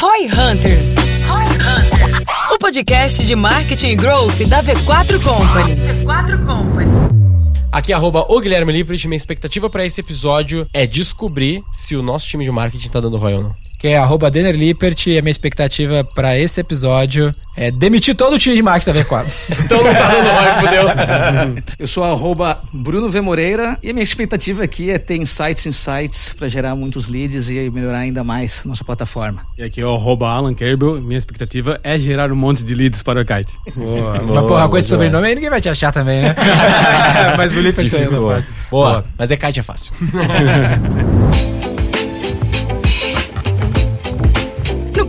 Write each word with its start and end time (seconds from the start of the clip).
Roy 0.00 0.26
Hunters. 0.26 0.86
O 2.52 2.58
podcast 2.58 3.26
de 3.26 3.34
marketing 3.34 3.88
e 3.88 3.96
growth 3.96 4.38
da 4.48 4.62
V4 4.62 5.20
Company. 5.20 5.74
V4 6.04 6.46
Company. 6.46 6.90
Aqui 7.72 7.92
é 7.92 7.96
arroba 7.96 8.24
o 8.28 8.40
Guilherme 8.40 8.72
Lippert. 8.72 9.04
Minha 9.06 9.16
expectativa 9.16 9.68
para 9.68 9.84
esse 9.84 10.00
episódio 10.00 10.66
é 10.72 10.86
descobrir 10.86 11.64
se 11.72 11.96
o 11.96 12.02
nosso 12.02 12.28
time 12.28 12.44
de 12.44 12.50
marketing 12.52 12.88
tá 12.88 13.00
dando 13.00 13.16
ROI 13.16 13.34
ou 13.34 13.42
não 13.42 13.67
que 13.78 13.86
é 13.86 13.96
arroba 13.96 14.30
Denner 14.30 14.54
Lippert, 14.54 15.06
e 15.06 15.16
a 15.16 15.22
minha 15.22 15.30
expectativa 15.30 16.02
para 16.02 16.36
esse 16.36 16.60
episódio 16.60 17.32
é 17.56 17.70
demitir 17.70 18.14
todo 18.14 18.34
o 18.34 18.38
time 18.38 18.56
de 18.56 18.62
marketing 18.62 18.98
da 18.98 19.04
V4. 19.04 19.26
então 19.64 19.82
não 19.82 19.92
tá 19.92 20.08
dando 20.08 20.28
ROI, 20.28 20.52
fudeu. 20.60 21.62
Eu 21.78 21.86
sou 21.86 22.04
arroba 22.04 22.60
Bruno 22.72 23.08
V. 23.08 23.20
Moreira 23.20 23.78
e 23.82 23.90
a 23.90 23.92
minha 23.92 24.02
expectativa 24.02 24.62
aqui 24.62 24.90
é 24.90 24.98
ter 24.98 25.16
insights, 25.16 25.66
insights 25.66 26.34
para 26.36 26.48
gerar 26.48 26.74
muitos 26.76 27.08
leads 27.08 27.50
e 27.50 27.70
melhorar 27.70 27.98
ainda 27.98 28.22
mais 28.22 28.64
nossa 28.64 28.84
plataforma. 28.84 29.42
E 29.56 29.62
aqui 29.62 29.80
é 29.80 29.86
o 29.86 29.94
arroba 29.94 30.28
Alan 30.28 30.54
Kerbel, 30.54 31.00
minha 31.00 31.18
expectativa 31.18 31.80
é 31.82 31.98
gerar 31.98 32.30
um 32.32 32.36
monte 32.36 32.64
de 32.64 32.74
leads 32.74 33.02
para 33.02 33.20
o 33.20 33.24
Kite. 33.24 33.52
Boa. 33.74 34.18
Boa, 34.18 34.40
Mas 34.40 34.48
porra, 34.48 34.68
com 34.68 34.78
esse 34.78 34.88
sobrenome 34.88 35.26
aí 35.26 35.34
ninguém 35.34 35.50
vai 35.50 35.60
te 35.60 35.68
achar 35.68 35.92
também, 35.92 36.22
né? 36.22 36.34
Mas 37.36 37.54
o 37.54 37.60
Lippert 37.60 37.86
é 37.86 37.90
fácil. 37.90 38.10
Boa. 38.10 38.42
Boa, 38.70 39.04
mas 39.16 39.30
é 39.30 39.36
Kite 39.36 39.60
é 39.60 39.62
fácil. 39.62 39.92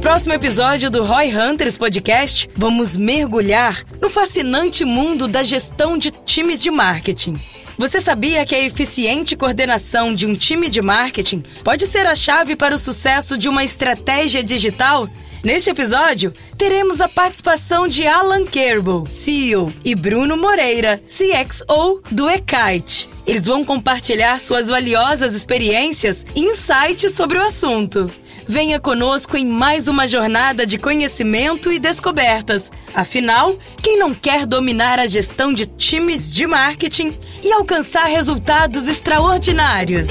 próximo 0.01 0.33
episódio 0.33 0.89
do 0.89 1.03
Roy 1.03 1.35
Hunters 1.35 1.77
Podcast, 1.77 2.49
vamos 2.55 2.95
mergulhar 2.95 3.83
no 4.01 4.09
fascinante 4.09 4.85
mundo 4.85 5.27
da 5.27 5.43
gestão 5.43 5.97
de 5.97 6.09
times 6.09 6.61
de 6.61 6.71
marketing. 6.71 7.37
Você 7.77 7.99
sabia 7.99 8.45
que 8.45 8.55
a 8.55 8.63
eficiente 8.63 9.35
coordenação 9.35 10.15
de 10.15 10.25
um 10.25 10.35
time 10.35 10.69
de 10.69 10.81
marketing 10.81 11.43
pode 11.65 11.85
ser 11.85 12.05
a 12.05 12.15
chave 12.15 12.55
para 12.55 12.73
o 12.73 12.79
sucesso 12.79 13.37
de 13.37 13.49
uma 13.49 13.63
estratégia 13.63 14.41
digital? 14.41 15.07
Neste 15.43 15.69
episódio, 15.69 16.33
teremos 16.57 17.01
a 17.01 17.09
participação 17.09 17.85
de 17.85 18.07
Alan 18.07 18.45
Kerbel, 18.45 19.05
CEO, 19.07 19.71
e 19.83 19.95
Bruno 19.95 20.37
Moreira, 20.37 21.01
CXO 21.07 22.01
do 22.09 22.29
Ekite. 22.29 23.09
Eles 23.27 23.45
vão 23.45 23.65
compartilhar 23.65 24.39
suas 24.39 24.69
valiosas 24.69 25.35
experiências 25.35 26.25
e 26.35 26.41
insights 26.41 27.13
sobre 27.13 27.37
o 27.37 27.43
assunto. 27.43 28.09
Venha 28.51 28.79
conosco 28.79 29.37
em 29.37 29.45
mais 29.45 29.87
uma 29.87 30.07
jornada 30.07 30.65
de 30.65 30.79
conhecimento 30.79 31.71
e 31.71 31.77
descobertas. 31.77 32.71
Afinal, 32.95 33.55
quem 33.79 33.99
não 33.99 34.11
quer 34.11 34.47
dominar 34.47 34.99
a 34.99 35.05
gestão 35.05 35.53
de 35.53 35.67
times 35.67 36.31
de 36.31 36.47
marketing 36.47 37.13
e 37.43 37.53
alcançar 37.53 38.05
resultados 38.05 38.87
extraordinários? 38.87 40.07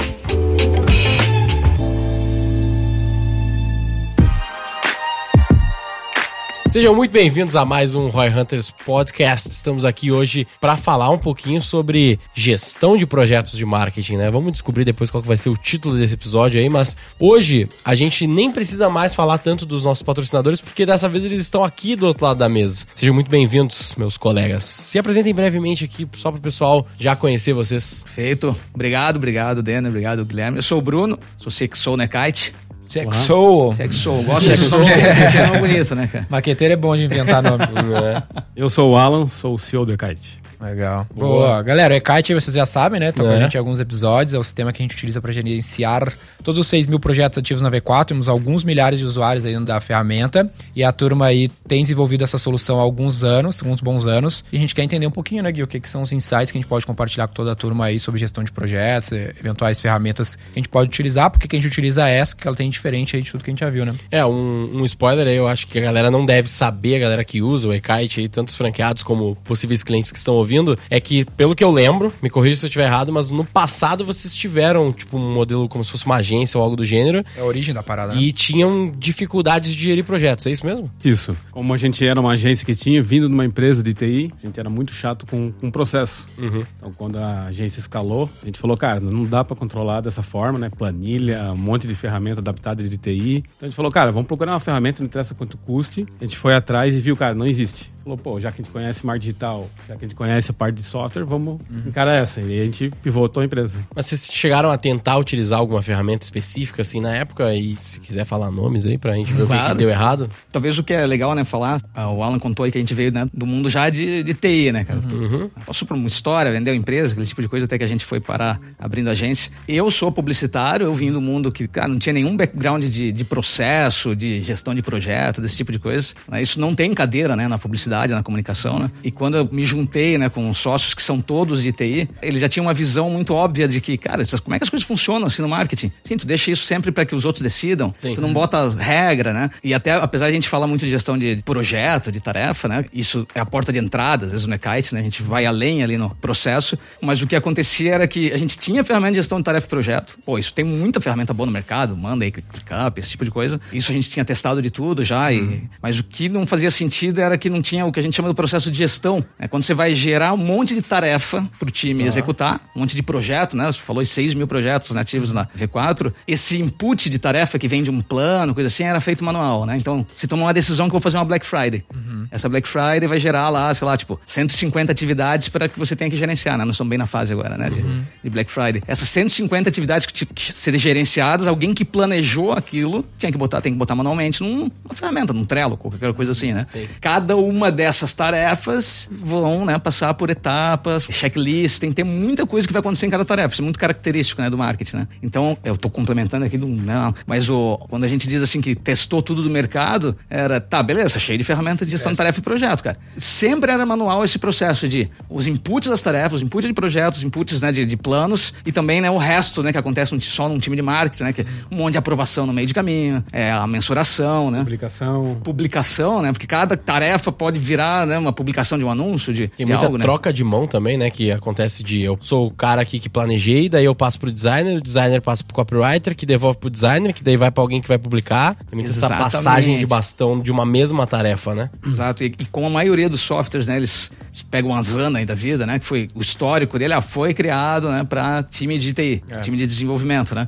Sejam 6.69 6.93
muito 6.93 7.09
bem-vindos 7.09 7.55
a 7.55 7.65
mais 7.65 7.95
um 7.95 8.09
Roy 8.09 8.29
Hunters 8.29 8.69
Podcast. 8.69 9.49
Estamos 9.49 9.83
aqui 9.83 10.11
hoje 10.11 10.45
para 10.61 10.77
falar 10.77 11.09
um 11.09 11.17
pouquinho 11.17 11.59
sobre 11.59 12.19
gestão 12.31 12.95
de 12.95 13.07
projetos 13.07 13.57
de 13.57 13.65
marketing, 13.65 14.17
né? 14.17 14.29
Vamos 14.29 14.51
descobrir 14.51 14.85
depois 14.85 15.09
qual 15.09 15.23
vai 15.23 15.35
ser 15.35 15.49
o 15.49 15.57
título 15.57 15.97
desse 15.97 16.13
episódio 16.13 16.61
aí, 16.61 16.69
mas 16.69 16.95
hoje 17.19 17.67
a 17.83 17.95
gente 17.95 18.27
nem 18.27 18.51
precisa 18.51 18.87
mais 18.87 19.15
falar 19.15 19.39
tanto 19.39 19.65
dos 19.65 19.83
nossos 19.83 20.03
patrocinadores, 20.03 20.61
porque 20.61 20.85
dessa 20.85 21.09
vez 21.09 21.25
eles 21.25 21.39
estão 21.39 21.63
aqui 21.63 21.95
do 21.95 22.05
outro 22.05 22.23
lado 22.23 22.37
da 22.37 22.47
mesa. 22.47 22.85
Sejam 22.93 23.15
muito 23.15 23.31
bem-vindos, 23.31 23.95
meus 23.97 24.15
colegas. 24.15 24.63
Se 24.63 24.99
apresentem 24.99 25.33
brevemente 25.33 25.85
aqui, 25.85 26.07
só 26.17 26.29
para 26.29 26.37
o 26.37 26.41
pessoal 26.41 26.85
já 26.99 27.15
conhecer 27.15 27.51
vocês. 27.51 28.05
Feito. 28.07 28.55
Obrigado, 28.75 29.15
obrigado, 29.15 29.63
Dena. 29.63 29.89
Obrigado, 29.89 30.23
Guilherme. 30.23 30.59
Eu 30.59 30.63
sou 30.63 30.77
o 30.77 30.83
Bruno, 30.83 31.17
sou 31.35 31.51
Sexou 31.51 31.97
Nekite. 31.97 32.53
Sexou. 32.89 33.73
Sexou. 33.73 34.23
Gosto 34.23 34.41
de 34.49 34.57
sexou. 34.57 34.79
É 34.83 35.47
nome 35.47 35.59
bonito, 35.59 35.95
né, 35.95 36.09
cara? 36.11 36.25
Maqueteiro 36.29 36.73
é 36.73 36.77
bom 36.77 36.95
de 36.95 37.05
inventar 37.05 37.41
nome. 37.43 37.63
Eu 38.55 38.69
sou 38.69 38.93
o 38.93 38.97
Alan, 38.97 39.29
sou 39.29 39.53
o 39.53 39.59
CEO 39.59 39.85
do 39.85 39.95
Kite. 39.95 40.41
Legal. 40.59 41.07
Boa. 41.13 41.29
Boa. 41.29 41.63
Galera, 41.63 41.93
o 41.93 41.97
Ekite 41.97 42.33
vocês 42.33 42.53
já 42.53 42.65
sabem, 42.65 42.99
né? 42.99 43.11
Tá 43.11 43.23
com 43.23 43.29
a 43.29 43.33
é. 43.33 43.39
gente 43.39 43.55
em 43.55 43.57
alguns 43.57 43.79
episódios. 43.79 44.33
É 44.33 44.37
o 44.37 44.43
sistema 44.43 44.73
que 44.73 44.81
a 44.81 44.83
gente 44.83 44.93
utiliza 44.93 45.21
para 45.21 45.31
gerenciar 45.31 46.13
todos 46.43 46.59
os 46.59 46.67
6 46.67 46.87
mil 46.87 46.99
projetos 46.99 47.37
ativos 47.37 47.61
na 47.61 47.71
V4. 47.71 48.05
Temos 48.05 48.27
alguns 48.27 48.63
milhares 48.63 48.99
de 48.99 49.05
usuários 49.05 49.45
aí 49.45 49.57
da 49.59 49.79
ferramenta. 49.79 50.51
E 50.75 50.83
a 50.83 50.91
turma 50.91 51.27
aí 51.27 51.47
tem 51.67 51.81
desenvolvido 51.81 52.23
essa 52.23 52.37
solução 52.37 52.77
há 52.77 52.81
alguns 52.81 53.23
anos, 53.23 53.61
alguns 53.61 53.81
bons 53.81 54.05
anos. 54.05 54.43
E 54.51 54.57
a 54.57 54.59
gente 54.59 54.75
quer 54.75 54.83
entender 54.83 55.07
um 55.07 55.11
pouquinho, 55.11 55.43
né, 55.43 55.51
Gui, 55.51 55.63
o 55.63 55.67
que, 55.67 55.79
que 55.79 55.87
são 55.87 56.01
os 56.01 56.11
insights 56.11 56.51
que 56.51 56.57
a 56.57 56.61
gente 56.61 56.69
pode 56.69 56.85
compartilhar 56.85 57.27
com 57.27 57.33
toda 57.33 57.53
a 57.53 57.55
turma 57.55 57.85
aí 57.85 57.99
sobre 57.99 58.19
gestão 58.19 58.43
de 58.43 58.51
projetos, 58.51 59.11
eventuais 59.11 59.79
ferramentas 59.79 60.35
que 60.35 60.41
a 60.55 60.59
gente 60.59 60.69
pode 60.69 60.89
utilizar, 60.89 61.29
porque 61.29 61.47
que 61.47 61.55
a 61.55 61.59
gente 61.59 61.71
utiliza 61.71 62.07
essa, 62.07 62.35
que 62.35 62.47
ela 62.47 62.55
tem 62.55 62.69
diferente 62.69 63.15
aí 63.15 63.21
de 63.21 63.31
tudo 63.31 63.43
que 63.43 63.49
a 63.49 63.53
gente 63.53 63.61
já 63.61 63.69
viu, 63.69 63.85
né? 63.85 63.93
É, 64.11 64.25
um, 64.25 64.81
um 64.81 64.85
spoiler 64.85 65.27
aí, 65.27 65.35
eu 65.35 65.47
acho 65.47 65.67
que 65.67 65.79
a 65.79 65.81
galera 65.81 66.11
não 66.11 66.25
deve 66.25 66.49
saber, 66.49 66.95
a 66.95 66.99
galera 66.99 67.23
que 67.23 67.41
usa 67.41 67.69
o 67.69 67.73
Ekite 67.73 68.19
aí, 68.19 68.27
tantos 68.27 68.55
franqueados 68.55 69.03
como 69.03 69.35
possíveis 69.43 69.83
clientes 69.83 70.11
que 70.11 70.17
estão 70.17 70.33
ouvindo, 70.33 70.48
é 70.89 70.99
que 70.99 71.25
pelo 71.37 71.55
que 71.55 71.63
eu 71.63 71.71
lembro, 71.71 72.11
me 72.21 72.29
corrija 72.29 72.57
se 72.57 72.65
eu 72.65 72.67
estiver 72.67 72.85
errado, 72.85 73.11
mas 73.11 73.29
no 73.29 73.43
passado 73.43 74.05
vocês 74.05 74.33
tiveram, 74.33 74.91
tipo, 74.91 75.17
um 75.17 75.33
modelo 75.33 75.67
como 75.67 75.83
se 75.83 75.91
fosse 75.91 76.05
uma 76.05 76.15
agência 76.15 76.57
ou 76.57 76.63
algo 76.63 76.75
do 76.75 76.85
gênero. 76.85 77.23
É 77.35 77.41
a 77.41 77.45
origem 77.45 77.73
da 77.73 77.83
parada, 77.83 78.13
né? 78.13 78.21
E 78.21 78.31
tinham 78.31 78.91
dificuldades 78.97 79.73
de 79.73 79.83
gerir 79.83 80.03
projetos, 80.03 80.45
é 80.47 80.51
isso 80.51 80.65
mesmo? 80.65 80.89
Isso. 81.03 81.35
Como 81.51 81.73
a 81.73 81.77
gente 81.77 82.05
era 82.05 82.19
uma 82.19 82.33
agência 82.33 82.65
que 82.65 82.75
tinha 82.75 83.01
vindo 83.01 83.27
de 83.27 83.33
uma 83.33 83.45
empresa 83.45 83.83
de 83.83 83.93
TI, 83.93 84.31
a 84.41 84.45
gente 84.45 84.59
era 84.59 84.69
muito 84.69 84.93
chato 84.93 85.25
com, 85.25 85.51
com 85.51 85.67
o 85.67 85.71
processo. 85.71 86.25
Uhum. 86.37 86.63
Então, 86.77 86.91
quando 86.95 87.17
a 87.17 87.45
agência 87.45 87.79
escalou, 87.79 88.29
a 88.41 88.45
gente 88.45 88.59
falou, 88.59 88.77
cara, 88.77 88.99
não 88.99 89.25
dá 89.25 89.43
para 89.43 89.55
controlar 89.55 90.01
dessa 90.01 90.21
forma, 90.21 90.57
né? 90.57 90.69
Planilha, 90.69 91.51
um 91.53 91.57
monte 91.57 91.87
de 91.87 91.95
ferramenta 91.95 92.39
adaptada 92.39 92.83
de 92.83 92.97
TI. 92.97 93.37
Então, 93.37 93.45
a 93.61 93.65
gente 93.65 93.75
falou, 93.75 93.91
cara, 93.91 94.11
vamos 94.11 94.27
procurar 94.27 94.53
uma 94.53 94.59
ferramenta, 94.59 94.99
não 94.99 95.07
interessa 95.07 95.33
quanto 95.33 95.57
custe. 95.57 96.05
A 96.19 96.25
gente 96.25 96.37
foi 96.37 96.55
atrás 96.55 96.95
e 96.95 96.99
viu, 96.99 97.15
cara, 97.15 97.35
não 97.35 97.45
existe 97.45 97.91
falou, 98.09 98.17
pô, 98.17 98.39
já 98.39 98.51
que 98.51 98.61
a 98.61 98.63
gente 98.63 98.71
conhece 98.71 99.05
mar 99.05 99.19
digital, 99.19 99.69
já 99.87 99.95
que 99.95 100.05
a 100.05 100.07
gente 100.07 100.15
conhece 100.15 100.51
a 100.51 100.53
parte 100.53 100.75
de 100.75 100.83
software, 100.83 101.23
vamos 101.23 101.59
uhum. 101.69 101.83
encarar 101.87 102.15
essa. 102.15 102.41
E 102.41 102.61
a 102.61 102.65
gente 102.65 102.91
pivotou 103.03 103.41
a 103.41 103.45
empresa. 103.45 103.79
Mas 103.95 104.07
vocês 104.07 104.29
chegaram 104.31 104.69
a 104.69 104.77
tentar 104.77 105.17
utilizar 105.17 105.59
alguma 105.59 105.81
ferramenta 105.81 106.23
específica 106.23 106.81
assim 106.81 106.99
na 106.99 107.15
época? 107.15 107.53
E 107.53 107.75
se 107.77 107.99
quiser 107.99 108.25
falar 108.25 108.51
nomes 108.51 108.85
aí 108.85 108.97
pra 108.97 109.13
gente 109.13 109.31
ver 109.31 109.45
claro. 109.45 109.61
o 109.61 109.65
que, 109.65 109.71
que, 109.71 109.77
deu 109.77 109.89
errado? 109.89 110.29
Talvez 110.51 110.77
o 110.79 110.83
que 110.83 110.93
é 110.93 111.05
legal, 111.05 111.35
né, 111.35 111.43
falar, 111.43 111.81
ah, 111.93 112.09
o 112.09 112.23
Alan 112.23 112.39
contou 112.39 112.65
aí 112.65 112.71
que 112.71 112.77
a 112.77 112.81
gente 112.81 112.93
veio 112.93 113.11
né, 113.11 113.27
do 113.33 113.45
mundo 113.45 113.69
já 113.69 113.89
de, 113.89 114.23
de 114.23 114.33
TI, 114.33 114.71
né, 114.71 114.83
cara? 114.83 114.99
Uhum. 114.99 115.49
Passou 115.65 115.87
por 115.87 115.95
uma 115.95 116.07
história, 116.07 116.51
vendeu 116.51 116.73
empresa, 116.73 117.13
aquele 117.13 117.27
tipo 117.27 117.41
de 117.41 117.47
coisa, 117.47 117.65
até 117.65 117.77
que 117.77 117.83
a 117.83 117.87
gente 117.87 118.05
foi 118.05 118.19
parar 118.19 118.59
abrindo 118.79 119.09
agência. 119.09 119.51
Eu 119.67 119.91
sou 119.91 120.11
publicitário, 120.11 120.85
eu 120.85 120.93
vim 120.93 121.11
do 121.11 121.21
mundo 121.21 121.51
que, 121.51 121.67
cara, 121.67 121.87
não 121.87 121.99
tinha 121.99 122.13
nenhum 122.13 122.35
background 122.35 122.83
de, 122.85 123.11
de 123.11 123.23
processo, 123.23 124.15
de 124.15 124.41
gestão 124.41 124.73
de 124.73 124.81
projeto, 124.81 125.41
desse 125.41 125.57
tipo 125.57 125.71
de 125.71 125.79
coisa. 125.79 126.13
Isso 126.41 126.59
não 126.59 126.73
tem 126.73 126.93
cadeira, 126.93 127.35
né, 127.35 127.47
na 127.47 127.57
publicidade, 127.57 127.98
na 128.07 128.23
comunicação, 128.23 128.79
né? 128.79 128.91
E 129.03 129.11
quando 129.11 129.37
eu 129.37 129.49
me 129.51 129.65
juntei, 129.65 130.17
né, 130.17 130.29
com 130.29 130.53
sócios 130.53 130.93
que 130.93 131.03
são 131.03 131.21
todos 131.21 131.61
de 131.61 131.71
TI, 131.71 132.09
eles 132.21 132.41
já 132.41 132.47
tinham 132.47 132.65
uma 132.65 132.73
visão 132.73 133.09
muito 133.09 133.33
óbvia 133.33 133.67
de 133.67 133.81
que, 133.81 133.97
cara, 133.97 134.23
como 134.43 134.55
é 134.55 134.59
que 134.59 134.63
as 134.63 134.69
coisas 134.69 134.87
funcionam 134.87 135.27
assim 135.27 135.41
no 135.41 135.49
marketing? 135.49 135.91
Sim, 136.03 136.17
tu 136.17 136.25
deixa 136.25 136.51
isso 136.51 136.63
sempre 136.63 136.91
para 136.91 137.05
que 137.05 137.15
os 137.15 137.25
outros 137.25 137.41
decidam. 137.41 137.93
Sim. 137.97 138.13
Tu 138.15 138.21
não 138.21 138.33
bota 138.33 138.69
regra, 138.69 139.33
né? 139.33 139.49
E 139.63 139.73
até, 139.73 139.93
apesar 139.93 140.25
de 140.25 140.31
a 140.31 140.33
gente 140.33 140.49
falar 140.49 140.67
muito 140.67 140.85
de 140.85 140.91
gestão 140.91 141.17
de 141.17 141.41
projeto, 141.43 142.11
de 142.11 142.19
tarefa, 142.19 142.67
né? 142.67 142.85
Isso 142.93 143.27
é 143.33 143.39
a 143.39 143.45
porta 143.45 143.71
de 143.71 143.79
entrada, 143.79 144.25
às 144.25 144.31
vezes 144.31 144.47
no 144.47 144.53
Ekite, 144.53 144.93
né? 144.93 145.01
A 145.01 145.03
gente 145.03 145.21
vai 145.21 145.45
além 145.45 145.83
ali 145.83 145.97
no 145.97 146.09
processo. 146.15 146.77
Mas 147.01 147.21
o 147.21 147.27
que 147.27 147.35
acontecia 147.35 147.95
era 147.95 148.07
que 148.07 148.31
a 148.31 148.37
gente 148.37 148.57
tinha 148.57 148.83
ferramenta 148.83 149.13
de 149.13 149.17
gestão 149.17 149.37
de 149.37 149.43
tarefa 149.43 149.65
e 149.65 149.69
projeto. 149.69 150.17
Pô, 150.25 150.37
isso 150.37 150.53
tem 150.53 150.65
muita 150.65 151.01
ferramenta 151.01 151.33
boa 151.33 151.45
no 151.45 151.51
mercado, 151.51 151.95
manda 151.95 152.23
aí, 152.23 152.31
ClickUp, 152.31 152.99
esse 152.99 153.11
tipo 153.11 153.25
de 153.25 153.31
coisa. 153.31 153.59
Isso 153.71 153.91
a 153.91 153.95
gente 153.95 154.09
tinha 154.09 154.25
testado 154.25 154.61
de 154.61 154.69
tudo 154.69 155.03
já. 155.03 155.31
E... 155.31 155.39
Uhum. 155.39 155.61
Mas 155.81 155.99
o 155.99 156.03
que 156.03 156.29
não 156.29 156.45
fazia 156.45 156.71
sentido 156.71 157.19
era 157.19 157.37
que 157.37 157.49
não 157.49 157.61
tinha 157.61 157.78
o 157.83 157.91
que 157.91 157.99
a 157.99 158.03
gente 158.03 158.15
chama 158.15 158.29
do 158.29 158.35
processo 158.35 158.71
de 158.71 158.77
gestão. 158.77 159.23
Né? 159.37 159.47
Quando 159.47 159.63
você 159.63 159.73
vai 159.73 159.93
gerar 159.93 160.33
um 160.33 160.37
monte 160.37 160.73
de 160.73 160.81
tarefa 160.81 161.47
para 161.57 161.67
o 161.67 161.71
time 161.71 162.03
executar, 162.03 162.61
um 162.75 162.81
monte 162.81 162.95
de 162.95 163.03
projeto, 163.03 163.55
né? 163.55 163.65
Você 163.65 163.79
falou 163.79 164.03
6 164.05 164.33
mil 164.33 164.47
projetos 164.47 164.91
nativos 164.91 165.33
na 165.33 165.45
V4. 165.45 166.13
Esse 166.27 166.59
input 166.59 167.09
de 167.09 167.19
tarefa 167.19 167.59
que 167.59 167.67
vem 167.67 167.83
de 167.83 167.91
um 167.91 168.01
plano, 168.01 168.53
coisa 168.53 168.67
assim, 168.67 168.83
era 168.83 168.99
feito 168.99 169.23
manual, 169.23 169.65
né? 169.65 169.77
Então, 169.77 170.05
se 170.15 170.27
toma 170.27 170.43
uma 170.43 170.53
decisão 170.53 170.87
que 170.87 170.95
eu 170.95 170.99
vou 170.99 171.01
fazer 171.01 171.17
uma 171.17 171.25
Black 171.25 171.45
Friday. 171.45 171.83
Uhum. 171.93 172.27
Essa 172.31 172.49
Black 172.49 172.67
Friday 172.67 173.07
vai 173.07 173.19
gerar 173.19 173.49
lá, 173.49 173.73
sei 173.73 173.87
lá, 173.87 173.97
tipo, 173.97 174.19
150 174.25 174.91
atividades 174.91 175.49
para 175.49 175.67
que 175.67 175.77
você 175.77 175.95
tenha 175.95 176.09
que 176.09 176.17
gerenciar, 176.17 176.57
né? 176.57 176.65
Nós 176.65 176.75
estamos 176.75 176.89
bem 176.89 176.97
na 176.97 177.07
fase 177.07 177.33
agora, 177.33 177.57
né? 177.57 177.69
De, 177.69 177.79
uhum. 177.79 178.03
de 178.23 178.29
Black 178.29 178.51
Friday. 178.51 178.81
Essas 178.87 179.09
150 179.09 179.69
atividades 179.69 180.05
que, 180.05 180.25
que 180.25 180.53
serem 180.53 180.79
gerenciadas, 180.79 181.47
alguém 181.47 181.73
que 181.73 181.85
planejou 181.85 182.53
aquilo 182.53 183.05
tinha 183.17 183.31
que 183.31 183.37
botar, 183.37 183.61
tem 183.61 183.71
que 183.71 183.77
botar 183.77 183.95
manualmente 183.95 184.41
numa 184.41 184.71
ferramenta, 184.93 185.33
num 185.33 185.45
Trello, 185.45 185.77
qualquer 185.77 186.13
coisa 186.13 186.31
assim, 186.31 186.53
né? 186.53 186.65
Sim. 186.67 186.87
Cada 187.01 187.35
uma 187.35 187.68
dessas 187.71 188.13
tarefas 188.13 189.09
vão, 189.11 189.65
né, 189.65 189.77
passar 189.77 190.13
por 190.13 190.29
etapas, 190.29 191.05
checklist, 191.09 191.79
tem 191.79 191.89
que 191.89 191.95
ter 191.95 192.03
muita 192.03 192.45
coisa 192.45 192.67
que 192.67 192.73
vai 192.73 192.79
acontecer 192.79 193.05
em 193.05 193.09
cada 193.09 193.25
tarefa. 193.25 193.53
Isso 193.53 193.61
é 193.61 193.63
muito 193.63 193.79
característico, 193.79 194.41
né, 194.41 194.49
do 194.49 194.57
marketing, 194.57 194.97
né? 194.97 195.07
Então, 195.21 195.57
eu 195.63 195.73
estou 195.73 195.89
complementando 195.89 196.45
aqui, 196.45 196.57
do, 196.57 196.67
não, 196.67 197.13
mas 197.25 197.49
o, 197.49 197.77
quando 197.89 198.03
a 198.03 198.07
gente 198.07 198.27
diz 198.27 198.41
assim 198.41 198.61
que 198.61 198.75
testou 198.75 199.21
tudo 199.21 199.41
do 199.41 199.49
mercado, 199.49 200.15
era, 200.29 200.59
tá, 200.59 200.81
beleza, 200.81 201.19
cheio 201.19 201.37
de 201.37 201.43
ferramenta 201.43 201.85
de 201.85 201.91
gestão 201.91 202.11
de 202.11 202.17
tarefa 202.17 202.39
e 202.39 202.43
projeto, 202.43 202.83
cara. 202.83 202.97
Sempre 203.17 203.71
era 203.71 203.85
manual 203.85 204.23
esse 204.23 204.39
processo 204.39 204.87
de 204.87 205.09
os 205.29 205.47
inputs 205.47 205.89
das 205.89 206.01
tarefas, 206.01 206.33
os 206.33 206.41
inputs 206.41 206.67
de 206.67 206.73
projetos, 206.73 207.19
os 207.19 207.25
inputs 207.25 207.61
né, 207.61 207.71
de, 207.71 207.85
de 207.85 207.97
planos 207.97 208.53
e 208.65 208.71
também 208.71 209.01
né, 209.01 209.09
o 209.09 209.17
resto 209.17 209.61
né, 209.63 209.71
que 209.71 209.77
acontece 209.77 210.19
só 210.21 210.47
num 210.49 210.59
time 210.59 210.75
de 210.75 210.81
marketing, 210.81 211.23
né? 211.23 211.33
Que 211.33 211.45
um 211.71 211.75
monte 211.75 211.93
de 211.93 211.97
aprovação 211.97 212.45
no 212.45 212.53
meio 212.53 212.67
de 212.67 212.73
caminho, 212.73 213.23
é 213.31 213.51
a 213.51 213.67
mensuração, 213.67 214.49
né? 214.51 214.59
Publicação. 214.59 215.37
Publicação, 215.43 216.21
né? 216.21 216.31
Porque 216.31 216.47
cada 216.47 216.75
tarefa 216.75 217.31
pode 217.31 217.58
virar 217.59 218.07
né, 218.07 218.17
uma 218.17 218.33
publicação 218.33 218.77
de 218.77 218.83
um 218.83 218.89
anúncio, 218.89 219.33
de, 219.33 219.47
Tem 219.49 219.65
de 219.65 219.71
muita 219.71 219.85
algo, 219.85 219.97
né? 219.97 220.03
troca 220.03 220.31
de 220.33 220.43
mão 220.43 220.65
também, 220.65 220.97
né? 220.97 221.09
Que 221.09 221.31
acontece 221.31 221.83
de 221.83 222.01
eu 222.01 222.17
sou 222.21 222.47
o 222.47 222.51
cara 222.51 222.81
aqui 222.81 222.99
que 222.99 223.09
planejei, 223.09 223.69
daí 223.69 223.85
eu 223.85 223.95
passo 223.95 224.19
pro 224.19 224.31
designer, 224.31 224.77
o 224.77 224.81
designer 224.81 225.21
passa 225.21 225.43
pro 225.43 225.53
copywriter, 225.53 226.15
que 226.15 226.25
devolve 226.25 226.57
pro 226.57 226.69
designer, 226.69 227.13
que 227.13 227.23
daí 227.23 227.37
vai 227.37 227.51
pra 227.51 227.61
alguém 227.61 227.81
que 227.81 227.87
vai 227.87 227.97
publicar. 227.97 228.55
Tem 228.55 228.77
muita 228.79 228.91
essa 228.91 229.09
passagem 229.09 229.77
de 229.77 229.85
bastão 229.85 230.39
de 230.39 230.51
uma 230.51 230.65
mesma 230.65 231.05
tarefa, 231.05 231.53
né? 231.53 231.69
Exato, 231.85 232.23
e, 232.23 232.27
e 232.39 232.45
como 232.45 232.67
a 232.67 232.69
maioria 232.69 233.09
dos 233.09 233.21
softwares, 233.21 233.67
né, 233.67 233.75
eles 233.77 234.11
pegam 234.49 234.73
a 234.73 234.81
Zana 234.81 235.19
aí 235.19 235.25
da 235.25 235.35
vida, 235.35 235.65
né, 235.65 235.79
que 235.79 235.85
foi 235.85 236.07
o 236.15 236.21
histórico 236.21 236.77
dele, 236.79 236.93
ah, 236.93 237.01
foi 237.01 237.33
criado, 237.33 237.89
né, 237.89 238.03
para 238.03 238.43
time 238.43 238.77
de 238.77 238.93
TI, 238.93 239.23
time 239.41 239.57
de 239.57 239.67
desenvolvimento, 239.67 240.33
né. 240.33 240.47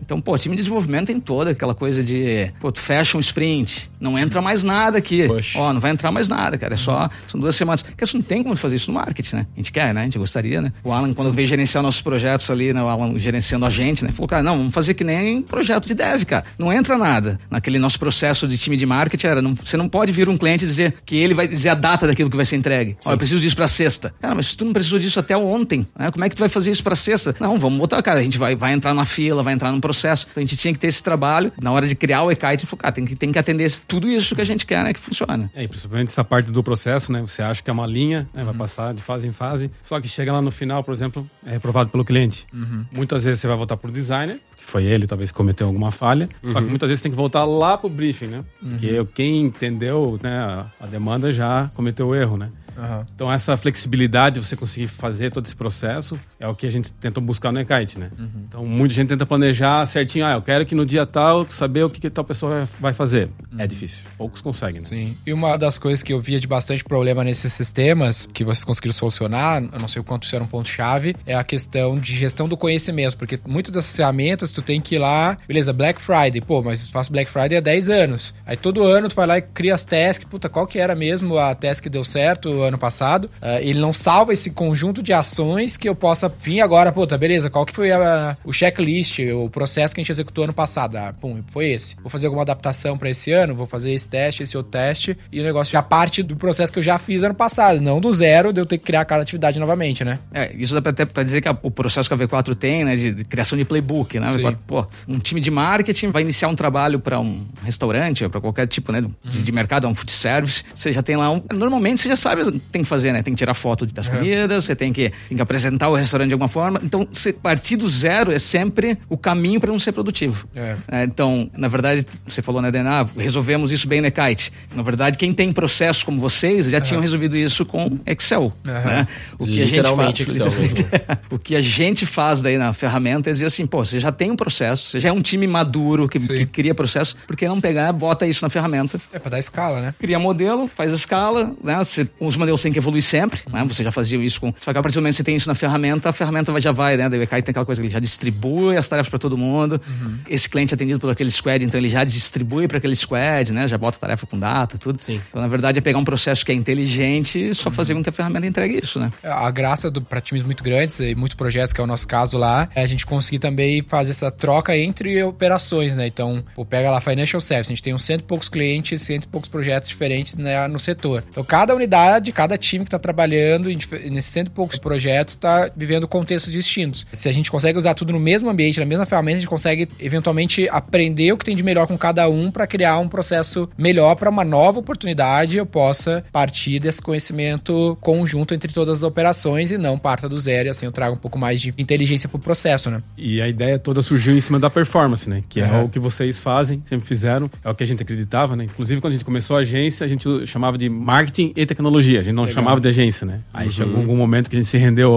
Então, 0.00 0.20
pô, 0.20 0.36
time 0.36 0.56
de 0.56 0.62
desenvolvimento 0.62 1.06
tem 1.06 1.20
toda 1.20 1.50
aquela 1.50 1.74
coisa 1.74 2.02
de, 2.02 2.50
pô, 2.60 2.70
tu 2.70 2.80
fecha 2.80 3.16
um 3.16 3.20
sprint, 3.20 3.90
não 4.00 4.18
entra 4.18 4.42
mais 4.42 4.62
nada 4.62 4.98
aqui, 4.98 5.26
Puxa. 5.26 5.58
ó, 5.58 5.72
não 5.72 5.80
vai 5.80 5.90
entrar 5.90 6.10
mais 6.10 6.28
nada, 6.28 6.49
cara, 6.58 6.74
é 6.74 6.76
só, 6.76 7.08
são 7.28 7.40
duas 7.40 7.54
semanas, 7.54 7.82
porque 7.82 8.04
isso 8.04 8.16
não 8.16 8.22
tem 8.22 8.42
como 8.42 8.54
fazer 8.56 8.76
isso 8.76 8.90
no 8.90 8.98
marketing, 8.98 9.36
né, 9.36 9.46
a 9.54 9.56
gente 9.58 9.72
quer, 9.72 9.92
né, 9.94 10.00
a 10.02 10.04
gente 10.04 10.18
gostaria, 10.18 10.60
né. 10.60 10.72
O 10.84 10.92
Alan, 10.92 11.12
quando 11.14 11.32
veio 11.32 11.46
gerenciar 11.48 11.82
nossos 11.82 12.00
projetos 12.02 12.48
ali, 12.50 12.72
né, 12.72 12.82
o 12.82 12.88
Alan 12.88 13.18
gerenciando 13.18 13.64
a 13.66 13.70
gente, 13.70 14.04
né, 14.04 14.10
falou, 14.12 14.28
cara, 14.28 14.42
não, 14.42 14.56
vamos 14.58 14.74
fazer 14.74 14.94
que 14.94 15.04
nem 15.04 15.42
projeto 15.42 15.86
de 15.86 15.94
dev, 15.94 16.24
cara, 16.24 16.44
não 16.58 16.72
entra 16.72 16.96
nada. 16.98 17.38
Naquele 17.50 17.78
nosso 17.78 17.98
processo 17.98 18.46
de 18.48 18.56
time 18.58 18.76
de 18.76 18.86
marketing, 18.86 19.26
era, 19.26 19.42
não- 19.42 19.54
você 19.54 19.76
não 19.76 19.88
pode 19.88 20.12
vir 20.12 20.28
um 20.28 20.36
cliente 20.36 20.64
e 20.64 20.68
dizer 20.68 20.94
que 21.04 21.16
ele 21.16 21.34
vai 21.34 21.46
dizer 21.48 21.70
a 21.70 21.74
data 21.74 22.06
daquilo 22.06 22.30
que 22.30 22.36
vai 22.36 22.46
ser 22.46 22.56
entregue. 22.56 22.96
Ó, 23.04 23.12
eu 23.12 23.18
preciso 23.18 23.40
disso 23.40 23.56
pra 23.56 23.68
sexta. 23.68 24.14
Cara, 24.20 24.34
mas 24.34 24.54
tu 24.54 24.64
não 24.64 24.72
precisou 24.72 24.98
disso 24.98 25.18
até 25.20 25.36
ontem, 25.36 25.86
né, 25.98 26.10
como 26.10 26.24
é 26.24 26.28
que 26.28 26.34
tu 26.36 26.40
vai 26.40 26.48
fazer 26.48 26.70
isso 26.70 26.82
pra 26.82 26.94
sexta? 26.96 27.34
Não, 27.40 27.58
vamos 27.58 27.78
botar, 27.78 28.02
cara, 28.02 28.20
a 28.20 28.22
gente 28.22 28.38
vai, 28.38 28.54
vai 28.56 28.72
entrar 28.72 28.94
na 28.94 29.04
fila, 29.04 29.42
vai 29.42 29.54
entrar 29.54 29.72
num 29.72 29.80
processo. 29.80 30.26
Então 30.30 30.42
a 30.42 30.46
gente 30.46 30.56
tinha 30.56 30.72
que 30.72 30.78
ter 30.78 30.86
esse 30.88 31.02
trabalho, 31.02 31.52
na 31.62 31.70
hora 31.72 31.86
de 31.86 31.94
criar 31.94 32.22
o 32.22 32.30
e-kite, 32.30 32.46
a 32.46 32.50
gente 32.52 32.66
falou, 32.66 32.80
cara, 32.80 32.92
tem 32.92 33.04
que, 33.04 33.14
tem 33.16 33.32
que 33.32 33.38
atender 33.38 33.70
tudo 33.86 34.08
isso 34.08 34.34
que 34.34 34.40
a 34.40 34.44
gente 34.44 34.66
quer, 34.66 34.82
né, 34.84 34.92
que 34.92 35.00
funcione. 35.00 35.48
É, 35.54 35.62
e 35.64 35.68
principalmente 35.68 36.08
essa 36.08 36.24
parte 36.24 36.39
do 36.42 36.62
processo, 36.62 37.12
né? 37.12 37.20
Você 37.20 37.42
acha 37.42 37.62
que 37.62 37.68
é 37.70 37.72
uma 37.72 37.86
linha, 37.86 38.26
né? 38.34 38.44
vai 38.44 38.54
passar 38.54 38.94
de 38.94 39.02
fase 39.02 39.26
em 39.28 39.32
fase, 39.32 39.70
só 39.82 40.00
que 40.00 40.08
chega 40.08 40.32
lá 40.32 40.40
no 40.40 40.50
final, 40.50 40.82
por 40.84 40.92
exemplo, 40.94 41.26
é 41.44 41.52
reprovado 41.52 41.90
pelo 41.90 42.04
cliente. 42.04 42.46
Muitas 42.92 43.24
vezes 43.24 43.40
você 43.40 43.46
vai 43.48 43.56
voltar 43.56 43.76
pro 43.76 43.90
designer, 43.90 44.40
que 44.56 44.64
foi 44.64 44.84
ele, 44.84 45.06
talvez 45.06 45.32
cometeu 45.32 45.66
alguma 45.66 45.90
falha, 45.90 46.28
só 46.52 46.60
que 46.60 46.66
muitas 46.68 46.88
vezes 46.88 47.02
tem 47.02 47.10
que 47.10 47.16
voltar 47.16 47.44
lá 47.44 47.76
pro 47.78 47.88
briefing, 47.88 48.26
né? 48.26 48.44
Porque 48.60 49.04
quem 49.14 49.42
entendeu 49.42 50.18
né, 50.22 50.66
a 50.78 50.86
demanda 50.86 51.32
já 51.32 51.70
cometeu 51.74 52.08
o 52.08 52.14
erro, 52.14 52.36
né? 52.36 52.50
Aham. 52.78 53.06
Então 53.14 53.32
essa 53.32 53.56
flexibilidade, 53.56 54.40
você 54.40 54.56
conseguir 54.56 54.86
fazer 54.88 55.30
todo 55.30 55.46
esse 55.46 55.54
processo, 55.56 56.18
é 56.38 56.46
o 56.48 56.54
que 56.54 56.66
a 56.66 56.70
gente 56.70 56.92
tentou 56.92 57.22
buscar 57.22 57.50
no 57.52 57.60
Ekite, 57.60 57.98
né? 57.98 58.10
Então 58.48 58.64
muita 58.66 58.94
gente 58.94 59.08
tenta 59.08 59.24
planejar 59.26 59.84
certinho, 59.86 60.26
ah, 60.26 60.32
eu 60.32 60.42
quero 60.42 60.64
que 60.66 60.74
no 60.74 60.84
dia 60.84 61.06
tal 61.06 61.46
saber 61.50 61.84
o 61.84 61.90
que, 61.90 62.00
que 62.00 62.10
tal 62.10 62.24
pessoa 62.24 62.68
vai- 62.78 62.92
fazer. 62.92 63.30
É 63.56 63.66
difícil, 63.66 64.04
poucos 64.18 64.42
conseguem, 64.42 64.80
né? 64.80 64.86
Sim. 64.86 65.16
E 65.26 65.32
uma 65.32 65.56
das 65.56 65.78
coisas 65.78 66.02
que 66.02 66.12
eu 66.12 66.20
via 66.20 66.38
de 66.40 66.46
bastante 66.46 66.82
problema 66.84 67.22
nesses 67.24 67.52
sistemas, 67.52 68.26
que 68.26 68.44
vocês 68.44 68.64
conseguiram 68.64 68.92
solucionar, 68.92 69.62
eu 69.62 69.78
não 69.78 69.88
sei 69.88 70.00
o 70.00 70.04
quanto 70.04 70.24
isso 70.24 70.34
era 70.34 70.42
um 70.44 70.46
ponto-chave, 70.46 71.14
é 71.24 71.34
a 71.34 71.44
questão 71.44 71.96
de 71.96 72.14
gestão 72.14 72.48
do 72.48 72.56
conhecimento. 72.56 73.16
Porque 73.16 73.38
muitas 73.46 73.72
dessas 73.72 73.94
ferramentas 73.96 74.50
tu 74.50 74.60
tem 74.60 74.80
que 74.80 74.96
ir 74.96 74.98
lá, 74.98 75.36
beleza, 75.46 75.72
Black 75.72 76.00
Friday, 76.00 76.40
pô, 76.40 76.62
mas 76.62 76.88
faço 76.90 77.10
Black 77.12 77.30
Friday 77.30 77.56
há 77.58 77.60
10 77.60 77.88
anos. 77.88 78.34
Aí 78.44 78.56
todo 78.56 78.82
ano 78.84 79.08
tu 79.08 79.14
vai 79.16 79.26
lá 79.26 79.38
e 79.38 79.42
cria 79.42 79.74
as 79.74 79.84
tasks, 79.84 80.26
puta, 80.28 80.48
qual 80.48 80.66
que 80.66 80.78
era 80.78 80.94
mesmo 80.94 81.38
a 81.38 81.54
task 81.54 81.82
que 81.84 81.88
deu 81.88 82.04
certo 82.04 82.59
ano 82.62 82.78
passado? 82.78 83.30
Ah, 83.40 83.60
ele 83.60 83.78
não 83.80 83.92
salva 83.92 84.32
esse 84.32 84.52
conjunto 84.52 85.02
de 85.02 85.12
ações 85.12 85.76
que 85.76 85.88
eu 85.88 85.94
possa 85.94 86.28
vir 86.28 86.60
agora, 86.60 86.92
puta, 86.92 87.16
beleza, 87.18 87.50
qual 87.50 87.64
que 87.66 87.74
foi 87.74 87.90
a- 87.92 88.36
o 88.44 88.52
checklist, 88.52 89.18
o 89.34 89.48
processo 89.50 89.94
que 89.94 90.00
a 90.00 90.04
gente 90.04 90.12
executou 90.12 90.44
ano 90.44 90.52
passado? 90.52 90.96
Ah, 90.96 91.14
pum, 91.20 91.42
foi 91.50 91.70
esse. 91.70 91.96
Vou 92.00 92.10
fazer 92.10 92.26
alguma 92.26 92.42
adaptação 92.42 92.96
para 92.96 93.10
esse 93.10 93.32
ano, 93.32 93.54
vou 93.54 93.66
fazer 93.66 93.92
esse 93.92 94.08
teste, 94.08 94.42
esse 94.42 94.56
outro 94.56 94.72
teste, 94.72 95.16
e 95.32 95.40
o 95.40 95.42
negócio 95.44 95.72
já 95.72 95.82
parte 95.82 96.22
do 96.22 96.36
processo 96.36 96.72
que 96.72 96.78
eu 96.78 96.82
já 96.82 96.98
fiz 96.98 97.22
ano 97.22 97.34
passado, 97.34 97.80
não 97.80 98.00
do 98.00 98.12
zero 98.12 98.52
de 98.52 98.60
eu 98.60 98.66
ter 98.66 98.78
que 98.78 98.84
criar 98.84 99.04
cada 99.04 99.22
atividade 99.22 99.58
novamente, 99.58 100.04
né? 100.04 100.18
É, 100.32 100.54
isso 100.56 100.78
dá 100.78 100.90
até 100.90 101.04
pra 101.04 101.22
dizer 101.22 101.40
que 101.40 101.48
a- 101.48 101.56
o 101.62 101.70
processo 101.70 102.08
que 102.08 102.14
a 102.14 102.16
V4 102.16 102.54
tem, 102.54 102.84
né, 102.84 102.94
de, 102.96 103.12
de 103.14 103.24
criação 103.24 103.56
de 103.58 103.64
playbook, 103.64 104.18
né? 104.18 104.26
A 104.26 104.30
Sim. 104.32 104.42
V4, 104.42 104.56
pô, 104.66 104.86
um 105.08 105.18
time 105.18 105.40
de 105.40 105.50
marketing 105.50 106.10
vai 106.10 106.22
iniciar 106.22 106.48
um 106.48 106.54
trabalho 106.54 106.98
para 107.00 107.18
um 107.20 107.44
restaurante, 107.64 108.28
para 108.28 108.40
qualquer 108.40 108.66
tipo, 108.66 108.92
né, 108.92 109.02
de, 109.24 109.42
de 109.42 109.52
mercado, 109.52 109.86
um 109.86 109.94
food 109.94 110.10
service, 110.12 110.62
você 110.74 110.92
já 110.92 111.02
tem 111.02 111.16
lá 111.16 111.30
um, 111.30 111.42
normalmente 111.52 112.00
você 112.02 112.08
já 112.08 112.16
sabe 112.16 112.49
tem 112.72 112.82
que 112.82 112.88
fazer, 112.88 113.12
né? 113.12 113.22
Tem 113.22 113.34
que 113.34 113.38
tirar 113.38 113.54
foto 113.54 113.86
das 113.86 114.08
comidas, 114.08 114.64
você 114.64 114.74
tem 114.76 114.92
que, 114.92 115.12
tem 115.28 115.36
que 115.36 115.42
apresentar 115.42 115.88
o 115.88 115.94
restaurante 115.94 116.28
de 116.28 116.34
alguma 116.34 116.48
forma. 116.48 116.80
Então, 116.82 117.06
partir 117.42 117.76
do 117.76 117.88
zero 117.88 118.32
é 118.32 118.38
sempre 118.38 118.98
o 119.08 119.16
caminho 119.16 119.60
para 119.60 119.70
não 119.70 119.78
ser 119.78 119.92
produtivo. 119.92 120.46
É. 120.54 120.76
É, 120.88 121.04
então, 121.04 121.50
na 121.56 121.68
verdade, 121.68 122.06
você 122.26 122.42
falou, 122.42 122.60
né, 122.62 122.70
Dena, 122.70 123.00
ah, 123.02 123.06
resolvemos 123.16 123.72
isso 123.72 123.88
bem 123.88 124.00
no 124.00 124.10
Kite. 124.10 124.52
Na 124.74 124.82
verdade, 124.82 125.18
quem 125.18 125.32
tem 125.32 125.52
processos 125.52 126.02
como 126.02 126.18
vocês 126.18 126.66
já 126.66 126.80
tinham 126.80 127.00
resolvido 127.00 127.36
isso 127.36 127.64
com 127.64 127.98
Excel. 128.06 128.52
Né? 128.64 129.06
O 129.38 129.46
que 129.46 129.62
a 129.62 129.66
gente 129.66 129.76
Literalmente 129.76 130.24
faz, 130.24 130.36
Excel 130.36 130.46
literalmente. 130.46 130.86
o 131.30 131.38
que 131.38 131.56
a 131.56 131.60
gente 131.60 132.06
faz 132.06 132.42
daí 132.42 132.58
na 132.58 132.72
ferramenta 132.72 133.30
é 133.30 133.32
dizer 133.32 133.46
assim, 133.46 133.66
pô, 133.66 133.84
você 133.84 133.98
já 134.00 134.12
tem 134.12 134.30
um 134.30 134.36
processo, 134.36 134.86
você 134.90 135.00
já 135.00 135.08
é 135.08 135.12
um 135.12 135.22
time 135.22 135.46
maduro 135.46 136.08
que, 136.08 136.18
que 136.18 136.46
cria 136.46 136.74
processo, 136.74 137.16
por 137.26 137.36
que 137.36 137.46
não 137.46 137.60
pegar, 137.60 137.92
bota 137.92 138.26
isso 138.26 138.44
na 138.44 138.50
ferramenta? 138.50 139.00
É 139.12 139.18
pra 139.18 139.30
dar 139.30 139.38
escala, 139.38 139.80
né? 139.80 139.94
Cria 139.98 140.18
modelo, 140.18 140.66
faz 140.66 140.92
a 140.92 140.96
escala, 140.96 141.54
né? 141.62 141.76
Você- 141.78 142.08
os 142.18 142.36
modelos 142.40 142.62
têm 142.62 142.72
que 142.72 142.78
evoluir 142.78 143.02
sempre, 143.02 143.42
né? 143.52 143.64
Você 143.68 143.84
já 143.84 143.92
fazia 143.92 144.18
isso 144.18 144.40
com. 144.40 144.52
Só 144.60 144.72
que 144.72 144.78
a 144.78 144.82
partir 144.82 144.96
do 144.96 145.02
momento 145.02 145.12
que 145.12 145.18
você 145.18 145.24
tem 145.24 145.36
isso 145.36 145.48
na 145.48 145.54
ferramenta, 145.54 146.08
a 146.08 146.12
ferramenta 146.12 146.58
já 146.60 146.72
vai, 146.72 146.96
né? 146.96 147.08
Daí 147.08 147.20
o 147.20 147.22
EKI 147.22 147.42
tem 147.42 147.52
aquela 147.52 147.66
coisa 147.66 147.80
que 147.80 147.86
ele 147.86 147.92
já 147.92 148.00
distribui 148.00 148.76
as 148.76 148.88
tarefas 148.88 149.08
para 149.08 149.18
todo 149.18 149.36
mundo. 149.36 149.80
Esse 150.28 150.48
cliente 150.48 150.72
é 150.72 150.74
atendido 150.74 150.98
por 150.98 151.10
aquele 151.10 151.30
squad, 151.30 151.64
então 151.64 151.78
ele 151.78 151.88
já 151.88 152.02
distribui 152.04 152.66
para 152.66 152.78
aquele 152.78 152.94
squad, 152.94 153.52
né? 153.52 153.68
Já 153.68 153.78
bota 153.78 153.98
tarefa 153.98 154.26
com 154.26 154.38
data, 154.38 154.78
tudo. 154.78 155.00
Sim. 155.00 155.20
Então, 155.28 155.40
na 155.40 155.48
verdade, 155.48 155.78
é 155.78 155.80
pegar 155.80 155.98
um 155.98 156.04
processo 156.04 156.44
que 156.44 156.52
é 156.52 156.54
inteligente 156.54 157.50
e 157.50 157.54
só 157.54 157.70
fazer 157.70 157.94
com 157.94 158.02
que 158.02 158.08
a 158.08 158.12
ferramenta 158.12 158.46
entregue 158.46 158.80
isso, 158.82 158.98
né? 158.98 159.12
A 159.22 159.50
graça 159.50 159.90
do, 159.90 160.00
pra 160.00 160.20
times 160.20 160.42
muito 160.42 160.62
grandes 160.62 160.98
e 161.00 161.14
muitos 161.14 161.34
projetos, 161.34 161.72
que 161.72 161.80
é 161.80 161.84
o 161.84 161.86
nosso 161.86 162.06
caso 162.06 162.38
lá, 162.38 162.68
é 162.74 162.82
a 162.82 162.86
gente 162.86 163.06
conseguir 163.06 163.38
também 163.38 163.82
fazer 163.86 164.10
essa 164.10 164.30
troca 164.30 164.76
entre 164.76 165.22
operações, 165.22 165.96
né? 165.96 166.06
Então, 166.06 166.42
pô, 166.54 166.64
pega 166.64 166.90
lá 166.90 167.00
Financial 167.00 167.40
Service, 167.40 167.72
a 167.72 167.74
gente 167.74 167.82
tem 167.82 167.94
uns 167.94 168.04
cento 168.04 168.22
e 168.22 168.24
poucos 168.24 168.48
clientes, 168.48 169.02
cento 169.02 169.24
e 169.24 169.28
poucos 169.28 169.48
projetos 169.48 169.88
diferentes 169.88 170.36
né, 170.36 170.66
no 170.68 170.78
setor. 170.78 171.24
Então, 171.28 171.44
cada 171.44 171.74
unidade, 171.74 172.29
cada 172.32 172.56
time 172.56 172.84
que 172.84 172.90
tá 172.90 172.98
trabalhando 172.98 173.68
nesses 173.68 174.30
cento 174.30 174.48
e 174.48 174.50
poucos 174.50 174.78
projetos 174.78 175.34
tá 175.34 175.70
vivendo 175.76 176.06
contextos 176.06 176.52
distintos. 176.52 177.06
Se 177.12 177.28
a 177.28 177.32
gente 177.32 177.50
consegue 177.50 177.78
usar 177.78 177.94
tudo 177.94 178.12
no 178.12 178.20
mesmo 178.20 178.48
ambiente, 178.48 178.78
na 178.78 178.86
mesma 178.86 179.06
ferramenta, 179.06 179.38
a 179.38 179.40
gente 179.40 179.48
consegue 179.48 179.88
eventualmente 179.98 180.68
aprender 180.68 181.32
o 181.32 181.36
que 181.36 181.44
tem 181.44 181.56
de 181.56 181.62
melhor 181.62 181.86
com 181.86 181.96
cada 181.98 182.28
um 182.28 182.50
para 182.50 182.66
criar 182.66 182.98
um 182.98 183.08
processo 183.08 183.68
melhor 183.76 184.14
para 184.16 184.30
uma 184.30 184.44
nova 184.44 184.78
oportunidade 184.78 185.56
eu 185.56 185.66
possa 185.66 186.24
partir 186.32 186.78
desse 186.78 187.00
conhecimento 187.00 187.96
conjunto 188.00 188.54
entre 188.54 188.72
todas 188.72 188.98
as 188.98 189.02
operações 189.02 189.70
e 189.70 189.78
não 189.78 189.98
parta 189.98 190.28
do 190.28 190.38
zero 190.38 190.68
e 190.68 190.70
assim 190.70 190.86
eu 190.86 190.92
trago 190.92 191.16
um 191.16 191.18
pouco 191.18 191.38
mais 191.38 191.60
de 191.60 191.74
inteligência 191.78 192.28
pro 192.28 192.38
processo, 192.38 192.90
né? 192.90 193.02
E 193.16 193.40
a 193.40 193.48
ideia 193.48 193.78
toda 193.78 194.02
surgiu 194.02 194.36
em 194.36 194.40
cima 194.40 194.58
da 194.58 194.70
performance, 194.70 195.28
né? 195.28 195.42
Que 195.48 195.60
é 195.60 195.64
Aham. 195.64 195.84
o 195.84 195.88
que 195.88 195.98
vocês 195.98 196.38
fazem, 196.38 196.82
sempre 196.86 197.06
fizeram, 197.06 197.50
é 197.64 197.70
o 197.70 197.74
que 197.74 197.82
a 197.82 197.86
gente 197.86 198.02
acreditava, 198.02 198.56
né? 198.56 198.64
Inclusive, 198.64 199.00
quando 199.00 199.12
a 199.12 199.14
gente 199.14 199.24
começou 199.24 199.56
a 199.56 199.60
agência, 199.60 200.04
a 200.04 200.08
gente 200.08 200.46
chamava 200.46 200.76
de 200.78 200.88
marketing 200.88 201.52
e 201.56 201.66
tecnologia. 201.66 202.19
A 202.20 202.22
gente 202.22 202.34
não 202.34 202.44
Legal. 202.44 202.62
chamava 202.62 202.80
de 202.80 202.88
agência, 202.88 203.26
né? 203.26 203.40
Aí 203.52 203.66
Uhum. 203.66 203.70
chegou 203.72 203.96
algum 203.96 204.16
momento 204.16 204.48
que 204.48 204.56
a 204.56 204.58
gente 204.58 204.68
se 204.68 204.78
rendeu 204.78 205.12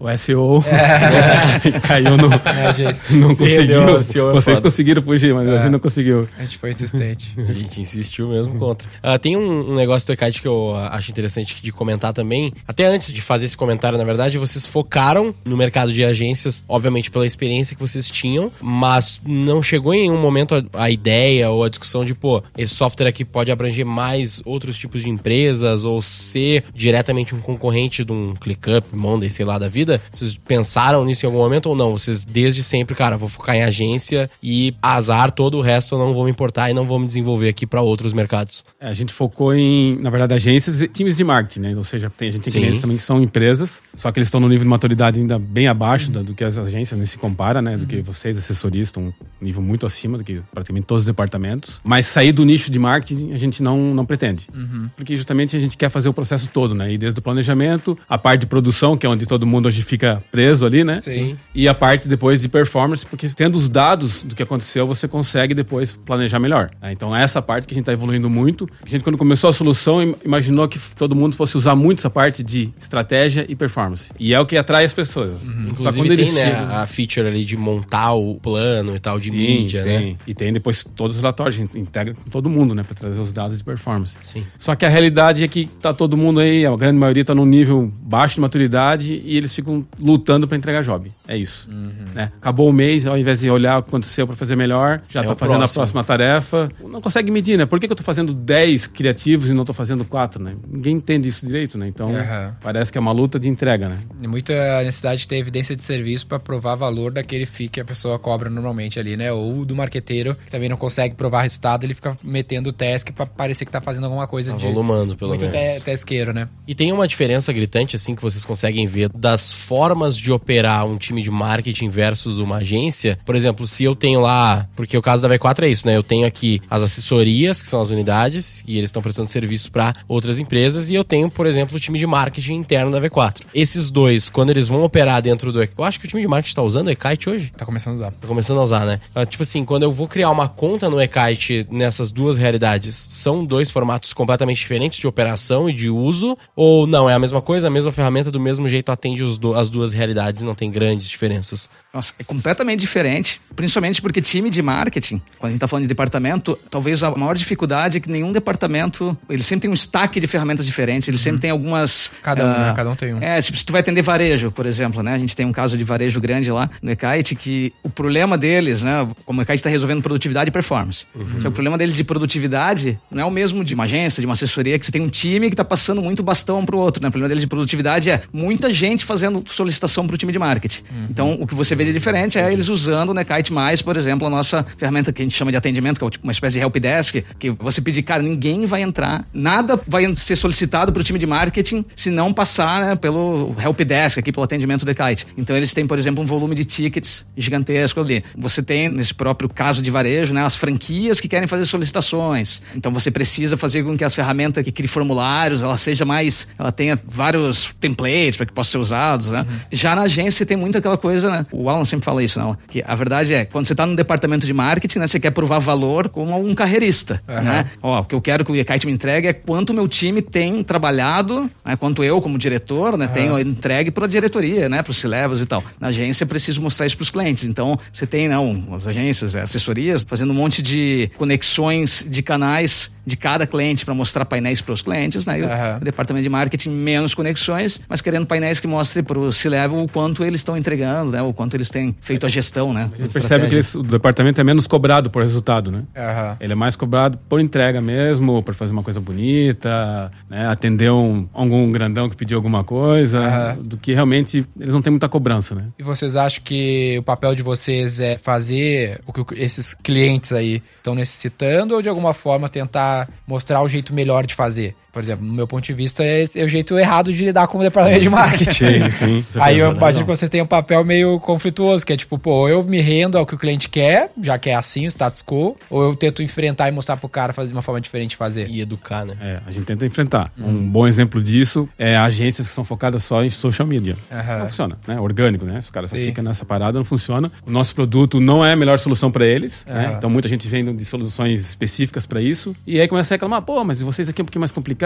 ao, 0.00 0.08
ao 0.08 0.18
SEO 0.18 0.62
É. 0.66 1.68
e 1.68 1.72
caiu 1.80 2.16
no. 2.16 2.28
agência. 2.68 3.16
Não 3.16 3.28
conseguiu. 3.34 4.02
SEO 4.02 4.30
é 4.30 4.32
Vocês 4.32 4.58
foda. 4.58 4.68
conseguiram 4.68 5.02
fugir, 5.02 5.34
mas 5.34 5.48
a 5.48 5.52
É. 5.54 5.58
gente 5.60 5.70
não 5.70 5.78
conseguiu. 5.78 6.28
A 6.38 6.42
gente 6.42 6.58
foi 6.58 6.70
insistente. 6.70 7.34
A 7.48 7.52
gente 7.52 7.80
insistiu 7.80 8.28
mesmo 8.28 8.58
contra. 8.58 8.86
Ah, 9.02 9.18
tem 9.18 9.36
um, 9.36 9.72
um 9.72 9.74
negócio 9.76 10.06
do 10.06 10.12
Ekite 10.12 10.40
que 10.42 10.48
eu 10.48 10.74
acho 10.76 11.10
interessante 11.10 11.62
de 11.62 11.72
comentar 11.72 12.12
também. 12.12 12.52
Até 12.66 12.86
antes 12.86 13.12
de 13.12 13.20
fazer 13.22 13.46
esse 13.46 13.56
comentário, 13.56 13.98
na 13.98 14.04
verdade, 14.04 14.38
vocês 14.38 14.66
focaram 14.66 15.34
no 15.44 15.56
mercado 15.56 15.92
de 15.92 16.04
agências, 16.04 16.64
obviamente 16.68 17.10
pela 17.10 17.26
experiência 17.26 17.74
que 17.76 17.80
vocês 17.82 18.08
tinham, 18.10 18.50
mas 18.60 19.20
não 19.26 19.62
chegou 19.62 19.92
em 19.94 20.02
nenhum 20.08 20.20
momento 20.20 20.54
a, 20.74 20.84
a 20.84 20.90
ideia 20.90 21.50
ou 21.50 21.64
a 21.64 21.68
discussão 21.68 22.04
de, 22.04 22.14
pô, 22.14 22.42
esse 22.56 22.74
software 22.74 23.08
aqui 23.08 23.24
pode 23.24 23.50
abranger 23.52 23.84
mais 23.84 24.40
outros 24.44 24.76
tipos 24.78 25.02
de 25.02 25.10
empresas 25.10 25.84
ou 25.84 26.00
ser 26.00 26.45
diretamente 26.74 27.34
um 27.34 27.40
concorrente 27.40 28.04
de 28.04 28.12
um 28.12 28.34
ClickUp, 28.34 28.86
Monday, 28.92 29.30
sei 29.30 29.44
lá, 29.44 29.58
da 29.58 29.68
vida. 29.68 30.00
Vocês 30.12 30.36
pensaram 30.46 31.04
nisso 31.04 31.24
em 31.24 31.28
algum 31.28 31.38
momento 31.38 31.66
ou 31.66 31.76
não? 31.76 31.92
Vocês 31.92 32.24
desde 32.24 32.62
sempre, 32.62 32.94
cara, 32.94 33.16
vou 33.16 33.28
focar 33.28 33.56
em 33.56 33.62
agência 33.62 34.30
e 34.42 34.74
azar, 34.82 35.30
todo 35.30 35.58
o 35.58 35.60
resto 35.60 35.94
eu 35.94 35.98
não 35.98 36.12
vou 36.14 36.24
me 36.24 36.30
importar 36.30 36.70
e 36.70 36.74
não 36.74 36.86
vou 36.86 36.98
me 36.98 37.06
desenvolver 37.06 37.48
aqui 37.48 37.66
para 37.66 37.80
outros 37.82 38.12
mercados. 38.12 38.64
É, 38.80 38.88
a 38.88 38.94
gente 38.94 39.12
focou 39.12 39.54
em, 39.54 39.96
na 40.00 40.10
verdade, 40.10 40.34
agências 40.34 40.80
e 40.82 40.88
times 40.88 41.16
de 41.16 41.24
marketing, 41.24 41.60
né? 41.60 41.74
Ou 41.76 41.84
seja, 41.84 42.10
tem, 42.10 42.28
a 42.28 42.32
gente 42.32 42.42
tem 42.44 42.52
Sim. 42.52 42.58
clientes 42.60 42.80
também 42.80 42.96
que 42.96 43.02
são 43.02 43.20
empresas, 43.22 43.82
só 43.94 44.10
que 44.12 44.18
eles 44.18 44.28
estão 44.28 44.40
no 44.40 44.48
nível 44.48 44.64
de 44.64 44.70
maturidade 44.70 45.18
ainda 45.20 45.38
bem 45.38 45.68
abaixo 45.68 46.10
da- 46.10 46.22
do 46.22 46.34
que 46.34 46.44
as 46.44 46.56
agências, 46.58 46.96
nem 46.98 47.06
se 47.06 47.18
compara, 47.18 47.60
né? 47.62 47.76
Do 47.76 47.86
que 47.86 48.00
vocês, 48.00 48.36
assessorias, 48.36 48.88
estão 48.88 49.04
um 49.06 49.12
nível 49.44 49.62
muito 49.62 49.86
acima 49.86 50.18
do 50.18 50.24
que 50.24 50.40
praticamente 50.52 50.86
todos 50.86 51.02
os 51.02 51.06
departamentos. 51.06 51.26
departamentos, 51.26 51.80
mas 51.82 52.06
sair 52.06 52.30
do 52.32 52.44
nicho 52.44 52.70
de 52.70 52.78
marketing 52.78 53.32
a 53.32 53.38
gente 53.38 53.62
não, 53.62 53.94
não 53.94 54.04
pretende. 54.06 54.46
Uhum. 54.54 54.88
Porque 54.96 55.16
justamente 55.16 55.56
a 55.56 55.58
gente 55.58 55.76
quer 55.76 55.88
fazer 55.88 56.08
o 56.08 56.12
processo 56.12 56.35
todo, 56.48 56.74
né? 56.74 56.92
E 56.92 56.98
desde 56.98 57.20
o 57.20 57.22
planejamento, 57.22 57.98
a 58.08 58.18
parte 58.18 58.40
de 58.40 58.46
produção, 58.46 58.96
que 58.96 59.06
é 59.06 59.08
onde 59.08 59.26
todo 59.26 59.46
mundo 59.46 59.66
hoje 59.66 59.82
fica 59.82 60.22
preso 60.30 60.66
ali, 60.66 60.84
né? 60.84 61.00
Sim. 61.02 61.36
E 61.54 61.68
a 61.68 61.74
parte 61.74 62.08
depois 62.08 62.42
de 62.42 62.48
performance, 62.48 63.04
porque 63.06 63.28
tendo 63.28 63.56
os 63.56 63.68
dados 63.68 64.22
do 64.22 64.34
que 64.34 64.42
aconteceu, 64.42 64.86
você 64.86 65.08
consegue 65.08 65.54
depois 65.54 65.92
planejar 65.92 66.38
melhor. 66.38 66.70
Né? 66.80 66.92
Então 66.92 67.14
é 67.14 67.22
essa 67.22 67.40
parte 67.40 67.66
que 67.66 67.74
a 67.74 67.76
gente 67.76 67.82
está 67.82 67.92
evoluindo 67.92 68.28
muito. 68.28 68.68
A 68.84 68.88
gente, 68.88 69.02
quando 69.02 69.18
começou 69.18 69.50
a 69.50 69.52
solução, 69.52 70.16
imaginou 70.24 70.68
que 70.68 70.78
todo 70.96 71.14
mundo 71.14 71.36
fosse 71.36 71.56
usar 71.56 71.74
muito 71.76 71.98
essa 71.98 72.10
parte 72.10 72.42
de 72.42 72.70
estratégia 72.78 73.46
e 73.48 73.54
performance. 73.54 74.12
E 74.18 74.34
é 74.34 74.40
o 74.40 74.46
que 74.46 74.56
atrai 74.56 74.84
as 74.84 74.92
pessoas. 74.92 75.30
Uhum. 75.44 75.68
Inclusive 75.70 76.16
tem, 76.16 76.32
né, 76.32 76.52
a 76.52 76.86
feature 76.86 77.26
ali 77.26 77.44
de 77.44 77.56
montar 77.56 78.14
o 78.14 78.34
plano 78.36 78.94
e 78.94 78.98
tal, 78.98 79.18
de 79.18 79.30
Sim, 79.30 79.36
mídia, 79.36 79.82
tem. 79.82 80.10
né? 80.12 80.16
E 80.26 80.34
tem 80.34 80.52
depois 80.52 80.84
todos 80.84 81.16
os 81.16 81.22
relatórios, 81.22 81.56
a 81.56 81.58
gente 81.58 81.78
integra 81.78 82.14
com 82.14 82.30
todo 82.30 82.48
mundo, 82.48 82.74
né? 82.74 82.82
Para 82.82 82.94
trazer 82.94 83.20
os 83.20 83.32
dados 83.32 83.58
de 83.58 83.64
performance. 83.64 84.16
Sim. 84.22 84.44
Só 84.58 84.74
que 84.74 84.84
a 84.84 84.88
realidade 84.88 85.44
é 85.44 85.48
que 85.48 85.66
tá 85.80 85.92
todo 85.92 86.16
mundo 86.16 86.25
aí, 86.38 86.64
a 86.66 86.74
grande 86.76 86.98
maioria 86.98 87.24
tá 87.24 87.34
num 87.34 87.44
nível 87.44 87.92
baixo 88.00 88.36
de 88.36 88.40
maturidade 88.40 89.22
e 89.24 89.36
eles 89.36 89.54
ficam 89.54 89.84
lutando 89.98 90.46
para 90.46 90.56
entregar 90.56 90.82
job. 90.82 91.10
É 91.26 91.36
isso. 91.36 91.68
Uhum. 91.70 91.92
Né? 92.14 92.30
Acabou 92.40 92.68
o 92.68 92.72
mês, 92.72 93.06
ao 93.06 93.18
invés 93.18 93.40
de 93.40 93.50
olhar 93.50 93.78
o 93.78 93.82
que 93.82 93.88
aconteceu 93.88 94.26
para 94.26 94.36
fazer 94.36 94.56
melhor, 94.56 95.02
já 95.08 95.20
é 95.20 95.26
tá 95.26 95.34
fazendo 95.34 95.58
próximo. 95.58 95.80
a 95.80 95.82
próxima 95.82 96.04
tarefa. 96.04 96.68
Não 96.80 97.00
consegue 97.00 97.30
medir, 97.30 97.56
né? 97.56 97.66
Por 97.66 97.80
que, 97.80 97.86
que 97.86 97.92
eu 97.92 97.96
tô 97.96 98.02
fazendo 98.02 98.32
10 98.32 98.86
criativos 98.86 99.50
e 99.50 99.54
não 99.54 99.64
tô 99.64 99.72
fazendo 99.72 100.04
4, 100.04 100.42
né? 100.42 100.54
Ninguém 100.68 100.96
entende 100.96 101.28
isso 101.28 101.44
direito, 101.44 101.76
né? 101.76 101.88
Então, 101.88 102.08
uhum. 102.08 102.52
parece 102.60 102.92
que 102.92 102.98
é 102.98 103.00
uma 103.00 103.12
luta 103.12 103.38
de 103.38 103.48
entrega, 103.48 103.88
né? 103.88 103.98
E 104.20 104.26
muita 104.26 104.82
necessidade 104.82 105.20
de 105.20 105.28
ter 105.28 105.36
evidência 105.36 105.74
de 105.74 105.84
serviço 105.84 106.26
para 106.26 106.38
provar 106.38 106.74
valor 106.74 107.12
daquele 107.12 107.46
FII 107.46 107.68
que 107.68 107.80
a 107.80 107.84
pessoa 107.84 108.18
cobra 108.18 108.48
normalmente 108.48 108.98
ali, 108.98 109.16
né? 109.16 109.32
Ou 109.32 109.64
do 109.64 109.74
marqueteiro, 109.74 110.34
que 110.34 110.50
também 110.50 110.68
não 110.68 110.76
consegue 110.76 111.14
provar 111.14 111.42
resultado, 111.42 111.84
ele 111.84 111.94
fica 111.94 112.16
metendo 112.22 112.72
task 112.72 113.10
para 113.10 113.26
parecer 113.26 113.64
que 113.64 113.72
tá 113.72 113.80
fazendo 113.80 114.04
alguma 114.04 114.26
coisa 114.26 114.52
tá 114.52 114.58
de... 114.58 114.64
volumando, 114.64 115.16
pelo 115.16 115.30
muito 115.30 115.46
menos. 115.46 115.78
Te 115.78 115.84
né? 116.32 116.48
E 116.66 116.74
tem 116.74 116.92
uma 116.92 117.06
diferença 117.06 117.52
gritante, 117.52 117.96
assim, 117.96 118.14
que 118.14 118.22
vocês 118.22 118.44
conseguem 118.44 118.86
ver 118.86 119.08
das 119.10 119.50
formas 119.50 120.16
de 120.16 120.32
operar 120.32 120.86
um 120.86 120.96
time 120.96 121.22
de 121.22 121.30
marketing 121.30 121.88
versus 121.88 122.38
uma 122.38 122.56
agência. 122.56 123.18
Por 123.24 123.34
exemplo, 123.36 123.66
se 123.66 123.84
eu 123.84 123.94
tenho 123.94 124.20
lá... 124.20 124.68
Porque 124.74 124.96
o 124.96 125.02
caso 125.02 125.26
da 125.26 125.34
V4 125.34 125.64
é 125.64 125.68
isso, 125.68 125.86
né? 125.86 125.96
Eu 125.96 126.02
tenho 126.02 126.26
aqui 126.26 126.60
as 126.70 126.82
assessorias, 126.82 127.62
que 127.62 127.68
são 127.68 127.80
as 127.80 127.90
unidades, 127.90 128.64
e 128.66 128.78
eles 128.78 128.88
estão 128.88 129.02
prestando 129.02 129.28
serviço 129.28 129.70
para 129.70 129.94
outras 130.08 130.38
empresas, 130.38 130.90
e 130.90 130.94
eu 130.94 131.04
tenho, 131.04 131.30
por 131.30 131.46
exemplo, 131.46 131.76
o 131.76 131.80
time 131.80 131.98
de 131.98 132.06
marketing 132.06 132.54
interno 132.54 132.90
da 132.90 133.00
V4. 133.00 133.42
Esses 133.54 133.90
dois, 133.90 134.28
quando 134.28 134.50
eles 134.50 134.68
vão 134.68 134.82
operar 134.82 135.22
dentro 135.22 135.52
do... 135.52 135.62
Eu 135.62 135.84
acho 135.84 136.00
que 136.00 136.06
o 136.06 136.08
time 136.08 136.22
de 136.22 136.28
marketing 136.28 136.54
tá 136.54 136.62
usando 136.62 136.86
o 136.88 136.90
Ekite 136.90 137.30
hoje? 137.30 137.52
Tá 137.56 137.64
começando 137.64 137.94
a 137.94 137.96
usar. 137.96 138.10
Tá 138.12 138.28
começando 138.28 138.58
a 138.58 138.62
usar, 138.62 138.86
né? 138.86 139.00
Ah, 139.14 139.24
tipo 139.24 139.42
assim, 139.42 139.64
quando 139.64 139.82
eu 139.84 139.92
vou 139.92 140.08
criar 140.08 140.30
uma 140.30 140.48
conta 140.48 140.88
no 140.88 141.00
Ekite 141.00 141.66
nessas 141.70 142.10
duas 142.10 142.38
realidades, 142.38 143.06
são 143.10 143.44
dois 143.44 143.70
formatos 143.70 144.12
completamente 144.12 144.58
diferentes 144.58 144.98
de 144.98 145.06
operação 145.06 145.68
e 145.68 145.72
de 145.72 145.90
uso? 145.96 146.36
Ou 146.54 146.86
não, 146.86 147.08
é 147.08 147.14
a 147.14 147.18
mesma 147.18 147.40
coisa, 147.40 147.68
a 147.68 147.70
mesma 147.70 147.92
ferramenta, 147.92 148.30
do 148.30 148.40
mesmo 148.40 148.68
jeito 148.68 148.90
atende 148.90 149.22
do, 149.38 149.54
as 149.54 149.68
duas 149.68 149.92
realidades 149.92 150.42
e 150.42 150.44
não 150.44 150.54
tem 150.54 150.70
grandes 150.70 151.08
diferenças? 151.08 151.70
Nossa, 151.92 152.14
é 152.18 152.24
completamente 152.24 152.80
diferente, 152.80 153.40
principalmente 153.54 154.02
porque 154.02 154.20
time 154.20 154.50
de 154.50 154.60
marketing, 154.60 155.20
quando 155.38 155.50
a 155.50 155.52
gente 155.52 155.60
tá 155.60 155.68
falando 155.68 155.84
de 155.84 155.88
departamento, 155.88 156.58
talvez 156.70 157.02
a 157.02 157.10
maior 157.10 157.36
dificuldade 157.36 157.98
é 157.98 158.00
que 158.00 158.10
nenhum 158.10 158.32
departamento, 158.32 159.16
ele 159.30 159.42
sempre 159.42 159.62
tem 159.62 159.70
um 159.70 159.74
stack 159.74 160.20
de 160.20 160.26
ferramentas 160.26 160.66
diferentes, 160.66 161.08
ele 161.08 161.16
uhum. 161.16 161.22
sempre 161.22 161.40
tem 161.40 161.50
algumas... 161.50 162.12
Cada 162.22 162.44
um, 162.44 162.50
uh, 162.50 162.58
né? 162.58 162.72
Cada 162.76 162.90
um 162.90 162.96
tem 162.96 163.14
um. 163.14 163.22
É, 163.22 163.40
se 163.40 163.52
tu 163.64 163.72
vai 163.72 163.80
atender 163.80 164.02
varejo, 164.02 164.50
por 164.50 164.66
exemplo, 164.66 165.02
né? 165.02 165.14
A 165.14 165.18
gente 165.18 165.34
tem 165.34 165.46
um 165.46 165.52
caso 165.52 165.76
de 165.76 165.84
varejo 165.84 166.20
grande 166.20 166.50
lá 166.50 166.68
no 166.82 166.90
Ekite 166.90 167.34
que 167.34 167.72
o 167.82 167.88
problema 167.88 168.36
deles, 168.36 168.82
né? 168.82 169.08
Como 169.24 169.40
o 169.40 169.42
Ekite 169.42 169.56
está 169.56 169.70
resolvendo 169.70 170.02
produtividade 170.02 170.48
e 170.48 170.52
performance. 170.52 171.06
Uhum. 171.14 171.48
o 171.48 171.52
problema 171.52 171.78
deles 171.78 171.96
de 171.96 172.04
produtividade 172.04 172.98
não 173.10 173.22
é 173.22 173.24
o 173.24 173.30
mesmo 173.30 173.64
de 173.64 173.74
uma 173.74 173.84
agência, 173.84 174.20
de 174.20 174.26
uma 174.26 174.34
assessoria, 174.34 174.78
que 174.78 174.84
você 174.84 174.92
tem 174.92 175.00
um 175.00 175.08
time 175.08 175.48
que 175.48 175.54
está 175.54 175.64
passando 175.64 175.85
muito 175.94 176.22
bastão 176.22 176.58
um 176.58 176.66
pro 176.66 176.78
outro, 176.78 177.02
né? 177.02 177.08
O 177.08 177.10
problema 177.10 177.28
deles 177.28 177.42
de 177.42 177.48
produtividade 177.48 178.10
é 178.10 178.22
muita 178.32 178.70
gente 178.70 179.04
fazendo 179.04 179.42
solicitação 179.46 180.06
pro 180.06 180.16
time 180.16 180.32
de 180.32 180.38
marketing. 180.38 180.82
Uhum. 180.90 181.06
Então, 181.10 181.38
o 181.40 181.46
que 181.46 181.54
você 181.54 181.74
vê 181.74 181.84
de 181.84 181.92
diferente 181.92 182.38
é 182.38 182.52
eles 182.52 182.68
usando 182.68 183.10
o 183.10 183.14
Nekite 183.14 183.52
Mais, 183.52 183.82
por 183.82 183.96
exemplo, 183.96 184.26
a 184.26 184.30
nossa 184.30 184.64
ferramenta 184.76 185.12
que 185.12 185.22
a 185.22 185.24
gente 185.24 185.36
chama 185.36 185.50
de 185.50 185.56
atendimento, 185.56 185.98
que 185.98 186.04
é 186.04 186.10
tipo 186.10 186.24
uma 186.24 186.32
espécie 186.32 186.54
de 186.54 186.60
helpdesk, 186.60 187.22
que 187.38 187.50
você 187.50 187.80
pedir, 187.80 188.02
cara, 188.02 188.22
ninguém 188.22 188.66
vai 188.66 188.82
entrar, 188.82 189.24
nada 189.32 189.80
vai 189.86 190.14
ser 190.14 190.36
solicitado 190.36 190.92
pro 190.92 191.04
time 191.04 191.18
de 191.18 191.26
marketing 191.26 191.84
se 191.94 192.10
não 192.10 192.32
passar 192.32 192.80
né, 192.80 192.96
pelo 192.96 193.54
helpdesk, 193.62 194.18
aqui 194.18 194.32
pelo 194.32 194.44
atendimento 194.44 194.84
do 194.84 194.88
Nekite. 194.88 195.26
Então, 195.36 195.56
eles 195.56 195.72
têm, 195.74 195.86
por 195.86 195.98
exemplo, 195.98 196.22
um 196.22 196.26
volume 196.26 196.54
de 196.54 196.64
tickets 196.64 197.24
gigantesco 197.36 198.00
ali. 198.00 198.24
Você 198.36 198.62
tem, 198.62 198.88
nesse 198.88 199.14
próprio 199.14 199.48
caso 199.48 199.82
de 199.82 199.90
varejo, 199.90 200.32
né, 200.32 200.44
as 200.44 200.56
franquias 200.56 201.20
que 201.20 201.28
querem 201.28 201.46
fazer 201.46 201.64
solicitações. 201.66 202.62
Então, 202.74 202.92
você 202.92 203.10
precisa 203.10 203.56
fazer 203.56 203.84
com 203.84 203.96
que 203.96 204.04
as 204.04 204.14
ferramentas 204.14 204.64
que 204.64 204.72
criem 204.72 204.86
formulários, 204.86 205.62
ela 205.76 205.78
seja 205.78 206.04
mais, 206.04 206.48
ela 206.58 206.72
tenha 206.72 206.98
vários 207.04 207.74
templates 207.78 208.36
para 208.36 208.46
que 208.46 208.52
possam 208.52 208.72
ser 208.72 208.78
usados, 208.78 209.28
né? 209.28 209.40
Uhum. 209.48 209.56
Já 209.70 209.94
na 209.94 210.02
agência 210.02 210.46
tem 210.46 210.56
muito 210.56 210.78
aquela 210.78 210.96
coisa, 210.96 211.30
né? 211.30 211.46
O 211.52 211.68
Alan 211.68 211.84
sempre 211.84 212.04
fala 212.04 212.24
isso, 212.24 212.38
não? 212.38 212.56
Que 212.68 212.82
a 212.84 212.94
verdade 212.94 213.34
é, 213.34 213.44
quando 213.44 213.66
você 213.66 213.74
está 213.74 213.86
no 213.86 213.94
departamento 213.94 214.46
de 214.46 214.52
marketing, 214.52 214.98
né, 214.98 215.06
você 215.06 215.20
quer 215.20 215.30
provar 215.30 215.58
valor 215.58 216.08
como 216.08 216.36
um 216.38 216.54
carreirista, 216.54 217.22
uhum. 217.28 217.42
né? 217.42 217.66
Ó, 217.82 218.00
o 218.00 218.04
que 218.04 218.14
eu 218.14 218.20
quero 218.20 218.44
que 218.44 218.50
o 218.50 218.56
Ekite 218.56 218.86
me 218.86 218.92
entregue 218.92 219.28
é 219.28 219.32
quanto 219.32 219.74
meu 219.74 219.86
time 219.86 220.22
tem 220.22 220.64
trabalhado, 220.64 221.50
né? 221.64 221.76
quanto 221.76 222.02
eu 222.02 222.20
como 222.22 222.38
diretor, 222.38 222.96
né, 222.96 223.06
uhum. 223.06 223.12
tenho 223.12 223.38
entregue 223.38 223.90
para 223.90 224.06
a 224.06 224.08
diretoria, 224.08 224.68
né, 224.68 224.82
para 224.82 224.90
os 224.90 224.96
C-levels 224.96 225.42
e 225.42 225.46
tal. 225.46 225.62
Na 225.78 225.88
agência 225.88 226.24
eu 226.24 226.28
preciso 226.28 226.60
mostrar 226.62 226.86
isso 226.86 226.96
para 226.96 227.04
os 227.04 227.10
clientes. 227.10 227.44
Então, 227.44 227.78
você 227.92 228.06
tem, 228.06 228.28
não, 228.28 228.68
as 228.72 228.86
agências, 228.86 229.34
assessorias, 229.34 230.04
fazendo 230.08 230.30
um 230.30 230.34
monte 230.34 230.62
de 230.62 231.10
conexões 231.16 232.04
de 232.08 232.22
canais 232.22 232.90
de 233.06 233.16
cada 233.16 233.46
cliente 233.46 233.84
para 233.84 233.94
mostrar 233.94 234.24
painéis 234.24 234.60
para 234.60 234.74
os 234.74 234.82
clientes, 234.82 235.24
né? 235.24 235.36
Uhum. 235.36 235.48
O, 235.80 235.84
departamento 235.84 236.22
de 236.22 236.28
marketing 236.28 236.70
menos 236.70 237.14
conexões, 237.14 237.80
mas 237.88 238.00
querendo 238.00 238.26
painéis 238.26 238.60
que 238.60 238.66
mostrem 238.66 239.04
para 239.04 239.18
o 239.18 239.32
C-level 239.32 239.82
o 239.82 239.88
quanto 239.88 240.24
eles 240.24 240.40
estão 240.40 240.56
entregando, 240.56 241.12
né? 241.12 241.22
O 241.22 241.32
quanto 241.32 241.54
eles 241.54 241.70
têm 241.70 241.96
feito 242.00 242.26
a 242.26 242.28
gestão, 242.28 242.72
né? 242.72 242.90
Você 242.96 243.08
percebe 243.08 243.46
que 243.46 243.54
eles, 243.54 243.74
o 243.74 243.82
departamento 243.82 244.40
é 244.40 244.44
menos 244.44 244.66
cobrado 244.66 245.10
por 245.10 245.22
resultado, 245.22 245.70
né? 245.70 245.78
Uhum. 245.96 246.36
Ele 246.40 246.52
é 246.52 246.56
mais 246.56 246.76
cobrado 246.76 247.18
por 247.28 247.40
entrega 247.40 247.80
mesmo, 247.80 248.42
por 248.42 248.54
fazer 248.54 248.72
uma 248.72 248.82
coisa 248.82 249.00
bonita, 249.00 250.10
né? 250.28 250.46
Atender 250.48 250.90
um, 250.90 251.28
algum 251.32 251.70
grandão 251.70 252.08
que 252.08 252.16
pediu 252.16 252.36
alguma 252.36 252.64
coisa, 252.64 253.56
uhum. 253.56 253.62
do 253.62 253.76
que 253.76 253.94
realmente 253.94 254.46
eles 254.58 254.74
não 254.74 254.82
têm 254.82 254.90
muita 254.90 255.08
cobrança, 255.08 255.54
né? 255.54 255.64
E 255.78 255.82
vocês 255.82 256.16
acham 256.16 256.42
que 256.44 256.96
o 256.98 257.02
papel 257.02 257.34
de 257.34 257.42
vocês 257.42 258.00
é 258.00 258.16
fazer 258.18 259.00
o 259.06 259.12
que 259.12 259.34
esses 259.34 259.74
clientes 259.74 260.32
aí 260.32 260.62
estão 260.76 260.94
necessitando 260.94 261.74
ou 261.74 261.82
de 261.82 261.88
alguma 261.88 262.14
forma 262.14 262.48
tentar 262.48 263.08
mostrar 263.26 263.62
o 263.62 263.68
jeito 263.68 263.94
melhor 263.94 264.26
de 264.26 264.34
fazer 264.34 264.74
por 264.96 265.02
exemplo, 265.02 265.26
no 265.26 265.34
meu 265.34 265.46
ponto 265.46 265.62
de 265.62 265.74
vista, 265.74 266.02
é, 266.02 266.24
é 266.36 266.42
o 266.42 266.48
jeito 266.48 266.78
errado 266.78 267.12
de 267.12 267.22
lidar 267.22 267.46
com 267.48 267.58
o 267.58 267.62
departamento 267.62 268.00
de 268.00 268.08
marketing. 268.08 268.88
sim, 268.90 269.22
sim. 269.28 269.38
Aí 269.38 269.58
eu 269.58 269.70
imagino 269.70 270.06
que 270.06 270.10
vocês 270.10 270.30
têm 270.30 270.40
um 270.40 270.46
papel 270.46 270.82
meio 270.86 271.20
conflituoso, 271.20 271.84
que 271.84 271.92
é 271.92 271.96
tipo, 271.98 272.18
pô, 272.18 272.48
eu 272.48 272.62
me 272.62 272.80
rendo 272.80 273.18
ao 273.18 273.26
que 273.26 273.34
o 273.34 273.38
cliente 273.38 273.68
quer, 273.68 274.10
já 274.22 274.38
que 274.38 274.48
é 274.48 274.54
assim 274.54 274.86
o 274.86 274.88
status 274.88 275.22
quo, 275.22 275.54
ou 275.68 275.82
eu 275.82 275.94
tento 275.94 276.22
enfrentar 276.22 276.70
e 276.70 276.72
mostrar 276.72 276.96
pro 276.96 277.10
cara 277.10 277.34
fazer 277.34 277.48
de 277.48 277.52
uma 277.52 277.60
forma 277.60 277.78
diferente 277.78 278.10
de 278.12 278.16
fazer. 278.16 278.48
E 278.48 278.62
educar, 278.62 279.04
né? 279.04 279.18
É, 279.20 279.40
a 279.46 279.50
gente 279.50 279.66
tenta 279.66 279.84
enfrentar. 279.84 280.32
Hum. 280.38 280.48
Um 280.48 280.66
bom 280.70 280.86
exemplo 280.86 281.22
disso 281.22 281.68
é 281.78 281.94
agências 281.94 282.48
que 282.48 282.54
são 282.54 282.64
focadas 282.64 283.04
só 283.04 283.22
em 283.22 283.28
social 283.28 283.68
media. 283.68 283.98
Uhum. 284.10 284.38
Não 284.38 284.48
funciona, 284.48 284.78
né? 284.88 284.98
Orgânico, 284.98 285.44
né? 285.44 285.60
Se 285.60 285.68
o 285.68 285.72
cara 285.74 285.86
só 285.86 285.96
fica 285.96 286.22
nessa 286.22 286.46
parada, 286.46 286.78
não 286.78 286.86
funciona. 286.86 287.30
O 287.44 287.50
nosso 287.50 287.74
produto 287.74 288.18
não 288.18 288.42
é 288.42 288.54
a 288.54 288.56
melhor 288.56 288.78
solução 288.78 289.12
para 289.12 289.26
eles, 289.26 289.62
uhum. 289.68 289.74
né? 289.74 289.94
Então 289.98 290.08
muita 290.08 290.26
gente 290.26 290.48
vem 290.48 290.74
de 290.74 290.84
soluções 290.86 291.42
específicas 291.42 292.06
para 292.06 292.22
isso. 292.22 292.56
E 292.66 292.80
aí 292.80 292.88
começa 292.88 293.12
a 293.12 293.14
reclamar, 293.16 293.42
pô, 293.42 293.62
mas 293.62 293.82
vocês 293.82 294.08
aqui 294.08 294.22
é 294.22 294.22
um 294.22 294.24
pouquinho 294.24 294.40
mais 294.40 294.52
complicado, 294.52 294.85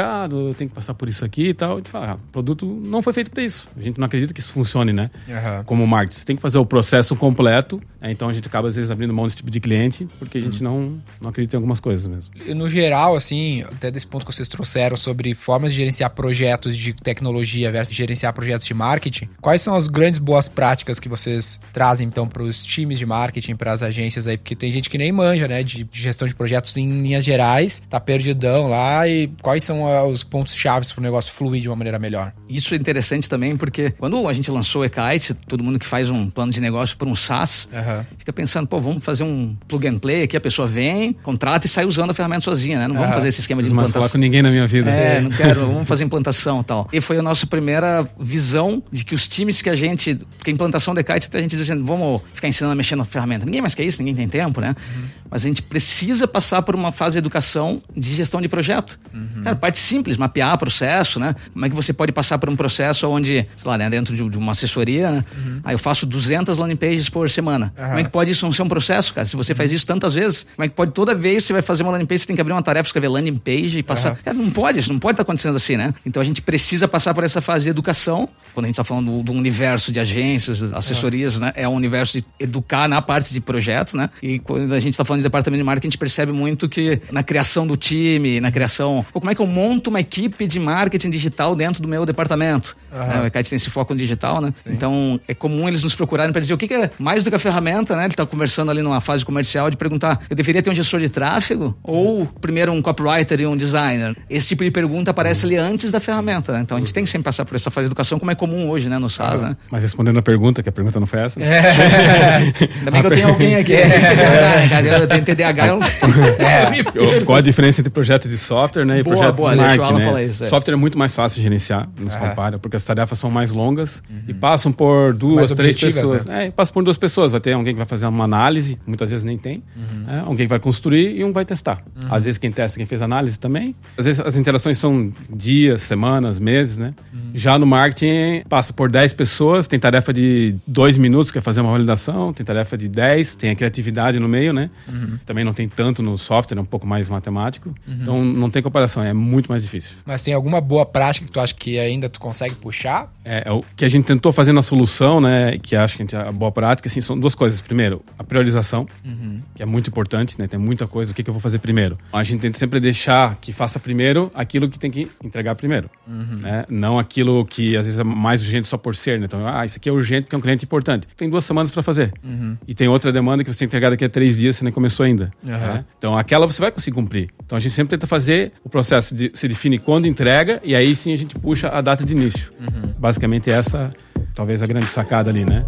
tem 0.56 0.68
que 0.68 0.74
passar 0.74 0.94
por 0.94 1.08
isso 1.08 1.24
aqui 1.24 1.48
e 1.48 1.54
tal. 1.54 1.74
A 1.74 1.76
gente 1.76 1.90
fala, 1.90 2.12
ah, 2.12 2.14
o 2.14 2.32
produto 2.32 2.66
não 2.66 3.02
foi 3.02 3.12
feito 3.12 3.30
para 3.30 3.42
isso. 3.42 3.68
A 3.76 3.82
gente 3.82 3.98
não 3.98 4.06
acredita 4.06 4.32
que 4.32 4.40
isso 4.40 4.52
funcione, 4.52 4.92
né? 4.92 5.10
Uhum. 5.28 5.64
Como 5.64 5.86
marketing. 5.86 6.18
Você 6.18 6.24
tem 6.24 6.36
que 6.36 6.42
fazer 6.42 6.58
o 6.58 6.66
processo 6.66 7.14
completo. 7.16 7.80
Né? 8.00 8.10
Então 8.10 8.28
a 8.28 8.32
gente 8.32 8.46
acaba, 8.46 8.68
às 8.68 8.76
vezes, 8.76 8.90
abrindo 8.90 9.12
mão 9.12 9.24
desse 9.24 9.36
tipo 9.36 9.50
de 9.50 9.60
cliente, 9.60 10.06
porque 10.18 10.38
a 10.38 10.40
gente 10.40 10.64
uhum. 10.64 10.90
não, 10.90 11.02
não 11.20 11.30
acredita 11.30 11.56
em 11.56 11.58
algumas 11.58 11.80
coisas 11.80 12.06
mesmo. 12.06 12.34
E 12.46 12.54
no 12.54 12.68
geral, 12.68 13.14
assim, 13.14 13.62
até 13.62 13.90
desse 13.90 14.06
ponto 14.06 14.24
que 14.24 14.32
vocês 14.32 14.48
trouxeram 14.48 14.96
sobre 14.96 15.34
formas 15.34 15.72
de 15.72 15.78
gerenciar 15.78 16.10
projetos 16.10 16.76
de 16.76 16.92
tecnologia 16.92 17.70
versus 17.70 17.94
gerenciar 17.94 18.32
projetos 18.32 18.66
de 18.66 18.74
marketing, 18.74 19.28
quais 19.40 19.62
são 19.62 19.74
as 19.74 19.86
grandes 19.86 20.18
boas 20.18 20.48
práticas 20.48 20.98
que 20.98 21.08
vocês 21.08 21.60
trazem, 21.72 22.06
então, 22.06 22.26
para 22.26 22.42
os 22.42 22.64
times 22.64 22.98
de 22.98 23.06
marketing, 23.06 23.54
para 23.56 23.72
as 23.72 23.82
agências 23.82 24.26
aí? 24.26 24.36
Porque 24.36 24.56
tem 24.56 24.70
gente 24.70 24.88
que 24.88 24.98
nem 24.98 25.12
manja, 25.12 25.46
né, 25.46 25.62
de 25.62 25.86
gestão 25.92 26.26
de 26.26 26.34
projetos 26.34 26.76
em 26.76 27.02
linhas 27.02 27.24
gerais, 27.24 27.82
tá 27.88 28.00
perdidão 28.00 28.68
lá, 28.68 29.06
e 29.06 29.28
quais 29.42 29.64
são 29.64 29.79
ah, 29.86 30.06
os 30.06 30.22
pontos 30.22 30.54
chaves 30.54 30.92
para 30.92 31.00
o 31.00 31.02
negócio 31.02 31.32
fluir 31.32 31.62
de 31.62 31.68
uma 31.68 31.76
maneira 31.76 31.98
melhor. 31.98 32.32
Isso 32.48 32.74
é 32.74 32.76
interessante 32.76 33.28
também, 33.28 33.56
porque 33.56 33.90
quando 33.90 34.26
a 34.28 34.32
gente 34.32 34.50
lançou 34.50 34.82
o 34.82 34.84
e-kite, 34.84 35.34
todo 35.34 35.62
mundo 35.62 35.78
que 35.78 35.86
faz 35.86 36.10
um 36.10 36.28
plano 36.28 36.52
de 36.52 36.60
negócio 36.60 36.96
por 36.96 37.06
um 37.08 37.16
SaaS, 37.16 37.68
uhum. 37.72 38.04
fica 38.18 38.32
pensando, 38.32 38.66
pô, 38.66 38.80
vamos 38.80 39.04
fazer 39.04 39.24
um 39.24 39.56
plug 39.68 39.86
and 39.86 39.98
play 39.98 40.22
aqui, 40.22 40.36
a 40.36 40.40
pessoa 40.40 40.66
vem, 40.66 41.12
contrata 41.12 41.66
e 41.66 41.68
sai 41.68 41.84
usando 41.84 42.10
a 42.10 42.14
ferramenta 42.14 42.42
sozinha, 42.42 42.78
né? 42.78 42.88
Não 42.88 42.94
uhum. 42.94 43.00
vamos 43.00 43.14
fazer 43.14 43.28
esse 43.28 43.40
esquema 43.40 43.62
de 43.62 43.68
implantação. 43.68 44.00
Não 44.00 44.08
falar 44.08 44.12
com 44.12 44.18
ninguém 44.18 44.42
na 44.42 44.50
minha 44.50 44.66
vida. 44.66 44.90
É, 44.90 45.18
assim. 45.18 45.28
não 45.28 45.36
quero, 45.36 45.66
vamos 45.66 45.88
fazer 45.88 46.04
implantação 46.04 46.60
e 46.60 46.64
tal. 46.64 46.88
E 46.92 47.00
foi 47.00 47.18
a 47.18 47.22
nossa 47.22 47.46
primeira 47.46 48.08
visão 48.18 48.82
de 48.90 49.04
que 49.04 49.14
os 49.14 49.28
times 49.28 49.62
que 49.62 49.70
a 49.70 49.74
gente, 49.74 50.14
porque 50.36 50.50
a 50.50 50.54
implantação 50.54 50.94
do 50.94 51.00
e-kite, 51.00 51.28
a 51.32 51.40
gente 51.40 51.56
dizendo, 51.56 51.84
vamos 51.84 52.22
ficar 52.34 52.48
ensinando 52.48 52.72
a 52.72 52.76
mexer 52.76 52.96
na 52.96 53.04
ferramenta. 53.04 53.44
Ninguém 53.44 53.60
mais 53.60 53.74
quer 53.74 53.84
isso, 53.84 54.02
ninguém 54.02 54.14
tem 54.14 54.28
tempo, 54.28 54.60
né? 54.60 54.74
Uhum. 54.96 55.04
Mas 55.30 55.44
a 55.44 55.48
gente 55.48 55.62
precisa 55.62 56.26
passar 56.26 56.62
por 56.62 56.74
uma 56.74 56.92
fase 56.92 57.12
de 57.12 57.18
educação 57.18 57.82
de 57.96 58.14
gestão 58.14 58.40
de 58.40 58.48
projeto. 58.48 58.98
Uhum. 59.14 59.42
Cara, 59.44 59.56
parte 59.56 59.78
simples, 59.78 60.16
mapear 60.16 60.56
processo, 60.58 61.20
né? 61.20 61.34
Como 61.52 61.64
é 61.64 61.68
que 61.68 61.74
você 61.74 61.92
pode 61.92 62.12
passar 62.12 62.38
por 62.38 62.48
um 62.48 62.56
processo 62.56 63.08
onde, 63.08 63.46
sei 63.56 63.70
lá, 63.70 63.78
né, 63.78 63.88
dentro 63.88 64.14
de, 64.16 64.28
de 64.28 64.38
uma 64.38 64.52
assessoria, 64.52 65.10
né? 65.10 65.24
Uhum. 65.36 65.60
Aí 65.64 65.74
eu 65.74 65.78
faço 65.78 66.06
200 66.06 66.58
landing 66.58 66.76
pages 66.76 67.08
por 67.08 67.28
semana. 67.30 67.72
Uhum. 67.78 67.86
Como 67.86 67.98
é 67.98 68.04
que 68.04 68.10
pode 68.10 68.30
isso 68.30 68.44
não 68.44 68.52
ser 68.52 68.62
um 68.62 68.68
processo, 68.68 69.14
cara? 69.14 69.26
Se 69.26 69.36
você 69.36 69.54
faz 69.54 69.70
isso 69.70 69.86
tantas 69.86 70.14
vezes, 70.14 70.46
como 70.56 70.64
é 70.64 70.68
que 70.68 70.74
pode 70.74 70.92
toda 70.92 71.14
vez 71.14 71.44
que 71.44 71.48
você 71.48 71.52
vai 71.52 71.62
fazer 71.62 71.82
uma 71.82 71.92
landing 71.92 72.06
page, 72.06 72.20
você 72.20 72.26
tem 72.26 72.36
que 72.36 72.42
abrir 72.42 72.52
uma 72.52 72.62
tarefa, 72.62 72.88
escrever 72.88 73.08
landing 73.08 73.38
page 73.38 73.78
e 73.78 73.82
passar. 73.82 74.16
Cara, 74.16 74.36
não 74.36 74.50
pode, 74.50 74.78
isso 74.78 74.92
não 74.92 74.98
pode 74.98 75.14
estar 75.14 75.22
acontecendo 75.22 75.56
assim, 75.56 75.76
né? 75.76 75.94
Então 76.04 76.20
a 76.20 76.24
gente 76.24 76.42
precisa 76.42 76.88
passar 76.88 77.14
por 77.14 77.24
essa 77.24 77.40
fase 77.40 77.64
de 77.64 77.70
educação. 77.70 78.28
Quando 78.52 78.64
a 78.64 78.68
gente 78.68 78.74
está 78.74 78.84
falando 78.84 79.18
do, 79.18 79.22
do, 79.22 79.32
universo 79.32 79.92
de 79.92 80.00
agências, 80.00 80.62
assessorias, 80.72 81.38
né? 81.38 81.52
É 81.54 81.68
um 81.68 81.74
universo 81.74 82.18
de 82.18 82.24
educar 82.38 82.88
na 82.88 83.00
parte 83.00 83.32
de 83.32 83.40
projeto, 83.40 83.96
né? 83.96 84.10
E 84.22 84.38
quando 84.38 84.72
a 84.72 84.78
gente 84.78 84.92
está 84.94 85.04
falando 85.04 85.19
de 85.20 85.24
departamento 85.24 85.58
de 85.58 85.64
marketing, 85.64 85.86
a 85.86 85.90
gente 85.90 85.98
percebe 85.98 86.32
muito 86.32 86.68
que 86.68 87.00
na 87.10 87.22
criação 87.22 87.66
do 87.66 87.76
time, 87.76 88.40
na 88.40 88.50
criação. 88.50 89.04
Pô, 89.12 89.20
como 89.20 89.30
é 89.30 89.34
que 89.34 89.40
eu 89.40 89.46
monto 89.46 89.90
uma 89.90 90.00
equipe 90.00 90.46
de 90.46 90.58
marketing 90.58 91.10
digital 91.10 91.54
dentro 91.54 91.82
do 91.82 91.88
meu 91.88 92.04
departamento? 92.04 92.76
Uhum. 92.92 93.22
O 93.22 93.26
ECAT 93.26 93.48
tem 93.48 93.56
esse 93.56 93.70
foco 93.70 93.94
no 93.94 94.00
digital, 94.00 94.40
né? 94.40 94.52
Sim. 94.64 94.70
Então 94.72 95.20
é 95.28 95.34
comum 95.34 95.68
eles 95.68 95.82
nos 95.82 95.94
procurarem 95.94 96.32
para 96.32 96.40
dizer 96.40 96.54
o 96.54 96.58
que, 96.58 96.66
que, 96.66 96.74
é 96.74 96.90
mais 96.98 97.22
do 97.22 97.30
que 97.30 97.36
a 97.36 97.38
ferramenta, 97.38 97.94
né? 97.96 98.04
Ele 98.04 98.12
está 98.12 98.26
conversando 98.26 98.70
ali 98.70 98.82
numa 98.82 99.00
fase 99.00 99.24
comercial 99.24 99.70
de 99.70 99.76
perguntar: 99.76 100.20
eu 100.28 100.34
deveria 100.34 100.62
ter 100.62 100.70
um 100.70 100.74
gestor 100.74 101.00
de 101.00 101.08
tráfego 101.08 101.76
ou 101.82 102.26
primeiro 102.40 102.72
um 102.72 102.82
copywriter 102.82 103.40
e 103.40 103.46
um 103.46 103.56
designer? 103.56 104.16
Esse 104.28 104.48
tipo 104.48 104.64
de 104.64 104.70
pergunta 104.70 105.10
aparece 105.12 105.46
ali 105.46 105.56
antes 105.56 105.92
da 105.92 106.00
ferramenta, 106.00 106.52
né? 106.52 106.60
Então 106.60 106.76
a 106.76 106.80
gente 106.80 106.92
tem 106.92 107.04
que 107.04 107.10
sempre 107.10 107.24
passar 107.24 107.44
por 107.44 107.54
essa 107.54 107.70
fase 107.70 107.84
de 107.84 107.88
educação, 107.88 108.18
como 108.18 108.30
é 108.30 108.34
comum 108.34 108.68
hoje, 108.68 108.88
né? 108.88 108.98
No 108.98 109.08
SaaS, 109.08 109.40
né? 109.40 109.56
Mas 109.70 109.82
respondendo 109.82 110.18
a 110.18 110.22
pergunta, 110.22 110.62
que 110.62 110.68
a 110.68 110.72
pergunta 110.72 110.98
não 110.98 111.06
foi 111.06 111.20
essa, 111.20 111.38
né? 111.38 111.46
É. 111.46 111.70
Ainda 112.78 112.90
bem 112.90 113.00
que 113.00 113.06
eu 113.06 113.10
tenho 113.10 113.28
alguém 113.28 113.54
aqui 113.56 113.76
que 113.76 113.82
tem 113.82 114.00
TDAH, 114.00 114.56
né, 114.56 114.68
cara? 114.68 114.98
Eu 114.98 115.08
tenho 115.10 115.24
TDAH, 115.24 115.66
eu 115.68 115.78
não 115.78 116.46
é. 116.46 117.24
Qual 117.24 117.36
a 117.36 117.40
diferença 117.40 117.80
entre 117.80 117.90
projeto 117.90 118.28
de 118.28 118.38
software 118.38 118.84
né, 118.84 119.00
e 119.00 119.02
boa, 119.02 119.16
projeto 119.16 119.36
boa, 119.36 119.50
de 119.50 119.56
marketing, 119.56 119.92
né? 119.94 120.24
Isso, 120.24 120.44
é. 120.44 120.46
Software 120.46 120.74
é 120.74 120.76
muito 120.76 120.96
mais 120.96 121.14
fácil 121.14 121.36
de 121.36 121.42
gerenciar, 121.42 121.88
nos 121.98 122.14
compara, 122.14 122.58
porque 122.58 122.76
as 122.76 122.84
tarefas 122.84 123.18
são 123.18 123.30
mais 123.30 123.52
longas 123.52 124.02
uhum. 124.08 124.22
e 124.28 124.34
passam 124.34 124.72
por 124.72 125.12
duas, 125.12 125.50
três 125.52 125.76
pessoas. 125.76 126.26
Né? 126.26 126.46
É, 126.46 126.50
passam 126.50 126.72
por 126.72 126.82
duas 126.82 126.96
pessoas. 126.96 127.32
Vai 127.32 127.40
ter 127.40 127.52
alguém 127.52 127.74
que 127.74 127.78
vai 127.78 127.86
fazer 127.86 128.06
uma 128.06 128.24
análise, 128.24 128.78
muitas 128.86 129.10
vezes 129.10 129.24
nem 129.24 129.38
tem. 129.38 129.62
Uhum. 129.76 130.04
É, 130.08 130.20
alguém 130.20 130.46
que 130.46 130.50
vai 130.50 130.60
construir 130.60 131.16
e 131.16 131.24
um 131.24 131.32
vai 131.32 131.44
testar. 131.44 131.82
Uhum. 131.96 132.14
Às 132.14 132.24
vezes 132.24 132.38
quem 132.38 132.50
testa, 132.50 132.76
quem 132.76 132.86
fez 132.86 133.02
análise 133.02 133.38
também. 133.38 133.74
Às 133.96 134.04
vezes 134.04 134.20
as 134.20 134.36
interações 134.36 134.78
são 134.78 135.12
dias, 135.28 135.82
semanas, 135.82 136.38
meses, 136.38 136.78
né? 136.78 136.94
Já 137.34 137.58
no 137.58 137.66
marketing, 137.66 138.42
passa 138.48 138.72
por 138.72 138.90
10 138.90 139.12
pessoas, 139.12 139.66
tem 139.66 139.78
tarefa 139.78 140.12
de 140.12 140.54
dois 140.66 140.96
minutos, 140.96 141.30
que 141.30 141.38
é 141.38 141.40
fazer 141.40 141.60
uma 141.60 141.72
validação, 141.72 142.32
tem 142.32 142.44
tarefa 142.44 142.76
de 142.76 142.88
10, 142.88 143.36
tem 143.36 143.50
a 143.50 143.54
criatividade 143.54 144.18
no 144.18 144.28
meio, 144.28 144.52
né? 144.52 144.70
Uhum. 144.88 145.18
Também 145.24 145.44
não 145.44 145.52
tem 145.52 145.68
tanto 145.68 146.02
no 146.02 146.16
software, 146.18 146.58
é 146.58 146.60
um 146.60 146.64
pouco 146.64 146.86
mais 146.86 147.08
matemático. 147.08 147.74
Uhum. 147.86 147.98
Então 148.00 148.24
não 148.24 148.50
tem 148.50 148.62
comparação, 148.62 149.02
é 149.02 149.12
muito 149.12 149.48
mais 149.48 149.62
difícil. 149.62 149.96
Mas 150.04 150.22
tem 150.22 150.34
alguma 150.34 150.60
boa 150.60 150.86
prática 150.86 151.26
que 151.26 151.32
tu 151.32 151.40
acha 151.40 151.54
que 151.54 151.78
ainda 151.78 152.08
tu 152.08 152.20
consegue 152.20 152.54
puxar? 152.54 153.12
É, 153.24 153.44
é 153.46 153.52
o 153.52 153.62
que 153.76 153.84
a 153.84 153.88
gente 153.88 154.04
tentou 154.04 154.32
fazer 154.32 154.52
na 154.52 154.62
solução, 154.62 155.20
né? 155.20 155.58
Que 155.58 155.76
acho 155.76 155.96
que 155.96 156.02
a, 156.02 156.04
gente, 156.04 156.16
a 156.16 156.32
boa 156.32 156.50
prática, 156.50 156.88
assim, 156.88 157.00
são 157.00 157.18
duas 157.18 157.34
coisas. 157.34 157.60
Primeiro, 157.60 158.02
a 158.18 158.24
priorização, 158.24 158.86
uhum. 159.04 159.40
que 159.54 159.62
é 159.62 159.66
muito 159.66 159.88
importante, 159.88 160.38
né? 160.38 160.48
Tem 160.48 160.58
muita 160.58 160.86
coisa, 160.86 161.12
o 161.12 161.14
que, 161.14 161.22
que 161.22 161.30
eu 161.30 161.34
vou 161.34 161.40
fazer 161.40 161.58
primeiro? 161.58 161.98
A 162.12 162.22
gente 162.24 162.40
tenta 162.40 162.58
sempre 162.58 162.80
deixar 162.80 163.36
que 163.40 163.52
faça 163.52 163.78
primeiro 163.78 164.30
aquilo 164.34 164.68
que 164.68 164.78
tem 164.78 164.90
que 164.90 165.10
entregar 165.22 165.54
primeiro, 165.54 165.90
uhum. 166.06 166.38
né? 166.40 166.64
Não 166.68 166.98
aquilo 166.98 167.19
que 167.44 167.76
às 167.76 167.86
vezes 167.86 168.00
é 168.00 168.04
mais 168.04 168.42
urgente 168.42 168.66
só 168.66 168.76
por 168.76 168.96
ser, 168.96 169.18
né? 169.18 169.26
Então, 169.26 169.46
ah, 169.46 169.64
isso 169.64 169.76
aqui 169.76 169.88
é 169.88 169.92
urgente 169.92 170.22
porque 170.22 170.34
é 170.34 170.38
um 170.38 170.40
cliente 170.40 170.64
importante. 170.64 171.06
Tem 171.16 171.28
duas 171.28 171.44
semanas 171.44 171.70
para 171.70 171.82
fazer. 171.82 172.12
Uhum. 172.22 172.56
E 172.66 172.74
tem 172.74 172.88
outra 172.88 173.12
demanda 173.12 173.44
que 173.44 173.52
você 173.52 173.60
tem 173.60 173.68
que 173.68 173.70
entregar 173.70 173.90
daqui 173.90 174.04
a 174.04 174.08
três 174.08 174.38
dias, 174.38 174.56
você 174.56 174.64
nem 174.64 174.72
começou 174.72 175.04
ainda. 175.04 175.30
Né? 175.42 175.84
Então, 175.98 176.16
aquela 176.16 176.46
você 176.46 176.60
vai 176.60 176.70
conseguir 176.70 176.94
cumprir. 176.94 177.30
Então, 177.44 177.56
a 177.56 177.60
gente 177.60 177.72
sempre 177.72 177.90
tenta 177.90 178.06
fazer 178.06 178.52
o 178.64 178.68
processo 178.68 179.14
de 179.14 179.30
se 179.34 179.46
define 179.48 179.78
quando 179.78 180.06
entrega 180.06 180.60
e 180.64 180.74
aí 180.74 180.94
sim 180.94 181.12
a 181.12 181.16
gente 181.16 181.34
puxa 181.34 181.68
a 181.68 181.80
data 181.80 182.04
de 182.04 182.12
início. 182.12 182.50
Uhum. 182.60 182.92
Basicamente 182.98 183.50
essa, 183.50 183.90
talvez 184.34 184.62
a 184.62 184.66
grande 184.66 184.86
sacada 184.86 185.30
ali, 185.30 185.44
né? 185.44 185.64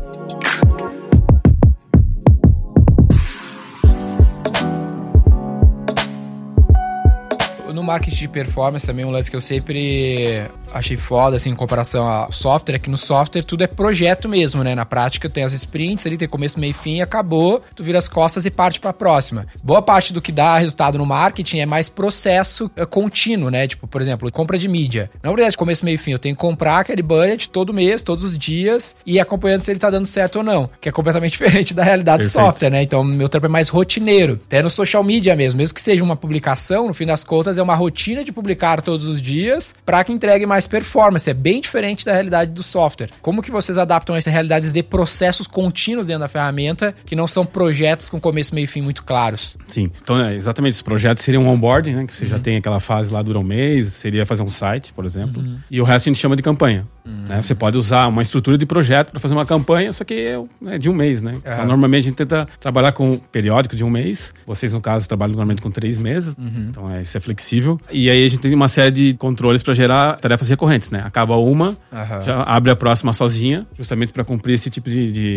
no 7.82 7.86
marketing 7.86 8.20
de 8.20 8.28
performance 8.28 8.86
também 8.86 9.04
um 9.04 9.10
lance 9.10 9.28
que 9.28 9.36
eu 9.36 9.40
sempre 9.40 10.48
achei 10.72 10.96
foda, 10.96 11.36
assim, 11.36 11.50
em 11.50 11.54
comparação 11.54 12.06
ao 12.06 12.32
software, 12.32 12.76
é 12.76 12.78
que 12.78 12.90
no 12.90 12.96
software 12.96 13.42
tudo 13.42 13.62
é 13.62 13.66
projeto 13.66 14.28
mesmo, 14.28 14.62
né? 14.62 14.74
Na 14.74 14.84
prática 14.84 15.28
tem 15.28 15.44
as 15.44 15.52
sprints 15.52 16.06
ali, 16.06 16.16
tem 16.16 16.28
começo, 16.28 16.58
meio 16.58 16.70
e 16.70 16.74
fim, 16.74 17.00
acabou, 17.00 17.62
tu 17.74 17.82
vira 17.82 17.98
as 17.98 18.08
costas 18.08 18.46
e 18.46 18.50
parte 18.50 18.80
pra 18.80 18.92
próxima. 18.92 19.46
Boa 19.62 19.82
parte 19.82 20.12
do 20.12 20.20
que 20.20 20.32
dá 20.32 20.58
resultado 20.58 20.98
no 20.98 21.06
marketing 21.06 21.58
é 21.58 21.66
mais 21.66 21.88
processo 21.88 22.70
é, 22.74 22.84
contínuo, 22.86 23.50
né? 23.50 23.68
Tipo, 23.68 23.86
por 23.86 24.00
exemplo, 24.00 24.30
compra 24.32 24.58
de 24.58 24.68
mídia. 24.68 25.10
Não 25.22 25.32
é 25.32 25.34
verdade, 25.34 25.56
começo, 25.56 25.84
meio 25.84 25.98
fim. 25.98 26.12
Eu 26.12 26.18
tenho 26.18 26.34
que 26.34 26.40
comprar 26.40 26.78
aquele 26.78 27.02
budget 27.02 27.50
todo 27.50 27.72
mês, 27.72 28.02
todos 28.02 28.24
os 28.24 28.38
dias, 28.38 28.96
e 29.04 29.20
acompanhando 29.20 29.60
se 29.60 29.70
ele 29.70 29.78
tá 29.78 29.90
dando 29.90 30.06
certo 30.06 30.36
ou 30.36 30.42
não. 30.42 30.68
Que 30.80 30.88
é 30.88 30.92
completamente 30.92 31.32
diferente 31.36 31.74
da 31.74 31.82
realidade 31.82 32.22
Perfeito. 32.22 32.42
do 32.42 32.46
software, 32.46 32.70
né? 32.70 32.82
Então, 32.82 33.04
meu 33.04 33.28
trampo 33.28 33.46
é 33.46 33.50
mais 33.50 33.68
rotineiro. 33.68 34.40
Até 34.46 34.62
no 34.62 34.70
social 34.70 35.04
media 35.04 35.36
mesmo. 35.36 35.58
Mesmo 35.58 35.74
que 35.74 35.82
seja 35.82 36.02
uma 36.02 36.16
publicação, 36.16 36.88
no 36.88 36.94
fim 36.94 37.06
das 37.06 37.22
contas, 37.22 37.58
é 37.58 37.62
uma 37.62 37.74
rotina 37.74 38.24
de 38.24 38.32
publicar 38.32 38.80
todos 38.80 39.06
os 39.06 39.20
dias 39.20 39.74
para 39.84 40.02
que 40.04 40.12
entregue 40.12 40.46
mais 40.46 40.61
mais 40.62 40.66
performance, 40.66 41.28
é 41.28 41.34
bem 41.34 41.60
diferente 41.60 42.04
da 42.04 42.12
realidade 42.12 42.52
do 42.52 42.62
software. 42.62 43.10
Como 43.20 43.42
que 43.42 43.50
vocês 43.50 43.78
adaptam 43.78 44.14
essas 44.14 44.32
realidades 44.32 44.72
de 44.72 44.82
processos 44.82 45.46
contínuos 45.46 46.06
dentro 46.06 46.20
da 46.20 46.28
ferramenta, 46.28 46.94
que 47.04 47.16
não 47.16 47.26
são 47.26 47.44
projetos 47.44 48.08
com 48.08 48.20
começo, 48.20 48.54
meio 48.54 48.64
e 48.64 48.66
fim 48.66 48.80
muito 48.80 49.02
claros? 49.04 49.56
Sim, 49.68 49.90
então 50.00 50.22
é, 50.24 50.34
exatamente, 50.34 50.72
esses 50.72 50.82
projetos 50.82 51.24
seriam 51.24 51.44
um 51.44 51.48
onboarding, 51.48 51.94
né, 51.94 52.06
que 52.06 52.14
você 52.14 52.24
uhum. 52.24 52.30
já 52.30 52.38
tem 52.38 52.56
aquela 52.56 52.80
fase 52.80 53.12
lá, 53.12 53.22
dura 53.22 53.38
um 53.38 53.42
mês, 53.42 53.92
seria 53.92 54.24
fazer 54.24 54.42
um 54.42 54.48
site, 54.48 54.92
por 54.92 55.04
exemplo, 55.04 55.42
uhum. 55.42 55.58
e 55.70 55.80
o 55.80 55.84
resto 55.84 56.08
a 56.08 56.12
gente 56.12 56.20
chama 56.20 56.36
de 56.36 56.42
campanha. 56.42 56.86
Uhum. 57.04 57.24
Né? 57.28 57.42
Você 57.42 57.54
pode 57.54 57.76
usar 57.76 58.06
uma 58.06 58.22
estrutura 58.22 58.56
de 58.56 58.66
projeto 58.66 59.10
para 59.10 59.20
fazer 59.20 59.34
uma 59.34 59.46
campanha, 59.46 59.92
só 59.92 60.04
que 60.04 60.14
é 60.14 60.42
né, 60.60 60.78
de 60.78 60.88
um 60.88 60.94
mês, 60.94 61.22
né? 61.22 61.36
Então, 61.38 61.66
normalmente 61.66 62.00
a 62.00 62.08
gente 62.08 62.16
tenta 62.16 62.48
trabalhar 62.60 62.92
com 62.92 63.12
um 63.12 63.18
periódico 63.18 63.74
de 63.74 63.84
um 63.84 63.90
mês, 63.90 64.32
vocês 64.46 64.72
no 64.72 64.80
caso 64.80 65.08
trabalham 65.08 65.32
normalmente 65.32 65.62
com 65.62 65.70
três 65.70 65.98
meses, 65.98 66.36
uhum. 66.38 66.68
então 66.70 66.90
é, 66.90 67.02
isso 67.02 67.16
é 67.16 67.20
flexível, 67.20 67.80
e 67.90 68.08
aí 68.08 68.24
a 68.24 68.28
gente 68.28 68.40
tem 68.40 68.54
uma 68.54 68.68
série 68.68 68.90
de 68.90 69.14
controles 69.14 69.62
para 69.62 69.74
gerar 69.74 70.18
tarefas 70.18 70.48
recorrentes, 70.48 70.90
né? 70.90 71.02
Acaba 71.04 71.36
uma, 71.36 71.70
uhum. 71.70 72.22
já 72.24 72.42
abre 72.42 72.70
a 72.70 72.76
próxima 72.76 73.12
sozinha, 73.12 73.66
justamente 73.76 74.12
para 74.12 74.24
cumprir 74.24 74.54
esse 74.54 74.70
tipo 74.70 74.88
de, 74.88 75.12
de 75.12 75.34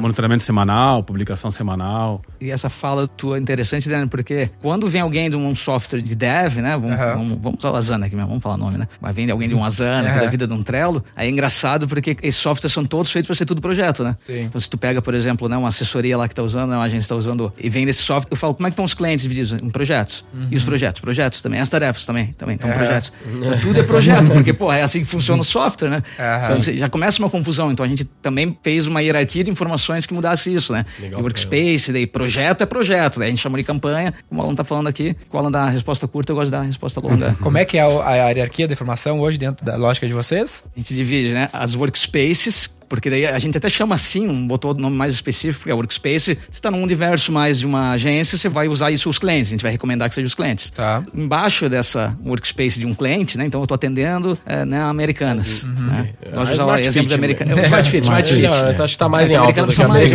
monitoramento 0.00 0.42
semanal, 0.42 1.02
publicação 1.02 1.50
semanal. 1.50 2.22
E 2.40 2.50
essa 2.50 2.70
fala 2.70 3.08
tua 3.08 3.36
é 3.36 3.40
interessante, 3.40 3.88
Dani, 3.88 4.06
porque 4.06 4.50
quando 4.60 4.88
vem 4.88 5.00
alguém 5.00 5.30
de 5.30 5.36
um 5.36 5.54
software 5.54 6.00
de 6.00 6.14
dev, 6.14 6.56
né? 6.56 6.76
Vamos, 6.76 6.90
uhum. 6.90 7.14
vamos, 7.14 7.38
vamos 7.40 7.58
usar 7.58 7.72
o 7.72 7.76
Asana 7.76 8.06
aqui 8.06 8.14
mesmo, 8.14 8.28
vamos 8.28 8.42
falar 8.42 8.56
nome, 8.56 8.78
né? 8.78 8.88
Mas 9.00 9.14
vem 9.14 9.30
alguém 9.30 9.48
de 9.48 9.54
um 9.54 9.64
Asana, 9.64 10.12
uhum. 10.12 10.20
da 10.20 10.26
vida 10.26 10.46
de 10.46 10.52
um 10.52 10.62
Trello, 10.62 11.02
aí 11.16 11.28
é 11.28 11.30
engraçado 11.30 11.86
porque 11.86 12.16
esses 12.22 12.40
softwares 12.40 12.72
são 12.72 12.84
todos 12.84 13.10
feitos 13.10 13.26
para 13.26 13.36
ser 13.36 13.46
tudo 13.46 13.60
projeto, 13.60 14.04
né? 14.04 14.16
Sim. 14.18 14.42
Então 14.42 14.60
se 14.60 14.68
tu 14.68 14.78
pega, 14.78 15.00
por 15.02 15.14
exemplo, 15.14 15.48
né, 15.48 15.56
uma 15.56 15.68
assessoria 15.68 16.16
lá 16.16 16.28
que 16.28 16.34
tá 16.34 16.42
usando, 16.42 16.70
né, 16.70 16.76
uma 16.76 16.84
agência 16.84 17.00
está 17.00 17.16
usando, 17.16 17.52
e 17.58 17.68
vem 17.68 17.86
desse 17.86 18.02
software, 18.02 18.30
eu 18.30 18.36
falo, 18.36 18.54
como 18.54 18.66
é 18.66 18.70
que 18.70 18.74
estão 18.74 18.84
os 18.84 18.94
clientes 18.94 19.22
divididos 19.22 19.52
em 19.52 19.70
projetos? 19.70 20.24
E 20.50 20.56
os 20.56 20.62
projetos? 20.62 21.00
Projetos 21.00 21.40
também, 21.40 21.60
as 21.60 21.68
tarefas 21.68 22.04
também, 22.04 22.32
também, 22.32 22.56
estão 22.56 22.70
projetos. 22.70 23.12
Então, 23.26 23.58
tudo 23.60 23.80
é 23.80 23.82
projeto, 23.82 24.30
porque, 24.32 24.52
pô, 24.52 24.72
é 24.72 24.82
assim 24.82 25.00
que 25.00 25.06
funciona 25.06 25.42
o 25.42 25.44
software, 25.44 25.90
né? 25.90 26.02
Então, 26.44 26.60
já 26.60 26.88
começa 26.88 27.18
uma 27.18 27.30
confusão. 27.30 27.70
Então 27.72 27.84
a 27.84 27.88
gente 27.88 28.04
também 28.04 28.56
fez 28.62 28.86
uma 28.86 29.02
hierarquia 29.02 29.44
de 29.44 29.50
informações 29.50 30.06
que 30.06 30.14
mudasse 30.14 30.52
isso, 30.52 30.72
né? 30.72 30.84
Legal, 31.00 31.20
workspace, 31.20 31.92
daí 31.92 32.06
projeto 32.06 32.62
é 32.62 32.66
projeto, 32.66 33.18
daí 33.18 33.28
a 33.28 33.30
gente 33.30 33.40
chama 33.40 33.58
de 33.58 33.64
campanha, 33.64 34.14
como 34.28 34.40
o 34.40 34.44
Alan 34.44 34.54
tá 34.54 34.64
falando 34.64 34.88
aqui, 34.88 35.16
o 35.30 35.38
Alan 35.38 35.50
dá 35.50 35.64
a 35.64 35.70
resposta 35.70 36.06
curta, 36.08 36.32
eu 36.32 36.36
gosto 36.36 36.46
de 36.46 36.52
dar 36.52 36.60
a 36.60 36.64
resposta 36.64 37.00
longa. 37.00 37.36
Como 37.40 37.58
é 37.58 37.64
que 37.64 37.78
é 37.78 37.82
a, 37.82 37.86
a 38.08 38.30
hierarquia 38.30 38.66
da 38.66 38.74
informação 38.74 39.20
hoje 39.20 39.38
dentro 39.38 39.64
da 39.64 39.76
lógica 39.76 40.06
de 40.06 40.12
vocês? 40.12 40.64
A 40.74 40.78
gente 40.78 40.94
divide, 40.98 41.32
né? 41.32 41.48
As 41.52 41.74
workspaces, 41.74 42.68
porque 42.88 43.10
daí 43.10 43.26
a 43.26 43.38
gente 43.38 43.56
até 43.56 43.68
chama 43.68 43.94
assim, 43.94 44.46
botou 44.46 44.74
nome 44.74 44.96
mais 44.96 45.12
específico, 45.12 45.60
porque 45.60 45.70
é 45.70 45.74
Workspace. 45.74 46.18
Você 46.18 46.38
está 46.50 46.70
num 46.70 46.82
universo 46.82 47.30
mais 47.30 47.58
de 47.58 47.66
uma 47.66 47.92
agência, 47.92 48.38
você 48.38 48.48
vai 48.48 48.68
usar 48.68 48.90
isso 48.90 49.08
os 49.08 49.18
clientes. 49.18 49.48
A 49.48 49.52
gente 49.52 49.62
vai 49.62 49.72
recomendar 49.72 50.08
que 50.08 50.14
seja 50.14 50.26
os 50.26 50.34
clientes. 50.34 50.70
Tá. 50.70 51.02
Embaixo 51.14 51.68
dessa 51.68 52.16
Workspace 52.24 52.78
de 52.80 52.86
um 52.86 52.94
cliente, 52.94 53.36
né? 53.36 53.46
Então 53.46 53.60
eu 53.60 53.64
estou 53.64 53.74
atendendo 53.74 54.38
é, 54.46 54.64
né, 54.64 54.80
americanas. 54.82 55.64
Uhum. 55.64 55.72
Né? 55.72 56.10
É, 56.22 56.34
Nós 56.34 56.50
usar 56.50 56.66
o 56.66 56.74
exemplo 56.76 57.08
da 57.10 57.16
americana. 57.16 57.60
É, 57.60 57.64
Smart 57.64 57.90
Fit, 57.90 58.04
Smart 58.04 58.28
Fit. 58.28 58.42
Não, 58.42 58.56
eu 58.56 58.70
acho 58.70 58.76
que 58.76 58.84
está 58.84 59.08
mais 59.08 59.30
em 59.30 59.36
alta 59.36 59.66
do 59.66 59.72
que 59.72 59.84
mais. 59.84 60.10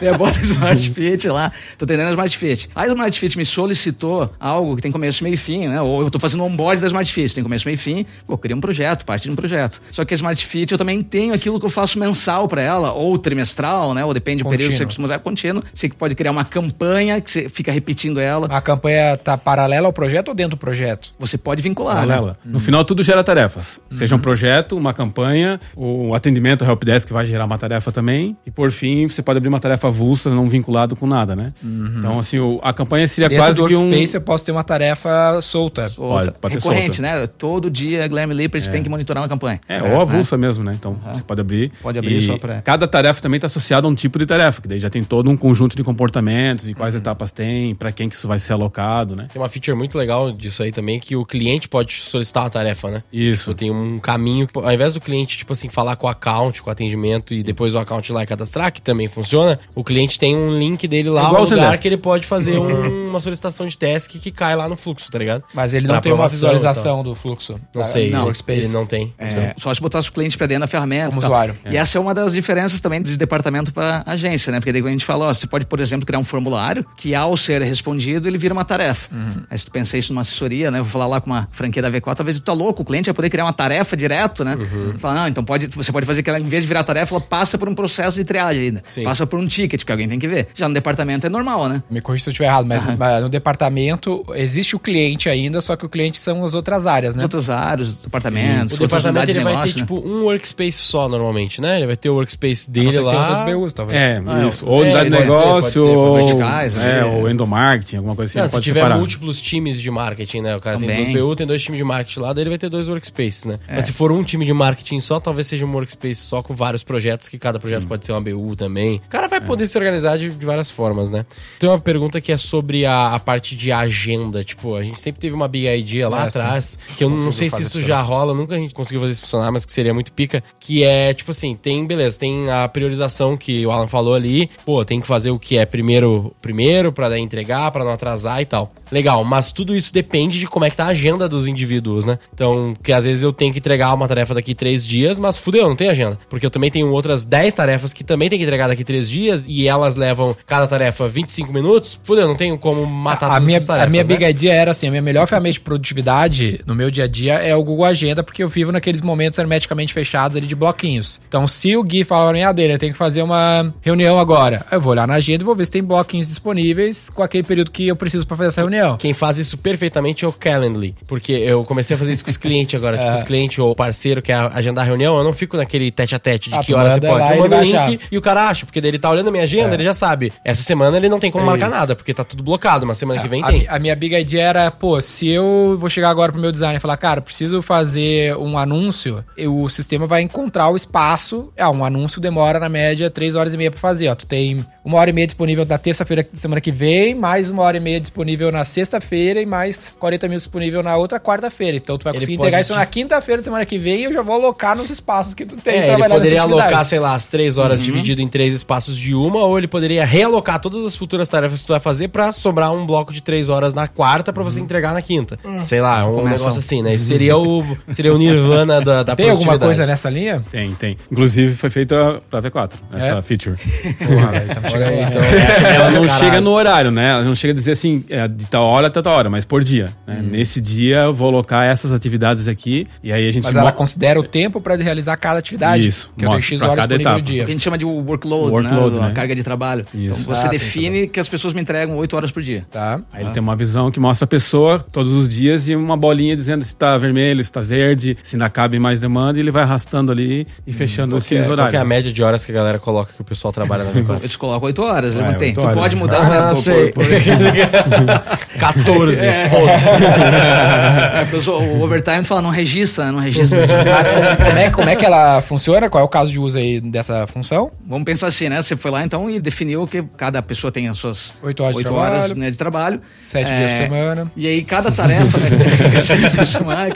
é, 0.00 0.12
bota 0.16 0.40
Smart 0.40 0.90
Fit 0.90 1.28
lá. 1.28 1.50
Tô 1.78 1.84
atendendo 1.84 2.08
a 2.08 2.10
Smart 2.10 2.36
Fit. 2.36 2.70
Aí 2.74 2.88
o 2.88 2.92
Smart 2.92 3.18
Fit 3.18 3.36
me 3.36 3.44
solicitou 3.44 4.32
algo 4.38 4.76
que 4.76 4.82
tem 4.82 4.92
começo, 4.92 5.22
meio 5.24 5.34
e 5.34 5.36
fim, 5.36 5.68
né? 5.68 5.80
Ou 5.80 6.00
eu 6.00 6.06
estou 6.06 6.20
fazendo 6.20 6.42
um 6.42 6.46
onboard 6.46 6.80
da 6.80 6.86
Smart 6.86 7.12
Fit, 7.12 7.34
tem 7.34 7.42
começo, 7.42 7.66
meio 7.66 7.74
e 7.74 7.78
fim. 7.78 8.06
Pô, 8.26 8.34
eu 8.34 8.38
queria 8.38 8.56
um 8.56 8.60
projeto, 8.60 9.04
parte 9.04 9.24
de 9.24 9.30
um 9.30 9.36
projeto. 9.36 9.80
Só 9.90 10.04
que 10.04 10.14
a 10.14 10.16
Smart 10.16 10.44
Fit 10.44 10.59
fit, 10.60 10.72
eu 10.72 10.78
também 10.78 11.02
tenho 11.02 11.32
aquilo 11.34 11.58
que 11.58 11.66
eu 11.66 11.70
faço 11.70 11.98
mensal 11.98 12.46
para 12.48 12.62
ela, 12.62 12.92
ou 12.92 13.16
trimestral, 13.18 13.94
né? 13.94 14.04
Ou 14.04 14.12
depende 14.14 14.38
do 14.42 14.44
Contínuo. 14.44 14.50
período 14.58 14.72
que 14.72 14.78
você 14.78 14.84
costuma 14.84 15.06
usar, 15.06 15.14
é 15.14 15.18
contínuo. 15.18 15.62
Você 15.72 15.88
pode 15.88 16.14
criar 16.14 16.30
uma 16.30 16.44
campanha 16.44 17.20
que 17.20 17.30
você 17.30 17.48
fica 17.48 17.72
repetindo 17.72 18.20
ela. 18.20 18.46
A 18.50 18.60
campanha 18.60 19.16
tá 19.16 19.36
paralela 19.38 19.86
ao 19.86 19.92
projeto 19.92 20.28
ou 20.28 20.34
dentro 20.34 20.50
do 20.50 20.56
projeto? 20.56 21.12
Você 21.18 21.38
pode 21.38 21.62
vincular, 21.62 21.96
né? 22.06 22.14
Paralela. 22.14 22.36
No 22.44 22.58
final, 22.58 22.84
tudo 22.84 23.02
gera 23.02 23.22
tarefas. 23.24 23.80
Seja 23.90 24.14
um 24.14 24.18
projeto, 24.18 24.76
uma 24.76 24.92
campanha, 24.92 25.60
o 25.76 26.14
atendimento 26.14 26.62
ao 26.62 26.70
helpdesk 26.70 27.10
vai 27.12 27.26
gerar 27.26 27.44
uma 27.44 27.58
tarefa 27.58 27.90
também. 27.92 28.36
E 28.46 28.50
por 28.50 28.70
fim, 28.70 29.08
você 29.08 29.22
pode 29.22 29.38
abrir 29.38 29.48
uma 29.48 29.60
tarefa 29.60 29.88
avulsa, 29.88 30.30
não 30.30 30.48
vinculado 30.48 30.94
com 30.96 31.06
nada, 31.06 31.34
né? 31.36 31.52
Então, 31.98 32.18
assim, 32.18 32.38
o- 32.38 32.60
a 32.62 32.72
campanha 32.72 33.06
seria 33.08 33.28
Dentro 33.28 33.44
quase 33.44 33.60
do 33.60 33.66
que 33.68 33.76
um. 33.76 33.90
eu 33.92 34.20
posso 34.20 34.44
ter 34.44 34.52
uma 34.52 34.64
tarefa 34.64 35.40
solta. 35.40 35.90
Pode, 35.96 36.32
pode 36.32 36.54
ter 36.54 36.60
Recorrente, 36.60 36.96
solta. 36.96 37.20
né? 37.20 37.26
Todo 37.26 37.70
dia, 37.70 38.06
Guilherme 38.06 38.34
Lippert 38.34 38.68
tem 38.70 38.82
que 38.82 38.88
monitorar 38.88 39.22
uma 39.22 39.28
campanha. 39.28 39.60
É, 39.68 39.82
ou 39.82 40.00
avulsa 40.00 40.36
mesmo, 40.36 40.49
né? 40.58 40.72
Então, 40.74 40.98
você 41.14 41.22
pode 41.22 41.40
abrir. 41.40 41.72
Pode 41.82 41.98
abrir 41.98 42.16
E 42.16 42.22
só 42.22 42.36
pra- 42.38 42.60
Cada 42.62 42.86
tarefa 42.88 43.20
também 43.22 43.36
está 43.38 43.46
associada 43.46 43.86
a 43.86 43.90
um 43.90 43.94
tipo 43.94 44.18
de 44.18 44.26
tarefa, 44.26 44.60
que 44.60 44.68
daí 44.68 44.78
já 44.78 44.90
tem 44.90 45.02
todo 45.04 45.30
um 45.30 45.36
conjunto 45.36 45.76
de 45.76 45.82
comportamentos 45.84 46.68
e 46.68 46.74
quais 46.74 46.94
etapas 46.94 47.32
tem, 47.32 47.74
para 47.74 47.92
quem 47.92 48.08
que 48.08 48.14
isso 48.16 48.26
vai 48.28 48.38
ser 48.38 48.52
alocado, 48.52 49.14
né? 49.16 49.28
Tem 49.32 49.40
uma 49.40 49.48
feature 49.48 49.76
muito 49.76 49.96
legal 49.96 50.32
disso 50.32 50.62
aí 50.62 50.72
também, 50.72 50.98
que 51.00 51.14
o 51.16 51.24
cliente 51.24 51.68
pode 51.68 51.92
solicitar 51.92 52.42
uma 52.44 52.50
tarefa, 52.50 52.90
né? 52.90 53.02
Isso. 53.12 53.44
Tipo, 53.50 53.54
tem 53.54 53.70
um 53.70 53.98
caminho, 53.98 54.48
ao 54.54 54.72
invés 54.72 54.94
do 54.94 55.00
cliente, 55.00 55.38
tipo 55.38 55.52
assim, 55.52 55.68
falar 55.68 55.96
com 55.96 56.06
o 56.06 56.10
account, 56.10 56.62
com 56.62 56.68
o 56.70 56.72
atendimento 56.72 57.34
e 57.34 57.42
depois 57.42 57.74
o 57.74 57.78
account 57.78 58.12
lá 58.12 58.22
e 58.22 58.26
cadastrar, 58.26 58.72
que 58.72 58.80
também 58.82 59.08
funciona, 59.08 59.58
o 59.74 59.84
cliente 59.84 60.18
tem 60.18 60.36
um 60.36 60.58
link 60.58 60.86
dele 60.88 61.08
lá, 61.10 61.22
É 61.22 61.26
igual 61.28 61.42
um 61.42 61.48
lugar 61.50 61.78
que 61.78 61.88
ele 61.88 61.96
pode 61.96 62.26
fazer 62.26 62.56
um- 62.58 63.08
uma 63.10 63.20
solicitação 63.20 63.66
de 63.66 63.76
task 63.76 64.10
que 64.12 64.30
cai 64.30 64.54
lá 64.56 64.68
no 64.68 64.76
fluxo, 64.76 65.10
tá 65.10 65.18
ligado? 65.18 65.44
Mas 65.54 65.74
ele 65.74 65.86
não 65.86 65.94
Pra 65.94 66.00
tem 66.00 66.12
uma 66.12 66.28
visualização 66.28 67.02
do 67.02 67.14
fluxo. 67.14 67.60
Não 67.74 67.84
sei, 67.84 68.10
não, 68.10 68.24
workspace. 68.24 68.58
ele 68.60 68.68
não 68.68 68.86
tem. 68.86 69.12
É, 69.18 69.54
só 69.56 69.72
se 69.74 69.80
botasse 69.80 70.08
o 70.08 70.12
cliente 70.12 70.36
pra 70.40 70.46
dentro 70.46 70.62
da 70.62 70.66
ferramenta. 70.66 71.10
Como 71.10 71.20
e 71.20 71.24
usuário. 71.24 71.56
E 71.70 71.76
essa 71.76 71.98
é 71.98 72.00
uma 72.00 72.14
das 72.14 72.32
diferenças 72.32 72.80
também 72.80 73.02
de 73.02 73.16
departamento 73.16 73.72
para 73.72 74.02
agência, 74.06 74.50
né? 74.50 74.58
Porque 74.58 74.72
daí 74.72 74.80
quando 74.80 74.88
a 74.88 74.92
gente 74.92 75.04
fala, 75.04 75.26
ó, 75.26 75.34
você 75.34 75.46
pode, 75.46 75.66
por 75.66 75.80
exemplo, 75.80 76.06
criar 76.06 76.18
um 76.18 76.24
formulário 76.24 76.84
que 76.96 77.14
ao 77.14 77.36
ser 77.36 77.60
respondido, 77.62 78.26
ele 78.26 78.38
vira 78.38 78.54
uma 78.54 78.64
tarefa. 78.64 79.14
Uhum. 79.14 79.42
Aí 79.50 79.58
se 79.58 79.66
tu 79.66 79.70
pensa 79.70 79.98
isso 79.98 80.12
numa 80.12 80.22
assessoria, 80.22 80.70
né? 80.70 80.78
Vou 80.78 80.90
falar 80.90 81.06
lá 81.06 81.20
com 81.20 81.30
uma 81.30 81.46
franquia 81.52 81.82
da 81.82 81.90
V4, 81.90 82.14
talvez 82.14 82.38
tu 82.38 82.42
tá 82.42 82.52
louco, 82.52 82.82
o 82.82 82.84
cliente 82.84 83.06
vai 83.06 83.14
poder 83.14 83.28
criar 83.28 83.44
uma 83.44 83.52
tarefa 83.52 83.96
direto, 83.96 84.44
né? 84.44 84.56
Uhum. 84.56 84.98
Fala, 84.98 85.14
não, 85.14 85.28
então 85.28 85.44
pode, 85.44 85.66
você 85.66 85.92
pode 85.92 86.06
fazer 86.06 86.22
que 86.22 86.30
ela, 86.30 86.40
em 86.40 86.44
vez 86.44 86.62
de 86.62 86.68
virar 86.68 86.84
tarefa, 86.84 87.14
ela 87.14 87.20
passa 87.20 87.58
por 87.58 87.68
um 87.68 87.74
processo 87.74 88.16
de 88.16 88.24
triagem 88.24 88.62
ainda. 88.62 88.82
Sim. 88.86 89.04
Passa 89.04 89.26
por 89.26 89.38
um 89.38 89.46
ticket 89.46 89.84
que 89.84 89.92
alguém 89.92 90.08
tem 90.08 90.18
que 90.18 90.28
ver. 90.28 90.48
Já 90.54 90.68
no 90.68 90.74
departamento 90.74 91.26
é 91.26 91.30
normal, 91.30 91.68
né? 91.68 91.82
Me 91.90 92.00
corrija 92.00 92.24
se 92.24 92.30
eu 92.30 92.32
estiver 92.32 92.48
errado, 92.48 92.66
mas 92.66 92.82
mas 92.96 93.22
no 93.22 93.28
departamento 93.28 94.24
existe 94.34 94.74
o 94.74 94.78
cliente 94.78 95.28
ainda, 95.28 95.60
só 95.60 95.76
que 95.76 95.84
o 95.84 95.88
cliente 95.88 96.18
são 96.18 96.44
as 96.44 96.54
outras 96.54 96.86
áreas, 96.86 97.14
né? 97.14 97.20
As 97.20 97.24
outras 97.24 97.50
áreas, 97.50 97.88
os 97.88 97.96
departamentos, 97.96 98.76
O 98.76 98.80
departamento 98.80 99.30
ele 99.30 99.40
vai 99.40 99.52
ter, 99.52 99.56
negócio, 99.56 99.76
né? 99.76 99.82
tipo, 99.82 99.98
um 99.98 100.24
workspace 100.30 100.72
só 100.78 101.08
normalmente, 101.08 101.60
né? 101.60 101.76
Ele 101.78 101.86
vai 101.86 101.96
ter 101.96 102.08
o 102.10 102.14
workspace 102.14 102.66
não 102.68 102.72
dele 102.72 103.00
lá. 103.00 103.30
outras 103.30 103.54
BUs, 103.54 103.72
talvez. 103.72 104.00
É, 104.00 104.22
Ah, 104.26 104.46
isso. 104.46 104.64
é, 104.64 104.68
Ou 104.68 104.84
design 104.84 105.10
de 105.10 105.16
pode 105.16 105.28
ser, 105.28 105.32
negócio, 105.38 105.70
ser, 105.70 105.78
ou, 105.96 106.14
verticais, 106.14 106.74
né? 106.74 107.00
é, 107.00 107.04
ou 107.04 107.30
endomarketing, 107.30 107.96
alguma 107.96 108.16
coisa 108.16 108.30
assim. 108.30 108.38
Não, 108.40 108.48
se 108.48 108.54
pode 108.54 108.64
tiver 108.64 108.80
separar. 108.80 108.98
múltiplos 108.98 109.40
times 109.40 109.80
de 109.80 109.90
marketing, 109.90 110.40
né? 110.40 110.56
O 110.56 110.60
cara 110.60 110.78
tem 110.78 110.88
Também. 110.88 111.12
dois 111.12 111.22
BU, 111.24 111.36
tem 111.36 111.46
dois 111.46 111.62
times 111.62 111.78
de 111.78 111.84
marketing 111.84 112.20
lá, 112.20 112.32
daí 112.32 112.42
ele 112.42 112.50
vai 112.50 112.58
ter 112.58 112.68
dois 112.68 112.88
workspaces, 112.88 113.44
né? 113.44 113.58
Mas 113.68 113.84
se 113.86 113.92
for 113.92 114.10
um 114.12 114.22
time 114.22 114.44
de 114.44 114.52
marketing 114.52 115.00
só, 115.00 115.18
talvez 115.20 115.46
seja 115.46 115.66
um 115.66 115.72
workspace 115.72 116.14
só 116.20 116.42
com 116.42 116.54
vários 116.54 116.82
projetos, 116.82 117.28
que 117.28 117.38
cada 117.38 117.58
projeto 117.58 117.86
pode 117.86 118.04
ser 118.06 118.12
uma 118.12 118.20
BU 118.20 118.56
também. 118.56 118.96
O 119.06 119.10
cara 119.10 119.28
vai 119.28 119.40
poder 119.40 119.66
se 119.66 119.76
organizar 119.78 120.16
de, 120.18 120.30
de 120.30 120.46
várias 120.46 120.70
formas, 120.70 121.10
né? 121.10 121.24
Tem 121.58 121.68
uma 121.68 121.78
pergunta 121.78 122.20
que 122.20 122.32
é 122.32 122.36
sobre 122.36 122.86
a, 122.86 123.14
a 123.14 123.18
parte 123.18 123.56
de 123.56 123.72
agenda. 123.72 124.42
Tipo, 124.44 124.76
a 124.76 124.82
gente 124.82 125.00
sempre 125.00 125.20
teve 125.20 125.34
uma 125.34 125.48
big 125.48 125.66
idea 125.66 126.08
lá 126.08 126.24
Ah, 126.24 126.30
sim. 126.30 126.38
atrás, 126.38 126.78
que 126.96 127.04
eu 127.04 127.08
não 127.08 127.16
Conseguiu 127.16 127.32
sei 127.32 127.50
se 127.50 127.62
isso 127.62 127.80
já 127.84 128.00
rola, 128.00 128.34
nunca 128.34 128.54
a 128.54 128.58
gente 128.58 128.74
conseguiu 128.74 129.00
fazer 129.00 129.12
isso 129.12 129.22
funcionar, 129.22 129.50
mas 129.52 129.64
que 129.64 129.72
seria 129.72 129.92
muito 129.94 130.09
pica, 130.10 130.42
que 130.58 130.84
é, 130.84 131.12
tipo 131.14 131.30
assim, 131.30 131.54
tem, 131.54 131.86
beleza, 131.86 132.18
tem 132.18 132.50
a 132.50 132.68
priorização 132.68 133.36
que 133.36 133.64
o 133.66 133.70
Alan 133.70 133.86
falou 133.86 134.14
ali, 134.14 134.50
pô, 134.64 134.84
tem 134.84 135.00
que 135.00 135.06
fazer 135.06 135.30
o 135.30 135.38
que 135.38 135.56
é 135.56 135.64
primeiro, 135.64 136.34
primeiro 136.40 136.92
para 136.92 137.18
entregar, 137.18 137.70
para 137.70 137.84
não 137.84 137.92
atrasar 137.92 138.40
e 138.40 138.46
tal. 138.46 138.72
Legal, 138.90 139.24
mas 139.24 139.52
tudo 139.52 139.74
isso 139.74 139.92
depende 139.92 140.40
de 140.40 140.46
como 140.46 140.64
é 140.64 140.70
que 140.70 140.76
tá 140.76 140.86
a 140.86 140.88
agenda 140.88 141.28
dos 141.28 141.46
indivíduos, 141.46 142.04
né? 142.04 142.18
Então, 142.34 142.74
que 142.82 142.92
às 142.92 143.04
vezes 143.04 143.22
eu 143.22 143.32
tenho 143.32 143.52
que 143.52 143.58
entregar 143.60 143.94
uma 143.94 144.08
tarefa 144.08 144.34
daqui 144.34 144.54
três 144.54 144.84
dias, 144.84 145.18
mas 145.18 145.38
fudeu, 145.38 145.68
não 145.68 145.76
tem 145.76 145.88
agenda. 145.88 146.18
Porque 146.28 146.44
eu 146.44 146.50
também 146.50 146.70
tenho 146.70 146.90
outras 146.90 147.24
10 147.24 147.54
tarefas 147.54 147.92
que 147.92 148.02
também 148.02 148.28
tem 148.28 148.38
que 148.38 148.44
entregar 148.44 148.66
daqui 148.66 148.82
três 148.82 149.08
dias 149.08 149.44
e 149.46 149.68
elas 149.68 149.94
levam 149.94 150.36
cada 150.46 150.66
tarefa 150.66 151.06
25 151.06 151.52
minutos. 151.52 152.00
Fudeu, 152.02 152.26
não 152.26 152.34
tenho 152.34 152.58
como 152.58 152.84
matar 152.84 153.26
a 153.26 153.28
todas 153.34 153.46
minha, 153.46 153.56
essas 153.58 153.66
tarefas, 153.68 153.88
a 153.88 153.90
minha 153.90 154.02
né? 154.02 154.08
big 154.08 154.24
idea 154.24 154.54
era 154.54 154.72
assim, 154.72 154.88
a 154.88 154.90
minha 154.90 155.02
melhor 155.02 155.26
ferramenta 155.26 155.54
de 155.54 155.60
produtividade 155.60 156.60
no 156.66 156.74
meu 156.74 156.90
dia 156.90 157.04
a 157.04 157.08
dia 157.08 157.34
é 157.34 157.54
o 157.54 157.62
Google 157.62 157.84
Agenda, 157.84 158.22
porque 158.22 158.42
eu 158.42 158.48
vivo 158.48 158.72
naqueles 158.72 159.00
momentos 159.00 159.38
hermeticamente 159.38 159.92
fechados 159.92 159.99
ali 160.36 160.46
de 160.46 160.54
bloquinhos. 160.54 161.20
Então, 161.28 161.46
se 161.46 161.76
o 161.76 161.82
Gui 161.82 162.04
falar 162.04 162.24
pra 162.24 162.32
mim, 162.32 162.42
ah, 162.42 162.52
dele, 162.52 162.76
tem 162.78 162.92
que 162.92 162.98
fazer 162.98 163.22
uma 163.22 163.72
reunião 163.80 164.18
agora, 164.18 164.64
eu 164.70 164.80
vou 164.80 164.92
olhar 164.92 165.06
na 165.06 165.14
agenda 165.14 165.42
e 165.42 165.46
vou 165.46 165.54
ver 165.54 165.64
se 165.64 165.70
tem 165.70 165.82
bloquinhos 165.82 166.26
disponíveis 166.26 167.08
com 167.10 167.22
aquele 167.22 167.42
período 167.44 167.70
que 167.70 167.86
eu 167.88 167.96
preciso 167.96 168.26
pra 168.26 168.36
fazer 168.36 168.48
essa 168.48 168.60
reunião. 168.60 168.96
Quem 168.96 169.12
faz 169.12 169.38
isso 169.38 169.56
perfeitamente 169.58 170.24
é 170.24 170.28
o 170.28 170.32
Calendly. 170.32 170.94
Porque 171.06 171.32
eu 171.32 171.64
comecei 171.64 171.94
a 171.94 171.98
fazer 171.98 172.12
isso 172.12 172.24
com 172.24 172.30
os 172.30 172.36
clientes 172.36 172.74
agora. 172.74 172.98
Tipo, 173.00 173.12
os 173.14 173.22
clientes 173.24 173.58
ou 173.58 173.74
parceiro 173.74 174.20
quer 174.20 174.34
agendar 174.34 174.84
a 174.84 174.86
reunião, 174.86 175.16
eu 175.16 175.24
não 175.24 175.32
fico 175.32 175.56
naquele 175.56 175.90
tete 175.90 176.14
a 176.14 176.18
tete 176.18 176.50
de 176.50 176.56
Ah, 176.56 176.60
que 176.60 176.74
hora 176.74 176.90
você 176.90 177.00
pode. 177.00 177.24
lá 177.30 177.34
Eu 177.36 177.42
mando 177.42 177.56
o 177.56 177.60
link 177.62 177.76
achar. 177.76 177.98
e 178.12 178.18
o 178.18 178.20
cara 178.20 178.48
acha, 178.48 178.66
porque 178.66 178.80
daí 178.80 178.90
ele 178.90 178.98
tá 178.98 179.10
olhando 179.10 179.28
a 179.28 179.30
minha 179.30 179.42
agenda, 179.44 179.74
ele 179.74 179.84
já 179.84 179.94
sabe. 179.94 180.32
Essa 180.44 180.62
semana 180.62 180.96
ele 180.96 181.08
não 181.08 181.18
tem 181.18 181.30
como 181.30 181.44
É 181.44 181.46
marcar 181.46 181.68
isso. 181.68 181.76
nada, 181.76 181.96
porque 181.96 182.12
tá 182.12 182.24
tudo 182.24 182.42
blocado, 182.42 182.86
mas 182.86 182.98
semana 182.98 183.20
que 183.22 183.28
vem 183.28 183.42
a, 183.42 183.46
tem. 183.46 183.66
a 183.68 183.78
minha 183.78 183.96
big 183.96 184.14
idea 184.14 184.42
era, 184.42 184.70
pô, 184.70 185.00
se 185.00 185.28
eu 185.28 185.76
vou 185.78 185.88
chegar 185.88 186.10
agora 186.10 186.30
pro 186.32 186.40
meu 186.40 186.52
designer 186.52 186.76
e 186.76 186.80
falar, 186.80 186.96
cara, 186.96 187.20
preciso 187.20 187.62
fazer 187.62 188.36
um 188.36 188.58
anúncio, 188.58 189.24
eu- 189.36 189.56
o 189.60 189.68
sistema 189.68 189.89
vai 189.98 190.22
encontrar 190.22 190.68
o 190.70 190.76
espaço. 190.76 191.52
Ah, 191.58 191.70
um 191.70 191.84
anúncio 191.84 192.20
demora 192.20 192.58
na 192.58 192.68
média 192.68 193.10
três 193.10 193.34
horas 193.34 193.54
e 193.54 193.56
meia 193.56 193.70
pra 193.70 193.80
fazer, 193.80 194.08
ó. 194.08 194.14
Tu 194.14 194.26
tem 194.26 194.64
uma 194.84 194.98
hora 194.98 195.10
e 195.10 195.12
meia 195.12 195.26
disponível 195.26 195.64
na 195.64 195.78
terça-feira 195.78 196.22
da 196.22 196.28
semana 196.38 196.60
que 196.60 196.70
vem, 196.72 197.14
mais 197.14 197.50
uma 197.50 197.62
hora 197.62 197.76
e 197.76 197.80
meia 197.80 198.00
disponível 198.00 198.50
na 198.52 198.64
sexta-feira 198.64 199.40
e 199.40 199.46
mais 199.46 199.92
40 199.98 200.28
mil 200.28 200.36
disponível 200.38 200.82
na 200.82 200.96
outra 200.96 201.18
quarta-feira. 201.20 201.76
Então 201.76 201.96
tu 201.98 202.04
vai 202.04 202.12
conseguir 202.14 202.34
entregar 202.34 202.60
isso 202.60 202.74
na 202.74 202.80
dis- 202.80 202.90
quinta-feira 202.90 203.40
da 203.40 203.44
semana 203.44 203.64
que 203.66 203.78
vem 203.78 204.00
e 204.00 204.04
eu 204.04 204.12
já 204.12 204.22
vou 204.22 204.34
alocar 204.34 204.76
nos 204.76 204.90
espaços 204.90 205.34
que 205.34 205.44
tu 205.44 205.56
tem. 205.56 205.74
É, 205.80 205.92
ele 205.92 206.08
poderia 206.08 206.42
alocar, 206.42 206.84
sei 206.84 206.98
lá, 206.98 207.14
as 207.14 207.26
três 207.26 207.58
horas 207.58 207.82
dividido 207.82 208.20
em 208.22 208.28
três 208.28 208.54
espaços 208.54 208.96
de 208.96 209.14
uma, 209.14 209.38
ou 209.44 209.58
ele 209.58 209.68
poderia 209.68 210.04
realocar 210.04 210.60
todas 210.60 210.84
as 210.84 210.96
futuras 210.96 211.28
tarefas 211.28 211.60
que 211.60 211.66
tu 211.66 211.72
vai 211.72 211.80
fazer 211.80 212.08
pra 212.08 212.32
sobrar 212.32 212.72
um 212.72 212.86
bloco 212.86 213.12
de 213.12 213.20
três 213.22 213.48
horas 213.48 213.74
na 213.74 213.86
quarta 213.88 214.32
pra 214.32 214.42
você 214.42 214.60
entregar 214.60 214.92
na 214.94 215.02
quinta. 215.02 215.38
Sei 215.58 215.80
lá, 215.80 216.06
um 216.08 216.16
Começa. 216.16 216.38
negócio 216.38 216.58
assim, 216.60 216.82
né? 216.82 216.94
Isso 216.94 217.06
seria 217.06 217.36
o, 217.36 217.64
seria 217.88 218.14
o 218.14 218.18
nirvana 218.18 218.80
da, 218.80 219.02
da 219.02 219.14
Tem 219.16 219.30
alguma 219.30 219.58
produtividade. 219.58 219.79
Coisa 219.80 219.86
nessa 219.86 220.10
linha? 220.10 220.42
Tem, 220.50 220.72
tem. 220.74 220.96
Inclusive 221.10 221.54
foi 221.54 221.70
feita 221.70 222.20
pra 222.30 222.40
V4, 222.42 222.72
essa 222.92 223.06
É? 223.18 223.22
feature. 223.22 223.56
Porra, 223.98 224.30
aí, 224.30 225.00
lá. 225.00 225.08
então. 225.08 225.22
Ela 225.22 225.90
não 225.90 226.02
Caralho. 226.02 226.18
chega 226.24 226.40
no 226.40 226.50
horário, 226.50 226.90
né? 226.90 227.10
Ela 227.10 227.24
não 227.24 227.34
chega 227.34 227.52
a 227.52 227.56
dizer 227.56 227.72
assim, 227.72 228.04
é, 228.08 228.26
de 228.28 228.46
tal 228.46 228.64
hora 228.64 228.88
até 228.88 229.00
tal 229.02 229.14
hora, 229.16 229.30
mas 229.30 229.44
por 229.44 229.62
dia. 229.64 229.90
né? 230.06 230.20
Nesse 230.22 230.60
dia 230.60 230.98
eu 231.04 231.14
vou 231.14 231.28
alocar 231.28 231.66
essas 231.66 231.92
atividades 231.92 232.48
aqui 232.48 232.86
e 233.02 233.12
aí 233.12 233.28
a 233.28 233.32
gente 233.32 233.44
Mas 233.44 233.56
ela 233.56 233.72
considera 233.72 234.18
o 234.20 234.22
tempo 234.24 234.60
pra 234.60 234.76
realizar 234.76 235.16
cada 235.16 235.38
atividade. 235.38 235.86
Isso, 235.88 236.12
Que 236.16 236.24
eu 236.24 236.28
tenho 236.30 236.40
X 236.40 236.62
horas 236.62 236.76
cada 236.76 236.96
disponível 236.98 237.12
no 237.12 237.18
etapa. 237.18 237.32
dia. 237.32 237.42
O 237.42 237.46
que 237.46 237.50
a 237.50 237.54
gente 237.54 237.62
chama 237.64 237.78
de 237.78 237.84
workload, 237.84 238.52
Workload, 238.52 238.98
né? 238.98 239.04
A 239.04 239.08
né? 239.08 239.14
carga 239.14 239.34
de 239.34 239.42
trabalho. 239.42 239.86
Isso. 239.94 240.20
Então 240.20 240.34
você 240.34 240.46
Ah, 240.46 240.50
sim, 240.52 240.58
define 240.58 241.06
que 241.08 241.20
as 241.20 241.28
pessoas 241.28 241.54
me 241.54 241.60
entregam 241.60 241.96
8 241.96 242.14
horas 242.16 242.30
por 242.30 242.42
dia. 242.42 242.66
Tá. 242.70 243.00
Aí 243.12 243.22
ele 243.24 243.30
tem 243.30 243.42
uma 243.42 243.56
visão 243.56 243.90
que 243.90 243.98
mostra 244.00 244.24
a 244.24 244.28
pessoa 244.28 244.78
todos 244.80 245.12
os 245.12 245.28
dias 245.28 245.68
e 245.68 245.74
uma 245.76 245.96
bolinha 245.96 246.36
dizendo 246.36 246.64
se 246.64 246.74
tá 246.74 246.96
vermelho, 246.98 247.42
se 247.44 247.50
tá 247.52 247.60
verde, 247.60 248.16
se 248.22 248.36
ainda 248.36 248.48
cabe 248.50 248.78
mais 248.78 249.00
demanda, 249.00 249.38
e 249.38 249.42
ele 249.42 249.50
vai 249.50 249.64
arrastando 249.70 250.10
ali 250.12 250.46
e 250.66 250.72
fechando 250.72 251.12
Qual 251.16 251.20
que, 251.20 251.26
esses 251.26 251.38
é, 251.38 251.42
qual 251.42 251.52
horários. 251.52 251.70
que 251.70 251.76
é 251.76 251.80
a 251.80 251.84
média 251.84 252.12
de 252.12 252.22
horas 252.22 252.44
que 252.44 252.50
a 252.52 252.54
galera 252.54 252.78
coloca 252.78 253.12
que 253.14 253.20
o 253.20 253.24
pessoal 253.24 253.52
trabalha 253.52 253.84
na 253.84 253.92
V4? 253.92 254.18
Eles 254.20 254.36
colocam 254.36 254.66
8 254.66 254.82
horas, 254.82 255.14
ele 255.14 255.24
É, 255.24 255.26
mantém. 255.26 255.54
Tu 255.54 255.60
horas. 255.60 255.74
pode 255.74 255.96
mudar, 255.96 256.20
Ah, 256.20 256.28
né? 256.28 256.48
por- 256.48 256.56
sei. 256.56 256.92
por- 256.92 257.04
por- 257.04 258.58
14, 258.58 259.26
É. 259.26 259.48
foda. 259.48 259.72
É, 259.72 261.36
os- 261.36 261.46
o 261.48 261.80
overtime 261.82 262.24
fala, 262.24 262.42
não 262.42 262.50
registra, 262.50 263.06
né? 263.06 263.12
não 263.12 263.20
registra. 263.20 263.60
Mas 263.84 264.10
como, 264.10 264.36
como 264.36 264.58
é, 264.58 264.70
como 264.70 264.88
é 264.90 264.96
que 264.96 265.04
ela 265.06 265.42
funciona? 265.42 265.88
Qual 265.88 266.02
é 266.02 266.04
o 266.04 266.08
caso 266.08 266.30
de 266.32 266.38
uso 266.40 266.58
aí 266.58 266.80
dessa 266.80 267.26
função? 267.26 267.70
Vamos 267.86 268.04
pensar 268.04 268.26
assim, 268.26 268.48
né? 268.48 268.60
Você 268.60 268.76
foi 268.76 268.90
lá 268.90 269.04
então 269.04 269.30
e 269.30 269.38
definiu 269.40 269.86
que 269.86 270.02
cada 270.16 270.42
pessoa 270.42 270.70
tem 270.72 270.88
as 270.88 270.98
suas 270.98 271.32
Oito 271.42 271.62
horas 271.62 271.74
de 271.76 271.78
oito 271.78 271.92
trabalho. 271.92 272.14
horas, 272.22 272.36
né, 272.36 272.50
de 272.50 272.58
trabalho. 272.58 273.00
Sete 273.18 273.50
É, 273.50 273.56
dias 273.56 273.70
por 273.70 273.84
semana. 273.84 274.32
E 274.36 274.46
aí 274.46 274.62
cada 274.62 274.90
tarefa, 274.90 275.38
né? 275.38 276.00
Sete 276.02 276.20
dias 276.20 276.34
por 276.36 276.46
semana. 276.46 276.94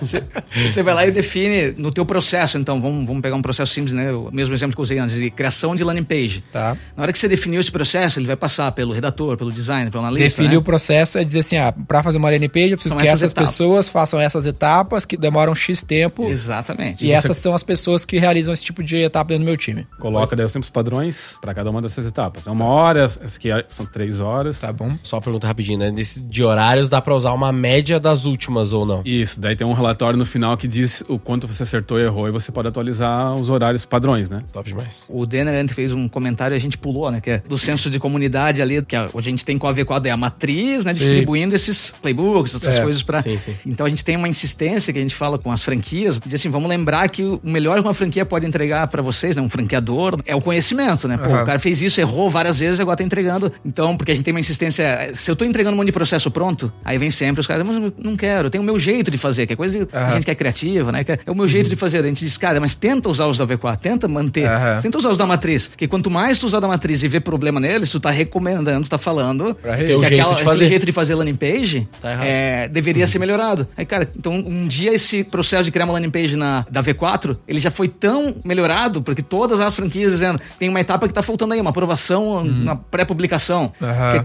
Você, 0.00 0.22
você 0.70 0.82
vai 0.82 0.94
lá 0.94 1.06
e 1.06 1.10
define 1.10 1.72
no 1.76 1.90
teu 1.90 2.04
processo. 2.04 2.58
Então, 2.58 2.80
vamos, 2.80 3.06
vamos 3.06 3.22
pegar 3.22 3.36
um 3.36 3.42
processo 3.42 3.72
simples, 3.72 3.94
né? 3.94 4.12
O 4.12 4.30
mesmo 4.32 4.54
exemplo 4.54 4.74
que 4.74 4.80
eu 4.80 4.82
usei 4.82 4.98
antes, 4.98 5.16
de 5.16 5.30
criação 5.30 5.74
de 5.76 5.84
landing 5.84 6.04
page. 6.04 6.42
Tá. 6.52 6.76
Na 6.96 7.02
hora 7.02 7.12
que 7.12 7.18
você 7.18 7.28
definiu 7.28 7.60
esse 7.60 7.70
processo, 7.70 8.18
ele 8.18 8.26
vai 8.26 8.36
passar 8.36 8.70
pelo 8.72 8.92
redator, 8.92 9.36
pelo 9.36 9.52
designer, 9.52 9.90
pelo 9.90 10.04
analista, 10.04 10.24
Definir 10.24 10.50
né? 10.52 10.58
o 10.58 10.62
processo 10.62 11.18
é 11.18 11.24
dizer 11.24 11.40
assim, 11.40 11.56
ah, 11.56 11.72
pra 11.72 12.02
fazer 12.02 12.18
uma 12.18 12.30
landing 12.30 12.48
page, 12.48 12.70
eu 12.70 12.76
preciso 12.76 12.94
São 12.94 13.02
que 13.02 13.08
essas 13.08 13.30
etapas. 13.30 13.50
pessoas 13.50 13.88
façam 13.88 14.20
essas 14.20 14.46
etapas 14.46 15.04
que 15.04 15.16
demoram 15.16 15.54
X 15.54 15.82
tempo. 15.82 16.28
Exatamente. 16.28 17.04
E 17.04 17.12
essas 17.12 17.36
são 17.36 17.54
as 17.54 17.62
pessoas 17.62 18.04
que 18.04 18.18
realizam 18.18 18.52
esse 18.52 18.64
tipo 18.64 18.82
de 18.82 18.96
etapa 18.98 19.28
dentro 19.28 19.44
do 19.44 19.46
meu 19.48 19.56
time. 19.56 19.86
Coloca 19.98 20.34
daí 20.34 20.46
os 20.46 20.52
tempos 20.52 20.70
padrões 20.70 21.36
para 21.40 21.54
cada 21.54 21.70
uma 21.70 21.80
dessas 21.82 22.06
etapas. 22.06 22.46
É 22.46 22.50
uma 22.50 22.64
hora, 22.64 23.08
que 23.38 23.48
são 23.68 23.86
três 23.86 24.20
horas. 24.20 24.60
Tá 24.60 24.72
bom? 24.72 24.90
Só 25.02 25.16
uma 25.16 25.22
pergunta 25.22 25.46
rapidinho, 25.46 25.78
né? 25.78 25.90
Desse, 25.90 26.22
de 26.22 26.42
horários 26.44 26.88
dá 26.88 27.00
pra 27.00 27.14
usar 27.14 27.32
uma 27.32 27.52
média 27.52 27.98
das 28.00 28.24
últimas 28.24 28.72
ou 28.72 28.84
não? 28.86 29.02
Isso, 29.04 29.40
daí 29.40 29.56
tem 29.56 29.66
um 29.66 29.72
relatório 29.72 29.89
no 30.16 30.26
final 30.26 30.56
que 30.56 30.66
diz 30.68 31.02
o 31.08 31.18
quanto 31.18 31.46
você 31.46 31.62
acertou 31.62 31.98
e 31.98 32.02
errou 32.04 32.28
e 32.28 32.30
você 32.30 32.50
pode 32.52 32.68
atualizar 32.68 33.34
os 33.34 33.48
horários 33.50 33.84
padrões, 33.84 34.28
né? 34.30 34.42
Top 34.52 34.68
demais. 34.68 35.04
O 35.08 35.26
Denner 35.26 35.54
antes 35.54 35.74
fez 35.74 35.92
um 35.92 36.08
comentário 36.08 36.54
e 36.54 36.56
a 36.56 36.60
gente 36.60 36.76
pulou, 36.78 37.10
né? 37.10 37.20
Que 37.20 37.30
é 37.30 37.38
do 37.48 37.58
senso 37.58 37.90
de 37.90 37.98
comunidade 37.98 38.60
ali, 38.62 38.82
que 38.82 38.96
a, 38.96 39.08
a 39.14 39.20
gente 39.20 39.44
tem 39.44 39.56
com 39.58 39.66
a 39.66 39.74
V4 39.74 40.06
é 40.06 40.10
a 40.10 40.16
matriz, 40.16 40.84
né? 40.84 40.92
Distribuindo 40.92 41.54
esses 41.54 41.94
playbooks, 42.02 42.54
essas 42.54 42.76
É, 42.78 42.82
coisas 42.82 43.02
pra. 43.02 43.20
sim, 43.22 43.38
sim. 43.38 43.54
Então 43.66 43.86
a 43.86 43.88
gente 43.88 44.04
tem 44.04 44.16
uma 44.16 44.28
insistência 44.28 44.92
que 44.92 44.98
a 44.98 45.02
gente 45.02 45.14
fala 45.14 45.38
com 45.38 45.50
as 45.52 45.62
franquias, 45.62 46.20
de 46.20 46.34
assim, 46.34 46.48
vamos 46.48 46.68
lembrar 46.68 47.08
que 47.08 47.22
o 47.22 47.40
melhor 47.42 47.74
que 47.76 47.80
uma 47.86 47.94
franquia 47.94 48.24
pode 48.24 48.46
entregar 48.46 48.86
pra 48.88 49.02
vocês, 49.02 49.36
né? 49.36 49.42
Um 49.42 49.48
franqueador, 49.48 50.18
é 50.26 50.34
o 50.34 50.40
conhecimento, 50.40 51.06
né? 51.08 51.16
Pô, 51.16 51.24
Aham. 51.30 51.42
o 51.42 51.46
cara 51.46 51.58
fez 51.58 51.82
isso, 51.82 52.00
errou 52.00 52.30
várias 52.30 52.58
vezes, 52.58 52.80
agora 52.80 52.96
tá 52.96 53.04
entregando. 53.04 53.52
Então, 53.64 53.96
porque 53.96 54.12
a 54.12 54.14
gente 54.14 54.24
tem 54.24 54.32
uma 54.32 54.40
insistência, 54.40 55.10
se 55.14 55.30
eu 55.30 55.36
tô 55.36 55.44
entregando 55.44 55.74
um 55.74 55.76
monte 55.78 55.86
de 55.86 55.92
processo 55.92 56.30
pronto, 56.30 56.72
aí 56.84 56.98
vem 56.98 57.10
sempre 57.10 57.40
os 57.40 57.46
caras, 57.46 57.66
mas 57.66 57.76
eu 57.76 57.92
não 57.98 58.16
quero, 58.16 58.46
eu 58.46 58.50
tenho 58.50 58.62
o 58.62 58.64
meu 58.64 58.78
jeito 58.78 59.10
de 59.10 59.18
fazer, 59.18 59.46
que 59.46 59.52
é 59.52 59.56
coisa 59.56 59.79
a 59.92 60.10
gente 60.10 60.24
que 60.24 60.30
é 60.30 60.34
criativa, 60.34 60.92
né? 60.92 61.04
É 61.24 61.30
o 61.30 61.34
meu 61.34 61.48
jeito 61.48 61.68
de 61.68 61.76
fazer. 61.76 61.98
A 61.98 62.02
gente 62.02 62.24
diz, 62.24 62.36
cara, 62.36 62.60
mas 62.60 62.74
tenta 62.74 63.08
usar 63.08 63.26
os 63.26 63.38
da 63.38 63.46
V4, 63.46 63.76
tenta 63.76 64.08
manter, 64.08 64.46
Aham. 64.46 64.80
tenta 64.82 64.98
usar 64.98 65.10
os 65.10 65.18
da 65.18 65.26
matriz. 65.26 65.68
Porque 65.68 65.86
quanto 65.88 66.10
mais 66.10 66.38
tu 66.38 66.46
usar 66.46 66.60
da 66.60 66.68
matriz 66.68 67.02
e 67.02 67.08
ver 67.08 67.20
problema 67.20 67.60
neles, 67.60 67.90
tu 67.90 68.00
tá 68.00 68.10
recomendando, 68.10 68.86
tu 68.86 68.90
tá 68.90 68.98
falando 68.98 69.54
Pra 69.54 69.76
que 69.76 69.84
Teu 69.84 70.00
jeito 70.00 70.26
aquele 70.30 70.66
jeito 70.66 70.86
de 70.86 70.92
fazer 70.92 71.14
landing 71.14 71.34
page 71.34 71.88
Tá 72.00 72.24
é, 72.24 72.68
deveria 72.68 73.06
ser 73.06 73.18
melhorado. 73.18 73.66
Aí, 73.76 73.84
cara, 73.84 74.08
então 74.16 74.32
um 74.34 74.66
dia 74.66 74.92
esse 74.92 75.24
processo 75.24 75.64
de 75.64 75.70
criar 75.70 75.84
uma 75.84 75.94
landing 75.94 76.10
page 76.10 76.36
na, 76.36 76.66
da 76.70 76.82
V4, 76.82 77.36
ele 77.46 77.58
já 77.58 77.70
foi 77.70 77.88
tão 77.88 78.34
melhorado, 78.44 79.02
porque 79.02 79.22
todas 79.22 79.60
as 79.60 79.74
franquias 79.74 80.12
dizendo, 80.12 80.40
tem 80.58 80.68
uma 80.68 80.80
etapa 80.80 81.06
que 81.06 81.14
tá 81.14 81.22
faltando 81.22 81.54
aí, 81.54 81.60
uma 81.60 81.70
aprovação 81.70 82.44
na 82.44 82.76
pré-publicação. 82.76 83.72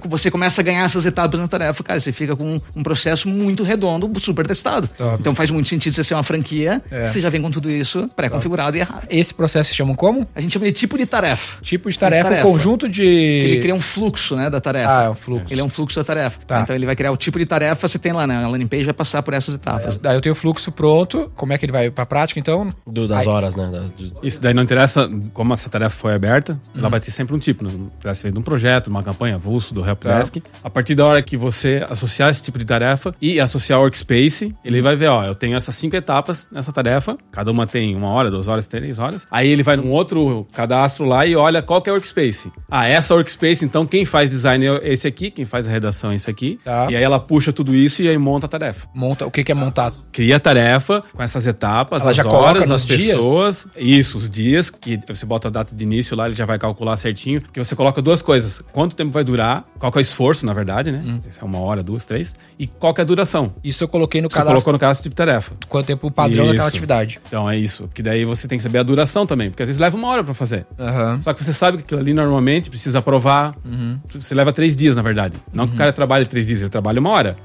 Que 0.02 0.08
você 0.08 0.30
começa 0.30 0.62
a 0.62 0.64
ganhar 0.64 0.84
essas 0.84 1.06
etapas 1.06 1.40
na 1.40 1.48
tarefa, 1.48 1.84
cara, 1.84 2.00
você 2.00 2.12
fica 2.12 2.36
com 2.36 2.60
um 2.76 2.84
processo 2.84 3.28
muito 3.28 3.64
redondo, 3.64 4.12
super 4.20 4.46
testado. 4.46 4.88
Top. 4.98 5.18
Então 5.20 5.36
faz 5.36 5.45
muito 5.50 5.68
sentido 5.70 5.94
você 5.94 6.04
ser 6.04 6.14
uma 6.14 6.24
franquia, 6.24 6.82
É. 6.92 7.08
você 7.08 7.20
já 7.20 7.30
vem 7.30 7.42
com 7.42 7.52
tudo 7.52 7.70
isso 7.70 8.10
pré-configurado 8.16 8.78
e 8.78 8.80
errado. 8.80 9.08
Esse 9.10 9.34
processo 9.34 9.70
se 9.70 9.76
chama 9.76 9.96
como? 9.96 10.28
A 10.36 10.42
gente 10.42 10.52
chama 10.54 10.66
de 10.66 10.72
tipo 10.72 10.98
de 10.98 11.06
tarefa. 11.06 11.58
Tipo 11.62 11.90
de 11.90 11.98
tarefa, 12.00 12.30
tarefa. 12.30 12.48
conjunto 12.48 12.88
de. 12.90 13.02
Que 13.04 13.48
ele 13.52 13.62
cria 13.62 13.76
um 13.76 13.82
fluxo, 13.82 14.36
né, 14.36 14.50
da 14.50 14.60
tarefa. 14.62 15.00
Ah, 15.00 15.04
é 15.06 15.10
um 15.10 15.16
fluxo. 15.16 15.46
Ele 15.50 15.62
é 15.62 15.64
um 15.64 15.70
fluxo 15.70 16.00
da 16.00 16.04
tarefa. 16.04 16.40
Tá. 16.46 16.62
Então 16.62 16.76
ele 16.76 16.86
vai 16.86 16.96
criar 16.96 17.12
o 17.12 17.18
tipo 17.18 17.38
de 17.40 17.46
tarefa, 17.46 17.88
você 17.88 17.98
tem 18.00 18.12
lá, 18.12 18.26
né? 18.28 18.44
A 18.44 18.48
landing 18.48 18.68
page 18.68 18.84
vai 18.86 18.94
passar 18.94 19.22
por 19.24 19.34
essas 19.34 19.56
etapas. 19.56 19.98
Daí 19.98 20.16
eu 20.16 20.22
tenho 20.22 20.34
o 20.34 20.36
fluxo 20.36 20.72
pronto. 20.72 21.32
Como 21.36 21.54
é 21.54 21.58
que 21.58 21.66
ele 21.66 21.72
vai 21.72 21.90
pra 21.92 22.06
prática, 22.06 22.40
então? 22.40 22.74
Do, 22.88 23.08
das 23.08 23.22
Aí- 23.22 23.28
horas, 23.28 23.56
né? 23.56 23.70
Da- 23.72 23.80
do- 23.82 24.14
Isso 24.24 24.42
daí 24.42 24.54
não 24.54 24.64
interessa 24.64 25.10
como 25.34 25.54
essa 25.54 25.70
tarefa 25.70 25.96
foi 25.96 26.14
aberta, 26.14 26.60
ela 26.76 26.90
vai 26.90 27.00
ter 27.00 27.12
sempre 27.12 27.36
um 27.36 27.40
tipo. 27.40 27.64
Não 27.64 27.72
interessa 28.00 28.20
se 28.22 28.24
vem 28.24 28.34
de 28.34 28.40
um 28.40 28.42
projeto, 28.42 28.86
de 28.86 28.90
uma 28.90 29.04
campanha 29.04 29.36
avulso, 29.36 29.74
do 29.74 29.86
helpdesk. 29.86 30.38
A 30.64 30.70
partir 30.70 30.96
da 30.96 31.06
hora 31.06 31.22
que 31.22 31.38
você 31.38 31.86
associar 31.90 32.30
esse 32.30 32.42
tipo 32.44 32.58
de 32.58 32.66
tarefa 32.66 33.14
e 33.22 33.40
associar 33.40 33.80
o 33.80 33.84
workspace, 33.84 34.56
ele 34.64 34.82
vai 34.82 34.96
ver, 34.96 35.08
ó, 35.08 35.24
eu 35.24 35.35
tenho 35.36 35.56
essas 35.56 35.76
cinco 35.76 35.96
etapas 35.96 36.48
nessa 36.52 36.72
tarefa, 36.72 37.18
cada 37.32 37.52
uma 37.52 37.68
tem 37.68 37.96
uma 37.96 38.10
hora, 38.10 38.30
duas 38.32 38.48
horas, 38.48 38.68
três 38.68 39.00
horas. 39.00 39.28
Aí 39.30 39.50
ele 39.50 39.64
vai 39.64 39.76
num 39.76 39.92
outro 39.92 40.48
cadastro 40.54 41.06
lá 41.06 41.26
e 41.26 41.36
olha 41.36 41.62
qual 41.62 41.82
que 41.82 41.90
é 41.90 41.94
o 41.94 41.96
workspace. 41.96 42.52
Ah, 42.70 42.88
essa 42.88 43.14
workspace, 43.14 43.64
então 43.66 43.86
quem 43.86 44.06
faz 44.06 44.32
design 44.32 44.66
é 44.66 44.92
esse 44.94 45.08
aqui, 45.08 45.30
quem 45.32 45.46
faz 45.46 45.68
a 45.68 45.72
redação 45.72 46.12
é 46.12 46.16
esse 46.16 46.30
aqui. 46.30 46.60
Tá. 46.64 46.88
E 46.90 46.96
aí 46.96 47.04
ela 47.04 47.20
puxa 47.20 47.52
tudo 47.54 47.76
isso 47.76 48.02
e 48.02 48.10
aí 48.10 48.18
monta 48.18 48.46
a 48.46 48.50
tarefa 48.50 48.88
Monta. 48.94 49.26
O 49.26 49.32
que, 49.32 49.44
que 49.44 49.52
é 49.52 49.56
montado? 49.56 49.96
cria 50.12 50.38
a 50.38 50.40
tarefa 50.40 51.04
com 51.14 51.22
essas 51.22 51.46
etapas, 51.48 52.02
Ela 52.04 52.12
as 52.12 52.26
horas, 52.26 52.72
as 52.72 52.86
dias? 52.86 53.16
pessoas. 53.18 53.68
Isso, 53.78 54.18
os 54.18 54.30
dias, 54.30 54.70
que 54.70 55.00
você 55.08 55.26
bota 55.26 55.48
a 55.48 55.52
data 55.52 55.76
de 55.76 55.84
início 55.84 56.16
lá, 56.16 56.26
ele 56.28 56.36
já 56.36 56.46
vai 56.46 56.58
calcular 56.58 56.96
certinho. 56.98 57.42
Que 57.42 57.64
você 57.64 57.76
coloca 57.76 58.02
duas 58.02 58.22
coisas: 58.22 58.62
quanto 58.72 58.96
tempo 58.96 59.12
vai 59.12 59.24
durar, 59.24 59.66
qual 59.80 59.92
que 59.92 59.98
é 59.98 60.00
o 60.00 60.02
esforço, 60.02 60.46
na 60.46 60.54
verdade, 60.54 60.92
né? 60.92 61.04
Hum. 61.06 61.20
Se 61.30 61.42
é 61.42 61.44
uma 61.46 61.60
hora, 61.60 61.84
duas, 61.84 62.06
três, 62.06 62.36
e 62.58 62.68
qual 62.68 62.94
que 62.94 63.02
é 63.02 63.04
a 63.04 63.06
duração. 63.06 63.54
Isso 63.64 63.84
eu 63.84 63.88
coloquei 63.88 64.22
no 64.22 64.30
Você 64.30 64.34
cadastro. 64.36 64.54
colocou 64.56 64.74
no 64.74 64.80
cadastro 64.80 65.10
de 65.10 65.15
tarefa. 65.16 65.54
Quanto 65.68 65.86
tempo 65.88 66.08
o 66.08 66.12
padrão 66.12 66.46
daquela 66.46 66.68
Isso. 66.68 66.76
atividade. 66.76 67.20
Então 67.28 67.50
é 67.50 67.58
isso. 67.58 67.84
Porque 67.88 68.04
daí 68.04 68.26
você 68.26 68.48
tem 68.48 68.58
que 68.58 68.64
saber 68.64 68.80
a 68.80 68.84
duração 68.84 69.26
também. 69.26 69.50
Porque 69.50 69.64
às 69.64 69.70
vezes 69.70 69.80
leva 69.80 69.96
uma 69.98 70.08
hora 70.10 70.24
pra 70.24 70.34
fazer. 70.34 70.66
Aham. 70.80 71.20
Só 71.22 71.34
que 71.34 71.44
você 71.44 71.54
sabe 71.54 71.78
que 71.78 71.84
aquilo 71.84 72.02
ali 72.02 72.14
normalmente 72.14 72.70
precisa 72.70 73.00
aprovar. 73.00 73.56
Uhum. 73.66 74.00
Você 74.14 74.36
leva 74.36 74.52
três 74.52 74.76
dias, 74.76 74.96
na 74.98 75.02
verdade. 75.02 75.38
Não 75.54 75.68
que 75.68 75.74
o 75.76 75.78
cara 75.78 75.92
trabalhe 75.94 76.26
três 76.26 76.48
dias, 76.48 76.62
ele 76.62 76.70
trabalha 76.70 77.00
uma 77.00 77.10
hora. 77.10 77.36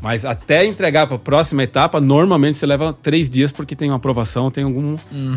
Mas 0.00 0.24
até 0.24 0.64
entregar 0.64 1.06
para 1.06 1.16
a 1.16 1.18
próxima 1.18 1.62
etapa, 1.62 2.00
normalmente 2.00 2.58
você 2.58 2.66
leva 2.66 2.92
três 2.92 3.28
dias 3.30 3.52
porque 3.52 3.74
tem 3.74 3.90
uma 3.90 3.96
aprovação, 3.96 4.50
tem 4.50 4.64
algum, 4.64 4.96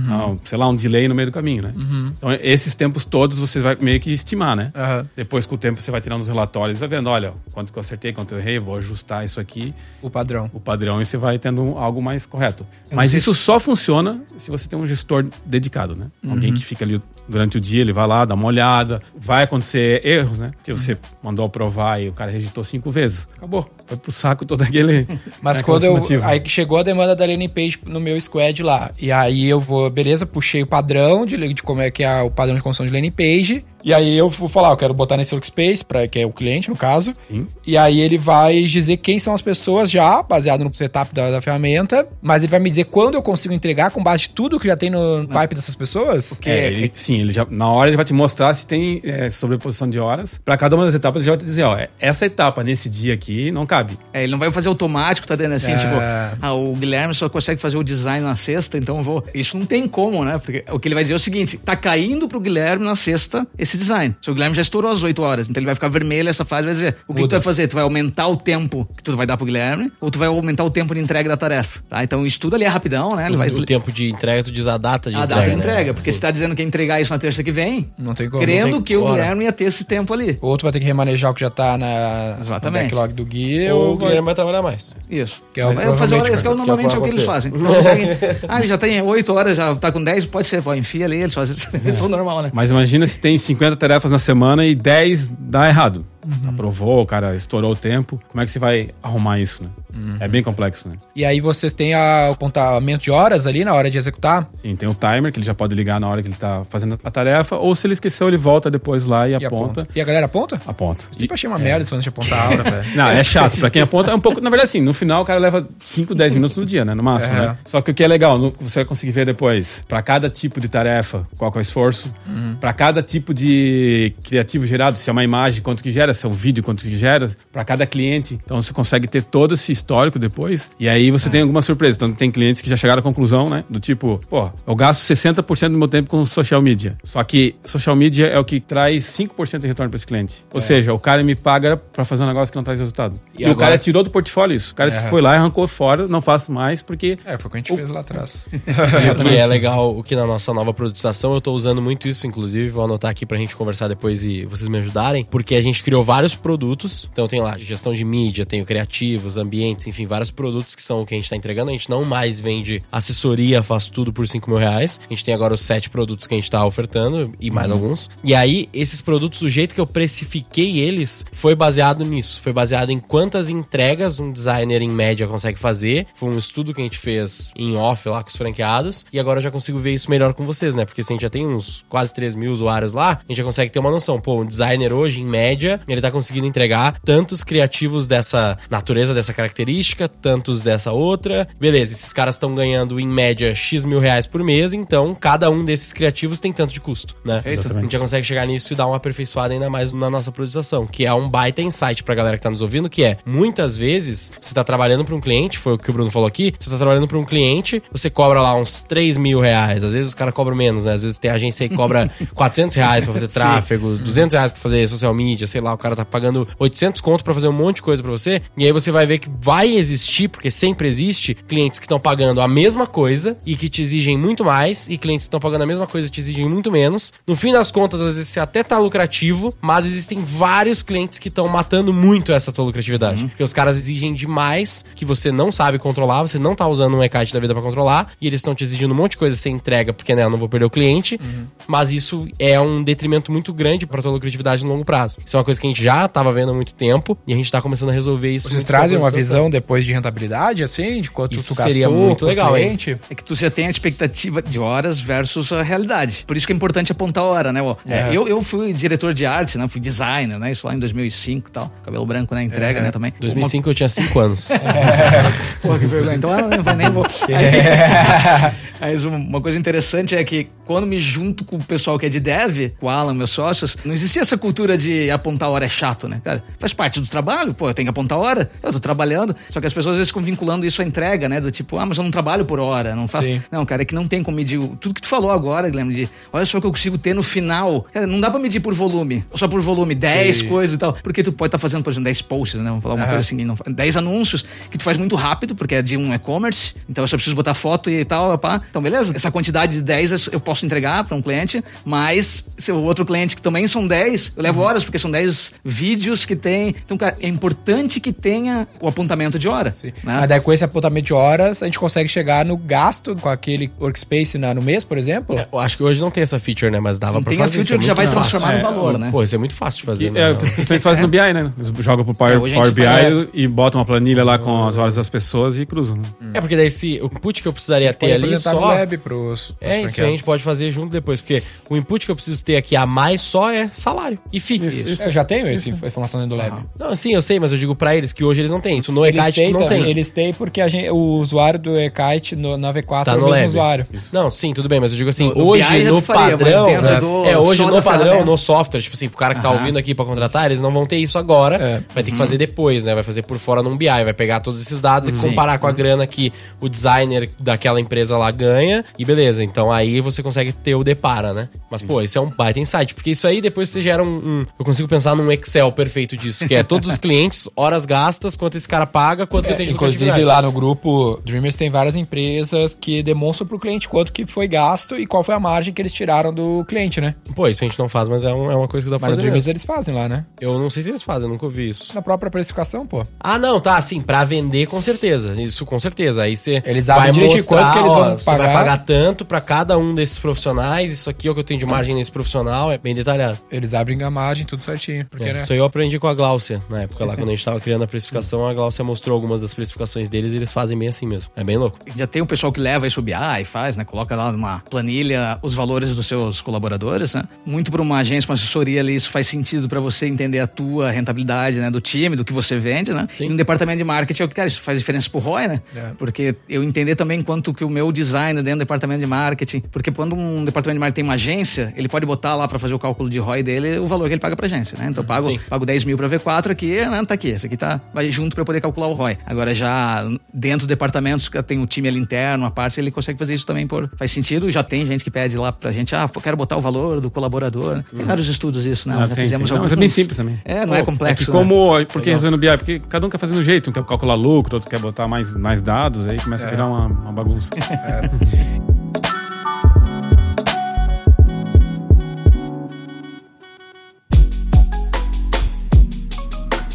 ah, 0.10 0.36
sei 0.46 0.58
lá, 0.58 0.68
um 0.68 0.76
delay 0.76 1.08
no 1.08 1.16
meio 1.16 1.28
do 1.28 1.32
caminho, 1.32 1.64
né? 1.64 1.74
Então 2.18 2.32
esses 2.42 2.76
tempos 2.76 3.06
todos 3.06 3.40
você 3.40 3.60
vai 3.60 3.78
meio 3.80 4.00
que 4.00 4.12
estimar, 4.12 4.56
né? 4.56 4.72
Depois 5.16 5.46
com 5.46 5.56
o 5.56 5.58
tempo 5.58 5.82
você 5.82 5.92
vai 5.92 6.02
tirando 6.02 6.22
os 6.22 6.28
relatórios, 6.28 6.80
vai 6.80 6.88
vendo, 6.90 7.10
olha, 7.10 7.34
quanto 7.52 7.72
que 7.72 7.78
eu 7.78 7.82
acertei, 7.82 8.12
quanto 8.14 8.34
eu 8.34 8.40
errei, 8.40 8.60
vou 8.60 8.76
ajustar 8.78 9.24
isso 9.26 9.40
aqui, 9.40 9.74
O 10.02 10.10
padrão. 10.10 10.50
o 10.54 10.60
padrão, 10.60 11.02
e 11.02 11.06
você 11.06 11.18
vai 11.18 11.38
tendo 11.40 11.69
um- 11.70 11.78
algo 11.78 12.02
mais 12.02 12.26
correto. 12.26 12.66
não 12.90 12.96
Mas 12.98 13.14
isso 13.14 13.34
só 13.36 13.60
funciona 13.60 14.22
se 14.38 14.50
você 14.52 14.68
tem 14.68 14.78
um 14.78 14.86
gestor 14.86 15.28
dedicado, 15.46 15.96
né? 15.96 16.08
Alguém 16.28 16.54
que 16.54 16.64
fica 16.64 16.84
ali 16.84 17.00
durante 17.28 17.58
o 17.58 17.62
dia, 17.62 17.82
ele 17.82 17.94
vai 17.94 18.08
lá, 18.08 18.26
dá 18.26 18.34
uma 18.34 18.46
olhada, 18.48 19.02
vai 19.20 19.44
acontecer 19.44 20.06
erros, 20.06 20.40
né? 20.40 20.52
Porque 20.56 20.74
você 20.74 20.98
mandou 21.22 21.46
aprovar 21.46 22.02
e 22.02 22.10
o 22.10 22.14
cara 22.14 22.32
rejeitou 22.32 22.64
cinco 22.64 22.90
vezes. 22.90 23.28
Acabou. 23.38 23.70
Foi 23.86 23.98
pro 23.98 24.12
saco 24.12 24.46
todo 24.46 24.62
aquele. 24.62 25.08
Mas 25.42 25.60
aquela 25.60 25.80
quando 25.80 26.12
eu. 26.12 26.24
Aí 26.26 26.40
que 26.40 26.50
chegou 26.50 26.78
a 26.78 26.84
demanda 26.84 27.16
da 27.16 27.26
landing 27.26 27.50
page 27.50 27.80
no 27.86 28.00
meu 28.00 28.20
squad 28.20 28.62
lá. 28.64 28.92
E 29.00 29.12
aí 29.12 29.48
eu 29.48 29.60
vou, 29.60 29.90
beleza, 29.90 30.26
puxei 30.26 30.62
o 30.64 30.68
padrão 30.68 31.26
de, 31.26 31.38
de 31.54 31.64
como 31.64 31.82
é 31.82 31.90
que 31.92 32.04
é 32.04 32.22
o 32.22 32.30
padrão 32.32 32.56
de 32.56 32.64
construção 32.64 32.86
de 32.86 32.92
landing 32.92 33.12
page. 33.12 33.66
E 33.84 33.94
aí 33.94 34.18
eu 34.18 34.30
vou 34.30 34.50
falar, 34.50 34.72
eu 34.72 34.78
quero 34.78 34.94
botar 34.94 35.16
nesse 35.18 35.34
workspace, 35.34 35.84
pra, 35.86 36.08
que 36.08 36.20
é 36.20 36.26
o 36.26 36.32
cliente, 36.32 36.70
no 36.70 36.76
caso. 36.76 37.14
Sim. 37.28 37.48
E 37.66 37.78
aí 37.78 38.00
ele 38.02 38.18
vai 38.18 38.62
dizer 38.64 38.98
quem 38.98 39.18
são 39.20 39.34
as 39.34 39.42
pessoas 39.42 39.90
já, 39.90 40.22
baseado 40.22 40.64
no 40.64 40.74
setup 40.74 41.14
da, 41.14 41.32
da 41.32 41.42
ferramenta. 41.42 42.08
Mas 42.22 42.44
ele 42.44 42.52
vai 42.52 42.60
me 42.60 42.70
dizer 42.70 42.86
quando 42.86 43.16
eu 43.16 43.22
consigo 43.22 43.54
entregar 43.54 43.92
com 43.92 44.04
base 44.04 44.24
de 44.24 44.30
tudo 44.32 44.60
que 44.60 44.68
já 44.68 44.76
tem 44.76 44.90
no 44.90 45.28
pipe 45.28 45.56
dessas 45.56 45.76
pessoas. 45.76 46.30
Porque 46.30 46.50
É, 46.50 46.68
ele- 46.68 46.92
sim, 46.94 47.20
ele 47.22 47.32
já, 47.32 47.46
na 47.50 47.70
hora 47.70 47.90
ele 47.90 47.96
vai 47.96 48.06
te 48.06 48.14
mostrar 48.14 48.54
se 48.54 48.66
tem 48.68 49.00
é, 49.04 49.30
sobreposição 49.30 49.90
de 49.90 50.00
horas. 50.00 50.40
Pra 50.44 50.58
cada 50.58 50.76
uma 50.76 50.86
das 50.86 50.94
etapas 50.96 51.22
ele 51.22 51.26
já 51.28 51.32
vai 51.32 51.38
te 51.40 51.46
dizer, 51.46 51.64
ó, 51.64 51.78
é, 51.78 51.90
essa 52.00 52.26
etapa 52.26 52.64
nesse 52.64 52.90
dia 52.90 53.14
aqui 53.14 53.52
não 53.52 53.66
cabe. 53.66 53.98
É, 54.14 54.24
ele 54.24 54.32
não 54.32 54.40
vai 54.40 54.52
fazer 54.52 54.68
automático, 54.68 55.26
tá 55.28 55.36
dentro 55.36 55.54
assim, 55.54 55.72
É. 55.72 55.78
tipo, 55.78 55.96
ah, 56.42 56.54
o 56.54 56.74
Guilherme 56.76 57.14
só 57.14 57.30
consegue 57.30 57.62
fazer 57.62 57.78
o 57.78 57.84
design 57.84 58.26
na 58.26 58.36
sexta, 58.36 58.78
então 58.78 58.98
eu 58.98 59.04
vou. 59.04 59.24
Isso 59.34 59.58
não 59.58 59.66
tem 59.66 59.88
como, 59.88 60.24
né? 60.26 60.38
Porque 60.38 60.64
o 60.72 60.80
que 60.80 60.88
ele 60.88 60.96
vai 60.96 61.04
dizer 61.04 61.14
é 61.14 61.16
o 61.16 61.20
seguinte: 61.20 61.58
tá 61.58 61.76
caindo 61.76 62.28
pro 62.28 62.40
Guilherme 62.40 62.84
na 62.86 62.96
sexta 62.96 63.48
esse 63.58 63.69
design. 63.78 64.16
Se 64.22 64.30
o 64.30 64.34
Guilherme 64.34 64.56
já 64.56 64.62
estourou 64.62 64.92
às 64.92 65.04
8 65.04 65.22
horas, 65.22 65.50
então 65.50 65.60
ele 65.60 65.66
vai 65.66 65.76
ficar 65.76 65.88
vermelho 65.88 66.30
essa 66.30 66.46
fase 66.46 66.66
vai 66.66 66.74
dizer: 66.74 66.98
o 67.08 67.14
que, 67.14 67.22
que 67.24 67.28
tu 67.28 67.32
vai 67.32 67.42
fazer? 67.42 67.68
Tu 67.68 67.74
vai 67.76 67.84
aumentar 67.84 68.28
o 68.28 68.36
tempo 68.36 68.88
que 68.96 69.04
tu 69.04 69.16
vai 69.16 69.26
dar 69.26 69.38
pro 69.38 69.46
Guilherme, 69.46 69.92
ou 70.02 70.10
tu 70.12 70.20
vai 70.20 70.28
aumentar 70.28 70.64
o 70.64 70.70
tempo 70.70 70.94
de 70.94 71.00
entrega 71.02 71.28
da 71.30 71.38
tarefa, 71.38 71.82
tá? 71.90 72.04
Então 72.04 72.26
isso 72.26 72.40
tudo 72.40 72.56
ali 72.56 72.66
é 72.66 72.68
rapidão, 72.68 73.16
né? 73.16 73.28
Ele 73.28 73.38
vai 73.38 73.50
o 73.50 73.66
tempo 73.66 73.92
de 73.92 74.10
entrega, 74.10 74.44
tu 74.44 74.52
diz 74.52 74.66
a 74.68 74.78
data 74.78 75.10
de 75.10 75.16
a 75.16 75.20
entrega. 75.24 75.36
data 75.36 75.50
de 75.50 75.56
né? 75.56 75.62
entrega, 75.62 75.94
porque 75.94 76.12
Sim. 76.12 76.16
você 76.16 76.22
tá 76.22 76.32
dizendo 76.32 76.56
que 76.56 76.62
ia 76.62 76.68
entregar 76.68 77.02
isso 77.02 77.12
na 77.12 77.20
terça 77.20 77.44
que 77.44 77.52
vem, 77.52 77.92
Não 77.98 78.14
tem 78.14 78.30
como. 78.30 78.44
crendo 78.44 78.74
tem 78.78 78.82
que 78.84 78.98
o. 78.98 79.06
Guilherme 79.06 79.46
ia 79.46 79.52
ter 79.52 79.66
esse 79.66 79.84
tempo 79.86 80.14
ali. 80.14 80.38
Ou 80.42 80.58
tu 80.58 80.64
vai 80.64 80.72
ter 80.72 80.80
que 80.80 80.86
remanejar 80.86 81.32
o 81.32 81.34
que 81.34 81.42
já 81.42 81.50
tá 81.50 81.78
na, 81.78 82.38
Exatamente. 82.40 82.84
no 82.84 82.90
backlog 82.90 83.14
do 83.14 83.26
guia. 83.26 83.76
Ou 83.76 83.94
o 83.94 83.98
Guilherme 83.98 84.22
vai 84.26 84.36
trabalhar 84.36 84.62
mais. 84.62 84.96
Isso. 85.10 85.44
Que 85.54 85.62
é 85.62 85.66
o- 85.68 85.74
Vai 85.74 85.96
fazer 85.96 86.16
hora, 86.16 86.32
esse 86.32 86.42
que 86.42 86.48
é 86.48 86.52
o- 86.52 86.56
normalmente 86.56 86.96
é 86.96 86.98
o 86.98 87.02
que 87.02 87.10
eles 87.10 87.24
fazem. 87.26 87.52
Então, 87.60 88.46
ah, 88.48 88.60
ele 88.60 88.68
já 88.68 88.78
tem 88.78 89.02
8 89.02 89.34
horas, 89.34 89.58
já 89.58 89.76
tá 89.76 89.92
com 89.92 90.04
10, 90.04 90.26
pode 90.26 90.48
ser, 90.48 90.62
pô, 90.62 90.74
enfia 90.74 91.06
ali, 91.06 91.18
eles 91.22 91.34
fazem 91.34 91.56
isso. 91.86 92.06
é 92.06 92.08
normal, 92.08 92.42
né? 92.42 92.52
Mas 92.54 92.72
imagina 92.72 93.06
se 93.08 93.20
tem 93.20 93.38
50 93.38 93.59
tarefas 93.76 94.12
na 94.12 94.20
semana 94.20 94.66
e 94.66 94.76
10 94.76 95.30
dá 95.30 95.68
errado. 95.68 96.06
Uhum. 96.26 96.50
Aprovou, 96.50 97.02
o 97.02 97.06
cara 97.06 97.36
estourou 97.36 97.72
o 97.72 97.76
tempo. 97.76 98.20
Como 98.28 98.42
é 98.42 98.46
que 98.46 98.52
você 98.52 98.60
vai 98.60 98.90
arrumar 99.02 99.40
isso, 99.40 99.64
né? 99.64 99.70
Uhum. 99.96 100.18
É 100.20 100.28
bem 100.28 100.44
complexo, 100.44 100.88
né? 100.90 100.96
E 101.16 101.26
aí 101.26 101.40
vocês 101.42 101.74
têm 101.74 101.94
a- 101.94 102.28
o 102.30 102.34
apontamento 102.34 103.04
de 103.04 103.12
horas 103.12 103.48
ali 103.48 103.64
na 103.66 103.74
hora 103.74 103.90
de 103.90 103.98
executar? 103.98 104.50
Sim, 104.62 104.76
tem 104.76 104.88
o 104.88 104.94
timer, 104.94 105.32
que 105.32 105.40
ele 105.40 105.46
já 105.46 105.54
pode 105.54 105.74
ligar 105.76 106.00
na 106.00 106.08
hora 106.08 106.22
que 106.22 106.28
ele 106.28 106.36
tá 106.36 106.64
fazendo 106.70 107.00
a 107.04 107.12
tarefa, 107.12 107.56
ou 107.56 107.74
se 107.76 107.88
ele 107.88 107.94
esqueceu, 107.94 108.28
ele 108.28 108.38
volta 108.38 108.70
depois 108.70 109.06
lá 109.06 109.28
e, 109.28 109.32
E 109.32 109.46
aponta. 109.46 109.88
E 109.96 110.02
a 110.02 110.04
galera 110.06 110.26
aponta? 110.26 110.60
Aponta. 110.68 111.06
Eu 111.12 111.14
sempre 111.20 111.34
E- 111.34 111.36
achei 111.36 111.50
uma 111.50 111.60
merda 111.60 111.84
se 111.86 111.92
você 111.96 112.10
apontar 112.10 112.40
a 112.40 112.50
hora, 112.50 112.64
velho. 112.84 112.96
Não, 112.96 113.08
é 113.08 113.24
chato. 113.24 113.58
Pra 113.60 113.70
quem 113.70 113.82
aponta, 113.82 114.12
é 114.12 114.16
um 114.16 114.20
pouco. 114.20 114.40
Na 114.42 114.50
verdade, 114.50 114.70
assim, 114.70 114.82
no 114.82 114.94
final 114.94 115.22
o 115.22 115.26
cara 115.26 115.40
leva 115.40 115.68
5, 115.80 116.14
10 116.14 116.34
minutos 116.34 116.56
no 116.58 116.66
dia, 116.66 116.86
né? 116.86 116.94
No 116.94 117.04
máximo, 117.04 117.34
É. 117.36 117.40
né? 117.48 117.56
Só 117.66 117.82
que 117.82 117.92
o 117.92 117.94
que 117.94 118.04
é 118.04 118.08
legal, 118.08 118.38
no- 118.38 118.54
você 118.60 118.80
vai 118.80 118.86
conseguir 118.86 119.12
ver 119.12 119.26
depois, 119.26 119.84
pra 119.88 120.02
cada 120.02 120.30
tipo 120.30 120.60
de 120.62 120.68
tarefa, 120.70 121.24
qual 121.38 121.52
é 121.56 121.58
o 121.58 121.62
esforço, 121.62 122.14
Pra 122.60 122.74
cada 122.74 123.02
tipo 123.02 123.34
de 123.34 124.14
criativo 124.24 124.66
gerado, 124.66 124.98
se 124.98 125.10
é 125.10 125.12
uma 125.14 125.24
imagem, 125.24 125.62
quanto 125.62 125.82
que 125.82 125.92
gera, 125.92 126.14
se 126.14 126.26
é 126.26 126.30
um 126.30 126.34
vídeo, 126.34 126.64
quanto 126.64 126.84
que 126.84 126.96
gera, 126.96 127.30
pra 127.52 127.64
cada 127.64 127.86
cliente. 127.86 128.40
Então 128.44 128.62
você 128.62 128.74
consegue 128.74 129.08
ter 129.08 129.24
todo 129.24 129.54
esse 129.54 129.72
histórico 129.80 130.20
depois, 130.20 130.70
e 130.80 130.88
aí 130.88 131.10
você 131.12 131.30
tem 131.30 131.42
alguma 131.42 131.62
surpresa. 131.62 131.96
Então 131.98 132.12
tem 132.14 132.30
clientes 132.32 132.62
que 132.62 132.70
já 132.70 132.78
chegaram 132.78 133.00
à 133.00 133.04
conclusão, 133.04 133.50
né? 133.50 133.64
Do 133.70 133.80
tipo, 133.80 134.20
pô, 134.30 134.50
eu 134.68 134.76
gasto 134.76 135.02
60% 135.02 135.70
do 135.72 135.78
meu 135.78 135.88
tempo 135.88 136.10
com 136.10 136.24
social 136.26 136.62
media. 136.62 136.98
Só 137.04 137.24
que 137.24 137.56
social 137.64 137.96
media 137.96 138.28
é 138.28 138.38
o 138.38 138.44
que 138.46 138.60
traz 138.60 139.06
5% 139.06 139.60
de 139.60 139.68
retorno 139.68 139.90
pra 139.90 139.98
esse 139.98 140.06
cliente. 140.08 140.46
Ou 140.54 140.62
seja, 140.62 140.94
o 140.94 141.00
cara 141.00 141.24
me 141.24 141.36
paga 141.36 141.78
pra 141.78 142.06
fazer 142.06 142.24
um 142.24 142.28
negócio 142.28 142.52
que 142.52 142.56
não 142.58 142.64
traz 142.64 142.80
resultado. 142.80 143.20
E 143.38 143.44
E, 143.44 143.46
o 143.46 143.52
agora- 143.52 143.68
cara 143.70 143.78
tirou 143.78 144.04
do 144.04 144.10
portfólio 144.10 144.56
isso. 144.56 144.72
O 144.72 144.76
cara 144.76 144.94
É. 144.94 145.10
foi 145.10 145.22
lá 145.22 145.34
e 145.34 145.38
arrancou 145.38 145.68
fora, 145.68 146.08
não 146.08 146.22
faço 146.22 146.52
mais, 146.52 146.82
porque. 146.82 147.18
É, 147.26 147.38
foi 147.38 147.48
o 147.48 147.52
que 147.52 147.58
a 147.58 147.60
gente 147.60 147.76
fez 147.76 147.90
lá 147.90 148.02
atrás. 148.02 148.48
E 149.00 149.10
o 149.12 149.16
que 149.16 149.36
é 149.36 149.46
legal, 149.46 149.98
o 149.98 150.04
que 150.04 150.16
na 150.16 150.26
nossa 150.26 150.54
nova 150.54 150.74
produção, 150.74 151.34
eu 151.34 151.42
tô 151.42 151.54
usando 151.54 151.82
muito 151.82 152.08
isso, 152.08 152.26
inclusive, 152.28 152.70
vou 152.70 152.84
anotar 152.84 153.12
aqui 153.12 153.26
pra 153.26 153.38
gente 153.38 153.56
conversar 153.56 153.88
depois 153.88 154.24
e 154.24 154.46
vocês 154.46 154.68
me 154.70 154.78
ajudarem, 154.80 155.26
porque 155.30 155.56
a 155.56 155.62
gente 155.62 155.84
criou 155.84 156.04
vários 156.04 156.36
produtos, 156.36 157.08
então 157.12 157.28
tem 157.28 157.40
lá 157.42 157.58
gestão 157.58 157.94
de 157.94 158.04
mídia, 158.04 158.46
tem 158.46 158.62
o 158.62 158.66
criativos, 158.66 159.38
ambiente, 159.38 159.69
enfim, 159.88 160.06
vários 160.06 160.32
produtos 160.32 160.76
que 160.76 160.82
são 160.82 161.02
o 161.02 161.06
que 161.06 161.14
a 161.14 161.18
gente 161.18 161.26
está 161.26 161.36
entregando. 161.36 161.70
A 161.70 161.74
gente 161.74 161.90
não 161.90 162.06
mais 162.06 162.40
vende 162.40 162.84
assessoria, 162.92 163.62
faz 163.62 163.88
tudo 163.88 164.12
por 164.12 164.28
5 164.28 164.50
mil 164.50 164.60
reais. 164.60 165.00
A 165.10 165.14
gente 165.14 165.24
tem 165.24 165.34
agora 165.34 165.54
os 165.54 165.62
sete 165.62 165.90
produtos 165.90 166.28
que 166.28 166.34
a 166.34 166.38
gente 166.38 166.46
está 166.46 166.66
ofertando 166.66 167.34
e 167.40 167.52
mais 167.52 167.72
uhum. 167.72 167.78
alguns. 167.78 168.10
E 168.24 168.34
aí, 168.34 168.70
esses 168.74 169.02
produtos, 169.02 169.42
o 169.42 169.50
jeito 169.50 169.76
que 169.76 169.82
eu 169.82 169.88
precifiquei 169.88 170.80
eles 170.80 171.26
foi 171.32 171.56
baseado 171.56 172.06
nisso. 172.06 172.42
Foi 172.42 172.54
baseado 172.54 172.90
em 172.90 173.00
quantas 173.00 173.50
entregas 173.50 174.20
um 174.20 174.32
designer 174.32 174.82
em 174.82 174.90
média 174.90 175.28
consegue 175.28 175.60
fazer. 175.60 176.08
Foi 176.16 176.30
um 176.30 176.38
estudo 176.38 176.74
que 176.74 176.82
a 176.82 176.84
gente 176.84 176.98
fez 176.98 177.52
em 177.56 177.76
off 177.76 178.08
lá 178.08 178.24
com 178.24 178.30
os 178.30 178.36
franqueados. 178.36 179.06
E 179.12 179.20
agora 179.20 179.40
eu 179.40 179.44
já 179.44 179.52
consigo 179.52 179.80
ver 179.80 179.94
isso 179.94 180.10
melhor 180.10 180.34
com 180.34 180.46
vocês, 180.46 180.76
né? 180.76 180.86
Porque 180.86 181.04
se 181.04 181.12
a 181.12 181.16
gente 181.16 181.22
já 181.22 181.30
tem 181.30 181.46
uns 181.46 181.86
quase 181.90 182.14
3 182.14 182.36
mil 182.36 182.52
usuários 182.52 182.94
lá, 182.94 183.20
a 183.20 183.32
gente 183.32 183.38
já 183.38 183.44
consegue 183.44 183.72
ter 183.72 183.80
uma 183.80 183.92
noção. 183.92 184.20
Pô, 184.20 184.42
um 184.42 184.46
designer 184.46 184.94
hoje, 184.94 185.22
em 185.22 185.26
média, 185.26 185.80
ele 185.88 186.02
tá 186.02 186.12
conseguindo 186.12 186.48
entregar 186.48 187.00
tantos 187.00 187.44
criativos 187.44 188.08
dessa 188.08 188.58
natureza, 188.70 189.14
dessa 189.14 189.34
característica, 189.34 189.59
tantos 190.08 190.64
dessa 190.64 190.92
outra. 190.92 191.48
Beleza, 191.60 191.94
esses 191.94 192.14
caras 192.14 192.36
estão 192.36 192.54
ganhando 192.56 193.00
em 193.00 193.08
média 193.08 193.54
X 193.54 193.86
mil 193.86 194.00
reais 194.00 194.26
por 194.26 194.44
mês, 194.44 194.74
então 194.74 195.16
cada 195.16 195.50
um 195.50 195.66
desses 195.66 195.92
criativos 195.94 196.40
tem 196.40 196.54
tanto 196.54 196.74
de 196.74 196.80
custo, 196.80 197.16
né? 197.26 197.42
A 197.46 197.82
gente 197.82 197.92
já 197.92 198.00
consegue 198.00 198.26
chegar 198.26 198.46
nisso 198.46 198.74
e 198.74 198.76
dar 198.76 198.88
uma 198.88 198.98
aperfeiçoada 198.98 199.54
ainda 199.54 199.70
mais 199.70 199.92
na 199.92 200.10
nossa 200.10 200.32
produção, 200.32 200.86
que 200.86 201.06
é 201.06 201.14
um 201.14 201.30
baita 201.30 201.62
insight 201.62 202.04
pra 202.04 202.16
galera 202.16 202.38
que 202.38 202.44
tá 202.44 202.50
nos 202.50 202.62
ouvindo, 202.62 202.90
que 202.90 203.04
é, 203.04 203.18
muitas 203.26 203.78
vezes, 203.78 204.32
você 204.40 204.54
tá 204.54 204.64
trabalhando 204.64 205.04
pra 205.04 205.16
um 205.16 205.22
cliente, 205.22 205.58
foi 205.58 205.74
o 205.74 205.78
que 205.78 205.90
o 205.90 205.94
Bruno 205.94 206.12
falou 206.12 206.28
aqui, 206.28 206.54
você 206.60 206.70
tá 206.70 206.78
trabalhando 206.78 207.08
pra 207.08 207.18
um 207.18 207.24
cliente, 207.24 207.82
você 207.92 208.10
cobra 208.10 208.42
lá 208.42 208.56
uns 208.56 208.82
3 208.82 209.18
mil 209.18 209.40
reais, 209.40 209.84
às 209.84 209.94
vezes 209.94 210.10
os 210.10 210.16
caras 210.16 210.34
cobram 210.34 210.56
menos, 210.56 210.86
né? 210.86 210.94
Às 210.94 211.02
vezes 211.02 211.18
tem 211.20 211.32
agência 211.32 211.68
que 211.68 211.76
cobra 211.76 212.10
400 212.34 212.76
reais 212.76 213.06
pra 213.06 213.14
fazer 213.14 213.28
tráfego, 213.30 213.98
200 213.98 214.34
reais 214.34 214.52
pra 214.52 214.62
fazer 214.62 214.88
social 214.88 215.14
media, 215.14 215.48
sei 215.48 215.62
lá, 215.62 215.74
o 215.74 215.78
cara 215.78 215.96
tá 215.96 216.06
pagando 216.06 216.48
800 216.58 217.02
conto 217.02 217.24
pra 217.24 217.34
fazer 217.34 217.48
um 217.48 217.54
monte 217.54 217.78
de 217.78 217.82
coisa 217.82 218.02
pra 218.02 218.12
você, 218.12 218.42
e 218.58 218.66
aí 218.66 218.72
você 218.72 218.92
vai 218.92 219.06
ver 219.06 219.20
que 219.20 219.30
vai 219.50 219.76
existir, 219.76 220.28
porque 220.28 220.52
sempre 220.52 220.88
existe, 220.88 221.34
clientes 221.34 221.80
que 221.80 221.86
estão 221.86 222.00
pagando 222.00 222.40
a 222.40 222.48
mesma 222.48 222.86
coisa 222.86 223.36
e 223.44 223.56
que 223.56 223.68
te 223.68 223.82
exigem 223.82 224.16
muito 224.16 224.46
mais, 224.46 224.88
e 224.88 224.96
clientes 224.96 225.26
que 225.26 225.30
estão 225.30 225.40
pagando 225.40 225.64
a 225.64 225.66
mesma 225.66 225.88
coisa 225.88 226.08
e 226.08 226.12
te 226.12 226.20
exigem 226.20 226.48
muito 226.48 226.72
menos. 226.72 227.12
No 227.26 227.36
fim 227.36 227.52
das 227.52 227.72
contas, 227.72 228.00
às 228.00 228.14
vezes 228.14 228.30
você 228.30 228.40
até 228.40 228.64
tá 228.64 228.78
lucrativo, 228.78 229.52
mas 229.60 229.88
existem 229.88 230.20
vários 230.24 230.84
clientes 230.84 231.18
que 231.18 231.30
estão 231.30 231.48
matando 231.48 231.92
muito 231.92 232.32
essa 232.32 232.52
tua 232.52 232.64
lucratividade. 232.64 233.24
Uhum. 233.24 233.30
Porque 233.30 233.42
os 233.42 233.52
caras 233.52 233.80
exigem 233.80 234.14
demais 234.14 234.86
que 234.94 235.04
você 235.04 235.32
não 235.32 235.52
sabe 235.52 235.80
controlar, 235.80 236.22
você 236.22 236.38
não 236.38 236.54
tá 236.54 236.68
usando 236.68 236.96
um 236.96 237.04
e-kite 237.04 237.34
da 237.34 237.40
vida 237.40 237.56
para 237.56 237.64
controlar, 237.64 238.12
e 238.22 238.28
eles 238.28 238.42
estão 238.42 238.54
te 238.54 238.64
exigindo 238.64 238.92
um 238.92 238.98
monte 238.98 239.14
de 239.14 239.18
coisa 239.18 239.36
sem 239.36 239.56
entrega, 239.56 239.92
porque 239.92 240.14
né, 240.14 240.26
eu 240.26 240.30
não 240.30 240.38
vou 240.38 240.48
perder 240.48 240.68
o 240.68 240.70
cliente, 240.70 241.20
uhum. 241.20 241.48
mas 241.68 241.92
isso 241.92 242.28
é 242.38 242.62
um 242.62 242.84
detrimento 242.84 243.32
muito 243.32 243.52
grande 243.52 243.88
para 243.88 244.00
tua 244.00 244.12
lucratividade 244.12 244.64
no 244.64 244.70
longo 244.70 244.86
prazo. 244.86 245.18
Isso 245.26 245.36
é 245.36 245.40
uma 245.40 245.44
coisa 245.44 245.60
que 245.60 245.66
a 245.66 245.72
gente 245.72 245.84
já 245.84 246.08
tava 246.08 246.32
vendo 246.32 246.52
há 246.52 246.54
muito 246.54 246.76
tempo 246.76 247.18
e 247.26 247.34
a 247.34 247.36
gente 247.36 247.52
tá 247.52 247.60
começando 247.60 247.90
a 247.90 247.94
resolver 247.94 248.30
isso. 248.30 248.48
Vocês 248.48 248.64
trazem 248.64 248.96
uma 248.96 249.10
visão 249.10 249.39
depois 249.48 249.86
de 249.86 249.94
rentabilidade, 249.94 250.64
assim, 250.64 251.02
de 251.02 251.12
quanto 251.12 251.36
isso 251.36 251.54
tu 251.54 251.58
gastou 251.58 251.72
seria 251.72 251.88
muito 251.88 252.26
legal, 252.26 252.54
cliente? 252.54 252.98
É 253.08 253.14
que 253.14 253.24
tu 253.24 253.36
já 253.36 253.52
tem 253.52 253.68
a 253.68 253.70
expectativa 253.70 254.42
de 254.42 254.60
horas 254.60 255.00
versus 255.00 255.54
a 255.54 255.62
realidade. 255.62 256.24
Por 256.26 256.36
isso 256.36 256.48
que 256.48 256.54
é 256.54 256.56
importante 256.56 256.92
apontar 256.92 257.24
a 257.24 257.28
hora, 257.28 257.54
né? 257.54 257.60
É. 257.88 258.10
Eu, 258.12 258.28
eu 258.28 258.42
fui 258.42 258.74
diretor 258.74 259.14
de 259.14 259.28
arte, 259.28 259.60
né? 259.60 259.68
Fui 259.68 259.80
designer, 259.80 260.40
né? 260.40 260.52
Isso 260.52 260.66
lá 260.66 260.74
em 260.74 260.80
2005 260.80 261.50
e 261.50 261.52
tal. 261.52 261.72
Cabelo 261.84 262.06
branco, 262.08 262.34
né? 262.34 262.42
Entrega, 262.42 262.80
é. 262.80 262.82
né? 262.82 262.92
Também. 262.92 263.14
2005 263.20 263.68
Uma... 263.68 263.72
eu 263.72 263.76
tinha 263.76 263.90
5 263.90 264.20
anos. 264.20 264.50
É. 264.60 265.58
Porra, 265.62 265.80
que 265.80 265.86
vergonha. 265.86 266.16
Então 266.16 266.32
eu 266.32 266.64
não, 266.64 266.76
nem 266.76 266.90
vou... 266.90 267.06
É. 267.30 268.54
Mas 268.80 269.04
uma 269.04 269.42
coisa 269.42 269.60
interessante 269.60 270.16
é 270.16 270.24
que 270.24 270.48
quando 270.66 270.88
me 270.88 270.98
junto 270.98 271.44
com 271.44 271.58
o 271.58 271.64
pessoal 271.64 272.00
que 272.00 272.06
é 272.06 272.10
de 272.10 272.20
dev, 272.20 272.72
com 272.80 272.86
o 272.86 272.90
Alan, 272.90 273.14
meus 273.14 273.32
sócios, 273.32 273.76
não 273.84 273.94
existia 273.94 274.22
essa 274.22 274.38
cultura 274.38 274.78
de 274.78 275.12
apontar 275.12 275.50
hora 275.50 275.66
é 275.66 275.70
chato, 275.70 276.08
né? 276.08 276.22
Cara, 276.24 276.44
faz 276.58 276.74
parte 276.74 277.00
do 277.00 277.08
trabalho, 277.08 277.54
pô, 277.54 277.70
eu 277.70 277.74
tenho 277.74 277.88
que 277.88 277.90
apontar 277.90 278.18
hora, 278.18 278.50
eu 278.64 278.72
tô 278.72 278.80
trabalhando. 278.80 279.29
Só 279.50 279.60
que 279.60 279.68
as 279.68 279.74
pessoas 279.74 279.94
às 279.94 279.98
vezes 279.98 280.10
ficam 280.10 280.24
vinculando 280.24 280.66
isso 280.66 280.82
à 280.82 280.86
entrega, 280.86 281.28
né? 281.30 281.40
Do 281.42 281.52
tipo, 281.52 281.78
ah, 281.78 281.86
mas 281.86 281.98
eu 281.98 282.04
não 282.04 282.12
trabalho 282.12 282.46
por 282.46 282.60
hora, 282.60 282.96
não 282.96 283.08
faço. 283.08 283.28
Sim. 283.28 283.42
Não, 283.52 283.66
cara, 283.66 283.82
é 283.82 283.86
que 283.86 283.94
não 283.94 284.08
tem 284.08 284.24
como 284.24 284.38
medir. 284.38 284.60
Tudo 284.80 284.94
que 284.94 285.02
tu 285.02 285.08
falou 285.08 285.32
agora, 285.32 285.70
Guilherme, 285.70 285.94
de 285.94 286.10
olha 286.32 286.46
só 286.46 286.58
o 286.58 286.62
que 286.62 286.68
eu 286.68 286.72
consigo 286.72 286.98
ter 286.98 287.14
no 287.14 287.24
final. 287.24 287.86
Cara, 287.94 288.08
não 288.08 288.20
dá 288.20 288.30
pra 288.30 288.40
medir 288.40 288.60
por 288.60 288.74
volume, 288.74 289.24
só 289.36 289.48
por 289.48 289.62
volume, 289.62 289.96
10 289.96 290.44
coisas 290.44 290.76
e 290.76 290.80
tal. 290.80 290.94
Porque 290.94 291.22
tu 291.24 291.32
pode 291.32 291.50
estar 291.50 291.58
tá 291.58 291.62
fazendo, 291.62 291.84
por 291.84 291.90
exemplo, 291.90 292.06
10 292.06 292.22
posts, 292.24 292.60
né? 292.60 292.70
Vamos 292.70 292.84
falar 292.84 292.96
uma 292.96 293.04
uhum. 293.04 293.10
coisa 293.10 293.22
assim, 293.22 293.44
não, 293.44 293.56
10 293.68 293.98
anúncios 293.98 294.46
que 294.70 294.78
tu 294.78 294.84
faz 294.84 294.98
muito 294.98 295.16
rápido, 295.16 295.56
porque 295.56 295.76
é 295.76 295.82
de 295.82 295.98
um 295.98 296.14
e-commerce, 296.14 296.76
então 296.90 297.04
eu 297.04 297.08
só 297.08 297.18
preciso 297.18 297.36
botar 297.36 297.54
foto 297.54 297.90
e 297.90 298.04
tal, 298.06 298.38
pá. 298.38 298.62
Então, 298.70 298.82
beleza, 298.82 299.14
essa 299.16 299.32
quantidade 299.32 299.50
quantidade 299.50 299.74
de 299.74 299.82
10 299.82 300.28
eu 300.32 300.40
posso 300.40 300.66
entregar 300.66 301.04
para 301.04 301.16
um 301.16 301.22
cliente, 301.22 301.64
mas 301.84 302.48
se 302.58 302.72
o 302.72 302.82
outro 302.82 303.06
cliente 303.06 303.36
que 303.36 303.42
também 303.42 303.68
são 303.68 303.86
10, 303.86 304.34
eu 304.36 304.44
levo 304.44 304.60
uhum. 304.60 304.66
horas, 304.66 304.84
porque 304.84 305.00
são 305.00 305.10
10 305.10 305.54
vídeos 305.64 306.26
que 306.26 306.36
tem. 306.36 306.76
Então, 306.86 306.98
cara, 306.98 307.18
é 307.20 307.28
importante 307.28 308.00
que 308.00 308.14
tenha 308.14 308.68
o 308.80 308.88
apontamento 308.88 309.19
de 309.28 309.48
hora. 309.48 309.72
Sim. 309.72 309.88
Né? 310.04 310.18
Mas 310.20 310.28
daí 310.28 310.40
com 310.40 310.54
esse 310.54 310.64
apontamento 310.64 311.08
de 311.08 311.14
horas, 311.14 311.62
a 311.62 311.66
gente 311.66 311.80
consegue 311.80 312.08
chegar 312.08 312.46
no 312.46 312.56
gasto 312.56 313.16
com 313.16 313.30
aquele 313.30 313.72
workspace 313.80 314.38
na, 314.38 314.54
no 314.54 314.62
mês, 314.62 314.84
por 314.84 314.98
exemplo? 314.98 315.38
É, 315.38 315.48
eu 315.52 315.60
acho 315.60 315.78
que 315.78 315.84
hoje 315.84 316.00
não 316.00 316.12
tem 316.12 316.24
essa 316.24 316.40
feature, 316.40 316.72
né? 316.72 316.80
Mas 316.80 317.00
dava 317.00 317.16
não 317.16 317.24
pra 317.24 317.32
tem 317.32 317.40
fazer. 317.40 317.54
Tem 317.54 317.62
a 317.62 317.66
feature 317.66 317.78
é 317.78 317.80
que 317.80 317.88
já 317.88 317.94
vai 317.94 318.08
fácil. 318.08 318.40
transformar 318.40 318.56
no 318.56 318.62
valor, 318.62 318.96
é, 318.96 318.98
né? 318.98 319.12
Pô, 319.12 319.24
isso 319.24 319.36
é 319.36 319.38
muito 319.38 319.54
fácil 319.54 319.80
de 319.80 319.86
fazer. 319.86 320.08
E, 320.08 320.12
né? 320.12 320.22
É, 320.22 320.32
os 320.32 320.66
clientes 320.66 320.84
fazem 320.84 321.02
no 321.02 321.08
BI, 321.08 321.18
né? 321.34 321.52
Eles 321.58 321.74
jogam 321.80 322.06
pro 322.06 322.14
Power, 322.14 322.36
é, 322.36 322.54
Power 322.54 322.72
BI 322.72 322.84
faz... 322.84 323.28
e 323.34 323.48
botam 323.48 323.80
uma 323.80 323.86
planilha 323.86 324.24
lá 324.24 324.38
com 324.38 324.66
as 324.66 324.78
horas 324.78 324.96
das 324.96 325.10
pessoas 325.10 325.58
e 325.58 325.66
cruzam. 325.66 325.98
Né? 325.98 326.32
É, 326.36 326.42
porque 326.42 326.56
daí 326.56 326.72
se 326.72 327.00
o 327.02 327.06
input 327.06 327.42
que 327.42 327.48
eu 327.48 327.54
precisaria 327.54 327.94
ter 327.94 328.14
ali 328.14 328.38
só... 328.38 328.76
web 328.76 328.98
pros, 328.98 329.52
pros 329.52 329.56
é, 329.60 329.84
isso 329.84 330.02
a 330.02 330.06
gente 330.06 330.24
pode 330.24 330.44
fazer 330.44 330.72
junto 330.72 330.92
depois, 330.92 331.20
porque 331.20 331.44
o 331.70 331.76
input 331.76 332.06
que 332.06 332.12
eu 332.12 332.16
preciso 332.16 332.44
ter 332.44 332.56
aqui 332.56 332.76
a 332.76 332.86
mais 332.86 333.22
só 333.22 333.52
é 333.52 333.70
salário 333.70 334.20
e 334.32 334.40
FII. 334.40 334.68
Isso, 334.68 334.88
isso. 334.88 335.04
Eu 335.04 335.12
já 335.12 335.24
tenho 335.24 335.48
essa 335.48 335.70
informação 335.70 336.20
dentro 336.20 336.36
do 336.36 336.42
Lab. 336.42 336.64
Não, 336.78 336.96
sim, 336.96 337.14
eu 337.14 337.22
sei, 337.22 337.40
mas 337.40 337.52
eu 337.52 337.58
digo 337.58 337.76
pra 337.76 337.96
eles 337.96 338.14
que 338.14 338.24
hoje 338.24 338.42
eles 338.42 338.52
não 338.52 338.60
têm. 338.60 338.78
Isso 338.78 338.92
no 338.92 339.02
eKite 339.10 339.52
não 339.52 339.68
tem. 339.68 339.90
Eles 339.90 340.10
têm 340.10 340.34
porque 340.34 340.68
gente, 340.70 340.90
o 340.90 341.18
usuário 341.18 341.60
do 341.60 341.78
eKite 341.78 342.36
no, 342.36 342.58
na 342.58 342.74
V4 342.74 343.06
tá 343.06 343.14
é 343.14 343.16
o 343.16 343.30
mesmo 343.30 343.48
usuário. 343.48 343.88
Não, 344.12 344.30
sim, 344.30 344.54
tudo 344.54 344.70
bem, 344.70 344.80
mas 344.80 344.92
eu 344.92 344.98
digo 344.98 345.10
assim, 345.10 345.30
no, 345.30 345.46
hoje 345.48 345.84
no, 345.86 345.96
no 345.96 346.02
padrão, 346.02 346.82
né? 346.82 347.00
é, 347.32 347.38
hoje 347.38 347.66
no 347.66 347.82
padrão, 347.82 348.26
no 348.26 348.38
software, 348.38 348.82
tipo 348.82 348.96
assim, 348.96 349.10
pro 349.10 349.18
cara 349.18 349.36
que 349.36 349.42
tá 349.42 349.52
ouvindo 349.52 349.78
aqui 349.78 349.94
pra 349.94 350.06
contratar, 350.06 350.46
eles 350.46 350.62
não 350.62 350.72
vão 350.72 350.86
ter 350.86 350.98
isso 350.98 351.18
agora, 351.18 351.56
é. 351.56 351.84
vai 351.94 352.04
ter 352.04 352.12
que 352.12 352.18
fazer 352.18 352.38
depois, 352.38 352.86
né? 352.86 352.94
Vai 352.94 353.04
fazer 353.04 353.24
por 353.24 353.38
fora 353.38 353.62
num 353.62 353.76
BI, 353.76 353.88
vai 353.88 354.14
pegar 354.14 354.40
todos 354.40 354.62
esses 354.62 354.82
dados 354.82 355.10
e 355.10 355.14
comparar 355.14 355.58
com 355.60 355.68
a 355.68 355.72
grana 355.72 356.06
que 356.08 356.32
o 356.60 356.70
designer 356.70 357.30
daquela 357.40 357.80
empresa 357.80 358.18
lá 358.18 358.32
ganha 358.32 358.84
e 358.98 359.06
beleza. 359.06 359.44
Então 359.44 359.72
aí 359.72 360.02
você 360.02 360.22
consegue 360.22 360.52
ter 360.52 360.76
o 360.76 360.84
depara, 360.84 361.34
né? 361.34 361.50
Mas, 361.70 361.82
pô, 361.82 362.02
isso 362.02 362.18
é 362.18 362.22
um 362.22 362.30
baita 362.30 362.60
insight, 362.60 362.94
porque 362.94 363.12
isso 363.12 363.28
aí 363.28 363.42
depois 363.42 363.70
você 363.70 363.82
gera 363.82 364.04
um, 364.04 364.08
um, 364.08 364.46
Eu 364.58 364.66
consigo 364.66 364.88
pensar 364.88 365.16
num 365.16 365.32
Excel 365.32 365.72
perfeito 365.72 366.18
disso, 366.18 366.48
que 366.48 366.56
é 366.56 366.64
todos 366.64 366.90
os 366.90 366.98
clientes, 367.00 367.48
horas 367.56 367.86
gastas, 367.86 368.36
quanto 368.36 368.58
esse 368.58 368.68
cara 368.68 368.86
paga, 368.86 368.99
quanto 369.28 369.46
é, 369.46 369.48
que 369.48 369.54
eu 369.54 369.58
tenho 369.58 369.70
de 369.70 369.76
Inclusive, 369.76 370.24
lá 370.24 370.42
no 370.42 370.52
grupo 370.52 371.20
Dreamers 371.26 371.56
tem 371.56 371.70
várias 371.70 371.96
empresas 371.96 372.74
que 372.74 373.02
demonstram 373.02 373.48
pro 373.48 373.60
cliente 373.60 373.88
quanto 373.88 374.12
que 374.12 374.26
foi 374.26 374.48
gasto 374.48 374.96
e 374.98 375.06
qual 375.06 375.24
foi 375.24 375.36
a 375.36 375.40
margem 375.40 375.74
que 375.74 375.82
eles 375.82 375.94
tiraram 375.94 376.34
do 376.34 376.66
cliente, 376.66 377.00
né? 377.02 377.16
Pô, 377.36 377.48
isso 377.48 377.64
a 377.64 377.68
gente 377.68 377.80
não 377.80 377.90
faz, 377.90 378.10
mas 378.10 378.24
é, 378.24 378.34
um, 378.34 378.52
é 378.52 378.56
uma 378.56 378.68
coisa 378.68 378.86
que 378.86 378.92
dá 378.92 379.00
pra 379.00 379.10
fazer. 379.10 379.18
Mas 379.18 379.24
Dreamers 379.24 379.48
eles 379.48 379.66
fazem 379.66 379.96
lá, 379.96 380.08
né? 380.08 380.26
Eu 380.40 380.58
não 380.60 380.70
sei 380.70 380.84
se 380.84 380.90
eles 380.90 381.04
fazem, 381.04 381.28
eu 381.28 381.34
nunca 381.34 381.46
ouvi 381.46 381.70
isso. 381.70 381.94
Na 381.94 382.02
própria 382.02 382.30
precificação, 382.30 382.86
pô. 382.86 383.06
Ah, 383.20 383.40
não, 383.40 383.60
tá, 383.60 383.78
assim, 383.78 384.02
pra 384.02 384.24
vender 384.26 384.68
com 384.68 384.82
certeza. 384.82 385.40
Isso 385.42 385.66
com 385.66 385.80
certeza. 385.80 386.24
Aí 386.24 386.36
você 386.36 386.62
eles 386.66 386.88
vai 386.88 387.12
mostrar, 387.12 387.44
quanto 387.46 387.74
que 387.74 387.80
eles 387.80 387.94
vão 387.94 388.02
ó, 388.02 388.06
pagar. 388.06 388.18
Você 388.18 388.38
vai 388.38 388.54
pagar 388.54 388.78
tanto 388.86 389.26
pra 389.26 389.42
cada 389.42 389.78
um 389.78 389.96
desses 389.96 390.20
profissionais, 390.20 390.92
isso 390.92 391.10
aqui 391.10 391.28
é 391.28 391.32
o 391.32 391.34
que 391.34 391.40
eu 391.40 391.44
tenho 391.44 391.60
de 391.60 391.66
margem 391.66 391.96
nesse 391.96 392.12
profissional, 392.12 392.72
é 392.72 392.78
bem 392.78 392.96
detalhado. 392.96 393.38
Eles 393.52 393.74
abrem 393.74 394.02
a 394.04 394.10
margem, 394.10 394.46
tudo 394.46 394.64
certinho. 394.64 395.06
Porque, 395.10 395.30
é, 395.30 395.34
né? 395.34 395.44
Isso 395.44 395.54
aí 395.54 395.60
eu 395.60 395.66
aprendi 395.66 396.00
com 396.00 396.08
a 396.08 396.14
Gláucia, 396.14 396.62
na 396.70 396.82
época 396.82 397.06
lá, 397.06 397.16
quando 397.16 397.30
a 397.30 397.32
gente 397.32 397.46
tava 397.46 397.60
criando 397.60 397.84
a 397.84 397.88
precificação, 397.88 398.48
a 398.48 398.54
Gláucia 398.54 398.79
mostrou 398.84 399.16
algumas 399.16 399.42
das 399.42 399.54
precificações 399.54 400.10
deles 400.10 400.34
e 400.34 400.36
eles 400.36 400.52
fazem 400.52 400.78
bem 400.78 400.88
assim 400.88 401.06
mesmo. 401.06 401.32
É 401.36 401.44
bem 401.44 401.58
louco. 401.58 401.80
Já 401.96 402.08
tem 402.08 402.22
um 402.22 402.26
pessoal 402.26 402.52
que 402.52 402.60
leva 402.60 402.88
isso 402.88 402.96
pro 402.96 403.04
BI 403.04 403.42
e 403.42 403.46
faz, 403.46 403.76
né? 403.78 403.84
Coloca 403.84 404.16
lá 404.16 404.32
numa 404.32 404.60
planilha 404.70 405.40
os 405.42 405.54
valores 405.54 405.96
dos 405.96 406.06
seus 406.06 406.42
colaboradores, 406.42 407.14
né? 407.14 407.24
Muito 407.46 407.72
para 407.72 407.82
uma 407.82 407.98
agência, 407.98 408.30
uma 408.30 408.36
assessoria 408.36 408.80
ali, 408.82 408.96
isso 408.96 409.10
faz 409.10 409.28
sentido 409.28 409.68
para 409.68 409.80
você 409.80 410.08
entender 410.08 410.40
a 410.40 410.48
tua 410.48 410.92
rentabilidade, 410.92 411.60
né? 411.60 411.70
Do 411.70 411.82
time, 411.82 412.16
do 412.16 412.26
que 412.26 412.34
você 412.34 412.58
vende, 412.58 412.94
né? 412.94 413.08
Sim. 413.16 413.26
E 413.26 413.30
no 413.30 413.38
departamento 413.38 413.78
de 413.78 413.84
marketing 413.84 414.22
é 414.22 414.26
o 414.26 414.30
que, 414.30 414.36
cara, 414.36 414.48
isso 414.48 414.62
faz 414.62 414.80
diferença 414.80 415.10
pro 415.10 415.20
ROI, 415.20 415.48
né? 415.48 415.62
É. 415.76 415.92
Porque 415.98 416.36
eu 416.48 416.64
entender 416.64 416.96
também 416.96 417.22
quanto 417.22 417.54
que 417.54 417.64
o 417.64 417.70
meu 417.70 417.92
design 417.92 418.42
dentro 418.42 418.58
do 418.58 418.60
departamento 418.60 419.00
de 419.00 419.06
marketing, 419.08 419.62
porque 419.72 419.92
quando 419.92 420.16
um 420.16 420.46
departamento 420.46 420.76
de 420.76 420.80
marketing 420.80 420.96
tem 420.96 421.04
uma 421.04 421.14
agência, 421.14 421.74
ele 421.76 421.88
pode 421.88 422.06
botar 422.06 422.36
lá 422.36 422.48
para 422.48 422.60
fazer 422.60 422.74
o 422.74 422.80
cálculo 422.80 423.10
de 423.10 423.20
ROI 423.20 423.44
dele 423.44 423.80
o 423.80 423.88
valor 423.88 424.08
que 424.08 424.14
ele 424.14 424.22
paga 424.22 424.36
pra 424.36 424.46
agência, 424.46 424.78
né? 424.78 424.88
Então 424.90 425.04
eu 425.04 425.08
pago, 425.08 425.40
pago 425.50 425.66
10 425.66 425.84
mil 425.84 425.98
pra 425.98 426.08
V4 426.08 426.52
aqui, 426.52 426.86
né? 426.86 427.04
Tá 427.06 427.14
aqui, 427.14 427.30
esse 427.30 427.46
aqui 427.46 427.58
tá, 427.58 427.82
vai 427.94 428.10
junto 428.12 428.36
para 428.36 428.46
poder 428.46 428.62
calcular 428.62 428.69
o 428.78 428.94
ROI. 428.94 429.18
Agora 429.26 429.54
já 429.54 430.06
dentro 430.34 430.66
do 430.66 430.70
departamento, 430.70 431.30
tem 431.44 431.62
o 431.62 431.68
time 431.68 431.88
ali 431.88 432.00
interno, 432.00 432.46
a 432.46 432.52
parte, 432.52 432.80
ele 432.80 432.92
consegue 432.92 433.18
fazer 433.18 433.34
isso 433.34 433.46
também 433.46 433.68
por, 433.68 433.90
faz 433.96 434.12
sentido, 434.12 434.50
já 434.50 434.64
tem 434.64 434.86
gente 434.86 435.04
que 435.04 435.12
pede 435.12 435.38
lá 435.38 435.52
pra 435.52 435.72
gente, 435.72 435.96
ah, 435.96 436.10
quero 436.22 436.38
botar 436.38 436.58
o 436.58 436.62
valor 436.62 437.02
do 437.02 437.10
colaborador. 437.10 437.84
Tem 437.90 438.00
uhum. 438.02 438.06
vários 438.06 438.28
estudos 438.28 438.66
isso, 438.66 438.88
né? 438.88 438.96
Ah, 438.98 439.08
já 439.08 439.16
tem, 439.16 439.24
fizemos 439.24 439.50
tem. 439.50 439.58
Não, 439.58 439.64
mas 439.64 439.74
é 439.74 439.76
bem 439.76 439.88
simples 439.88 440.18
também. 440.18 440.40
É, 440.46 440.66
não 440.66 440.76
é 440.76 440.84
complexo. 440.84 441.24
É 441.24 441.26
que 441.26 441.32
como, 441.32 441.78
né? 441.78 441.86
por 441.86 442.02
que 442.02 442.10
resolvendo 442.10 442.40
BI? 442.40 442.58
Porque 442.58 442.80
cada 442.80 443.06
um 443.06 443.10
quer 443.10 443.18
fazer 443.18 443.36
um 443.36 443.44
jeito, 443.44 443.70
um 443.70 443.74
quer 443.74 443.84
calcular 443.84 444.16
lucro, 444.16 444.56
outro 444.56 444.70
quer 444.70 444.80
botar 444.80 445.08
mais, 445.08 445.34
mais 445.34 445.62
dados, 445.62 446.06
aí 446.06 446.20
começa 446.20 446.46
é. 446.46 446.48
a 446.48 446.52
virar 446.52 446.66
uma, 446.68 446.88
uma 446.88 447.12
bagunça. 447.12 447.50
É. 447.80 448.70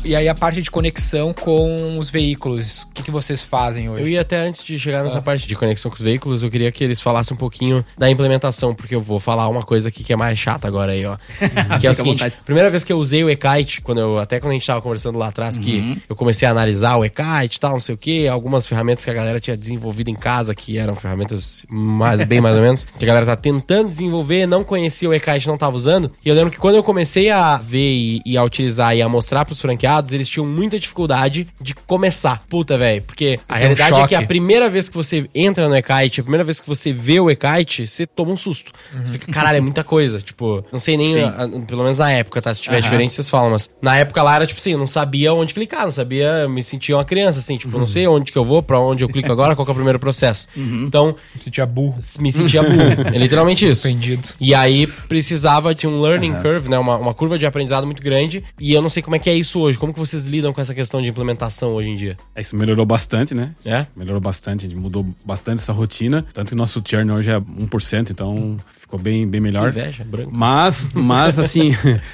E 0.05 0.15
aí 0.15 0.29
a 0.29 0.35
parte 0.35 0.61
de 0.61 0.71
conexão 0.71 1.33
com 1.33 1.99
os 1.99 2.11
veículos, 2.11 2.83
o 2.83 2.89
que, 2.89 3.03
que 3.05 3.11
vocês 3.11 3.43
fazem 3.43 3.89
hoje? 3.89 4.03
Eu 4.03 4.09
ia 4.09 4.21
até 4.21 4.37
antes 4.37 4.63
de 4.63 4.79
chegar 4.79 5.03
nessa 5.03 5.17
ah. 5.17 5.23
parte 5.23 5.49
de 5.49 5.57
conexão 5.57 5.91
com 5.91 5.97
os 5.97 6.03
veículos, 6.03 6.43
eu 6.43 6.51
queria 6.51 6.71
que 6.71 6.85
eles 6.85 7.01
falassem 7.01 7.35
um 7.35 7.39
pouquinho 7.39 7.83
da 7.97 8.11
implementação, 8.11 8.75
porque 8.75 8.95
eu 8.95 9.01
vou 9.01 9.19
falar 9.19 9.49
uma 9.49 9.63
coisa 9.63 9.89
aqui 9.89 10.05
que 10.05 10.13
é 10.13 10.17
mais 10.17 10.39
chata 10.39 10.69
agora 10.69 10.93
aí, 10.93 11.07
ó. 11.07 11.17
que 11.81 11.87
é 11.87 11.91
o 11.91 11.95
seguinte, 11.95 12.31
primeira 12.45 12.69
vez 12.69 12.85
que 12.85 12.93
eu 12.93 12.99
usei 12.99 13.25
o 13.25 13.31
e-kite, 13.31 13.81
quando 13.81 13.99
eu, 13.99 14.19
até 14.19 14.39
quando 14.39 14.51
a 14.51 14.55
gente 14.55 14.67
tava 14.67 14.83
conversando 14.83 15.19
lá 15.19 15.29
atrás, 15.29 15.57
uhum. 15.57 15.65
que 15.65 16.03
eu 16.07 16.15
comecei 16.15 16.47
a 16.47 16.51
analisar 16.51 16.99
o 16.99 17.05
e-kite 17.05 17.57
e 17.57 17.61
tal, 17.61 17.73
não 17.73 17.81
sei 17.81 17.95
o 17.95 17.99
que, 17.99 18.29
algumas 18.29 18.67
ferramentas 18.67 19.07
que 19.07 19.11
a 19.11 19.15
galera 19.15 19.41
tinha 19.41 19.57
desenvolvido 19.57 20.11
em 20.11 20.15
casa, 20.15 20.55
que 20.55 20.77
eram 20.77 20.95
ferramentas 20.95 21.65
mais, 21.71 22.23
bem 22.25 22.43
mais 22.43 22.57
ou 22.57 22.63
menos, 22.63 22.85
que 22.99 23.05
a 23.07 23.09
galera 23.09 23.25
tá 23.25 23.37
tentando 23.37 23.91
desenvolver, 23.91 24.47
não 24.47 24.63
conhecia 24.63 25.09
o 25.09 25.15
e-kite, 25.15 25.47
não 25.47 25.57
tava 25.57 25.75
usando. 25.75 26.13
E 26.23 26.29
eu 26.29 26.35
lembro 26.35 26.51
que 26.51 26.59
quando 26.59 26.75
eu 26.75 26.85
comecei 26.85 27.31
a 27.31 27.57
ver 27.57 27.91
e, 27.91 28.23
e 28.27 28.37
a 28.37 28.45
utilizar 28.45 28.95
e 28.95 29.01
a 29.01 29.09
mostrar 29.09 29.47
pros 29.47 29.63
franqueados, 29.63 29.94
eles 30.13 30.29
tinham 30.29 30.47
muita 30.47 30.79
dificuldade 30.79 31.47
de 31.61 31.75
começar. 31.75 32.43
Puta, 32.49 32.77
velho, 32.77 33.03
porque 33.03 33.39
a 33.49 33.59
realidade 33.59 34.01
um 34.01 34.05
é 34.05 34.09
que 34.09 34.15
a 34.15 34.27
primeira 34.27 34.69
vez 34.69 34.89
que 34.89 34.97
você 34.97 35.29
entra 35.35 35.69
no 35.69 35.77
e-kite, 35.77 36.21
a 36.21 36.23
primeira 36.25 36.45
vez 36.45 36.61
que 36.61 36.69
você 36.69 36.93
vê 36.93 37.21
o 37.21 37.31
e-kite, 37.31 37.87
você 37.87 38.07
toma 38.07 38.33
um 38.33 38.37
susto. 38.37 38.73
Uhum. 38.93 39.05
Você 39.05 39.13
fica, 39.13 39.33
caralho, 39.33 39.59
é 39.59 39.61
muita 39.61 39.85
coisa. 39.85 40.21
Tipo, 40.21 40.65
não 40.73 40.79
sei 40.79 40.97
nem, 40.97 41.23
a, 41.23 41.49
pelo 41.67 41.83
menos 41.83 41.99
na 41.99 42.11
época, 42.11 42.41
tá? 42.41 42.55
Se 42.55 42.63
tiver 42.63 42.77
uhum. 42.77 42.83
diferente, 42.83 43.15
vocês 43.15 43.29
falam, 43.29 43.51
mas 43.51 43.71
na 43.81 43.97
época 43.97 44.23
lá 44.23 44.37
era 44.37 44.47
tipo 44.47 44.61
assim, 44.61 44.73
eu 44.73 44.79
não 44.79 44.87
sabia 44.87 45.33
onde 45.33 45.55
clicar, 45.55 45.85
não 45.85 45.93
sabia, 45.93 46.49
me 46.49 46.63
sentia 46.63 46.97
uma 46.97 47.05
criança, 47.05 47.39
assim, 47.39 47.57
tipo, 47.57 47.73
uhum. 47.73 47.81
não 47.81 47.87
sei 47.87 48.07
onde 48.07 48.33
que 48.33 48.39
eu 48.39 48.45
vou, 48.45 48.63
pra 48.63 48.79
onde 48.79 49.05
eu 49.05 49.09
clico 49.09 49.31
agora, 49.31 49.55
qual 49.55 49.67
é 49.67 49.71
o 49.71 49.75
primeiro 49.75 49.99
processo. 49.99 50.49
Uhum. 50.57 50.85
Então. 50.87 51.17
Me 51.35 51.43
sentia 51.43 51.67
burro. 51.67 51.99
Me 52.19 52.33
sentia 52.33 52.63
burro. 52.63 53.09
é 53.13 53.19
literalmente 53.19 53.69
isso. 53.69 53.89
Entendido. 53.89 54.29
E 54.41 54.55
aí 54.55 54.87
precisava 54.87 55.75
de 55.75 55.87
um 55.87 56.01
learning 56.01 56.35
curve, 56.35 56.69
né? 56.69 56.79
Uma, 56.79 56.97
uma 56.97 57.15
curva 57.15 57.39
de 57.39 57.47
aprendizado 57.47 57.85
muito 57.85 58.03
grande. 58.03 58.45
E 58.59 58.73
eu 58.73 58.83
não 58.83 58.91
sei 58.91 59.03
como 59.03 59.17
é 59.17 59.19
que 59.19 59.31
é 59.31 59.35
isso 59.35 59.61
hoje. 59.61 59.79
Como 59.85 59.93
que 59.93 60.01
vocês 60.01 60.25
lidam 60.25 60.51
com 60.51 60.63
essa 60.63 60.75
questão 60.75 61.03
de 61.03 61.11
implementação 61.11 61.75
hoje 61.75 61.91
em 61.91 61.95
dia? 61.95 62.17
É, 62.35 62.41
isso 62.41 62.57
melhorou 62.57 62.87
bastante, 62.87 63.35
né? 63.35 63.55
É? 63.67 63.87
Melhorou 63.95 64.19
bastante, 64.19 64.67
mudou 64.75 65.07
bastante 65.23 65.61
essa 65.61 65.75
rotina. 65.75 66.25
Tanto 66.33 66.49
que 66.49 66.55
nosso 66.55 66.83
churn 66.83 67.13
hoje 67.13 67.31
é 67.31 67.39
1%, 67.39 68.11
então 68.11 68.57
ficou 68.85 69.01
bem, 69.01 69.27
bem 69.27 69.41
melhor. 69.41 69.73
Que 69.73 69.79
inveja, 69.79 70.05
branco. 70.05 70.31
Mas, 70.33 70.91
mas 70.93 71.39
assim, 71.41 71.73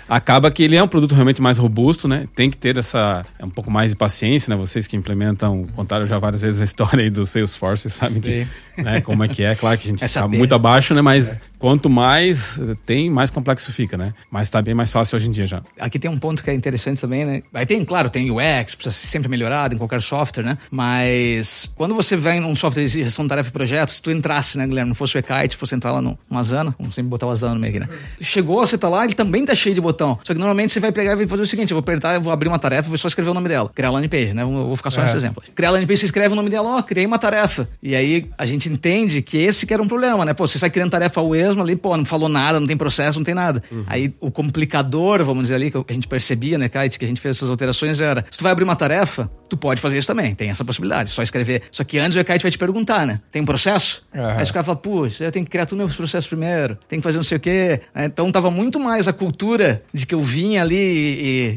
acaba 0.09 0.51
que 0.51 0.63
ele 0.63 0.77
é 0.77 0.83
um 0.83 0.89
produto 0.89 1.15
realmente 1.15 1.43
mais 1.43 1.59
robusto, 1.59 2.07
né? 2.07 2.27
Tem 2.35 2.49
que 2.49 2.57
ter 2.57 2.77
essa 2.79 3.25
é 3.39 3.45
um 3.45 3.51
pouco 3.51 3.71
mais 3.71 3.91
de 3.91 3.97
paciência, 3.97 4.55
né? 4.55 4.61
Vocês 4.61 4.87
que 4.87 4.97
implementam, 4.97 5.67
contaram 5.75 6.07
já 6.07 6.19
várias 6.19 6.43
vezes 6.43 6.61
a 6.61 6.65
história 6.65 7.03
aí 7.03 7.11
do 7.11 7.27
Salesforce, 7.27 7.91
sabem 7.91 8.21
que, 8.21 8.47
né, 8.79 9.01
como 9.01 9.25
é 9.25 9.29
que 9.29 9.43
é. 9.43 9.55
Claro 9.55 9.77
que 9.79 9.89
a 9.89 9.91
gente 9.91 10.05
está 10.05 10.27
muito 10.27 10.55
abaixo, 10.55 10.95
né? 10.95 11.03
Mas 11.03 11.37
é. 11.37 11.41
quanto 11.59 11.91
mais 11.91 12.61
tem, 12.87 13.11
mais 13.11 13.31
complexo 13.31 13.73
fica, 13.73 13.97
né? 13.97 14.15
Mas 14.31 14.49
está 14.49 14.63
bem 14.63 14.75
mais 14.75 14.91
fácil 14.91 15.17
hoje 15.17 15.29
em 15.29 15.33
dia 15.33 15.47
já. 15.47 15.63
Aqui 15.81 15.99
tem 15.99 16.11
um 16.11 16.19
ponto 16.19 16.43
que 16.43 16.51
é 16.51 16.55
interessante 16.55 17.01
também, 17.01 17.25
né? 17.25 17.43
Aí 17.53 17.67
tem, 17.67 17.85
claro, 17.85 18.09
tem 18.09 18.31
UX, 18.31 18.75
precisa 18.75 18.93
ser 18.93 19.07
sempre 19.09 19.29
melhorado 19.29 19.75
em 19.75 19.79
qualquer 19.79 20.01
software, 20.01 20.45
né? 20.45 20.59
Mas 20.71 21.73
quando 21.75 21.95
você 21.95 22.17
vem 22.17 22.41
num 22.41 22.55
software 22.55 22.85
de 22.85 23.03
gestão 23.03 23.25
de 23.25 23.29
tarefa 23.29 23.49
e 23.49 23.53
projetos, 23.53 23.97
se 23.97 24.03
tu 24.03 24.11
entrasse, 24.11 24.57
né, 24.57 24.67
Guilherme, 24.67 24.91
não 24.91 24.95
fosse 24.95 25.17
o 25.17 25.19
e-kite, 25.19 25.57
fosse 25.57 25.75
entrar 25.75 25.93
lá 25.93 26.01
numa 26.01 26.43
Vamos 26.79 26.95
sempre 26.95 27.09
botar 27.09 27.27
o 27.27 27.31
Asana 27.31 27.55
no 27.55 27.61
meio 27.61 27.71
aqui, 27.77 27.81
né? 27.81 27.89
Chegou, 28.21 28.65
você 28.65 28.77
tá 28.77 28.89
lá, 28.89 29.05
ele 29.05 29.15
também 29.15 29.45
tá 29.45 29.55
cheio 29.55 29.75
de 29.75 29.81
botão. 29.81 30.19
Só 30.23 30.33
que 30.33 30.39
normalmente 30.39 30.73
você 30.73 30.81
vai 30.81 30.93
pegar 30.93 31.13
e 31.13 31.17
vai 31.17 31.27
fazer 31.27 31.43
o 31.43 31.47
seguinte: 31.47 31.71
eu 31.71 31.77
vou 31.77 31.81
apertar, 31.81 32.15
eu 32.15 32.21
vou 32.21 32.33
abrir 32.33 32.49
uma 32.49 32.59
tarefa, 32.59 32.89
vou 32.89 32.99
só 32.99 33.09
escrever 33.09 33.31
o 33.31 33.35
nome 33.35 33.49
dela. 33.49 33.71
Criar 33.75 33.91
landing 33.91 34.09
page, 34.09 34.35
né? 34.35 34.43
Eu 34.43 34.51
vou 34.51 34.77
ficar 34.77 34.91
só 34.91 35.01
é. 35.01 35.05
nesse 35.05 35.17
exemplo. 35.17 35.43
Criar 35.55 35.71
landing 35.71 35.87
page, 35.87 36.01
você 36.01 36.07
escreve 36.07 36.33
o 36.33 36.37
nome 36.37 36.51
dela, 36.51 36.77
ó, 36.77 36.83
criei 36.83 37.07
uma 37.07 37.19
tarefa. 37.19 37.69
E 37.83 37.95
aí 37.95 38.29
a 38.37 38.47
gente 38.47 38.69
entende 38.69 39.23
que 39.23 39.39
esse 39.39 39.67
que 39.67 39.75
era 39.75 39.83
um 39.83 39.89
problema, 39.89 40.25
né? 40.25 40.35
Pô, 40.35 40.47
você 40.47 40.59
sai 40.59 40.71
criando 40.71 40.91
tarefa 40.91 41.21
ao 41.21 41.35
esmo 41.35 41.63
ali, 41.63 41.77
pô, 41.77 41.97
não 41.97 42.05
falou 42.05 42.29
nada, 42.29 42.61
não 42.61 42.67
tem 42.67 42.77
processo, 42.77 43.19
não 43.19 43.25
tem 43.25 43.35
nada. 43.35 43.63
Uhum. 43.71 43.85
Aí 43.87 44.15
o 44.21 44.31
complicador, 44.31 45.25
vamos 45.25 45.45
dizer 45.45 45.55
ali, 45.55 45.71
que 45.71 45.79
a 45.89 45.93
gente 45.93 46.09
percebia, 46.09 46.59
né, 46.59 46.69
Kite, 46.69 46.99
que 46.99 47.05
a 47.05 47.09
gente 47.09 47.21
fez 47.21 47.37
essas 47.37 47.51
alterações 47.51 48.01
era: 48.01 48.25
se 48.31 48.39
tu 48.39 48.43
vai 48.43 48.53
abrir 48.53 48.65
uma 48.65 48.77
tarefa, 48.77 49.31
tu 49.49 49.57
pode 49.57 49.81
fazer 49.81 49.99
isso 49.99 50.07
também, 50.07 50.35
tem 50.35 50.51
essa 50.51 50.65
possibilidade, 50.65 51.11
só 51.11 51.23
escrever. 51.23 51.63
Só 51.71 51.85
que 51.85 51.99
antes 51.99 52.17
o 52.17 52.25
Kite 52.25 52.43
vai 52.43 52.51
te 52.51 52.59
perguntar, 52.59 53.07
né? 53.07 53.21
Tem 53.31 53.43
um 53.43 53.45
processo? 53.45 54.03
Uhum. 54.15 54.27
Aí 54.27 54.45
o 54.45 54.53
cara 54.53 54.65
fala, 54.65 54.77
putz, 54.77 55.21
eu 55.21 55.31
tenho 55.31 55.45
que 55.45 55.51
criar 55.51 55.67
tudo 55.67 55.79
meus 55.79 55.97
processos 55.97 56.27
primeiro, 56.27 56.50
tem 56.89 56.99
que 56.99 57.03
fazer 57.03 57.19
não 57.19 57.25
sei 57.25 57.37
o 57.37 57.41
quê. 57.41 57.81
É, 57.95 58.05
então 58.07 58.31
tava 58.31 58.51
muito 58.51 58.79
mais 58.79 59.09
a 59.09 59.13
cultura 59.13 59.83
de 59.93 60.07
que 60.07 60.15
eu 60.15 60.23
vinha 60.23 60.63
ali 60.63 60.77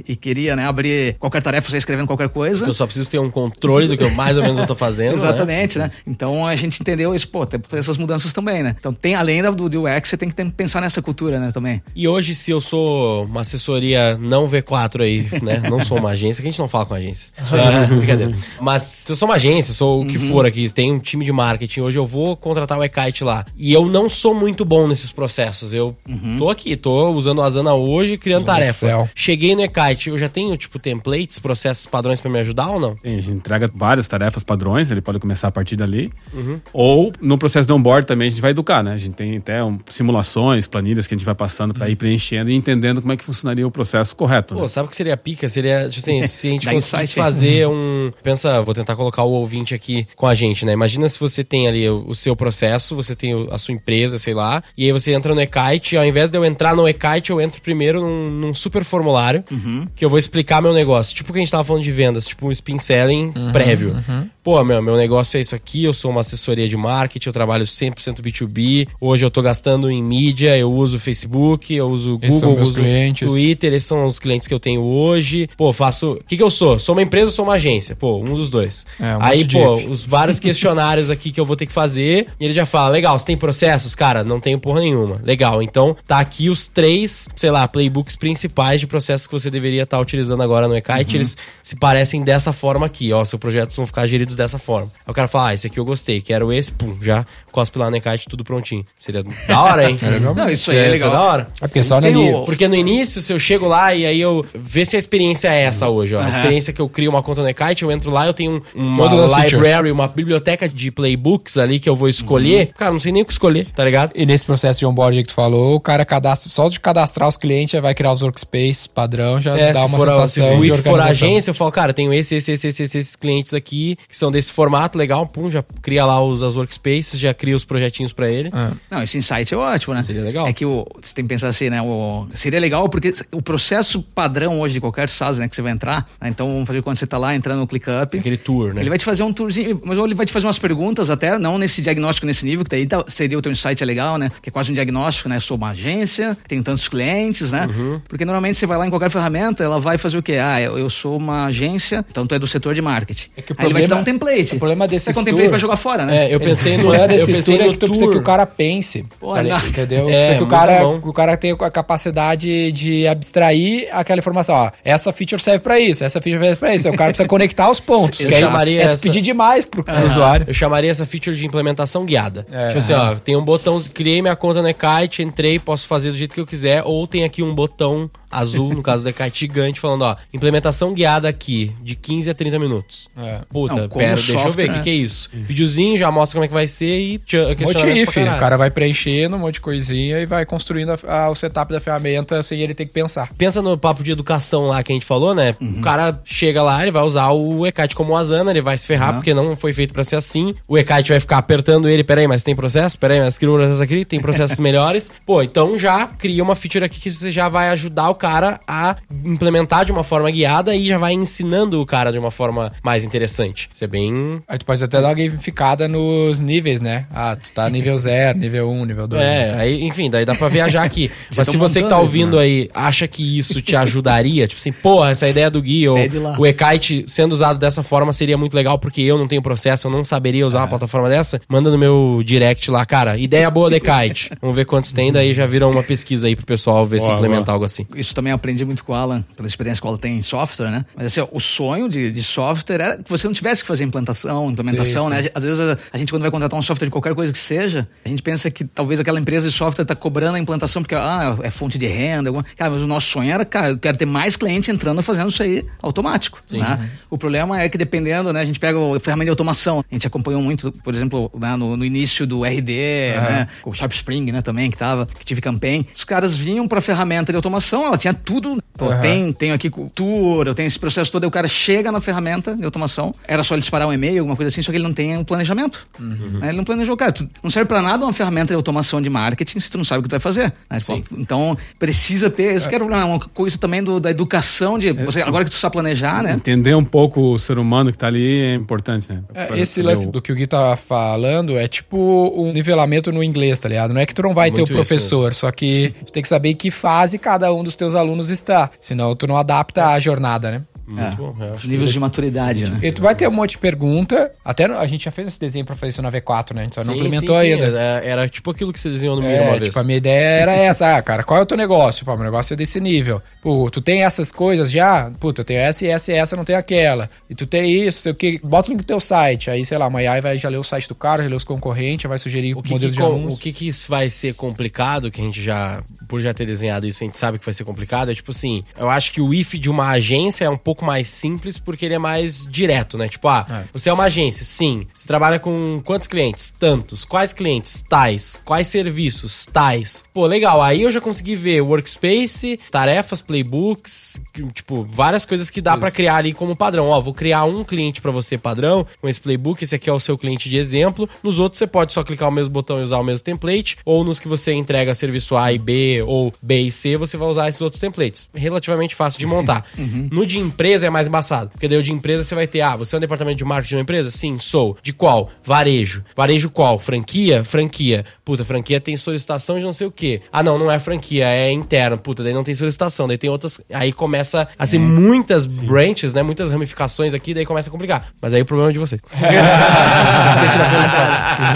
e, 0.07 0.13
e 0.13 0.15
queria, 0.15 0.55
né, 0.55 0.67
abrir 0.67 1.15
qualquer 1.19 1.41
tarefa, 1.41 1.69
você 1.69 1.77
escrevendo 1.77 2.07
qualquer 2.07 2.29
coisa. 2.29 2.65
Eu 2.65 2.73
só 2.73 2.85
preciso 2.85 3.09
ter 3.09 3.19
um 3.19 3.29
controle 3.29 3.87
do 3.87 3.97
que 3.97 4.03
eu 4.03 4.11
mais 4.11 4.37
ou 4.37 4.43
menos 4.43 4.57
eu 4.57 4.65
tô 4.65 4.75
fazendo. 4.75 5.09
Né? 5.09 5.15
Exatamente, 5.23 5.79
né? 5.79 5.85
né? 5.85 5.91
Então 6.05 6.45
a 6.45 6.55
gente 6.55 6.79
entendeu 6.81 7.13
isso, 7.13 7.27
pô, 7.27 7.45
tem 7.45 7.59
essas 7.73 7.97
mudanças 7.97 8.33
também, 8.33 8.63
né? 8.63 8.75
Então 8.79 8.93
tem, 8.93 9.15
além 9.15 9.41
do, 9.41 9.69
do 9.69 9.83
UX, 9.83 10.09
você 10.09 10.17
tem 10.17 10.29
que 10.29 10.43
pensar 10.51 10.81
nessa 10.81 11.01
cultura, 11.01 11.39
né, 11.39 11.51
também. 11.51 11.81
E 11.95 12.07
hoje, 12.07 12.35
se 12.35 12.51
eu 12.51 12.61
sou 12.61 13.25
uma 13.25 13.41
assessoria 13.41 14.17
não 14.17 14.47
V4 14.47 15.01
aí, 15.01 15.27
né? 15.41 15.61
Não 15.69 15.79
sou 15.83 15.97
uma 15.97 16.09
agência, 16.09 16.41
que 16.41 16.47
a 16.47 16.51
gente 16.51 16.59
não 16.59 16.67
fala 16.67 16.85
com 16.85 16.93
agências. 16.93 17.33
É, 17.63 17.85
brincadeira. 17.85 18.33
Mas 18.59 18.83
se 18.83 19.11
eu 19.11 19.15
sou 19.15 19.27
uma 19.27 19.35
agência, 19.35 19.73
sou 19.73 20.01
o 20.01 20.07
que 20.07 20.17
uhum. 20.17 20.29
for 20.29 20.45
aqui, 20.45 20.69
tem 20.71 20.91
um 20.91 20.99
time 20.99 21.23
de 21.23 21.31
marketing, 21.31 21.81
hoje 21.81 21.97
eu 21.97 22.05
vou 22.05 22.35
contratar 22.35 22.77
o 22.77 22.83
e-kite 22.83 23.23
lá. 23.23 23.45
E 23.57 23.71
eu 23.71 23.85
não 23.85 24.09
sou 24.09 24.33
muito 24.33 24.65
bom 24.65 24.82
nesses 24.87 25.11
processos. 25.11 25.73
Eu 25.73 25.95
uhum. 26.07 26.37
tô 26.37 26.49
aqui, 26.49 26.75
tô 26.75 27.11
usando 27.11 27.41
a 27.41 27.45
Asana 27.45 27.73
hoje, 27.73 28.17
criando 28.17 28.45
tarefa. 28.45 28.85
Excel. 28.85 29.09
Cheguei 29.15 29.55
no 29.55 29.63
e-kite, 29.63 30.09
eu 30.09 30.17
já 30.17 30.29
tenho, 30.29 30.55
tipo, 30.57 30.79
templates, 30.79 31.39
processos 31.39 31.85
padrões 31.85 32.21
para 32.21 32.31
me 32.31 32.39
ajudar 32.39 32.69
ou 32.69 32.79
não? 32.79 32.93
Sim, 32.93 33.17
a 33.17 33.21
gente 33.21 33.31
entrega 33.31 33.69
várias 33.73 34.07
tarefas 34.07 34.43
padrões, 34.43 34.91
ele 34.91 35.01
pode 35.01 35.19
começar 35.19 35.47
a 35.47 35.51
partir 35.51 35.75
dali. 35.75 36.11
Uhum. 36.33 36.59
Ou 36.71 37.11
no 37.21 37.37
processo 37.37 37.67
de 37.67 37.73
onboard 37.73 38.05
também 38.07 38.27
a 38.27 38.29
gente 38.29 38.41
vai 38.41 38.51
educar, 38.51 38.83
né? 38.83 38.93
A 38.93 38.97
gente 38.97 39.15
tem 39.15 39.37
até 39.37 39.63
um, 39.63 39.77
simulações, 39.89 40.67
planilhas 40.67 41.07
que 41.07 41.13
a 41.13 41.17
gente 41.17 41.25
vai 41.25 41.35
passando 41.35 41.73
para 41.73 41.89
ir 41.89 41.95
preenchendo 41.95 42.49
e 42.49 42.55
entendendo 42.55 43.01
como 43.01 43.13
é 43.13 43.17
que 43.17 43.23
funcionaria 43.23 43.67
o 43.67 43.71
processo 43.71 44.15
correto. 44.15 44.55
Pô, 44.55 44.61
né? 44.61 44.67
sabe 44.67 44.87
o 44.87 44.89
que 44.89 44.97
seria 44.97 45.17
pica? 45.17 45.47
Seria, 45.49 45.89
tipo 45.89 45.99
assim, 45.99 46.21
se 46.27 46.47
a 46.47 46.51
gente 46.51 46.69
conseguisse 46.69 47.15
fazer 47.15 47.67
um. 47.67 48.11
Pensa, 48.21 48.61
vou 48.61 48.73
tentar 48.73 48.95
colocar 48.95 49.23
o 49.23 49.31
ouvinte 49.31 49.73
aqui 49.73 50.07
com 50.15 50.27
a 50.27 50.35
gente, 50.35 50.65
né? 50.65 50.73
Imagina 50.73 51.07
se 51.07 51.19
você 51.19 51.43
tem 51.43 51.67
ali 51.67 51.87
o, 51.89 52.05
o 52.07 52.15
seu 52.15 52.35
processo, 52.35 52.95
você 52.95 53.15
tem 53.15 53.47
a 53.51 53.57
sua 53.57 53.73
empresa, 53.73 54.17
sei 54.17 54.33
lá, 54.33 54.63
e 54.77 54.85
aí 54.85 54.91
você 54.91 55.13
entra 55.13 55.35
no 55.35 55.41
e-kite, 55.41 55.95
ao 55.95 56.05
invés 56.05 56.31
de 56.31 56.37
eu 56.37 56.43
entrar 56.43 56.75
no 56.75 56.87
e-kite, 56.87 57.29
eu 57.29 57.39
entro 57.39 57.61
primeiro 57.61 58.01
num, 58.01 58.29
num 58.29 58.53
super 58.53 58.83
formulário 58.83 59.43
uhum. 59.51 59.87
que 59.95 60.03
eu 60.03 60.09
vou 60.09 60.17
explicar 60.17 60.61
meu 60.61 60.73
negócio. 60.73 61.15
Tipo 61.15 61.29
o 61.29 61.33
que 61.33 61.39
a 61.39 61.41
gente 61.41 61.51
tava 61.51 61.63
falando 61.63 61.83
de 61.83 61.91
vendas, 61.91 62.25
tipo 62.25 62.47
um 62.47 62.51
spin 62.51 62.79
selling 62.79 63.31
uhum, 63.35 63.51
prévio. 63.51 63.95
Uhum. 64.07 64.29
Pô, 64.43 64.61
meu, 64.61 64.81
meu 64.81 64.97
negócio 64.97 65.37
é 65.37 65.41
isso 65.41 65.55
aqui, 65.55 65.85
eu 65.85 65.93
sou 65.93 66.11
uma 66.11 66.19
assessoria 66.19 66.67
de 66.67 66.75
marketing, 66.75 67.29
eu 67.29 67.33
trabalho 67.33 67.63
100% 67.63 68.21
B2B, 68.21 68.89
hoje 68.99 69.25
eu 69.25 69.29
tô 69.29 69.41
gastando 69.41 69.89
em 69.89 70.03
mídia, 70.03 70.57
eu 70.57 70.69
uso 70.69 70.99
Facebook, 70.99 71.73
eu 71.73 71.87
uso 71.87 72.17
Google, 72.17 72.57
eu 72.57 72.61
uso 72.61 72.73
clientes. 72.73 73.25
Twitter, 73.25 73.71
esses 73.71 73.87
são 73.87 74.05
os 74.05 74.19
clientes 74.19 74.45
que 74.45 74.53
eu 74.53 74.59
tenho 74.59 74.81
hoje. 74.81 75.49
Pô, 75.55 75.71
faço... 75.71 76.13
O 76.13 76.23
que 76.25 76.35
que 76.35 76.43
eu 76.43 76.51
sou? 76.51 76.77
Sou 76.77 76.93
uma 76.93 77.01
empresa 77.01 77.27
ou 77.27 77.31
sou 77.31 77.45
uma 77.45 77.53
agência? 77.53 77.95
Pô, 77.95 78.17
um 78.17 78.35
dos 78.35 78.49
dois. 78.49 78.85
É, 78.99 79.15
um 79.15 79.21
Aí, 79.21 79.47
pô, 79.47 79.75
os 79.75 80.03
vários 80.03 80.39
questionários 80.41 81.09
aqui 81.09 81.31
que 81.31 81.39
eu 81.39 81.45
vou 81.45 81.55
ter 81.55 81.65
que 81.65 81.71
fazer, 81.71 82.27
e 82.37 82.43
ele 82.43 82.53
já 82.53 82.65
fala, 82.65 82.89
legal, 82.89 83.17
você 83.17 83.27
tem 83.27 83.37
processos? 83.37 83.95
Cara, 83.95 84.25
não 84.25 84.41
tenho 84.41 84.59
porra 84.59 84.81
nenhuma. 84.81 85.21
Legal, 85.23 85.63
então 85.63 85.95
tá 86.05 86.19
aqui 86.19 86.49
os 86.49 86.67
três, 86.67 87.29
sei 87.33 87.49
lá, 87.49 87.65
playbooks 87.65 88.17
principais 88.17 88.81
de 88.81 88.87
processos 88.87 89.25
que 89.25 89.31
você 89.31 89.49
deveria 89.49 89.83
estar 89.83 89.95
tá 89.95 90.01
utilizando 90.01 90.43
agora 90.43 90.67
no 90.67 90.75
e-kite, 90.75 91.15
uhum. 91.15 91.21
eles 91.21 91.37
se 91.61 91.77
parecem 91.77 92.23
dessa 92.23 92.51
forma 92.51 92.85
aqui, 92.85 93.13
ó, 93.13 93.23
seu 93.23 93.39
projetos 93.39 93.77
vão 93.77 93.87
ficar 93.87 94.05
geridos 94.05 94.32
dessa 94.35 94.57
forma. 94.57 94.91
Aí 95.05 95.11
o 95.11 95.13
cara 95.13 95.27
fala, 95.27 95.49
ah, 95.49 95.53
esse 95.53 95.67
aqui 95.67 95.79
eu 95.79 95.85
gostei, 95.85 96.21
quero 96.21 96.51
esse, 96.51 96.71
pum, 96.71 96.97
já 97.01 97.25
cospe 97.51 97.77
lá 97.77 97.89
no 97.89 97.95
e-kite, 97.95 98.27
tudo 98.27 98.43
prontinho. 98.43 98.85
Seria 98.97 99.23
da 99.47 99.61
hora, 99.61 99.89
hein? 99.89 99.97
É 100.03 100.19
não, 100.19 100.49
isso 100.49 100.71
aí 100.71 100.77
é, 100.77 100.87
é 100.87 100.89
legal. 100.89 101.11
da 101.11 101.21
hora. 101.21 101.47
A 101.61 101.67
pessoa 101.67 102.01
no 102.01 102.41
o... 102.41 102.45
Porque 102.45 102.67
no 102.67 102.75
início, 102.75 103.21
se 103.21 103.31
eu 103.31 103.39
chego 103.39 103.67
lá 103.67 103.93
e 103.93 104.05
aí 104.05 104.19
eu... 104.19 104.45
Vê 104.53 104.83
se 104.85 104.95
a 104.95 104.99
experiência 104.99 105.47
é 105.47 105.63
essa 105.63 105.87
hoje, 105.89 106.15
ó. 106.15 106.19
Uhum. 106.19 106.25
A 106.25 106.29
experiência 106.29 106.73
que 106.73 106.81
eu 106.81 106.89
crio 106.89 107.09
uma 107.09 107.23
conta 107.23 107.41
no 107.41 107.49
e-kite, 107.49 107.83
eu 107.83 107.91
entro 107.91 108.11
lá, 108.11 108.27
eu 108.27 108.33
tenho 108.33 108.61
uma 108.75 109.07
library, 109.41 109.91
uma 109.91 110.07
biblioteca 110.07 110.67
de 110.67 110.91
playbooks 110.91 111.57
ali 111.57 111.79
que 111.79 111.89
eu 111.89 111.95
vou 111.95 112.09
escolher. 112.09 112.67
Uhum. 112.67 112.73
Cara, 112.77 112.91
não 112.91 112.99
sei 112.99 113.11
nem 113.11 113.23
o 113.23 113.25
que 113.25 113.31
escolher, 113.31 113.65
tá 113.65 113.83
ligado? 113.83 114.11
E 114.15 114.25
nesse 114.25 114.45
processo 114.45 114.79
de 114.79 114.85
onboarding 114.85 115.21
que 115.21 115.29
tu 115.29 115.33
falou, 115.33 115.75
o 115.75 115.79
cara 115.79 116.05
cadastra, 116.05 116.49
só 116.49 116.67
de 116.67 116.79
cadastrar 116.79 117.27
os 117.27 117.37
clientes, 117.37 117.71
já 117.71 117.81
vai 117.81 117.93
criar 117.93 118.11
os 118.11 118.21
workspace 118.21 118.87
padrão, 118.89 119.39
já 119.39 119.57
é, 119.57 119.73
dá 119.73 119.85
uma 119.85 119.97
for, 119.97 120.09
sensação 120.09 120.61
se 120.61 120.71
de 120.71 120.77
for 120.81 120.99
a 120.99 121.05
agência, 121.05 121.51
eu 121.51 121.55
falo, 121.55 121.71
cara, 121.71 121.93
tenho 121.93 122.13
esse, 122.13 122.35
esse, 122.35 122.51
esse, 122.53 122.67
esse, 122.67 122.83
esses 122.83 123.15
clientes 123.15 123.53
aqui, 123.53 123.97
que 124.07 124.15
são 124.23 124.31
desse 124.31 124.53
formato, 124.53 124.97
legal, 124.97 125.27
pum, 125.27 125.49
já 125.49 125.63
cria 125.81 126.05
lá 126.05 126.23
os, 126.23 126.41
as 126.41 126.55
workspaces, 126.55 127.19
já 127.19 127.33
cria 127.33 127.55
os 127.55 127.65
projetinhos 127.65 128.13
para 128.13 128.29
ele. 128.31 128.49
É. 128.49 128.71
Não, 128.89 129.03
esse 129.03 129.17
insight 129.17 129.53
é 129.53 129.57
ótimo, 129.57 129.93
né? 129.93 130.01
Seria 130.01 130.21
legal. 130.21 130.47
É 130.47 130.53
que 130.53 130.65
o, 130.65 130.87
você 131.01 131.13
tem 131.13 131.25
que 131.25 131.29
pensar 131.29 131.49
assim, 131.49 131.69
né? 131.69 131.81
O, 131.81 132.25
seria 132.33 132.59
legal 132.59 132.87
porque 132.87 133.13
o 133.31 133.41
processo 133.41 134.01
padrão 134.01 134.61
hoje 134.61 134.75
de 134.75 134.79
qualquer 134.79 135.09
SaaS, 135.09 135.39
né, 135.39 135.47
que 135.49 135.55
você 135.55 135.61
vai 135.61 135.73
entrar, 135.73 136.07
né, 136.21 136.29
então 136.29 136.47
vamos 136.47 136.65
fazer 136.65 136.81
quando 136.81 136.95
você 136.95 137.05
tá 137.05 137.17
lá 137.17 137.35
entrando 137.35 137.59
no 137.59 137.67
ClickUp. 137.67 138.17
Aquele 138.17 138.37
tour, 138.37 138.73
né? 138.73 138.81
Ele 138.81 138.89
vai 138.89 138.97
te 138.97 139.03
fazer 139.03 139.23
um 139.23 139.33
tourzinho, 139.33 139.81
mas 139.83 139.97
ele 139.97 140.15
vai 140.15 140.25
te 140.25 140.31
fazer 140.31 140.47
umas 140.47 140.59
perguntas 140.59 141.09
até, 141.09 141.37
não 141.37 141.57
nesse 141.57 141.81
diagnóstico 141.81 142.25
nesse 142.25 142.45
nível, 142.45 142.63
que 142.63 142.71
daí 142.71 142.87
tá, 142.87 143.03
seria 143.07 143.37
o 143.37 143.41
teu 143.41 143.51
insight 143.51 143.81
é 143.83 143.85
legal, 143.85 144.17
né? 144.17 144.31
Que 144.41 144.49
é 144.49 144.51
quase 144.51 144.71
um 144.71 144.73
diagnóstico, 144.73 145.27
né? 145.27 145.39
Sou 145.39 145.57
uma 145.57 145.71
agência, 145.71 146.37
tenho 146.47 146.63
tantos 146.63 146.87
clientes, 146.87 147.51
né? 147.51 147.67
Uhum. 147.67 148.01
Porque 148.07 148.23
normalmente 148.23 148.57
você 148.57 148.65
vai 148.65 148.77
lá 148.77 148.87
em 148.87 148.89
qualquer 148.89 149.09
ferramenta, 149.09 149.63
ela 149.63 149.79
vai 149.79 149.97
fazer 149.97 150.17
o 150.17 150.23
quê? 150.23 150.37
Ah, 150.41 150.61
eu, 150.61 150.77
eu 150.77 150.89
sou 150.89 151.17
uma 151.17 151.45
agência, 151.45 152.05
então 152.09 152.25
tu 152.25 152.33
é 152.33 152.39
do 152.39 152.47
setor 152.47 152.73
de 152.73 152.81
marketing. 152.81 153.29
É 153.35 153.41
que 153.41 153.51
o 153.51 153.53
Aí 153.53 153.55
problema... 153.55 153.67
ele 153.67 153.73
vai 153.73 153.81
te 153.81 153.89
dar 153.89 153.95
um 153.97 154.03
template. 154.13 154.55
O 154.55 154.59
problema 154.59 154.87
desses 154.87 155.05
Você 155.07 155.13
com 155.13 155.19
tour- 155.19 155.25
template 155.25 155.49
vai 155.51 155.59
jogar 155.59 155.75
fora, 155.77 156.05
né? 156.05 156.27
É, 156.29 156.33
eu 156.35 156.39
pensei 156.39 156.77
no. 156.77 156.93
Eu 156.93 157.07
desse 157.07 157.25
pensei 157.27 157.55
estudo 157.55 157.69
é 157.69 157.71
que 157.71 157.77
tu 157.77 157.85
precisa 157.87 158.05
que 158.05 158.11
tour. 158.11 158.21
o 158.21 158.23
cara 158.23 158.45
pense. 158.45 159.05
Pô, 159.19 159.33
tá 159.33 159.41
entendeu? 159.67 160.09
É, 160.09 160.13
precisa 160.17 160.37
que 160.37 160.43
o 160.43 160.47
cara, 160.47 160.79
bom. 160.79 160.99
o 161.03 161.13
cara 161.13 161.35
tenha 161.37 161.55
a 161.55 161.71
capacidade 161.71 162.71
de 162.71 163.07
abstrair 163.07 163.87
aquela 163.91 164.19
informação. 164.19 164.55
Ó, 164.55 164.71
essa 164.83 165.11
feature 165.13 165.41
serve 165.41 165.59
pra 165.59 165.79
isso, 165.79 166.03
essa 166.03 166.21
feature 166.21 166.43
serve 166.43 166.57
pra 166.59 166.75
isso. 166.75 166.89
O 166.89 166.95
cara 166.95 167.11
precisa 167.11 167.27
conectar 167.27 167.69
os 167.69 167.79
pontos. 167.79 168.19
Eu 168.19 168.27
que 168.27 168.35
aí 168.35 168.41
chamaria 168.41 168.81
é 168.81 168.87
tu 168.87 168.93
essa- 168.93 169.03
pedir 169.03 169.21
demais 169.21 169.65
pro, 169.65 169.83
pro 169.83 170.05
usuário. 170.05 170.45
Eu 170.47 170.53
chamaria 170.53 170.91
essa 170.91 171.05
feature 171.05 171.35
de 171.35 171.45
implementação 171.45 172.05
guiada. 172.05 172.45
É. 172.51 172.67
tipo 172.67 172.79
assim, 172.79 172.93
ó, 172.93 173.15
tem 173.15 173.35
um 173.35 173.43
botão, 173.43 173.81
criei 173.93 174.21
minha 174.21 174.35
conta 174.35 174.61
no 174.61 174.67
Ekite, 174.69 175.21
entrei, 175.23 175.59
posso 175.59 175.87
fazer 175.87 176.11
do 176.11 176.17
jeito 176.17 176.33
que 176.35 176.41
eu 176.41 176.45
quiser, 176.47 176.83
ou 176.85 177.05
tem 177.07 177.23
aqui 177.23 177.41
um 177.41 177.53
botão 177.53 178.09
azul, 178.33 178.73
no 178.73 178.81
caso 178.83 179.03
do 179.03 179.09
Ekite 179.09 179.39
gigante, 179.41 179.79
falando, 179.79 180.03
ó, 180.03 180.15
implementação 180.33 180.93
guiada 180.93 181.27
aqui, 181.27 181.71
de 181.81 181.95
15 181.95 182.29
a 182.29 182.33
30 182.33 182.59
minutos. 182.59 183.09
É. 183.17 183.39
Puta, 183.49 183.75
Não, 183.75 183.87
como 183.89 184.01
pera, 184.03 184.15
deixa 184.15 184.31
eu 184.33 184.37
ver, 184.37 184.43
software, 184.43 184.63
o 184.65 184.69
que, 184.69 184.77
né? 184.77 184.83
que 184.83 184.89
é 184.89 184.93
isso? 184.93 185.29
Videozinho, 185.33 185.97
já 185.97 186.11
mostra 186.11 186.35
como 186.37 186.45
é 186.45 186.47
que 186.47 186.53
vai 186.53 186.67
ser 186.67 186.99
e 186.99 187.17
Monte 187.63 187.87
if, 187.99 188.13
pra 188.13 188.35
o 188.35 188.39
cara 188.39 188.57
vai 188.57 188.69
preenchendo 188.71 189.35
um 189.35 189.39
monte 189.39 189.55
de 189.55 189.61
coisinha 189.61 190.19
e 190.19 190.25
vai 190.25 190.45
construindo 190.45 190.91
a- 190.91 190.99
a- 191.25 191.29
o 191.29 191.35
setup 191.35 191.71
da 191.71 191.79
ferramenta 191.79 192.41
sem 192.43 192.59
ele 192.61 192.73
ter 192.73 192.85
que 192.85 192.91
pensar. 192.91 193.29
Pensa 193.37 193.61
no 193.61 193.77
papo 193.77 194.03
de 194.03 194.11
educação 194.11 194.67
lá 194.67 194.83
que 194.83 194.91
a 194.91 194.95
gente 194.95 195.05
falou, 195.05 195.33
né? 195.35 195.55
Uhum. 195.61 195.79
O 195.79 195.81
cara 195.81 196.19
chega 196.25 196.61
lá, 196.61 196.81
ele 196.81 196.91
vai 196.91 197.03
usar 197.03 197.29
o 197.31 197.65
Ekite 197.65 197.95
como 197.95 198.15
Asana, 198.15 198.51
ele 198.51 198.61
vai 198.61 198.77
se 198.77 198.87
ferrar 198.87 199.13
porque 199.15 199.33
não 199.33 199.55
foi 199.55 199.73
feito 199.73 199.93
pra 199.93 200.03
ser 200.03 200.15
assim. 200.15 200.55
O 200.67 200.77
Ekite 200.77 201.09
vai 201.09 201.19
ficar 201.19 201.37
apertando 201.37 201.87
ele, 201.89 202.03
peraí, 202.03 202.27
mas 202.27 202.43
tem 202.43 202.55
processo? 202.55 202.97
Peraí, 202.97 203.19
mas 203.19 203.37
cria 203.37 203.51
um 203.51 203.55
processo 203.55 203.81
aqui, 203.81 204.05
tem 204.05 204.19
processos 204.19 204.59
melhores. 204.59 205.11
Pô, 205.25 205.41
então 205.41 205.77
já 205.77 206.07
cria 206.07 206.43
uma 206.43 206.55
feature 206.55 206.83
aqui 206.85 206.99
que 206.99 207.11
você 207.11 207.31
já 207.31 207.49
vai 207.49 207.69
ajudar 207.69 208.09
o 208.09 208.15
cara 208.23 208.61
a 208.65 208.95
implementar 209.25 209.83
de 209.83 209.91
uma 209.91 210.01
forma 210.01 210.31
guiada 210.31 210.73
e 210.73 210.87
já 210.87 210.97
vai 210.97 211.11
ensinando 211.11 211.81
o 211.81 211.85
cara 211.85 212.09
de 212.09 212.17
uma 212.17 212.31
forma 212.31 212.71
mais 212.81 213.03
interessante. 213.03 213.69
Isso 213.73 213.83
é 213.83 213.87
bem 213.87 214.41
Aí 214.47 214.57
tu 214.57 214.65
pode 214.65 214.81
até 214.81 215.01
dar 215.01 215.09
uma 215.09 215.13
gamificada 215.13 215.89
nos 215.89 216.39
níveis, 216.39 216.79
né? 216.79 217.05
Ah, 217.13 217.35
tu 217.35 217.51
tá 217.51 217.69
nível 217.69 217.97
0, 217.97 218.39
nível 218.39 218.69
1, 218.69 218.81
um, 218.81 218.85
nível 218.85 219.07
2. 219.07 219.21
É, 219.21 219.53
aí, 219.57 219.83
enfim, 219.83 220.09
daí 220.09 220.23
dá 220.23 220.33
pra 220.33 220.47
viajar 220.47 220.83
aqui. 220.83 221.11
Mas 221.35 221.49
se 221.49 221.57
você 221.57 221.83
que 221.83 221.89
tá 221.89 221.99
ouvindo 221.99 222.39
aí 222.39 222.69
acha 222.73 223.09
que 223.09 223.37
isso 223.37 223.61
te 223.61 223.75
ajudaria, 223.75 224.47
tipo 224.47 224.57
assim, 224.57 224.71
porra, 224.71 225.11
essa 225.11 225.27
ideia 225.27 225.51
do 225.51 225.61
Gui 225.61 225.89
ou 225.89 225.97
o 226.37 226.47
Ekite 226.47 227.03
sendo 227.05 227.33
usado 227.33 227.59
dessa 227.59 227.83
forma 227.83 228.13
seria 228.13 228.37
muito 228.37 228.53
legal 228.53 228.79
porque 228.79 229.01
eu 229.01 229.17
não 229.17 229.27
tenho 229.27 229.41
processo, 229.41 229.87
eu 229.87 229.91
não 229.91 230.05
saberia 230.05 230.47
usar 230.47 230.59
uma 230.59 230.67
plataforma 230.67 231.09
dessa, 231.09 231.41
manda 231.49 231.69
no 231.69 231.77
meu 231.77 232.21
direct 232.23 232.71
lá, 232.71 232.85
cara, 232.85 233.17
ideia 233.17 233.51
boa 233.51 233.69
do 233.69 233.75
Ekite. 233.75 234.29
Vamos 234.41 234.55
ver 234.55 234.65
quantos 234.65 234.93
tem, 234.93 235.11
daí 235.11 235.33
já 235.33 235.45
viram 235.45 235.69
uma 235.69 235.83
pesquisa 235.83 236.27
aí 236.27 236.37
pro 236.37 236.45
pessoal 236.45 236.85
ver 236.85 237.01
se 237.01 237.07
Boa, 237.07 237.17
implementar 237.17 237.45
boa. 237.45 237.55
algo 237.55 237.65
assim. 237.65 237.85
Isso 237.95 238.12
também 238.13 238.31
eu 238.31 238.35
aprendi 238.35 238.65
muito 238.65 238.83
com 238.83 238.91
o 238.91 238.95
Alan, 238.95 239.23
pela 239.35 239.47
experiência 239.47 239.81
que 239.81 239.87
o 239.87 239.89
Alan 239.89 239.97
tem 239.97 240.17
em 240.17 240.21
software, 240.21 240.69
né? 240.69 240.85
Mas 240.95 241.07
assim, 241.07 241.21
ó, 241.21 241.27
o 241.31 241.39
sonho 241.39 241.87
de, 241.89 242.11
de 242.11 242.23
software 242.23 242.75
era 242.75 242.97
que 242.97 243.09
você 243.09 243.27
não 243.27 243.33
tivesse 243.33 243.61
que 243.61 243.67
fazer 243.67 243.83
implantação, 243.83 244.49
implementação, 244.51 245.05
Sim, 245.05 245.09
né? 245.11 245.29
Às 245.33 245.43
vezes 245.43 245.59
a, 245.59 245.77
a 245.91 245.97
gente, 245.97 246.11
quando 246.11 246.21
vai 246.21 246.31
contratar 246.31 246.57
um 246.57 246.61
software 246.61 246.87
de 246.87 246.91
qualquer 246.91 247.15
coisa 247.15 247.31
que 247.31 247.39
seja, 247.39 247.87
a 248.05 248.09
gente 248.09 248.21
pensa 248.21 248.49
que 248.49 248.63
talvez 248.63 248.99
aquela 248.99 249.19
empresa 249.19 249.49
de 249.49 249.55
software 249.55 249.85
tá 249.85 249.95
cobrando 249.95 250.35
a 250.35 250.39
implantação 250.39 250.81
porque, 250.81 250.95
ah, 250.95 251.37
é 251.41 251.49
fonte 251.49 251.77
de 251.77 251.85
renda. 251.85 252.29
Alguma... 252.29 252.45
Cara, 252.57 252.71
mas 252.71 252.81
o 252.81 252.87
nosso 252.87 253.07
sonho 253.07 253.31
era, 253.31 253.45
cara, 253.45 253.69
eu 253.69 253.77
quero 253.77 253.97
ter 253.97 254.05
mais 254.05 254.35
clientes 254.35 254.69
entrando 254.69 255.01
fazendo 255.01 255.29
isso 255.29 255.43
aí 255.43 255.65
automático. 255.81 256.41
Né? 256.51 256.89
O 257.09 257.17
problema 257.17 257.61
é 257.61 257.69
que 257.69 257.77
dependendo, 257.77 258.31
né? 258.31 258.41
A 258.41 258.45
gente 258.45 258.59
pega 258.59 258.77
o 258.77 258.99
ferramenta 258.99 259.25
de 259.25 259.29
automação. 259.31 259.83
A 259.89 259.95
gente 259.95 260.07
acompanhou 260.07 260.41
muito, 260.41 260.71
por 260.71 260.93
exemplo, 260.93 261.31
né, 261.37 261.55
no, 261.55 261.75
no 261.77 261.85
início 261.85 262.25
do 262.25 262.43
RD, 262.43 262.71
né? 263.15 263.47
O 263.63 263.73
Sharp 263.73 263.91
Spring, 263.93 264.31
né, 264.31 264.41
também, 264.41 264.69
que 264.69 264.77
tava, 264.77 265.05
que 265.05 265.25
tive 265.25 265.41
campaign. 265.41 265.85
Os 265.95 266.03
caras 266.03 266.35
vinham 266.35 266.67
pra 266.67 266.81
ferramenta 266.81 267.31
de 267.31 267.35
automação, 267.35 267.85
ela 267.85 267.97
tinha 268.03 268.13
tudo. 268.13 268.61
Pô, 268.77 268.85
Aham. 268.89 268.99
tem, 269.01 269.31
tenho 269.33 269.53
aqui 269.53 269.69
cultura, 269.69 270.49
eu 270.49 270.55
tenho 270.55 270.65
esse 270.67 270.79
processo 270.79 271.11
todo, 271.11 271.23
aí 271.23 271.27
o 271.27 271.31
cara 271.31 271.47
chega 271.47 271.91
na 271.91 272.01
ferramenta 272.01 272.55
de 272.55 272.65
automação, 272.65 273.13
era 273.27 273.43
só 273.43 273.53
ele 273.53 273.61
disparar 273.61 273.87
um 273.87 273.93
e-mail, 273.93 274.19
alguma 274.19 274.35
coisa 274.35 274.47
assim, 274.49 274.61
só 274.63 274.71
que 274.71 274.77
ele 274.77 274.83
não 274.83 274.93
tem 274.93 275.15
um 275.15 275.23
planejamento. 275.23 275.87
Né? 275.99 276.49
Ele 276.49 276.57
não 276.57 276.63
planejou, 276.63 276.97
cara, 276.97 277.11
tu, 277.11 277.29
não 277.43 277.51
serve 277.51 277.67
pra 277.67 277.81
nada 277.83 278.03
uma 278.03 278.11
ferramenta 278.11 278.47
de 278.47 278.55
automação 278.55 278.99
de 279.01 279.09
marketing 279.11 279.59
se 279.59 279.69
tu 279.69 279.77
não 279.77 279.85
sabe 279.85 279.99
o 279.99 280.03
que 280.03 280.09
tu 280.09 280.13
vai 280.13 280.19
fazer. 280.19 280.51
né? 280.69 280.79
Então, 281.17 281.55
precisa 281.77 282.29
ter, 282.29 282.55
esse 282.55 282.67
que 282.67 282.73
era 282.75 282.83
uma 282.83 283.19
coisa 283.19 283.57
também 283.59 283.83
do- 283.83 283.99
da 283.99 284.09
educação, 284.09 284.79
de 284.79 284.91
você, 284.91 285.21
agora 285.21 285.43
que 285.45 285.51
tu 285.51 285.55
sabe 285.57 285.73
planejar, 285.73 286.23
né? 286.23 286.33
Entender 286.33 286.73
um 286.75 286.83
pouco 286.85 287.33
o 287.33 287.39
ser 287.39 287.59
humano 287.59 287.91
que 287.91 287.97
tá 287.97 288.07
ali 288.07 288.41
é 288.41 288.55
importante, 288.55 289.11
né? 289.13 289.21
É, 289.35 289.59
esse 289.59 289.81
lance 289.83 290.07
o- 290.07 290.11
do 290.11 290.21
que 290.21 290.31
o 290.31 290.35
Gui 290.35 290.47
tá 290.47 290.75
falando 290.75 291.57
é 291.57 291.67
tipo 291.67 291.97
um 292.35 292.51
nivelamento 292.51 293.11
no 293.11 293.23
inglês, 293.23 293.59
tá 293.59 293.69
ligado? 293.69 293.93
Não 293.93 294.01
é 294.01 294.05
que 294.05 294.13
tu 294.15 294.23
não 294.23 294.33
vai 294.33 294.49
ter 294.49 294.61
Muito 294.61 294.71
o 294.71 294.75
professor, 294.75 295.33
só 295.33 295.51
que 295.51 295.93
tu 296.05 296.11
tem 296.11 296.23
que 296.23 296.29
saber 296.29 296.53
que 296.55 296.71
fase 296.71 297.17
cada 297.19 297.53
um 297.53 297.63
dos 297.63 297.75
teus 297.75 297.82
alunos 297.95 298.29
está. 298.29 298.69
Senão 298.79 299.15
tu 299.15 299.27
não 299.27 299.37
adapta 299.37 299.87
a 299.87 299.99
jornada, 299.99 300.51
né? 300.51 300.61
Muito 300.85 301.15
bom, 301.15 301.33
eu 301.39 301.53
Os 301.53 301.63
níveis 301.63 301.93
de 301.93 301.99
maturidade, 301.99 302.69
né? 302.69 302.77
E 302.83 302.91
tu 302.91 303.01
vai 303.01 303.15
ter 303.15 303.25
um 303.25 303.31
monte 303.31 303.51
de 303.51 303.57
pergunta. 303.57 304.29
Até 304.43 304.67
no- 304.67 304.77
a 304.77 304.85
gente 304.85 305.05
já 305.05 305.11
fez 305.11 305.29
esse 305.29 305.39
desenho 305.39 305.63
pra 305.63 305.77
fazer 305.77 305.91
isso 305.91 306.01
na 306.01 306.09
V4, 306.11 306.53
né? 306.53 306.59
A 306.59 306.63
gente 306.65 306.75
só 306.75 306.83
não 306.83 306.93
Sim, 306.93 306.99
implementou 306.99 307.35
sim, 307.35 307.41
sim, 307.41 307.51
ainda. 307.53 307.65
Era, 307.67 308.05
era 308.05 308.29
tipo 308.29 308.51
aquilo 308.51 308.73
que 308.73 308.79
você 308.81 308.89
desenhou 308.89 309.15
no 309.15 309.21
Miro 309.21 309.33
É, 309.43 309.47
uma 309.47 309.51
vez. 309.53 309.67
tipo, 309.69 309.79
a 309.79 309.83
minha 309.85 309.97
ideia 309.97 310.41
era 310.41 310.53
essa, 310.53 310.97
ah, 310.97 311.01
cara, 311.01 311.23
qual 311.23 311.39
é 311.39 311.43
o 311.43 311.45
teu 311.45 311.55
negócio? 311.55 312.03
Pô, 312.05 312.13
meu 312.15 312.25
negócio 312.25 312.53
é 312.53 312.57
desse 312.57 312.81
nível. 312.81 313.21
Pô, 313.41 313.69
tu 313.71 313.79
tem 313.79 314.03
essas 314.03 314.29
coisas 314.29 314.69
já? 314.69 315.09
Puta, 315.21 315.39
eu 315.39 315.45
tenho 315.45 315.61
essa 315.61 315.85
e 315.85 315.87
essa 315.87 316.11
e 316.11 316.15
essa, 316.15 316.35
não 316.35 316.43
tem 316.43 316.57
aquela. 316.57 317.09
E 317.29 317.33
tu 317.33 317.45
tem 317.45 317.71
isso, 317.87 318.01
sei 318.01 318.11
o 318.11 318.15
que, 318.15 318.41
bota 318.43 318.67
o 318.67 318.71
link 318.71 318.79
no 318.81 318.85
teu 318.85 318.99
site. 318.99 319.49
Aí, 319.49 319.63
sei 319.65 319.77
lá, 319.77 319.85
amanhã 319.85 320.19
vai 320.19 320.37
já 320.37 320.49
ler 320.49 320.57
o 320.57 320.63
site 320.65 320.89
do 320.89 320.95
cara, 320.95 321.23
já 321.23 321.29
ler 321.29 321.35
os 321.35 321.45
concorrentes, 321.45 322.09
vai 322.09 322.17
sugerir 322.17 322.55
O 322.57 322.61
que, 322.61 322.73
modelos 322.73 322.93
que, 322.93 323.01
de 323.01 323.33
o 323.33 323.37
que 323.37 323.53
que 323.53 323.67
isso 323.69 323.87
vai 323.89 324.09
ser 324.09 324.33
complicado, 324.35 325.09
que 325.09 325.21
a 325.21 325.23
gente 325.23 325.41
já, 325.41 325.81
por 326.13 326.21
já 326.21 326.31
ter 326.31 326.45
desenhado 326.45 326.85
isso, 326.85 327.03
a 327.03 327.07
gente 327.07 327.17
sabe 327.17 327.39
que 327.39 327.45
vai 327.45 327.55
ser 327.55 327.63
complicado, 327.63 328.11
é 328.11 328.13
tipo 328.13 328.29
assim, 328.29 328.63
eu 328.77 328.87
acho 328.87 329.11
que 329.11 329.19
o 329.19 329.33
if 329.33 329.55
de 329.55 329.67
uma 329.67 329.89
agência 329.89 330.45
é 330.45 330.49
um 330.49 330.59
pouco 330.59 330.85
mais 330.85 331.09
simples 331.09 331.57
porque 331.57 331.87
ele 331.87 331.95
é 331.95 331.97
mais 331.97 332.45
direto, 332.45 332.99
né? 332.99 333.09
Tipo, 333.09 333.29
ah, 333.29 333.63
você 333.73 333.89
é 333.89 333.93
uma 333.93 334.03
agência, 334.03 334.45
sim. 334.45 334.85
Você 334.93 335.07
trabalha 335.07 335.39
com 335.39 335.81
quantos 335.83 336.07
clientes? 336.07 336.51
Tantos. 336.51 337.03
Quais 337.03 337.33
clientes? 337.33 337.83
Tais. 337.89 338.39
Quais 338.45 338.67
serviços? 338.67 339.47
Tais. 339.51 340.03
Pô, 340.13 340.27
legal. 340.27 340.61
Aí 340.61 340.83
eu 340.83 340.91
já 340.91 341.01
consegui 341.01 341.35
ver 341.35 341.61
workspace, 341.61 342.59
tarefas, 342.69 343.19
playbooks, 343.19 344.21
tipo, 344.53 344.83
várias 344.83 345.25
coisas 345.25 345.49
que 345.49 345.61
dá 345.61 345.75
pra 345.75 345.89
criar 345.89 346.17
ali 346.17 346.31
como 346.31 346.55
padrão. 346.55 346.89
Ó, 346.89 347.01
vou 347.01 347.15
criar 347.15 347.45
um 347.45 347.63
cliente 347.63 348.01
pra 348.01 348.11
você 348.11 348.37
padrão 348.37 348.85
com 349.01 349.09
esse 349.09 349.19
playbook, 349.19 349.63
esse 349.63 349.73
aqui 349.73 349.89
é 349.89 349.93
o 349.93 349.99
seu 349.99 350.15
cliente 350.15 350.47
de 350.47 350.57
exemplo. 350.57 351.09
Nos 351.23 351.39
outros 351.39 351.57
você 351.57 351.65
pode 351.65 351.91
só 351.91 352.03
clicar 352.03 352.29
o 352.29 352.31
mesmo 352.31 352.53
botão 352.53 352.79
e 352.79 352.83
usar 352.83 352.99
o 352.99 353.03
mesmo 353.03 353.25
template, 353.25 353.79
ou 353.83 354.03
nos 354.03 354.19
que 354.19 354.27
você 354.27 354.53
entrega 354.53 354.93
serviço 354.93 355.35
A 355.35 355.51
e 355.51 355.57
B 355.57 356.02
ou 356.03 356.33
B 356.41 356.61
e 356.61 356.71
C, 356.71 356.97
você 356.97 357.17
vai 357.17 357.27
usar 357.27 357.49
esses 357.49 357.61
outros 357.61 357.79
templates. 357.79 358.29
Relativamente 358.33 358.95
fácil 358.95 359.19
de 359.19 359.25
montar. 359.25 359.65
No 360.11 360.25
de 360.25 360.39
empresa 360.39 360.87
é 360.87 360.89
mais 360.89 361.07
embaçado, 361.07 361.49
porque 361.51 361.67
daí 361.67 361.77
o 361.77 361.83
de 361.83 361.91
empresa 361.91 362.23
você 362.23 362.35
vai 362.35 362.47
ter, 362.47 362.61
ah, 362.61 362.75
você 362.75 362.95
é 362.95 362.97
um 362.97 363.01
departamento 363.01 363.37
de 363.37 363.45
marketing 363.45 363.69
de 363.69 363.75
uma 363.75 363.81
empresa? 363.81 364.09
Sim, 364.11 364.37
sou. 364.37 364.77
De 364.81 364.91
qual? 364.91 365.29
Varejo. 365.43 366.03
Varejo 366.15 366.49
qual? 366.49 366.77
Franquia? 366.79 367.43
Franquia. 367.43 368.05
Puta, 368.23 368.43
franquia 368.43 368.79
tem 368.79 368.95
solicitação 368.97 369.57
de 369.59 369.65
não 369.65 369.73
sei 369.73 369.87
o 369.87 369.91
quê. 369.91 370.21
Ah, 370.31 370.43
não, 370.43 370.57
não 370.57 370.69
é 370.69 370.79
franquia, 370.79 371.25
é 371.27 371.51
interno. 371.51 371.97
Puta, 371.97 372.23
daí 372.23 372.33
não 372.33 372.43
tem 372.43 372.55
solicitação, 372.55 373.07
daí 373.07 373.17
tem 373.17 373.29
outras. 373.29 373.61
Aí 373.71 373.91
começa 373.91 374.47
a 374.57 374.65
ser 374.67 374.79
muitas 374.79 375.45
branches, 375.45 376.13
né? 376.13 376.21
Muitas 376.23 376.51
ramificações 376.51 377.13
aqui, 377.13 377.33
daí 377.33 377.45
começa 377.45 377.69
a 377.69 377.71
complicar. 377.71 378.07
Mas 378.21 378.33
aí 378.33 378.41
o 378.41 378.45
problema 378.45 378.69
é 378.71 378.73
de 378.73 378.79
vocês. 378.79 379.01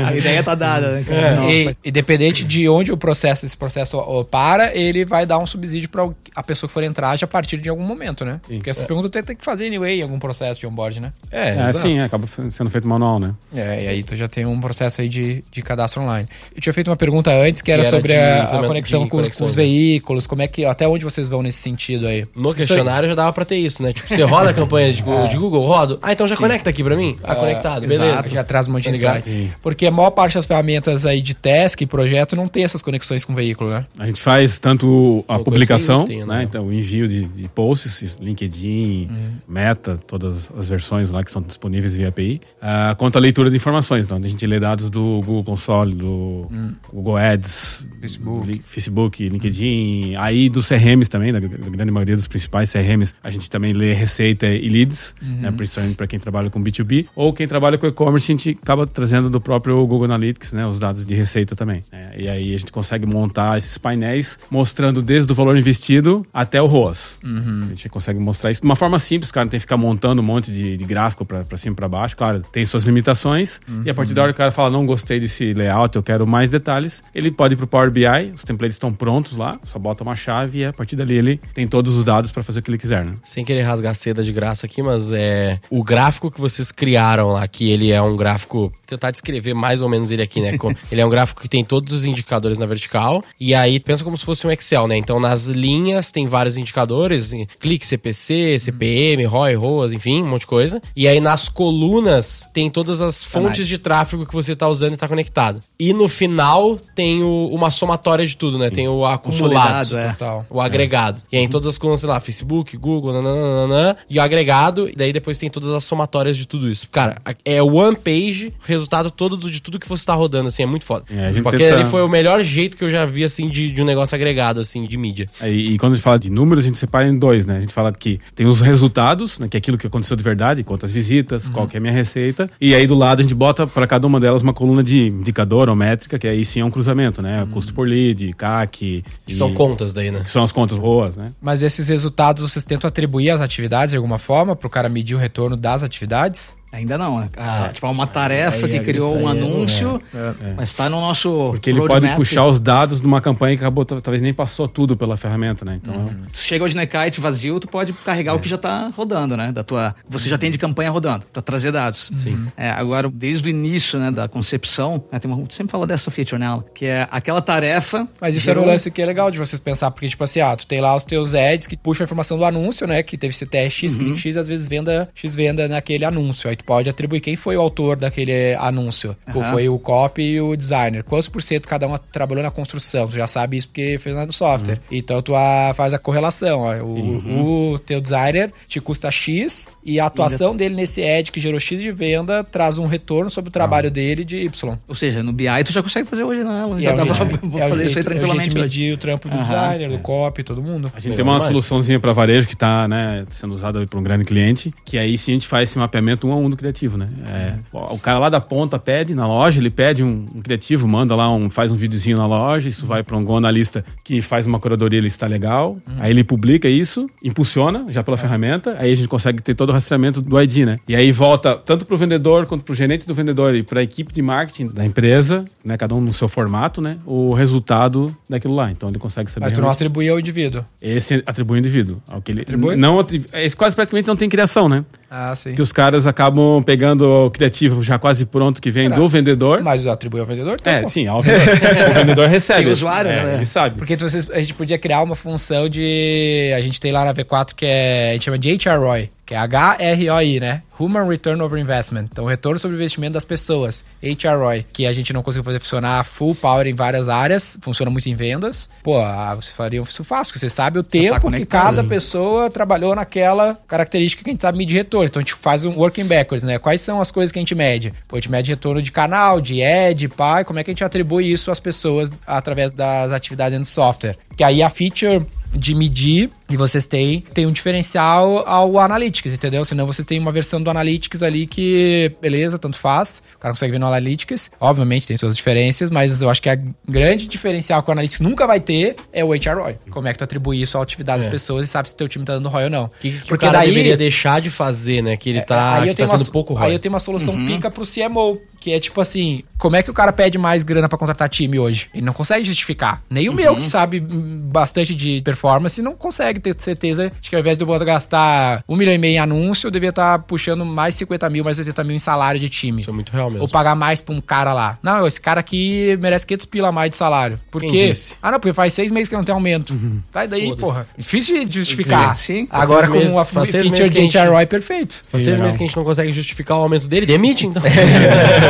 a 0.07 0.15
ideia 0.15 0.43
tá 0.43 0.55
dada, 0.55 0.91
né? 0.91 1.05
Não, 1.35 1.49
E, 1.49 1.75
independente 1.83 2.43
de 2.43 2.67
onde 2.67 2.91
o 2.91 2.97
processo, 2.97 3.45
esse 3.45 3.55
processo 3.57 3.97
para, 4.29 4.75
ele 4.75 5.05
vai 5.05 5.25
dar 5.25 5.37
um 5.39 5.45
subsídio 5.45 5.89
pra 5.89 6.07
a 6.35 6.43
pessoa 6.43 6.67
que 6.67 6.73
for 6.73 6.83
entrar 6.83 7.15
já 7.17 7.25
a 7.25 7.27
partir 7.27 7.57
de 7.57 7.67
algum 7.69 7.83
momento, 7.83 8.23
né? 8.23 8.39
Porque 8.47 8.69
essa 8.69 8.85
pergunta 8.85 9.09
tem, 9.09 9.23
tem 9.23 9.35
que 9.35 9.43
fazer 9.43 9.65
anyway 9.67 9.99
em 9.99 10.03
algum 10.03 10.19
processo 10.19 10.59
de 10.59 10.67
onboard, 10.67 10.99
né? 10.99 11.11
É, 11.31 11.49
É, 11.49 11.73
sim, 11.73 11.97
é, 11.97 12.03
acaba 12.03 12.27
sendo 12.49 12.69
feito 12.69 12.87
manual, 12.87 13.19
né? 13.19 13.33
É, 13.55 13.83
e 13.85 13.87
aí 13.87 14.03
tu 14.03 14.15
já 14.15 14.27
tem 14.27 14.45
um 14.45 14.59
processo 14.59 15.01
aí 15.01 15.09
de, 15.09 15.43
de 15.51 15.61
cadastro 15.63 16.01
online. 16.03 16.27
Eu 16.55 16.61
tinha 16.61 16.73
feito 16.73 16.89
uma 16.89 16.95
pergunta 16.97 17.31
antes 17.31 17.61
que 17.61 17.71
era, 17.71 17.81
era 17.81 17.89
sobre 17.89 18.13
de 18.13 18.19
a, 18.19 18.43
a 18.43 18.67
conexão 18.67 18.99
com, 19.01 19.05
os, 19.17 19.23
conexão, 19.23 19.45
com 19.47 19.49
os 19.51 19.57
né? 19.57 19.63
veículos, 19.63 20.27
como 20.27 20.41
é 20.41 20.47
que, 20.47 20.63
até 20.65 20.87
onde 20.87 21.03
vocês 21.03 21.27
vão 21.27 21.41
nesse 21.41 21.57
sentido 21.59 22.05
aí? 22.07 22.25
No 22.35 22.53
questionário 22.53 23.09
já 23.09 23.15
dava 23.15 23.33
pra 23.33 23.45
ter 23.45 23.57
isso, 23.57 23.81
né? 23.81 23.91
Tipo, 23.93 24.07
você 24.13 24.21
roda 24.23 24.49
a 24.51 24.53
campanha 24.53 24.91
de, 24.93 25.01
Google- 25.01 25.27
de 25.29 25.37
Google, 25.37 25.65
rodo. 25.65 25.99
Ah, 26.01 26.13
então 26.13 26.27
já 26.27 26.35
conecta 26.37 26.69
aqui 26.69 26.83
pra 26.83 26.95
mim? 26.95 27.17
Ah, 27.23 27.35
conectado, 27.35 27.85
Exato, 27.85 27.99
beleza. 28.01 28.29
já 28.29 28.43
traz 28.43 28.67
um 28.67 28.73
monte 28.73 28.83
de 28.83 28.89
insight. 28.91 29.53
Porque 29.61 29.85
a 29.87 29.91
maior 29.91 30.11
parte 30.11 30.35
das 30.35 30.45
ferramentas 30.45 31.05
aí 31.05 31.21
de 31.21 31.33
task 31.33 31.81
e 31.81 31.85
projeto 31.87 32.35
não 32.35 32.47
tem 32.47 32.63
essas 32.63 32.83
conexões 32.83 33.25
com 33.25 33.33
o 33.33 33.35
veículo, 33.35 33.69
né? 33.71 33.85
A 33.97 34.05
gente 34.05 34.16
faz 34.19 34.59
tanto 34.59 35.23
a 35.27 35.37
publicação, 35.39 35.99
né? 36.25 36.25
né? 36.25 36.43
Então, 36.43 36.65
o 36.67 36.73
envio 36.73 37.07
de, 37.07 37.25
de 37.25 37.47
posts, 37.49 38.17
LinkedIn, 38.21 39.09
Meta, 39.47 39.99
todas 40.07 40.51
as 40.57 40.69
versões 40.69 41.11
lá 41.11 41.23
que 41.23 41.31
são 41.31 41.41
disponíveis 41.41 41.95
via 41.95 42.09
API, 42.09 42.41
ah, 42.61 42.95
quanto 42.97 43.17
a 43.17 43.19
leitura 43.21 43.49
de 43.49 43.55
informações. 43.55 44.05
Então, 44.05 44.17
a 44.17 44.27
gente 44.27 44.45
lê 44.45 44.59
dados 44.59 44.89
do 44.89 45.21
Google 45.25 45.43
Console, 45.43 45.93
do 45.95 46.47
Google 46.91 47.17
Ads, 47.17 47.85
Facebook. 48.01 48.47
li- 48.47 48.61
Facebook, 48.65 49.29
LinkedIn, 49.29 50.15
aí 50.15 50.49
dos 50.49 50.67
CRMs 50.67 51.09
também, 51.09 51.31
da, 51.31 51.39
da 51.39 51.47
grande 51.47 51.91
maioria 51.91 52.15
dos 52.15 52.27
principais 52.27 52.71
CRMs, 52.71 53.13
a 53.23 53.31
gente 53.31 53.49
também 53.49 53.73
lê 53.73 53.93
receita 53.93 54.47
e 54.47 54.67
leads, 54.69 55.15
né, 55.21 55.51
principalmente 55.51 55.95
para 55.95 56.07
quem 56.07 56.19
trabalha 56.19 56.49
com 56.49 56.61
B2B, 56.63 57.07
ou 57.15 57.33
quem 57.33 57.47
trabalha 57.47 57.77
com 57.77 57.87
e-commerce, 57.87 58.31
a 58.31 58.35
gente 58.35 58.57
acaba 58.61 58.85
trazendo 58.87 59.29
do 59.29 59.39
próprio 59.41 59.75
Google 59.85 60.05
Analytics, 60.05 60.53
né, 60.53 60.65
os 60.65 60.79
dados 60.79 61.05
de 61.05 61.13
receita 61.15 61.55
também. 61.55 61.83
né. 61.91 62.11
e 62.17 62.27
aí 62.27 62.53
a 62.53 62.57
gente 62.57 62.71
consegue 62.71 63.05
montar 63.05 63.57
esses 63.57 63.77
painéis 63.77 64.06
painéis 64.07 64.39
mostrando 64.49 65.01
desde 65.01 65.31
o 65.31 65.35
valor 65.35 65.57
investido 65.57 66.25
até 66.33 66.61
o 66.61 66.65
ROAS. 66.65 67.19
Uhum. 67.23 67.63
A 67.65 67.67
gente 67.69 67.89
consegue 67.89 68.19
mostrar 68.19 68.51
isso 68.51 68.61
de 68.61 68.65
uma 68.65 68.75
forma 68.75 68.97
simples, 68.99 69.31
cara, 69.31 69.45
não 69.45 69.51
tem 69.51 69.59
que 69.59 69.61
ficar 69.61 69.77
montando 69.77 70.21
um 70.21 70.25
monte 70.25 70.51
de, 70.51 70.77
de 70.77 70.85
gráfico 70.85 71.25
para 71.25 71.57
cima 71.57 71.73
e 71.73 71.75
para 71.75 71.87
baixo. 71.87 72.15
Claro, 72.15 72.41
tem 72.51 72.65
suas 72.65 72.83
limitações. 72.83 73.59
Uhum. 73.67 73.83
E 73.85 73.89
a 73.89 73.93
partir 73.93 74.13
da 74.13 74.23
hora 74.23 74.31
que 74.31 74.37
o 74.37 74.37
cara 74.37 74.51
fala, 74.51 74.69
não 74.69 74.85
gostei 74.85 75.19
desse 75.19 75.53
layout, 75.53 75.95
eu 75.95 76.03
quero 76.03 76.25
mais 76.25 76.49
detalhes, 76.49 77.03
ele 77.13 77.31
pode 77.31 77.53
ir 77.53 77.57
pro 77.57 77.67
Power 77.67 77.91
BI, 77.91 78.31
os 78.33 78.43
templates 78.43 78.75
estão 78.75 78.93
prontos 78.93 79.35
lá, 79.35 79.59
só 79.63 79.77
bota 79.77 80.03
uma 80.03 80.15
chave 80.15 80.59
e 80.59 80.65
a 80.65 80.73
partir 80.73 80.95
dali 80.95 81.15
ele 81.15 81.41
tem 81.53 81.67
todos 81.67 81.95
os 81.95 82.03
dados 82.03 82.31
para 82.31 82.43
fazer 82.43 82.59
o 82.59 82.63
que 82.63 82.71
ele 82.71 82.77
quiser, 82.77 83.05
né? 83.05 83.13
Sem 83.23 83.43
querer 83.43 83.61
rasgar 83.61 83.93
seda 83.95 84.23
de 84.23 84.31
graça 84.31 84.65
aqui, 84.65 84.81
mas 84.81 85.11
é 85.11 85.59
o 85.69 85.83
gráfico 85.83 86.31
que 86.31 86.39
vocês 86.39 86.71
criaram 86.71 87.31
lá, 87.31 87.47
que 87.47 87.69
ele 87.69 87.91
é 87.91 88.01
um 88.01 88.15
gráfico, 88.15 88.71
tentar 88.85 89.11
descrever 89.11 89.53
mais 89.53 89.81
ou 89.81 89.89
menos 89.89 90.11
ele 90.11 90.21
aqui, 90.21 90.41
né? 90.41 90.57
ele 90.91 91.01
é 91.01 91.05
um 91.05 91.09
gráfico 91.09 91.41
que 91.41 91.49
tem 91.49 91.63
todos 91.63 91.93
os 91.93 92.05
indicadores 92.05 92.57
na 92.57 92.65
vertical 92.65 93.23
e 93.39 93.53
aí 93.53 93.79
pensa 93.79 93.96
como 94.03 94.17
se 94.17 94.25
fosse 94.25 94.45
um 94.45 94.51
Excel, 94.51 94.87
né? 94.87 94.97
Então 94.97 95.19
nas 95.19 95.47
linhas 95.47 96.11
tem 96.11 96.25
vários 96.25 96.57
indicadores, 96.57 97.33
clique 97.59 97.85
CPC, 97.85 98.59
CPM, 98.59 99.25
ROI, 99.25 99.55
ROAS, 99.55 99.93
enfim, 99.93 100.23
um 100.23 100.27
monte 100.27 100.41
de 100.41 100.47
coisa. 100.47 100.81
E 100.95 101.07
aí 101.07 101.19
nas 101.19 101.49
colunas 101.49 102.47
tem 102.53 102.69
todas 102.69 103.01
as 103.01 103.23
fontes 103.23 103.67
de 103.67 103.77
tráfego 103.77 104.25
que 104.25 104.33
você 104.33 104.53
está 104.53 104.67
usando 104.67 104.91
e 104.91 104.93
está 104.95 105.07
conectado. 105.07 105.61
E 105.79 105.93
no 105.93 106.07
final 106.07 106.77
tem 106.95 107.23
o, 107.23 107.49
uma 107.51 107.71
somatória 107.71 108.25
de 108.25 108.35
tudo, 108.35 108.57
né? 108.57 108.69
Tem 108.69 108.87
o 108.87 109.05
acumulado, 109.05 109.97
é. 109.97 110.15
o 110.49 110.61
agregado. 110.61 111.21
E 111.31 111.37
aí 111.37 111.43
em 111.43 111.49
todas 111.49 111.67
as 111.67 111.77
colunas, 111.77 111.99
sei 111.99 112.09
lá, 112.09 112.19
Facebook, 112.19 112.75
Google, 112.77 113.13
nananana, 113.13 113.97
e 114.09 114.19
o 114.19 114.21
agregado, 114.21 114.89
e 114.89 114.95
daí 114.95 115.13
depois 115.13 115.37
tem 115.37 115.49
todas 115.49 115.69
as 115.69 115.83
somatórias 115.83 116.37
de 116.37 116.45
tudo 116.45 116.69
isso. 116.69 116.87
Cara, 116.89 117.17
é 117.43 117.61
one 117.61 117.95
page, 117.95 118.53
resultado 118.63 119.11
todo 119.11 119.37
de 119.49 119.61
tudo 119.61 119.79
que 119.79 119.87
você 119.87 120.01
está 120.01 120.13
rodando, 120.13 120.47
assim, 120.47 120.63
é 120.63 120.65
muito 120.65 120.85
foda. 120.85 121.05
É, 121.09 121.31
Porque 121.41 121.57
tenta... 121.57 121.75
ali 121.75 121.85
foi 121.85 122.03
o 122.03 122.07
melhor 122.07 122.43
jeito 122.43 122.77
que 122.77 122.83
eu 122.83 122.89
já 122.89 123.05
vi, 123.05 123.23
assim, 123.23 123.49
de, 123.49 123.71
de 123.71 123.81
um 123.81 123.85
negócio 123.87 124.15
agregado, 124.15 124.59
assim, 124.59 124.85
de 124.85 124.97
mídia. 124.97 125.27
É, 125.41 125.51
e, 125.51 125.73
e, 125.73 125.77
quando 125.77 125.93
a 125.93 125.95
gente 125.95 126.03
fala 126.03 126.19
de 126.19 126.29
números, 126.29 126.63
a 126.63 126.67
gente 126.67 126.77
separa 126.77 127.07
em 127.07 127.17
dois, 127.17 127.45
né? 127.45 127.57
A 127.57 127.61
gente 127.61 127.73
fala 127.73 127.91
que 127.91 128.19
tem 128.35 128.45
os 128.45 128.61
resultados, 128.61 129.39
né? 129.39 129.47
Que 129.47 129.57
é 129.57 129.59
aquilo 129.59 129.77
que 129.77 129.87
aconteceu 129.87 130.15
de 130.15 130.23
verdade, 130.23 130.63
quantas 130.63 130.91
visitas, 130.91 131.45
uhum. 131.45 131.53
qual 131.53 131.67
que 131.67 131.77
é 131.77 131.79
a 131.79 131.81
minha 131.81 131.93
receita. 131.93 132.49
E 132.59 132.75
aí 132.75 132.85
do 132.85 132.95
lado 132.95 133.19
a 133.19 133.21
gente 133.23 133.35
bota 133.35 133.65
para 133.65 133.87
cada 133.87 134.05
uma 134.05 134.19
delas 134.19 134.41
uma 134.41 134.53
coluna 134.53 134.83
de 134.83 135.07
indicador 135.07 135.69
ou 135.69 135.75
métrica, 135.75 136.19
que 136.19 136.27
aí 136.27 136.43
sim 136.45 136.59
é 136.59 136.65
um 136.65 136.71
cruzamento, 136.71 137.21
né? 137.21 137.43
Uhum. 137.43 137.49
Custo 137.49 137.73
por 137.73 137.87
lead, 137.87 138.33
CAC. 138.33 139.03
Que 139.25 139.35
são 139.35 139.53
contas 139.53 139.93
daí, 139.93 140.11
né? 140.11 140.21
Que 140.21 140.29
são 140.29 140.43
as 140.43 140.51
contas 140.51 140.77
boas, 140.77 141.17
né? 141.17 141.31
Mas 141.41 141.63
esses 141.63 141.87
resultados 141.87 142.43
vocês 142.43 142.65
tentam 142.65 142.87
atribuir 142.87 143.29
às 143.29 143.41
atividades 143.41 143.91
de 143.91 143.97
alguma 143.97 144.17
forma, 144.17 144.55
para 144.55 144.67
o 144.67 144.69
cara 144.69 144.89
medir 144.89 145.15
o 145.15 145.17
retorno 145.17 145.55
das 145.55 145.83
atividades? 145.83 146.55
Ainda 146.71 146.97
não. 146.97 147.19
Né? 147.19 147.29
Ah, 147.37 147.67
é. 147.67 147.69
Tipo, 147.69 147.87
é 147.87 147.89
uma 147.89 148.07
tarefa 148.07 148.67
que 148.67 148.79
criou 148.79 149.15
um 149.15 149.27
anúncio, 149.27 150.01
é, 150.13 150.17
é, 150.17 150.53
mas 150.57 150.69
está 150.69 150.89
no 150.89 150.99
nosso. 150.99 151.51
Porque 151.51 151.69
ele 151.69 151.85
pode 151.85 152.07
puxar 152.15 152.45
os 152.45 152.59
dados 152.59 152.99
de 152.99 153.07
uma 153.07 153.21
campanha 153.21 153.55
que 153.55 153.63
acabou, 153.63 153.85
talvez 153.85 154.21
nem 154.21 154.33
passou 154.33 154.67
tudo 154.67 154.97
pela 154.97 155.15
ferramenta, 155.15 155.63
né? 155.63 155.79
Então. 155.81 155.95
Uhum. 155.95 156.25
Tu 156.31 156.39
chega 156.39 156.63
hoje 156.63 156.75
no 156.75 156.85
Kite 156.85 157.21
vazio, 157.21 157.59
tu 157.59 157.67
pode 157.67 157.93
carregar 157.93 158.35
o 158.35 158.39
que 158.39 158.49
já 158.49 158.57
está 158.57 158.91
rodando, 158.95 159.37
né? 159.37 159.51
Da 159.51 159.63
tua. 159.63 159.95
Você 160.07 160.29
já 160.29 160.37
tem 160.37 160.51
de 160.51 160.57
campanha 160.57 160.91
rodando, 160.91 161.25
para 161.31 161.41
trazer 161.41 161.71
dados. 161.71 162.11
Sim. 162.13 162.47
É, 162.57 162.69
agora, 162.69 163.09
desde 163.09 163.47
o 163.47 163.49
início, 163.49 163.97
né, 163.99 164.11
da 164.11 164.27
concepção, 164.27 165.03
né, 165.11 165.19
tem 165.19 165.31
uma, 165.31 165.43
sempre 165.49 165.71
fala 165.71 165.87
dessa 165.87 166.11
feature 166.11 166.39
nela, 166.39 166.65
que 166.73 166.85
é 166.85 167.07
aquela 167.09 167.41
tarefa. 167.41 168.07
Mas 168.19 168.35
isso 168.35 168.45
gerou... 168.45 168.63
era 168.63 168.69
um 168.69 168.73
lance 168.73 168.91
que 168.91 169.01
é 169.01 169.05
legal 169.05 169.31
de 169.31 169.37
vocês 169.37 169.59
pensar, 169.59 169.91
porque, 169.91 170.07
tipo 170.07 170.23
assim, 170.23 170.41
ah, 170.41 170.55
tu 170.55 170.67
tem 170.67 170.81
lá 170.81 170.95
os 170.95 171.03
teus 171.03 171.33
ads 171.33 171.65
que 171.65 171.77
puxam 171.77 172.03
a 172.03 172.05
informação 172.05 172.37
do 172.37 172.45
anúncio, 172.45 172.85
né? 172.85 173.01
Que 173.03 173.17
teve 173.17 173.33
esse 173.33 173.45
teste 173.45 173.85
X, 173.85 173.95
uhum. 173.95 174.17
X, 174.17 174.37
às 174.37 174.47
vezes 174.47 174.67
venda 174.67 175.09
X 175.13 175.35
venda 175.35 175.67
naquele 175.67 176.03
anúncio. 176.03 176.49
Aí 176.49 176.56
tu 176.57 176.65
pode 176.65 176.89
atribuir 176.89 177.21
quem 177.21 177.35
foi 177.35 177.55
o 177.55 177.61
autor 177.61 177.95
daquele 177.97 178.55
anúncio? 178.55 179.15
Uhum. 179.33 179.43
Foi 179.51 179.69
o 179.69 179.79
copy 179.79 180.21
e 180.21 180.41
o 180.41 180.55
designer. 180.55 181.03
Quantos 181.03 181.29
por 181.29 181.41
cento 181.41 181.67
cada 181.67 181.87
um 181.87 181.97
trabalhou 182.11 182.43
na 182.43 182.51
construção? 182.51 183.07
Tu 183.07 183.15
já 183.15 183.27
sabe 183.27 183.57
isso 183.57 183.67
porque 183.67 183.97
fez 183.99 184.15
lá 184.15 184.25
no 184.25 184.31
software. 184.31 184.75
Uhum. 184.75 184.97
Então 184.97 185.21
tu 185.21 185.35
a, 185.35 185.73
faz 185.75 185.93
a 185.93 185.99
correlação. 185.99 186.61
Ó. 186.61 186.75
O, 186.77 186.85
uhum. 186.85 187.73
o, 187.73 187.79
teu 187.79 188.01
designer 188.01 188.51
te 188.67 188.79
custa 188.81 189.11
X 189.11 189.69
e 189.83 189.99
a 189.99 190.05
atuação 190.05 190.55
dele 190.55 190.75
nesse 190.75 191.03
ad 191.03 191.31
que 191.31 191.39
gerou 191.39 191.59
X 191.59 191.79
de 191.79 191.91
venda 191.91 192.43
traz 192.43 192.77
um 192.77 192.85
retorno 192.85 193.29
sobre 193.29 193.49
o 193.49 193.51
trabalho 193.51 193.89
dele 193.89 194.25
de 194.25 194.37
Y. 194.37 194.77
Ou 194.87 194.95
seja, 194.95 195.23
no 195.23 195.31
BI 195.31 195.45
tu 195.65 195.71
já 195.71 195.83
consegue 195.83 196.07
fazer 196.07 196.23
hoje, 196.23 196.43
não. 196.43 196.79
Já 196.81 196.91
é 196.91 196.95
dá 196.95 197.05
pra 197.05 197.13
é 197.65 197.69
fazer 197.69 197.85
isso 197.85 197.97
aí 197.97 198.03
tranquilamente. 198.03 198.37
É 198.37 198.41
a 198.41 198.43
gente 198.43 198.57
medir 198.57 198.93
o 198.93 198.97
trampo 198.97 199.29
do 199.29 199.37
designer, 199.37 199.89
do 199.89 199.99
copy, 199.99 200.43
todo 200.43 200.61
mundo. 200.61 200.91
A 200.93 200.99
gente 200.99 201.15
tem 201.15 201.23
uma 201.23 201.39
soluçãozinha 201.39 201.99
para 201.99 202.13
varejo 202.13 202.47
que 202.47 202.53
está 202.53 202.87
né, 202.87 203.25
sendo 203.29 203.51
usada 203.51 203.85
por 203.87 203.99
um 203.99 204.03
grande 204.03 204.23
cliente, 204.23 204.73
que 204.85 204.97
aí 204.97 205.17
sim 205.17 205.31
a 205.31 205.35
gente 205.35 205.47
faz 205.47 205.69
esse 205.69 205.77
mapeamento 205.77 206.27
um 206.27 206.31
a 206.31 206.35
um 206.35 206.46
do 206.49 206.57
criativo, 206.57 206.97
né? 206.97 207.07
É, 207.27 207.53
o 207.71 207.97
cara 207.99 208.19
lá 208.19 208.29
da 208.29 208.39
ponta 208.41 208.79
pede 208.79 209.13
na 209.13 209.27
loja, 209.27 209.59
ele 209.59 209.69
pede 209.69 210.03
um, 210.03 210.27
um, 210.35 210.41
criativo, 210.41 210.87
manda 210.87 211.15
lá 211.15 211.33
um, 211.33 211.49
faz 211.49 211.71
um 211.71 211.75
videozinho 211.75 212.17
na 212.17 212.25
loja, 212.25 212.69
isso 212.69 212.85
vai 212.85 213.03
para 213.03 213.17
um 213.17 213.35
analista 213.35 213.83
que 214.03 214.21
faz 214.21 214.45
uma 214.45 214.59
curadoria, 214.59 214.99
ele 214.99 215.07
está 215.07 215.27
legal. 215.27 215.71
Uhum. 215.87 215.95
Aí 215.99 216.11
ele 216.11 216.23
publica 216.23 216.67
isso, 216.67 217.09
impulsiona 217.23 217.85
já 217.89 218.03
pela 218.03 218.15
é. 218.15 218.19
ferramenta, 218.19 218.75
aí 218.79 218.91
a 218.91 218.95
gente 218.95 219.07
consegue 219.07 219.41
ter 219.41 219.55
todo 219.55 219.69
o 219.69 219.73
rastreamento 219.73 220.21
do 220.21 220.41
ID, 220.41 220.65
né? 220.65 220.79
E 220.87 220.95
aí 220.95 221.11
volta 221.11 221.55
tanto 221.55 221.85
para 221.85 221.95
o 221.95 221.97
vendedor 221.97 222.45
quanto 222.45 222.63
para 222.63 222.71
o 222.71 222.75
gerente 222.75 223.05
do 223.07 223.13
vendedor 223.13 223.55
e 223.55 223.63
para 223.63 223.79
a 223.79 223.83
equipe 223.83 224.13
de 224.13 224.21
marketing 224.21 224.67
da 224.67 224.85
empresa, 224.85 225.45
né? 225.63 225.77
Cada 225.77 225.95
um 225.95 226.01
no 226.01 226.13
seu 226.13 226.27
formato, 226.27 226.81
né? 226.81 226.97
O 227.05 227.33
resultado 227.33 228.15
daquilo 228.29 228.55
lá. 228.55 228.71
Então 228.71 228.89
ele 228.89 228.99
consegue 228.99 229.31
saber. 229.31 229.47
Mas 229.47 229.53
tu 229.53 229.61
não 229.61 229.69
atribui 229.69 230.09
ao 230.09 230.19
indivíduo. 230.19 230.63
Esse 230.81 231.23
atribui 231.25 231.57
ao 231.57 231.59
indivíduo. 231.59 232.01
Ao 232.07 232.21
que 232.21 232.31
ele 232.31 232.41
atribui? 232.41 232.75
Não 232.75 232.99
atribui. 232.99 233.27
Esse 233.33 233.55
quase 233.55 233.75
praticamente 233.75 234.07
não 234.07 234.15
tem 234.15 234.29
criação, 234.29 234.67
né? 234.69 234.83
Ah, 235.09 235.33
sim. 235.35 235.53
Que 235.55 235.61
os 235.61 235.71
caras 235.71 236.05
acabam 236.05 236.36
pegando 236.65 237.09
o 237.09 237.31
criativo 237.31 237.81
já 237.81 237.97
quase 237.97 238.25
pronto 238.25 238.61
que 238.61 238.71
vem 238.71 238.89
do 238.89 239.07
vendedor. 239.07 239.61
Mas 239.63 239.85
atribui 239.87 240.19
ao 240.19 240.25
vendedor? 240.25 240.57
Então, 240.59 240.73
é, 240.73 240.81
pô. 240.81 240.89
sim, 240.89 241.07
ao 241.07 241.21
vendedor. 241.21 241.55
o 241.91 241.93
vendedor 241.93 242.27
recebe. 242.27 242.67
o 242.67 242.71
usuário, 242.71 243.09
é, 243.09 243.23
né? 243.23 243.33
Ele 243.35 243.45
sabe. 243.45 243.77
Porque 243.77 243.95
vocês, 243.95 244.29
a 244.31 244.39
gente 244.39 244.53
podia 244.53 244.77
criar 244.77 245.01
uma 245.01 245.15
função 245.15 245.67
de. 245.69 246.51
A 246.55 246.61
gente 246.61 246.79
tem 246.79 246.91
lá 246.91 247.05
na 247.05 247.13
V4 247.13 247.53
que 247.55 247.65
é. 247.65 248.09
A 248.09 248.13
gente 248.13 248.25
chama 248.25 248.37
de 248.37 248.57
HROI 248.57 249.09
que 249.27 249.35
é 249.35 249.39
HROI, 249.39 250.39
né? 250.39 250.61
Human 250.79 251.07
Return 251.07 251.41
Over 251.41 251.59
Investment. 251.59 252.05
Então, 252.11 252.25
retorno 252.25 252.59
sobre 252.59 252.75
investimento 252.75 253.13
das 253.13 253.25
pessoas. 253.25 253.83
HROI, 254.01 254.65
que 254.71 254.85
a 254.85 254.93
gente 254.93 255.13
não 255.13 255.23
conseguiu 255.23 255.43
fazer 255.43 255.59
funcionar 255.59 256.03
full 256.03 256.35
power 256.35 256.67
em 256.67 256.73
várias 256.73 257.09
áreas, 257.09 257.57
funciona 257.61 257.91
muito 257.91 258.07
em 258.09 258.15
vendas. 258.15 258.69
Pô, 258.83 259.01
ah, 259.01 259.35
vocês 259.35 259.53
fariam 259.53 259.83
isso 259.83 260.03
fácil, 260.03 260.31
porque 260.31 260.39
você 260.39 260.49
sabe 260.49 260.79
o 260.79 260.83
tá 260.83 260.89
tempo 260.89 261.31
tá 261.31 261.37
que 261.37 261.45
cada 261.45 261.83
pessoa 261.83 262.49
trabalhou 262.49 262.95
naquela 262.95 263.59
característica 263.67 264.23
que 264.23 264.29
a 264.29 264.33
gente 264.33 264.41
sabe 264.41 264.57
medir 264.57 264.75
retorno. 264.75 265.07
Então, 265.07 265.19
a 265.19 265.23
gente 265.23 265.35
faz 265.35 265.65
um 265.65 265.71
working 265.71 266.05
backwards, 266.05 266.43
né? 266.43 266.59
Quais 266.59 266.81
são 266.81 267.01
as 267.01 267.11
coisas 267.11 267.31
que 267.31 267.39
a 267.39 267.41
gente 267.41 267.55
mede? 267.55 267.93
Pô, 268.07 268.15
a 268.15 268.19
gente 268.19 268.31
mede 268.31 268.51
retorno 268.51 268.81
de 268.81 268.91
canal, 268.91 269.41
de 269.41 269.63
ad, 269.63 270.07
pai, 270.09 270.43
como 270.43 270.59
é 270.59 270.63
que 270.63 270.71
a 270.71 270.73
gente 270.73 270.83
atribui 270.83 271.31
isso 271.31 271.51
às 271.51 271.59
pessoas 271.59 272.11
através 272.25 272.71
das 272.71 273.11
atividades 273.11 273.59
do 273.59 273.65
software? 273.65 274.15
Que 274.35 274.43
aí 274.43 274.61
a 274.61 274.69
feature 274.69 275.25
de 275.53 275.73
medir 275.73 276.29
e 276.49 276.55
vocês 276.55 276.87
têm, 276.87 277.21
têm 277.33 277.45
um 277.45 277.51
diferencial 277.51 278.43
ao 278.47 278.77
Analytics, 278.79 279.33
entendeu? 279.33 279.65
Senão 279.65 279.85
vocês 279.85 280.05
têm 280.05 280.19
uma 280.19 280.31
versão 280.31 280.61
do 280.67 280.71
Analytics 280.71 281.23
ali 281.23 281.47
que, 281.47 282.11
beleza, 282.21 282.57
tanto 282.57 282.77
faz, 282.77 283.21
o 283.35 283.39
cara 283.39 283.53
consegue 283.53 283.71
ver 283.71 283.79
no 283.79 283.87
Analytics, 283.87 284.51
obviamente 284.59 285.07
tem 285.07 285.17
suas 285.17 285.35
diferenças, 285.35 285.89
mas 285.89 286.21
eu 286.21 286.29
acho 286.29 286.41
que 286.41 286.49
a 286.49 286.57
grande 286.87 287.27
diferencial 287.27 287.81
que 287.81 287.89
o 287.89 287.91
Analytics 287.91 288.19
nunca 288.19 288.45
vai 288.45 288.59
ter 288.59 288.95
é 289.11 289.23
o 289.23 289.29
HROI. 289.29 289.79
Como 289.89 290.07
é 290.07 290.11
que 290.11 290.19
tu 290.19 290.23
atribui 290.23 290.61
isso 290.61 290.77
à 290.77 290.83
atividade 290.83 291.21
é. 291.21 291.23
das 291.23 291.31
pessoas 291.31 291.65
e 291.65 291.67
sabe 291.67 291.89
se 291.89 291.95
teu 291.95 292.07
time 292.07 292.25
tá 292.25 292.33
dando 292.33 292.49
ROI 292.49 292.65
ou 292.65 292.69
não. 292.69 292.91
Que, 292.99 293.11
que 293.11 293.19
Porque 293.27 293.45
o 293.45 293.49
cara 293.49 293.59
daí, 293.59 293.69
deveria 293.69 293.97
deixar 293.97 294.41
de 294.41 294.49
fazer, 294.49 295.01
né? 295.01 295.17
Que 295.17 295.29
ele 295.29 295.39
é, 295.39 295.41
tá, 295.41 295.75
aí 295.75 295.87
eu 295.87 295.95
tá 295.95 296.05
tenho 296.05 296.09
uma, 296.09 296.31
pouco 296.31 296.53
ROI. 296.53 296.67
Aí 296.67 296.73
eu 296.73 296.79
tenho 296.79 296.93
uma 296.93 296.99
solução 296.99 297.33
uhum. 297.33 297.47
pica 297.47 297.71
pro 297.71 297.83
CMO, 297.85 298.41
que 298.59 298.73
é 298.73 298.79
tipo 298.79 298.99
assim, 299.01 299.43
como 299.57 299.75
é 299.75 299.83
que 299.83 299.89
o 299.89 299.93
cara 299.93 300.11
pede 300.11 300.37
mais 300.37 300.63
grana 300.63 300.87
para 300.87 300.97
contratar 300.97 301.29
time 301.29 301.57
hoje? 301.59 301.89
Ele 301.93 302.05
não 302.05 302.13
consegue 302.13 302.43
justificar. 302.45 303.01
Nem 303.09 303.27
o 303.27 303.31
uhum. 303.31 303.37
meu, 303.37 303.55
que 303.55 303.67
sabe 303.67 303.99
bastante 303.99 304.93
de 304.93 305.21
performance, 305.21 305.81
não 305.81 305.95
consegue 305.95 306.39
ter 306.39 306.55
certeza 306.57 307.11
de 307.19 307.29
que 307.29 307.35
ao 307.35 307.39
invés 307.39 307.57
de 307.57 307.63
eu 307.63 307.79
gastar 307.79 308.63
um 308.67 308.75
milhão 308.75 308.93
e 308.93 308.97
meio 308.97 309.15
em 309.15 309.19
anúncio, 309.19 309.67
eu 309.67 309.71
devia 309.71 309.89
estar 309.89 310.19
tá 310.19 310.23
puxando 310.23 310.65
mais 310.65 310.95
50 310.95 311.29
mil, 311.29 311.43
mais 311.43 311.57
80 311.57 311.83
mil 311.83 311.95
em 311.95 311.99
salário 311.99 312.39
de 312.39 312.49
time. 312.49 312.81
Isso 312.81 312.89
é 312.89 312.93
muito 312.93 313.11
real 313.11 313.29
mesmo. 313.29 313.41
Ou 313.41 313.47
pagar 313.47 313.75
mais 313.75 314.01
pra 314.01 314.13
um 314.13 314.21
cara 314.21 314.53
lá. 314.53 314.77
Não, 314.81 315.07
esse 315.07 315.19
cara 315.19 315.39
aqui 315.39 315.97
merece 315.99 316.25
500 316.25 316.45
pila 316.45 316.69
a 316.69 316.71
mais 316.71 316.91
de 316.91 316.97
salário. 316.97 317.39
Por 317.49 317.61
Quem 317.61 317.69
quê? 317.69 317.89
Disse? 317.89 318.15
Ah, 318.21 318.31
não, 318.31 318.39
porque 318.39 318.53
faz 318.53 318.73
seis 318.73 318.91
meses 318.91 319.09
que 319.09 319.15
não 319.15 319.23
tem 319.23 319.33
aumento. 319.33 319.73
Uhum. 319.73 320.01
Tá 320.11 320.25
daí, 320.25 320.55
porra. 320.55 320.87
Difícil 320.97 321.45
de 321.45 321.59
justificar. 321.59 322.15
Sim, 322.15 322.41
sim. 322.41 322.47
Agora, 322.51 322.87
com 322.87 323.19
a 323.19 323.25
feature 323.25 323.89
de 323.89 324.17
HROI, 324.17 324.45
perfeito. 324.45 325.01
Faz 325.05 325.23
seis 325.23 325.39
meses 325.39 325.57
que 325.57 325.63
a 325.63 325.67
gente 325.67 325.75
não 325.75 325.83
consegue 325.83 326.11
justificar 326.11 326.57
o 326.57 326.61
aumento 326.61 326.87
dele, 326.87 327.05
demite 327.05 327.47
então. 327.47 327.61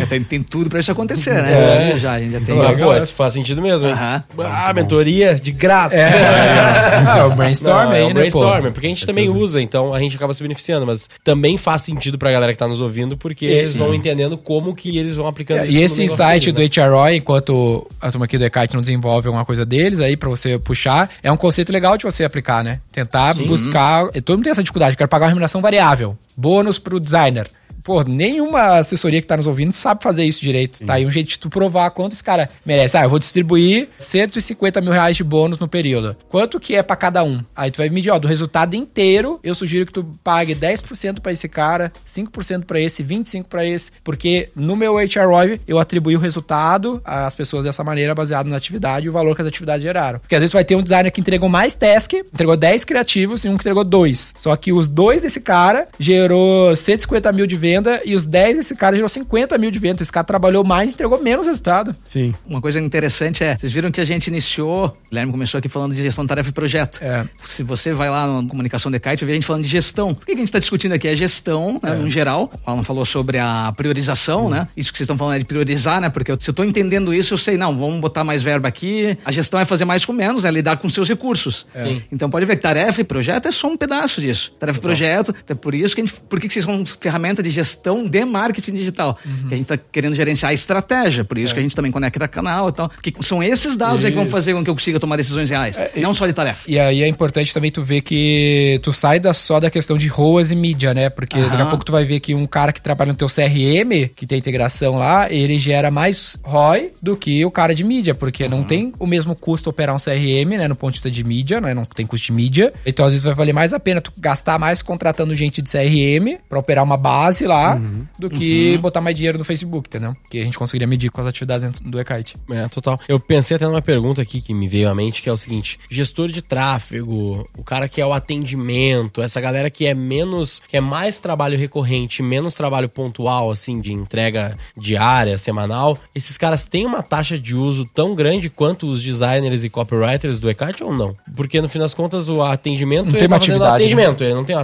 É, 0.00 0.06
tem, 0.06 0.22
tem, 0.22 0.42
tudo 0.42 0.68
pra 0.68 0.78
isso 0.78 0.90
acontecer, 0.90 1.42
né? 1.42 1.92
É. 1.92 1.98
Já, 1.98 2.12
a 2.12 2.18
gente 2.18 2.32
já 2.32 2.40
tem. 2.40 2.56
Então, 2.56 2.76
pô, 2.76 2.96
isso 2.96 3.12
faz 3.12 3.34
sentido 3.34 3.62
mesmo. 3.62 3.88
Uh 3.88 3.94
-huh. 3.94 4.22
Ah, 4.44 4.72
mentoria 4.72 5.34
de 5.34 5.50
graça. 5.52 5.96
É. 5.96 7.04
ah, 7.06 7.26
o 7.26 7.34
brainstorm 7.34 7.90
aí, 7.90 8.02
é, 8.02 8.04
o 8.04 8.08
né, 8.08 8.14
brainstorm, 8.14 8.72
porque 8.72 8.86
a 8.86 8.90
gente 8.90 9.06
também 9.06 9.28
usa, 9.28 9.60
então 9.60 9.94
a 9.94 9.98
gente 9.98 10.16
acaba 10.16 10.32
se 10.34 10.42
beneficiando, 10.42 10.86
mas 10.86 11.08
também 11.24 11.56
faz 11.56 11.82
sentido 11.82 12.18
pra 12.18 12.30
galera 12.30 12.52
que 12.52 12.58
tá 12.58 12.68
nos 12.68 12.80
ouvindo, 12.80 13.16
porque 13.16 13.46
eles 13.46 13.74
vão 13.74 13.94
entendendo 13.94 14.36
como 14.36 14.74
que 14.74 14.98
eles 14.98 15.16
vão 15.16 15.26
aplicando 15.26 15.60
é, 15.60 15.66
isso. 15.66 15.78
E 15.78 15.82
esse 15.82 16.02
insight 16.02 16.52
do 16.52 16.60
né? 16.60 16.68
HROI, 16.68 17.16
enquanto 17.16 17.86
a 18.00 18.10
turma 18.10 18.24
aqui 18.26 18.38
do 18.38 18.44
EKIT 18.44 18.74
não 18.74 18.80
desenvolve 18.80 19.28
alguma 19.28 19.44
coisa 19.44 19.64
deles 19.64 20.00
aí 20.00 20.16
pra 20.16 20.28
você 20.28 20.58
puxar, 20.58 21.10
é 21.22 21.30
um 21.30 21.36
conceito 21.36 21.72
legal 21.72 21.96
de 21.96 22.04
você 22.04 22.24
aplicar, 22.24 22.62
né? 22.62 22.80
Tentar 22.92 23.34
buscar. 23.34 24.08
Todo 24.24 24.36
mundo 24.36 24.44
tem 24.44 24.52
essa 24.52 24.62
dificuldade, 24.62 24.96
quero 24.96 25.08
pagar 25.08 25.26
uma 25.26 25.30
remuneração 25.30 25.60
variável. 25.60 26.16
Bônus 26.36 26.78
pro 26.78 27.00
designer 27.00 27.48
pô, 27.86 28.02
nenhuma 28.02 28.78
assessoria 28.78 29.20
que 29.20 29.28
tá 29.28 29.36
nos 29.36 29.46
ouvindo 29.46 29.70
sabe 29.70 30.02
fazer 30.02 30.24
isso 30.24 30.42
direito. 30.42 30.78
Sim. 30.78 30.86
Tá 30.86 30.94
aí 30.94 31.06
um 31.06 31.10
jeito 31.10 31.28
de 31.28 31.38
tu 31.38 31.48
provar 31.48 31.88
quanto 31.92 32.14
esse 32.14 32.24
cara 32.24 32.50
merece. 32.64 32.96
Ah, 32.96 33.04
eu 33.04 33.08
vou 33.08 33.20
distribuir 33.20 33.88
150 33.96 34.80
mil 34.80 34.90
reais 34.90 35.16
de 35.16 35.22
bônus 35.22 35.56
no 35.60 35.68
período. 35.68 36.16
Quanto 36.28 36.58
que 36.58 36.74
é 36.74 36.82
para 36.82 36.96
cada 36.96 37.22
um? 37.22 37.44
Aí 37.54 37.70
tu 37.70 37.76
vai 37.76 37.88
medir, 37.88 38.10
ó, 38.10 38.18
do 38.18 38.26
resultado 38.26 38.74
inteiro, 38.74 39.38
eu 39.40 39.54
sugiro 39.54 39.86
que 39.86 39.92
tu 39.92 40.04
pague 40.24 40.52
10% 40.52 41.20
para 41.20 41.30
esse 41.30 41.48
cara, 41.48 41.92
5% 42.04 42.64
para 42.64 42.80
esse, 42.80 43.04
25% 43.04 43.44
para 43.44 43.64
esse, 43.64 43.92
porque 44.02 44.48
no 44.56 44.74
meu 44.74 44.96
HROI 44.96 45.60
eu 45.68 45.78
atribuí 45.78 46.16
o 46.16 46.18
resultado 46.18 47.00
às 47.04 47.34
pessoas 47.34 47.64
dessa 47.64 47.84
maneira, 47.84 48.16
baseado 48.16 48.48
na 48.48 48.56
atividade 48.56 49.06
e 49.06 49.08
o 49.08 49.12
valor 49.12 49.36
que 49.36 49.42
as 49.42 49.48
atividades 49.48 49.82
geraram. 49.82 50.18
Porque 50.18 50.34
às 50.34 50.40
vezes 50.40 50.52
vai 50.52 50.64
ter 50.64 50.74
um 50.74 50.82
designer 50.82 51.12
que 51.12 51.20
entregou 51.20 51.48
mais 51.48 51.72
task, 51.72 52.14
entregou 52.14 52.56
10 52.56 52.84
criativos 52.84 53.44
e 53.44 53.48
um 53.48 53.56
que 53.56 53.62
entregou 53.62 53.84
2. 53.84 54.34
Só 54.36 54.56
que 54.56 54.72
os 54.72 54.88
dois 54.88 55.22
desse 55.22 55.40
cara 55.40 55.86
gerou 56.00 56.74
150 56.74 57.30
mil 57.30 57.46
de 57.46 57.54
venda 57.76 58.00
e 58.04 58.14
os 58.14 58.24
10 58.24 58.56
desse 58.56 58.74
cara 58.74 58.96
gerou 58.96 59.08
50 59.08 59.56
mil 59.58 59.70
de 59.70 59.78
venda. 59.78 60.02
Esse 60.02 60.12
cara 60.12 60.24
trabalhou 60.24 60.64
mais 60.64 60.90
e 60.90 60.94
entregou 60.94 61.22
menos 61.22 61.46
resultado. 61.46 61.94
Sim. 62.04 62.34
Uma 62.46 62.60
coisa 62.60 62.80
interessante 62.80 63.44
é, 63.44 63.56
vocês 63.56 63.72
viram 63.72 63.90
que 63.90 64.00
a 64.00 64.04
gente 64.04 64.28
iniciou, 64.28 64.86
o 64.86 65.10
Guilherme 65.10 65.32
começou 65.32 65.58
aqui 65.58 65.68
falando 65.68 65.94
de 65.94 66.02
gestão 66.02 66.24
de 66.24 66.28
tarefa 66.28 66.48
e 66.48 66.52
projeto. 66.52 66.98
É. 67.02 67.24
Se 67.44 67.62
você 67.62 67.92
vai 67.92 68.08
lá 68.08 68.26
na 68.26 68.48
comunicação 68.48 68.90
de 68.90 68.98
Kite, 68.98 69.24
ver 69.24 69.32
a 69.32 69.34
gente 69.34 69.46
falando 69.46 69.62
de 69.62 69.68
gestão. 69.68 70.14
Por 70.14 70.26
que 70.26 70.32
a 70.32 70.36
gente 70.36 70.46
está 70.46 70.58
discutindo 70.58 70.92
aqui? 70.92 71.08
É 71.08 71.16
gestão, 71.16 71.80
né, 71.82 71.92
é. 71.92 71.94
no 71.94 72.10
geral. 72.10 72.50
O 72.66 72.70
Alan 72.70 72.82
falou 72.82 73.04
sobre 73.04 73.38
a 73.38 73.72
priorização, 73.76 74.46
hum. 74.46 74.50
né? 74.50 74.68
Isso 74.76 74.90
que 74.92 74.98
vocês 74.98 75.06
estão 75.06 75.16
falando 75.16 75.36
é 75.36 75.38
de 75.38 75.44
priorizar, 75.44 76.00
né? 76.00 76.10
Porque 76.10 76.32
se 76.40 76.50
eu 76.50 76.52
estou 76.52 76.64
entendendo 76.64 77.12
isso, 77.12 77.34
eu 77.34 77.38
sei, 77.38 77.56
não, 77.56 77.76
vamos 77.76 78.00
botar 78.00 78.24
mais 78.24 78.42
verba 78.42 78.68
aqui. 78.68 79.16
A 79.24 79.30
gestão 79.30 79.60
é 79.60 79.64
fazer 79.64 79.84
mais 79.84 80.04
com 80.04 80.12
menos, 80.12 80.44
é 80.44 80.50
lidar 80.50 80.76
com 80.76 80.88
seus 80.88 81.08
recursos. 81.08 81.66
É. 81.74 81.96
Então 82.10 82.30
pode 82.30 82.46
ver 82.46 82.56
que 82.56 82.62
tarefa 82.62 83.00
e 83.00 83.04
projeto 83.04 83.48
é 83.48 83.52
só 83.52 83.68
um 83.68 83.76
pedaço 83.76 84.20
disso. 84.20 84.54
Tarefa 84.58 84.78
e 84.78 84.82
projeto, 84.82 85.34
é 85.48 85.54
por 85.54 85.74
isso 85.74 85.94
que 85.94 86.00
a 86.00 86.04
gente, 86.04 86.20
por 86.28 86.40
que 86.40 86.48
vocês 86.48 86.64
são 86.64 86.84
ferramenta 87.00 87.42
de 87.42 87.50
gestão 87.50 87.65
de 88.08 88.24
marketing 88.24 88.74
digital? 88.74 89.18
Uhum. 89.24 89.48
Que 89.48 89.54
a 89.54 89.56
gente 89.56 89.72
está 89.72 89.76
querendo 89.76 90.14
gerenciar 90.14 90.50
a 90.50 90.54
estratégia, 90.54 91.24
por 91.24 91.38
isso 91.38 91.52
é. 91.52 91.54
que 91.54 91.60
a 91.60 91.62
gente 91.62 91.76
também 91.76 91.90
conecta 91.90 92.26
canal 92.28 92.68
e 92.68 92.72
tal. 92.72 92.90
Que 93.02 93.14
são 93.20 93.42
esses 93.42 93.76
dados 93.76 94.04
aí 94.04 94.10
que 94.10 94.16
vão 94.16 94.26
fazer 94.26 94.54
com 94.54 94.62
que 94.62 94.70
eu 94.70 94.74
consiga 94.74 95.00
tomar 95.00 95.16
decisões 95.16 95.50
reais, 95.50 95.76
é, 95.76 95.92
não 95.96 96.12
só 96.12 96.26
de 96.26 96.32
tarefa. 96.32 96.70
E 96.70 96.78
aí 96.78 97.02
é 97.02 97.08
importante 97.08 97.52
também 97.52 97.70
tu 97.70 97.82
ver 97.82 98.00
que 98.02 98.80
tu 98.82 98.92
sai 98.92 99.18
da, 99.18 99.32
só 99.32 99.60
da 99.60 99.70
questão 99.70 99.96
de 99.96 100.08
ROAS 100.08 100.50
e 100.50 100.56
mídia, 100.56 100.92
né? 100.92 101.08
Porque 101.08 101.38
daqui 101.40 101.62
a 101.62 101.66
pouco 101.66 101.84
tu 101.84 101.92
vai 101.92 102.04
ver 102.04 102.20
que 102.20 102.34
um 102.34 102.46
cara 102.46 102.72
que 102.72 102.80
trabalha 102.80 103.12
no 103.12 103.18
teu 103.18 103.28
CRM, 103.28 104.08
que 104.14 104.26
tem 104.26 104.38
integração 104.38 104.96
lá, 104.96 105.30
ele 105.30 105.58
gera 105.58 105.90
mais 105.90 106.38
ROI 106.42 106.92
do 107.02 107.16
que 107.16 107.44
o 107.44 107.50
cara 107.50 107.74
de 107.74 107.84
mídia, 107.84 108.14
porque 108.14 108.44
uhum. 108.44 108.50
não 108.50 108.64
tem 108.64 108.92
o 108.98 109.06
mesmo 109.06 109.34
custo 109.34 109.70
operar 109.70 109.94
um 109.94 109.98
CRM, 109.98 110.56
né? 110.58 110.68
No 110.68 110.76
ponto 110.76 110.92
de 110.92 110.96
vista 110.96 111.10
de 111.10 111.24
mídia, 111.24 111.60
né? 111.60 111.74
Não 111.74 111.84
tem 111.84 112.06
custo 112.06 112.26
de 112.26 112.32
mídia. 112.32 112.72
Então, 112.84 113.06
às 113.06 113.12
vezes, 113.12 113.24
vai 113.24 113.34
valer 113.34 113.52
mais 113.52 113.72
a 113.72 113.80
pena 113.80 114.00
tu 114.00 114.12
gastar 114.16 114.58
mais 114.58 114.82
contratando 114.82 115.34
gente 115.34 115.62
de 115.62 115.70
CRM 115.70 116.38
para 116.48 116.58
operar 116.58 116.84
uma 116.84 116.96
base 116.96 117.46
lá 117.46 117.55
uhum. 117.76 118.06
do 118.18 118.30
que 118.30 118.74
uhum. 118.74 118.80
botar 118.80 119.00
mais 119.00 119.16
dinheiro 119.16 119.38
no 119.38 119.44
Facebook, 119.44 119.88
entendeu? 119.88 120.16
Que 120.30 120.40
a 120.40 120.44
gente 120.44 120.58
conseguiria 120.58 120.86
medir 120.86 121.10
com 121.10 121.20
as 121.20 121.26
atividades 121.26 121.64
dentro 121.64 121.88
do 121.88 122.00
e-kite. 122.00 122.36
É, 122.50 122.68
total. 122.68 123.00
Eu 123.08 123.18
pensei 123.18 123.56
até 123.56 123.66
numa 123.66 123.82
pergunta 123.82 124.22
aqui 124.22 124.40
que 124.40 124.54
me 124.54 124.68
veio 124.68 124.88
à 124.88 124.94
mente, 124.94 125.22
que 125.22 125.28
é 125.28 125.32
o 125.32 125.36
seguinte: 125.36 125.78
gestor 125.88 126.28
de 126.28 126.42
tráfego, 126.42 127.48
o 127.56 127.64
cara 127.64 127.88
que 127.88 128.00
é 128.00 128.06
o 128.06 128.12
atendimento, 128.12 129.22
essa 129.22 129.40
galera 129.40 129.70
que 129.70 129.86
é 129.86 129.94
menos, 129.94 130.62
que 130.68 130.76
é 130.76 130.80
mais 130.80 131.20
trabalho 131.20 131.58
recorrente, 131.58 132.22
menos 132.22 132.54
trabalho 132.54 132.88
pontual, 132.88 133.50
assim, 133.50 133.80
de 133.80 133.92
entrega 133.92 134.56
diária, 134.76 135.36
semanal, 135.38 135.98
esses 136.14 136.36
caras 136.36 136.66
têm 136.66 136.86
uma 136.86 137.02
taxa 137.02 137.38
de 137.38 137.54
uso 137.54 137.84
tão 137.84 138.14
grande 138.14 138.50
quanto 138.50 138.86
os 138.86 139.02
designers 139.02 139.64
e 139.64 139.68
copywriters 139.68 140.40
do 140.40 140.50
e-kite 140.50 140.82
ou 140.82 140.92
não? 140.92 141.16
Porque 141.34 141.60
no 141.60 141.68
fim 141.68 141.78
das 141.78 141.94
contas 141.94 142.28
o 142.28 142.42
atendimento 142.42 143.12
não 143.12 143.18
tem 143.18 143.28
tá 143.28 143.36
atividade, 143.36 143.82
atendimento, 143.82 144.20
né? 144.22 144.30
ele 144.30 144.34
não 144.34 144.44
tem, 144.44 144.56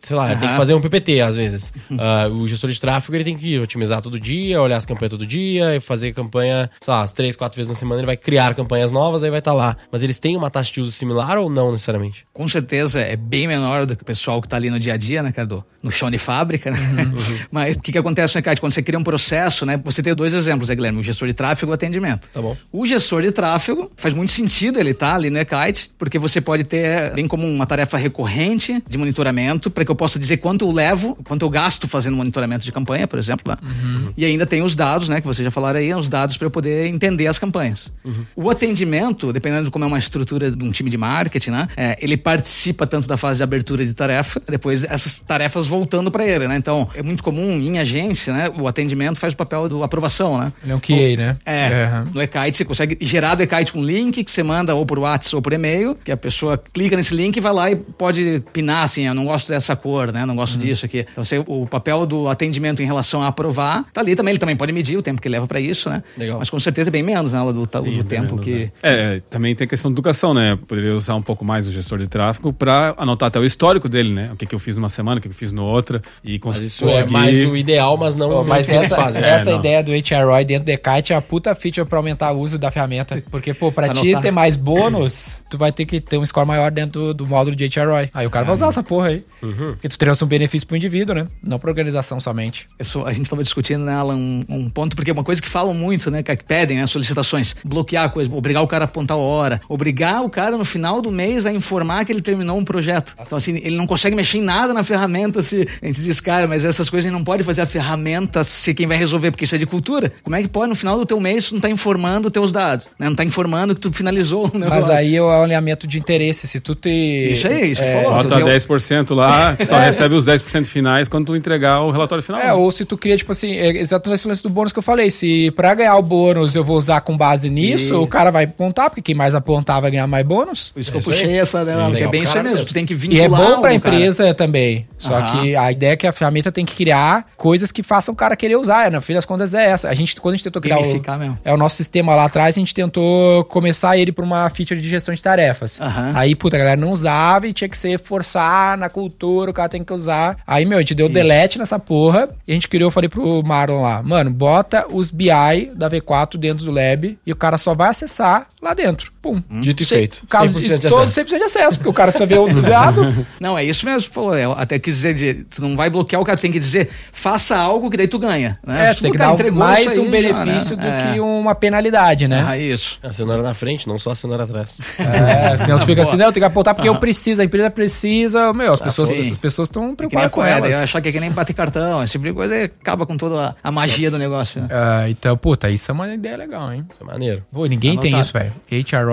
sei 0.00 0.16
lá, 0.16 0.24
uhum. 0.24 0.30
ele 0.30 0.40
tem 0.40 0.48
que 0.48 0.56
fazer 0.56 0.74
um 0.74 0.80
PPT 0.80 1.20
às 1.20 1.36
vezes. 1.36 1.72
Uh, 1.90 2.23
o 2.28 2.48
gestor 2.48 2.70
de 2.70 2.80
tráfego 2.80 3.16
ele 3.16 3.24
tem 3.24 3.36
que 3.36 3.58
otimizar 3.58 4.00
todo 4.00 4.18
dia, 4.18 4.60
olhar 4.60 4.76
as 4.76 4.86
campanhas 4.86 5.10
todo 5.10 5.26
dia, 5.26 5.76
e 5.76 5.80
fazer 5.80 6.12
campanha, 6.12 6.70
sei 6.80 6.92
lá, 6.92 7.02
as 7.02 7.12
três, 7.12 7.36
quatro 7.36 7.56
vezes 7.56 7.70
na 7.70 7.76
semana 7.76 8.00
ele 8.00 8.06
vai 8.06 8.16
criar 8.16 8.54
campanhas 8.54 8.92
novas, 8.92 9.24
aí 9.24 9.30
vai 9.30 9.38
estar 9.38 9.52
tá 9.52 9.56
lá. 9.56 9.76
Mas 9.90 10.02
eles 10.02 10.18
têm 10.18 10.36
uma 10.36 10.50
taxa 10.50 10.72
de 10.72 10.80
uso 10.80 10.92
similar 10.92 11.38
ou 11.38 11.50
não 11.50 11.72
necessariamente? 11.72 12.26
Com 12.32 12.46
certeza 12.48 13.00
é 13.00 13.16
bem 13.16 13.46
menor 13.46 13.86
do 13.86 13.96
que 13.96 14.02
o 14.02 14.06
pessoal 14.06 14.40
que 14.40 14.46
está 14.46 14.56
ali 14.56 14.70
no 14.70 14.78
dia 14.78 14.94
a 14.94 14.96
dia, 14.96 15.22
né, 15.22 15.32
Cadu? 15.32 15.64
No 15.82 15.90
chão 15.90 16.10
de 16.10 16.18
fábrica, 16.18 16.70
né? 16.70 16.78
Uhum. 17.04 17.38
Mas 17.50 17.76
o 17.76 17.80
que, 17.80 17.92
que 17.92 17.98
acontece, 17.98 18.34
né, 18.36 18.42
Kate? 18.42 18.60
Quando 18.60 18.72
você 18.72 18.82
cria 18.82 18.98
um 18.98 19.04
processo, 19.04 19.66
né? 19.66 19.80
Você 19.84 20.02
tem 20.02 20.14
dois 20.14 20.32
exemplos, 20.32 20.68
né, 20.68 20.74
Guilherme? 20.74 21.00
O 21.00 21.02
gestor 21.02 21.28
de 21.28 21.34
tráfego 21.34 21.70
e 21.70 21.72
o 21.72 21.74
atendimento. 21.74 22.28
Tá 22.30 22.40
bom. 22.40 22.56
O 22.72 22.86
gestor 22.86 23.22
de 23.22 23.32
tráfego 23.32 23.90
faz 23.96 24.14
muito 24.14 24.32
sentido 24.32 24.78
ele 24.80 24.90
estar 24.90 25.10
tá 25.10 25.14
ali 25.16 25.30
no 25.30 25.38
e-kite, 25.38 25.90
porque 25.98 26.18
você 26.18 26.40
pode 26.40 26.64
ter 26.64 27.12
bem 27.12 27.28
como 27.28 27.46
uma 27.46 27.66
tarefa 27.66 27.96
recorrente 27.96 28.82
de 28.88 28.98
monitoramento, 28.98 29.70
para 29.70 29.84
que 29.84 29.90
eu 29.90 29.96
possa 29.96 30.18
dizer 30.18 30.38
quanto 30.38 30.64
eu 30.64 30.72
levo, 30.72 31.16
quanto 31.24 31.44
eu 31.44 31.50
gasto 31.50 31.86
fazendo 31.86 32.13
monitoramento 32.14 32.64
de 32.64 32.72
campanha, 32.72 33.06
por 33.06 33.18
exemplo. 33.18 33.52
Né? 33.52 33.56
Uhum. 33.62 34.12
E 34.16 34.24
ainda 34.24 34.46
tem 34.46 34.62
os 34.62 34.76
dados, 34.76 35.08
né? 35.08 35.20
Que 35.20 35.26
vocês 35.26 35.44
já 35.44 35.50
falaram 35.50 35.78
aí, 35.78 35.92
os 35.94 36.08
dados 36.08 36.36
para 36.36 36.46
eu 36.46 36.50
poder 36.50 36.86
entender 36.86 37.26
as 37.26 37.38
campanhas. 37.38 37.92
Uhum. 38.04 38.24
O 38.36 38.50
atendimento, 38.50 39.32
dependendo 39.32 39.64
de 39.64 39.70
como 39.70 39.84
é 39.84 39.88
uma 39.88 39.98
estrutura 39.98 40.50
de 40.50 40.64
um 40.64 40.70
time 40.70 40.90
de 40.90 40.96
marketing, 40.96 41.50
né? 41.50 41.68
É, 41.76 41.98
ele 42.00 42.16
participa 42.16 42.86
tanto 42.86 43.08
da 43.08 43.16
fase 43.16 43.38
de 43.38 43.44
abertura 43.44 43.84
de 43.84 43.94
tarefa, 43.94 44.40
depois 44.48 44.84
essas 44.84 45.20
tarefas 45.20 45.66
voltando 45.66 46.10
para 46.10 46.26
ele, 46.26 46.46
né? 46.48 46.56
Então, 46.56 46.88
é 46.94 47.02
muito 47.02 47.22
comum 47.22 47.50
em 47.52 47.78
agência, 47.78 48.32
né? 48.32 48.50
O 48.58 48.66
atendimento 48.68 49.18
faz 49.18 49.32
o 49.32 49.36
papel 49.36 49.68
do 49.68 49.82
aprovação, 49.82 50.38
né? 50.38 50.52
Ele 50.62 50.72
é 50.72 50.76
um 50.76 50.80
QA, 50.80 51.16
né? 51.16 51.36
É. 51.44 51.68
Uhum. 51.86 52.10
No 52.14 52.22
e-kite 52.22 52.58
você 52.58 52.64
consegue 52.64 52.98
gerar 53.00 53.34
do 53.34 53.42
e-kite 53.42 53.72
com 53.72 53.80
um 53.80 53.84
link 53.84 54.22
que 54.22 54.30
você 54.30 54.42
manda 54.42 54.74
ou 54.74 54.84
por 54.86 54.98
WhatsApp 54.98 55.36
ou 55.36 55.42
por 55.42 55.52
e-mail, 55.52 55.96
que 56.04 56.12
a 56.12 56.16
pessoa 56.16 56.56
clica 56.58 56.96
nesse 56.96 57.14
link 57.14 57.36
e 57.36 57.40
vai 57.40 57.52
lá 57.52 57.70
e 57.70 57.76
pode 57.76 58.42
pinar 58.52 58.84
assim, 58.84 59.06
eu 59.06 59.14
não 59.14 59.24
gosto 59.24 59.48
dessa 59.48 59.74
cor, 59.76 60.12
né? 60.12 60.24
Não 60.24 60.36
gosto 60.36 60.54
uhum. 60.54 60.60
disso 60.60 60.86
aqui. 60.86 61.06
Então, 61.10 61.24
você, 61.24 61.42
o 61.46 61.66
papel 61.66 62.03
do 62.06 62.28
atendimento 62.28 62.82
em 62.82 62.86
relação 62.86 63.22
a 63.22 63.28
aprovar, 63.28 63.84
tá 63.92 64.00
ali 64.00 64.14
também. 64.14 64.32
Ele 64.32 64.38
também 64.38 64.56
pode 64.56 64.72
medir 64.72 64.96
o 64.96 65.02
tempo 65.02 65.20
que 65.20 65.28
leva 65.28 65.46
para 65.46 65.60
isso, 65.60 65.88
né? 65.88 66.02
Legal. 66.16 66.38
Mas 66.38 66.50
com 66.50 66.58
certeza 66.58 66.90
é 66.90 66.92
bem 66.92 67.02
menos, 67.02 67.32
né? 67.32 67.40
Do, 67.40 67.64
Sim, 67.80 67.96
do 67.96 68.04
tempo 68.04 68.36
menos, 68.36 68.44
que. 68.44 68.70
É. 68.82 69.16
é. 69.16 69.22
também 69.30 69.54
tem 69.54 69.66
questão 69.66 69.90
de 69.90 69.94
educação, 69.94 70.34
né? 70.34 70.58
Poderia 70.66 70.94
usar 70.94 71.14
um 71.14 71.22
pouco 71.22 71.44
mais 71.44 71.66
o 71.66 71.72
gestor 71.72 71.98
de 71.98 72.08
tráfego 72.08 72.52
para 72.52 72.94
anotar 72.96 73.28
até 73.28 73.38
o 73.38 73.44
histórico 73.44 73.88
dele, 73.88 74.12
né? 74.12 74.30
O 74.32 74.36
que, 74.36 74.46
que 74.46 74.54
eu 74.54 74.58
fiz 74.58 74.76
numa 74.76 74.88
semana, 74.88 75.18
o 75.18 75.20
que, 75.20 75.28
que 75.28 75.34
eu 75.34 75.38
fiz 75.38 75.52
no 75.52 75.64
outra. 75.64 76.02
E 76.22 76.40
mas 76.44 76.58
isso 76.58 76.84
conseguir... 76.84 77.02
é 77.02 77.06
mais 77.06 77.44
o 77.44 77.56
ideal, 77.56 77.96
mas 77.96 78.16
não 78.16 78.30
oh, 78.30 78.44
mas 78.44 78.66
o 78.66 78.70
que 78.70 78.76
essa, 78.76 78.94
eles 78.94 79.04
fazem. 79.04 79.22
Essa 79.22 79.50
é, 79.50 79.56
ideia 79.56 79.82
do 79.82 79.92
HROI 79.92 80.44
dentro 80.44 80.64
do 80.64 80.78
Kite 80.78 81.12
é 81.12 81.16
a 81.16 81.22
puta 81.22 81.54
feature 81.54 81.86
para 81.86 81.98
aumentar 81.98 82.32
o 82.32 82.40
uso 82.40 82.58
da 82.58 82.70
ferramenta. 82.70 83.22
Porque, 83.30 83.54
pô, 83.54 83.70
pra 83.72 83.88
ti 83.90 84.14
ter 84.20 84.30
mais 84.30 84.56
bônus, 84.56 85.40
tu 85.50 85.58
vai 85.58 85.72
ter 85.72 85.84
que 85.84 86.00
ter 86.00 86.18
um 86.18 86.26
score 86.26 86.46
maior 86.46 86.70
dentro 86.70 87.00
do, 87.00 87.14
do 87.14 87.26
módulo 87.26 87.56
de 87.56 87.68
HROI. 87.68 88.10
Aí 88.12 88.26
o 88.26 88.30
cara 88.30 88.44
vai 88.44 88.54
usar 88.54 88.68
essa 88.68 88.82
porra 88.82 89.08
aí. 89.08 89.24
Uhum. 89.42 89.72
Porque 89.72 89.88
tu 89.88 89.98
trouxe 89.98 90.24
um 90.24 90.26
benefício 90.26 90.66
pro 90.66 90.76
indivíduo, 90.76 91.14
né? 91.14 91.26
Não 91.42 91.58
pra 91.58 91.70
organização 91.70 91.93
somente. 92.02 92.66
Sou, 92.82 93.06
a 93.06 93.12
gente 93.12 93.28
tava 93.28 93.42
discutindo, 93.42 93.84
né, 93.84 93.94
Alan, 93.94 94.16
um, 94.16 94.44
um, 94.48 94.70
ponto, 94.70 94.96
porque 94.96 95.10
é 95.10 95.14
uma 95.14 95.24
coisa 95.24 95.40
que 95.40 95.48
falam 95.48 95.74
muito, 95.74 96.10
né, 96.10 96.22
que 96.22 96.36
pedem, 96.36 96.78
né, 96.78 96.86
solicitações, 96.86 97.54
bloquear 97.64 98.04
a 98.04 98.08
coisa, 98.08 98.34
obrigar 98.34 98.62
o 98.62 98.66
cara 98.66 98.84
a 98.84 98.86
apontar 98.86 99.16
a 99.16 99.20
hora, 99.20 99.60
obrigar 99.68 100.22
o 100.22 100.30
cara 100.30 100.56
no 100.56 100.64
final 100.64 101.00
do 101.00 101.10
mês 101.10 101.46
a 101.46 101.52
informar 101.52 102.04
que 102.04 102.12
ele 102.12 102.20
terminou 102.20 102.58
um 102.58 102.64
projeto. 102.64 103.14
Então, 103.20 103.38
assim, 103.38 103.56
ele 103.62 103.76
não 103.76 103.86
consegue 103.86 104.16
mexer 104.16 104.38
em 104.38 104.42
nada 104.42 104.72
na 104.72 104.82
ferramenta 104.82 105.42
se 105.42 105.68
a 105.82 105.86
gente 105.86 106.02
diz, 106.02 106.20
cara, 106.20 106.46
mas 106.46 106.64
essas 106.64 106.90
coisas 106.90 107.06
a 107.06 107.08
gente 107.10 107.18
não 107.18 107.24
pode 107.24 107.42
fazer 107.42 107.62
a 107.62 107.66
ferramenta 107.66 108.44
ser 108.44 108.74
quem 108.74 108.86
vai 108.86 108.96
resolver, 108.96 109.30
porque 109.30 109.44
isso 109.44 109.54
é 109.54 109.58
de 109.58 109.66
cultura. 109.66 110.12
Como 110.22 110.34
é 110.36 110.42
que 110.42 110.48
pode, 110.48 110.68
no 110.68 110.74
final 110.74 110.98
do 110.98 111.06
teu 111.06 111.20
mês, 111.20 111.48
tu 111.48 111.54
não 111.54 111.60
tá 111.60 111.70
informando 111.70 112.28
os 112.28 112.32
teus 112.32 112.52
dados, 112.52 112.86
né? 112.98 113.08
Não 113.08 113.16
tá 113.16 113.24
informando 113.24 113.74
que 113.74 113.80
tu 113.80 113.92
finalizou 113.92 114.50
o 114.52 114.58
negócio. 114.58 114.82
Mas 114.82 114.90
aí 114.90 115.16
é 115.16 115.22
o 115.22 115.30
alinhamento 115.30 115.86
de 115.86 115.98
interesse, 115.98 116.46
se 116.46 116.60
tu 116.60 116.74
te... 116.74 117.30
Isso 117.30 117.46
aí, 117.46 117.70
isso 117.70 117.82
é, 117.82 117.86
que 117.86 117.92
falou. 117.92 118.12
Bota 118.12 118.40
10% 118.40 119.14
lá, 119.14 119.56
só 119.64 119.78
é, 119.78 119.86
recebe 119.86 120.14
os 120.14 120.26
10% 120.26 120.66
finais 120.66 121.08
quando 121.08 121.26
tu 121.26 121.36
entregar 121.36 121.80
o 121.88 121.90
relatório 121.90 122.22
final. 122.22 122.40
É, 122.40 122.52
ou 122.52 122.70
se 122.70 122.84
tu 122.84 122.96
cria, 122.96 123.16
tipo 123.16 123.32
assim, 123.32 123.54
é 123.56 123.76
exato 123.78 124.10
nesse 124.10 124.26
lance 124.26 124.42
do 124.42 124.48
bônus 124.48 124.72
que 124.72 124.78
eu 124.78 124.82
falei, 124.82 125.10
se 125.10 125.50
pra 125.52 125.74
ganhar 125.74 125.96
o 125.96 126.02
bônus 126.02 126.54
eu 126.54 126.64
vou 126.64 126.76
usar 126.76 127.00
com 127.00 127.16
base 127.16 127.48
nisso, 127.50 127.94
e... 127.94 127.96
o 127.96 128.06
cara 128.06 128.30
vai 128.30 128.44
apontar, 128.44 128.90
porque 128.90 129.02
quem 129.02 129.14
mais 129.14 129.34
apontar 129.34 129.80
vai 129.80 129.90
ganhar 129.90 130.06
mais 130.06 130.26
bônus. 130.26 130.70
Por 130.70 130.80
isso 130.80 130.90
que 130.90 130.98
eu 130.98 131.02
puxei 131.02 131.38
essa, 131.38 131.64
né? 131.64 132.00
é 132.00 132.06
bem 132.06 132.22
isso 132.22 132.42
mesmo. 132.42 132.64
Tu 132.64 132.74
tem 132.74 132.86
que 132.86 132.94
vincular 132.94 133.22
E 133.22 133.24
é 133.24 133.28
bom 133.28 133.60
pra 133.60 133.74
empresa 133.74 134.24
cara. 134.24 134.34
também. 134.34 134.86
Só 134.98 135.14
Aham. 135.14 135.40
que 135.40 135.56
a 135.56 135.72
ideia 135.72 135.92
é 135.92 135.96
que 135.96 136.06
a 136.06 136.12
ferramenta 136.12 136.50
tem 136.50 136.64
que 136.64 136.74
criar 136.74 137.26
coisas 137.36 137.70
que 137.70 137.82
façam 137.82 138.14
o 138.14 138.16
cara 138.16 138.36
querer 138.36 138.56
usar. 138.56 138.90
No 138.90 139.00
fim 139.00 139.14
das 139.14 139.24
contas 139.24 139.54
é 139.54 139.66
essa. 139.66 139.88
A 139.88 139.94
gente, 139.94 140.14
quando 140.20 140.34
a 140.34 140.36
gente 140.36 140.44
tentou 140.44 140.62
criar 140.62 140.78
o, 140.78 140.82
mesmo. 141.18 141.38
é 141.44 141.52
o 141.52 141.56
nosso 141.56 141.76
sistema 141.76 142.14
lá 142.14 142.24
atrás, 142.24 142.56
a 142.56 142.58
gente 142.58 142.74
tentou 142.74 143.44
começar 143.44 143.96
ele 143.96 144.12
por 144.12 144.24
uma 144.24 144.48
feature 144.50 144.80
de 144.80 144.88
gestão 144.88 145.14
de 145.14 145.22
tarefas. 145.22 145.80
Aham. 145.80 146.12
Aí, 146.14 146.34
puta, 146.34 146.56
a 146.56 146.58
galera 146.58 146.80
não 146.80 146.90
usava 146.90 147.46
e 147.46 147.52
tinha 147.52 147.68
que 147.68 147.76
ser 147.76 147.98
forçar 147.98 148.76
na 148.78 148.88
cultura, 148.88 149.50
o 149.50 149.54
cara 149.54 149.68
tem 149.68 149.84
que 149.84 149.92
usar. 149.92 150.38
Aí, 150.46 150.64
meu, 150.64 150.78
a 150.78 150.80
gente 150.80 150.94
deu 150.94 151.06
isso. 151.06 151.14
delete 151.14 151.58
nessa 151.58 151.73
porra 151.78 152.28
e 152.46 152.52
a 152.52 152.54
gente 152.54 152.68
criou, 152.68 152.88
eu 152.88 152.92
falei 152.92 153.08
pro 153.08 153.42
Marlon 153.42 153.82
lá, 153.82 154.02
mano, 154.02 154.30
bota 154.30 154.86
os 154.90 155.10
BI 155.10 155.70
da 155.74 155.90
V4 155.90 156.36
dentro 156.36 156.64
do 156.64 156.72
lab 156.72 157.18
e 157.24 157.32
o 157.32 157.36
cara 157.36 157.58
só 157.58 157.74
vai 157.74 157.88
acessar 157.88 158.46
lá 158.60 158.74
dentro. 158.74 159.13
Pum. 159.24 159.42
Dito 159.62 159.82
e 159.82 159.86
feito. 159.86 160.22
Caso 160.28 160.52
100% 160.52 160.58
isso, 160.58 160.78
de 160.78 160.88
todo 160.88 161.02
acesso. 161.02 161.28
100% 161.30 161.38
de 161.38 161.44
acesso, 161.44 161.78
porque 161.78 161.88
o 161.88 161.92
cara 161.94 162.12
precisa 162.12 162.26
ver 162.26 162.38
o 162.38 162.60
dado. 162.60 163.26
Não, 163.40 163.56
é 163.56 163.64
isso 163.64 163.86
mesmo. 163.86 164.12
Falou, 164.12 164.36
eu 164.36 164.52
até 164.52 164.78
quis 164.78 164.96
dizer, 164.96 165.14
de, 165.14 165.34
tu 165.44 165.62
não 165.62 165.74
vai 165.76 165.88
bloquear 165.88 166.20
o 166.20 166.24
cara, 166.24 166.36
tu 166.36 166.42
tem 166.42 166.52
que 166.52 166.58
dizer, 166.58 166.90
faça 167.10 167.56
algo 167.56 167.90
que 167.90 167.96
daí 167.96 168.06
tu 168.06 168.18
ganha. 168.18 168.58
Né? 168.66 168.90
É, 168.90 168.94
tu 168.94 169.00
tem 169.02 169.12
que 169.12 169.16
dar 169.18 169.34
mais 169.52 169.96
um 169.96 170.10
benefício 170.10 170.76
já, 170.76 170.82
né? 170.82 171.00
do 171.00 171.08
É. 171.08 171.12
que 171.14 171.20
uma 171.20 171.54
penalidade, 171.54 172.28
né? 172.28 172.44
Ah, 172.46 172.58
isso. 172.58 172.98
A 173.02 173.12
cenoura 173.12 173.42
na 173.42 173.54
frente, 173.54 173.88
não 173.88 173.98
só 173.98 174.10
a 174.10 174.14
cenoura 174.14 174.44
atrás. 174.44 174.80
É, 174.98 175.56
senão 175.64 175.78
tu 175.78 175.86
fica 175.86 176.02
assim, 176.02 176.16
não, 176.16 176.30
tem 176.30 176.40
que 176.40 176.44
apontar 176.44 176.74
porque 176.74 176.88
eu 176.88 176.96
preciso, 176.96 177.40
a 177.40 177.44
empresa 177.44 177.70
precisa. 177.70 178.52
Meu, 178.52 178.72
as 178.72 178.80
pessoas 178.80 179.08
sim. 179.08 179.20
as 179.20 179.38
pessoas 179.38 179.68
estão 179.68 179.86
nem 179.86 179.94
preocupadas 179.94 180.30
com 180.30 180.40
moeda, 180.40 180.68
eu 180.68 180.78
achar 180.78 181.00
que 181.00 181.08
é 181.08 181.12
que 181.12 181.20
nem 181.20 181.30
bater 181.30 181.54
cartão, 181.54 182.02
esse 182.02 182.12
tipo 182.12 182.24
de 182.24 182.32
coisa 182.32 182.64
acaba 182.64 183.06
com 183.06 183.16
toda 183.16 183.48
a, 183.48 183.54
a 183.68 183.72
magia 183.72 184.10
do 184.10 184.18
negócio. 184.18 184.60
né? 184.60 184.68
Ah, 184.70 185.08
então, 185.08 185.36
puta, 185.36 185.70
isso 185.70 185.90
é 185.90 185.94
uma 185.94 186.12
ideia 186.12 186.36
legal, 186.36 186.72
hein? 186.72 186.84
Isso 186.90 187.02
é 187.02 187.04
maneiro. 187.04 187.42
Pô, 187.52 187.64
ninguém 187.66 187.98
tem 187.98 188.18
isso, 188.18 188.32
velho. 188.32 188.52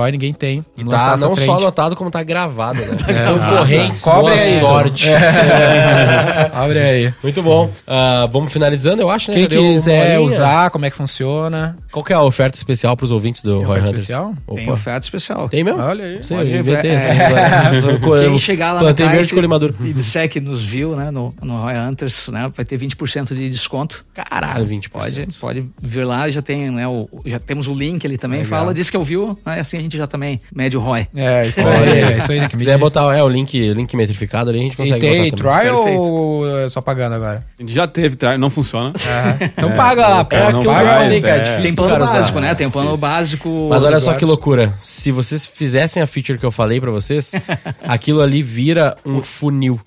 HROI 0.02 0.12
ninguém 0.12 0.34
tem. 0.34 0.66
E 0.78 0.84
Lançar 0.84 1.18
tá 1.20 1.28
não 1.28 1.36
só 1.36 1.58
anotado, 1.58 1.96
como 1.96 2.10
tá 2.10 2.24
gravado, 2.24 2.80
né? 2.80 2.88
É, 3.12 3.32
Concorrentes, 3.32 4.02
Cobre 4.02 4.22
boa 4.22 4.34
aí, 4.34 4.60
sorte. 4.60 5.10
Abre 6.54 6.80
aí. 6.80 7.14
Muito 7.22 7.42
bom. 7.42 7.70
Ah, 7.88 8.28
vamos 8.32 8.52
finalizando, 8.52 9.02
eu 9.02 9.10
acho, 9.10 9.32
né? 9.32 9.48
Quem 9.48 9.48
quiser 9.48 10.20
usar, 10.20 10.70
como 10.70 10.86
é 10.86 10.90
que 10.90 10.96
funciona? 10.96 11.78
Qual 11.92 12.04
que 12.04 12.14
é 12.14 12.16
a 12.16 12.22
oferta 12.22 12.58
especial 12.58 12.96
pros 12.96 13.12
ouvintes 13.12 13.44
do 13.44 13.58
Roy 13.58 13.64
oferta 13.64 13.90
Hunters? 13.90 14.02
especial? 14.02 14.34
Tem 14.56 14.64
Opa. 14.64 14.74
oferta 14.74 15.06
especial. 15.06 15.50
Tem 15.50 15.64
mesmo? 15.64 15.82
Olha 15.82 16.06
aí. 16.06 16.24
Sim, 16.24 16.36
Pode 16.36 16.52
eu 16.52 16.60
inventei 16.60 16.92
essa 16.92 17.08
é. 17.08 17.82
Quem 17.82 18.24
eu 18.24 18.38
chegar 18.38 18.74
lá 18.74 18.80
plantei 18.80 19.06
na 19.06 19.12
verde 19.12 19.34
colimador. 19.34 19.74
e 19.82 19.94
disser 19.94 20.30
que 20.30 20.40
nos 20.40 20.64
viu, 20.64 20.96
né, 20.96 21.12
no, 21.12 21.34
no 21.42 21.62
Roy 21.62 21.74
Hunters, 21.76 22.30
né, 22.30 22.50
vai 22.54 22.66
ter 22.66 22.80
20% 22.80 23.34
de 23.34 23.50
desconto. 23.50 24.06
Caralho, 24.14 24.66
20%. 24.66 24.90
Pode, 24.90 25.28
pode 25.40 25.70
vir 25.82 26.06
lá, 26.06 26.30
já 26.30 26.42
tem, 26.42 26.70
né, 26.72 26.88
o, 26.88 27.08
já 27.26 27.40
temos 27.40 27.68
o 27.68 27.74
link 27.74 28.06
ali 28.06 28.18
também, 28.18 28.42
Legal. 28.44 28.60
fala, 28.60 28.74
diz 28.74 28.90
que 28.90 28.98
ouviu, 28.98 29.38
né, 29.46 29.60
assim 29.60 29.78
a 29.78 29.82
gente 29.82 29.91
já 29.98 30.08
também 30.08 30.42
mede 30.54 30.78
o 30.78 30.80
ROI. 30.82 31.08
É, 31.16 31.42
isso 31.44 31.60
aí. 31.68 32.02
É 32.12 32.18
isso 32.18 32.32
aí. 32.32 32.40
né, 32.40 32.48
Se 32.48 32.58
quiser 32.58 32.78
botar 32.78 33.16
é, 33.16 33.24
o 33.24 33.30
link, 33.30 33.58
link 33.74 33.96
metrificado 33.96 34.50
ali, 34.50 34.60
a 34.60 34.62
gente 34.64 34.74
E 34.74 34.78
consegue 34.78 35.00
tem 35.00 35.10
botar 35.32 35.38
também. 35.38 35.62
trial 35.62 35.76
Perfeito. 35.84 36.02
ou 36.02 36.60
é 36.60 36.70
só 36.70 36.82
pagando 36.82 37.16
agora? 37.16 37.46
A 37.58 37.62
gente 37.62 37.74
já 37.74 37.88
teve, 37.88 38.16
tra- 38.16 38.38
não 38.38 38.50
funciona. 38.50 38.94
Então 39.42 39.72
paga 39.74 40.08
lá, 40.08 40.24
pô. 40.24 40.36
É 40.36 40.44
aquilo 40.48 40.62
que 40.62 40.68
eu 40.68 40.74
falei, 40.74 41.22
cara, 41.22 41.36
é 41.36 41.40
é. 41.40 41.42
difícil 41.42 41.64
Tem 41.64 41.76
plano 41.76 41.92
cara 41.92 42.04
usar. 42.06 42.14
básico, 42.14 42.40
né? 42.40 42.56
Tem 42.56 42.68
um 42.68 42.72
plano 42.72 42.98
básico. 42.98 43.68
Mas 43.70 43.84
olha 43.84 44.00
só 44.00 44.14
que 44.14 44.26
loucura. 44.26 44.74
Se 44.80 45.12
vocês 45.12 45.46
fizessem 45.48 46.02
a 46.02 46.08
feature 46.08 46.38
que 46.40 46.46
eu 46.46 46.52
falei 46.52 46.80
pra 46.80 46.92
vocês, 46.92 47.34
aquilo 47.84 48.22
ali 48.22 48.42
vira 48.42 48.96
um 49.06 49.22
funil. 49.22 49.80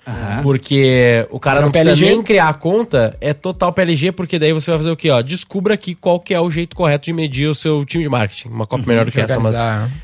Porque 0.43 1.25
o 1.31 1.39
cara 1.39 1.61
não 1.61 1.69
um 1.69 1.71
precisa 1.71 1.93
PLG. 1.95 2.11
nem 2.13 2.23
criar 2.23 2.49
a 2.49 2.53
conta, 2.53 3.15
é 3.19 3.33
total 3.33 3.73
PLG, 3.73 4.11
porque 4.11 4.37
daí 4.39 4.53
você 4.53 4.71
vai 4.71 4.77
fazer 4.79 4.91
o 4.91 4.95
quê? 4.97 5.09
Ó, 5.09 5.21
descubra 5.21 5.73
aqui 5.73 5.95
qual 5.95 6.19
que 6.19 6.33
é 6.33 6.39
o 6.39 6.49
jeito 6.49 6.75
correto 6.75 7.05
de 7.05 7.13
medir 7.13 7.47
o 7.47 7.55
seu 7.55 7.83
time 7.85 8.03
de 8.03 8.09
marketing. 8.09 8.49
Uma 8.49 8.67
cópia 8.67 8.85
melhor 8.87 9.05
do 9.05 9.11
que 9.11 9.19
essa, 9.19 9.39
mas... 9.39 9.55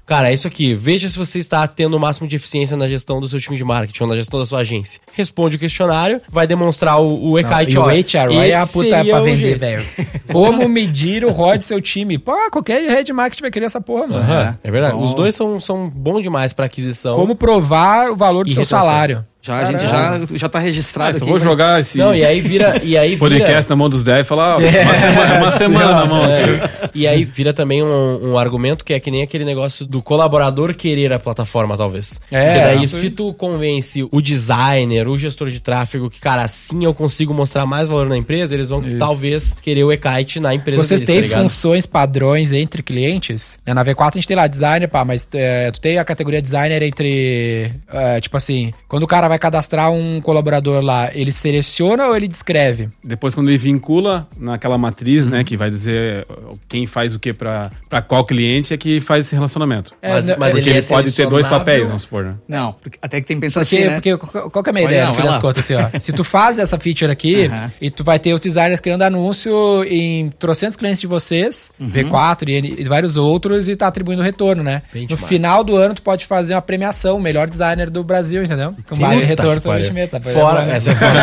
Cara, 0.05 0.29
é 0.29 0.33
isso 0.33 0.47
aqui. 0.47 0.73
Veja 0.73 1.09
se 1.09 1.17
você 1.17 1.39
está 1.39 1.65
tendo 1.67 1.95
o 1.95 1.99
máximo 1.99 2.27
de 2.27 2.35
eficiência 2.35 2.75
na 2.77 2.87
gestão 2.87 3.19
do 3.19 3.27
seu 3.27 3.39
time 3.39 3.57
de 3.57 3.63
marketing 3.63 4.03
ou 4.03 4.09
na 4.09 4.15
gestão 4.15 4.39
da 4.39 4.45
sua 4.45 4.59
agência. 4.59 5.01
Responde 5.13 5.55
o 5.55 5.59
questionário, 5.59 6.21
vai 6.29 6.45
demonstrar 6.47 6.99
o, 7.01 7.31
o 7.31 7.39
e 7.39 7.43
o 7.43 7.47
HROI 7.47 8.49
é 8.51 8.55
a 8.55 8.65
puta 8.67 8.89
seria 8.89 9.13
pra 9.13 9.21
vender, 9.23 9.57
velho. 9.57 9.85
Como 10.31 10.67
medir 10.67 11.23
o 11.25 11.31
ROI 11.31 11.57
do 11.57 11.63
seu 11.63 11.81
time? 11.81 12.17
Pô, 12.17 12.33
qualquer 12.51 12.81
rede 12.89 13.05
de 13.05 13.13
marketing 13.13 13.41
vai 13.41 13.51
querer 13.51 13.65
essa 13.65 13.81
porra, 13.81 14.07
mano. 14.07 14.21
Aham, 14.23 14.57
é 14.63 14.71
verdade. 14.71 14.93
Então- 14.95 15.03
Os 15.05 15.13
dois 15.13 15.35
são, 15.35 15.59
são 15.59 15.89
bons 15.89 16.21
demais 16.21 16.53
pra 16.53 16.65
aquisição. 16.65 17.15
Como 17.15 17.35
provar 17.35 18.09
o 18.11 18.15
valor 18.15 18.45
do 18.45 18.49
E 18.49 18.53
seu 18.53 18.61
retenção. 18.61 18.79
salário. 18.79 19.25
Já, 19.41 19.57
a 19.59 19.65
gente 19.65 19.81
já, 19.87 20.21
já 20.35 20.47
tá 20.49 20.59
Ah, 20.59 20.61
registrado 20.61 21.17
só 21.17 21.23
aqui. 21.23 21.31
vou 21.31 21.39
né? 21.39 21.43
jogar 21.43 21.79
esse 21.79 21.97
Não, 21.97 22.13
e 22.13 22.23
aí 22.23 22.39
vira. 22.39 22.79
E 22.83 22.95
aí 22.95 23.15
vira 23.15 23.19
podcast 23.19 23.69
na 23.69 23.75
mão 23.75 23.89
dos 23.89 24.03
10 24.03 24.23
e 24.25 24.29
falar, 24.29 24.55
ó, 24.55 24.59
uma 24.61 24.93
semana, 24.95 25.35
uma 25.39 25.51
semana 25.51 25.95
na 25.95 26.05
mão. 26.05 26.25
É, 26.25 26.89
e 26.93 27.07
aí 27.07 27.23
vira 27.23 27.51
também 27.53 27.81
um, 27.81 28.31
um 28.33 28.37
argumento 28.37 28.85
que 28.85 28.93
é 28.93 28.99
que 28.99 29.09
nem 29.09 29.23
aquele 29.23 29.43
negócio 29.43 29.85
do 29.85 30.01
colaborador 30.01 30.73
querer 30.75 31.11
a 31.11 31.17
plataforma, 31.19 31.75
talvez. 31.75 32.21
É, 32.31 32.53
Porque 32.53 32.65
daí, 32.67 32.83
isso 32.83 32.95
aí. 32.97 33.01
se 33.01 33.09
tu 33.09 33.33
convence 33.33 34.07
o 34.11 34.21
designer, 34.21 35.07
o 35.07 35.17
gestor 35.17 35.49
de 35.49 35.59
tráfego, 35.59 36.09
que, 36.09 36.19
cara, 36.19 36.43
assim 36.43 36.83
eu 36.85 36.93
consigo 36.93 37.33
mostrar 37.33 37.65
mais 37.65 37.87
valor 37.87 38.07
na 38.07 38.17
empresa, 38.17 38.53
eles 38.53 38.69
vão 38.69 38.83
talvez 38.99 39.55
querer 39.59 39.83
o 39.83 39.91
e-kite 39.91 40.39
na 40.39 40.53
empresa 40.53 40.83
Vocês 40.83 41.01
deles, 41.01 41.27
têm 41.27 41.29
tá 41.31 41.41
funções 41.41 41.85
padrões 41.87 42.51
entre 42.51 42.83
clientes? 42.83 43.57
É, 43.65 43.73
Na 43.73 43.83
V4 43.83 44.09
a 44.09 44.11
gente 44.15 44.27
tem 44.27 44.37
lá 44.37 44.45
designer, 44.45 44.87
pá, 44.87 45.03
mas 45.03 45.27
é, 45.33 45.71
tu 45.71 45.81
tem 45.81 45.97
a 45.97 46.05
categoria 46.05 46.41
designer 46.41 46.83
entre. 46.83 47.71
é, 47.91 48.21
tipo 48.21 48.37
assim, 48.37 48.71
quando 48.87 49.03
o 49.03 49.07
cara 49.07 49.30
vai 49.31 49.39
cadastrar 49.39 49.91
um 49.91 50.19
colaborador 50.21 50.81
lá, 50.83 51.09
ele 51.13 51.31
seleciona 51.31 52.07
ou 52.07 52.15
ele 52.15 52.27
descreve? 52.27 52.89
Depois, 53.03 53.33
quando 53.33 53.47
ele 53.49 53.57
vincula 53.57 54.27
naquela 54.37 54.77
matriz, 54.77 55.27
né, 55.27 55.43
que 55.43 55.55
vai 55.55 55.69
dizer 55.69 56.27
quem 56.67 56.85
faz 56.85 57.15
o 57.15 57.19
que 57.19 57.31
pra 57.33 57.71
pra 57.89 58.01
qual 58.01 58.25
cliente, 58.25 58.73
é 58.73 58.77
que 58.77 58.99
faz 58.99 59.25
esse 59.25 59.35
relacionamento. 59.35 59.93
Mas, 60.01 60.29
É, 60.29 60.37
mas 60.37 60.51
Porque 60.53 60.69
ele, 60.69 60.77
ele, 60.77 60.85
é 60.85 60.89
pode 60.89 61.11
ter 61.13 61.27
dois 61.27 61.47
papéis, 61.47 61.87
vamos 61.87 62.03
supor, 62.03 62.23
né? 62.23 62.33
Não, 62.47 62.73
porque- 62.73 62.97
até 63.01 63.19
que 63.21 63.27
tem 63.27 63.37
que 63.37 63.41
pensar 63.41 63.61
Porque, 63.61 63.75
assim, 63.77 63.85
né? 63.85 63.93
porque 63.95 64.17
qual 64.17 64.63
que 64.63 64.69
é 64.69 64.71
a 64.71 64.73
minha 64.73 64.85
Vai 64.85 64.93
ideia, 64.93 65.03
lá, 65.05 65.09
no 65.09 65.15
fim 65.15 65.23
das 65.23 65.37
contas, 65.37 65.63
assim, 65.63 65.75
ó. 65.75 65.89
Se 65.99 66.11
tu 66.13 66.23
faz 66.23 66.57
essa 66.59 66.77
feature 66.79 67.11
aqui 67.11 67.45
Aham. 67.45 67.71
e 67.81 67.89
tu 67.89 68.03
vai 68.03 68.19
ter 68.19 68.33
os 68.33 68.39
designers 68.39 68.79
criando 68.79 69.01
anúncio 69.03 69.83
em 69.85 70.29
trocentos 70.39 70.75
clientes 70.75 70.99
de 71.01 71.07
vocês, 71.07 71.71
Uhum. 71.79 71.89
V4 71.89 72.49
e, 72.49 72.53
N- 72.53 72.75
e 72.79 72.83
vários 72.85 73.17
outros, 73.17 73.67
e 73.69 73.75
tá 73.75 73.87
atribuindo 73.87 74.21
retorno, 74.21 74.63
né? 74.63 74.81
Benchmark. 74.93 75.21
No 75.21 75.27
final 75.27 75.63
do 75.63 75.75
ano, 75.75 75.93
tu 75.95 76.01
pode 76.01 76.25
fazer 76.25 76.53
uma 76.53 76.61
premiação, 76.61 77.17
o 77.17 77.21
melhor 77.21 77.49
designer 77.49 77.89
do 77.89 78.03
Brasil, 78.03 78.43
entendeu? 78.43 78.73
Com 78.87 78.95
Sim, 78.95 79.01
base 79.01 79.20
puta 79.27 79.41
retorno 79.43 79.55
que 79.55 79.61
sobre 79.61 79.77
investimento. 79.79 80.19
tá? 80.19 80.21
Fora, 80.31 80.63
É, 80.71 80.75
essa 80.75 80.91
é 80.91 80.95
fora. 80.95 81.13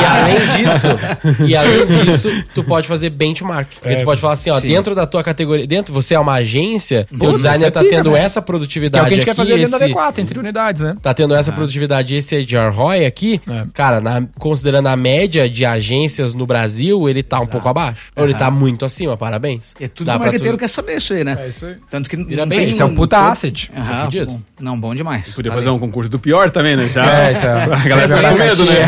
E 0.00 0.04
além 0.04 0.36
disso, 0.64 1.44
e 1.46 1.56
além 1.56 1.86
disso, 1.86 2.44
tu 2.54 2.64
pode 2.64 2.86
fazer 2.88 3.10
benchmark. 3.10 3.68
Porque 3.80 3.96
tu 3.96 4.04
pode 4.04 4.20
falar 4.20 4.34
assim, 4.34 4.50
ó, 4.50 4.60
Sim. 4.60 4.68
dentro 4.68 4.94
da 4.94 5.06
tua 5.06 5.22
categoria, 5.22 5.66
dentro, 5.66 5.92
você 5.92 6.14
é 6.14 6.18
uma 6.18 6.34
agência, 6.34 7.06
teu 7.10 7.18
Puta, 7.18 7.36
designer 7.36 7.66
é 7.66 7.70
tá 7.70 7.80
tendo 7.84 8.10
velho. 8.10 8.16
essa 8.24 8.40
Que 8.40 8.44
é 8.44 8.46
produtividade 8.46 9.04
o 9.04 9.08
que 9.08 9.14
a 9.14 9.16
gente 9.16 9.24
quer 9.24 9.30
aqui, 9.32 9.36
fazer 9.36 9.56
dentro 9.56 9.76
esse- 9.76 9.88
da 9.94 10.00
V4, 10.12 10.18
entre 10.20 10.38
unidades, 10.38 10.82
né? 10.82 10.96
tá 11.02 11.14
tendo 11.14 11.34
essa 11.34 11.52
produtividade 11.52 12.14
e 12.14 12.18
esse 12.18 12.36
HR 12.36 12.70
ROI 12.72 13.04
aqui, 13.06 13.40
É. 13.48 13.64
cara, 13.72 14.00
na- 14.00 14.22
considerando 14.38 14.86
a 14.88 14.96
média 14.96 15.48
de 15.48 15.64
agências 15.64 16.32
no 16.34 16.46
Brasil, 16.46 17.08
ele 17.08 17.22
tá 17.22 17.40
um 17.40 17.46
pouco 17.46 17.68
abaixo. 17.68 18.06
Ou 18.16 18.24
ele 18.24 18.34
tá 18.34 18.50
muito 18.50 18.84
acima, 18.84 19.16
parabéns. 19.16 19.74
É 19.80 19.88
tudo 19.88 20.06
Dá 20.06 20.12
que 20.12 20.18
o 20.18 20.22
marqueteiro 20.22 20.56
tu- 20.56 20.60
quer 20.60 20.68
saber 20.68 20.96
isso 20.98 21.12
aí, 21.12 21.24
né? 21.24 21.36
É 21.40 21.48
isso 21.48 21.66
aí. 21.66 21.74
Tanto 21.90 22.08
que 22.10 22.16
bem, 22.16 22.64
Isso 22.64 22.82
é 22.82 22.84
um 22.86 22.94
puta 22.94 23.18
asset. 23.28 23.70
Aham, 23.76 24.08
bom. 24.26 24.40
Não, 24.60 24.78
bom 24.80 24.94
demais. 24.94 25.34
Podia 25.34 25.50
Tá 25.50 25.56
fazer 25.56 25.68
bem. 25.68 25.76
um 25.76 25.78
concurso 25.78 26.10
do 26.10 26.18
pior 26.18 26.50
também, 26.50 26.76
né? 26.76 26.88
Já. 26.92 27.04
É, 27.06 27.34
então. 27.36 27.56
A 27.72 27.88
galera 27.88 28.08
fica 28.08 28.28
com 28.30 28.38
medo, 28.38 28.64
né? 28.66 28.86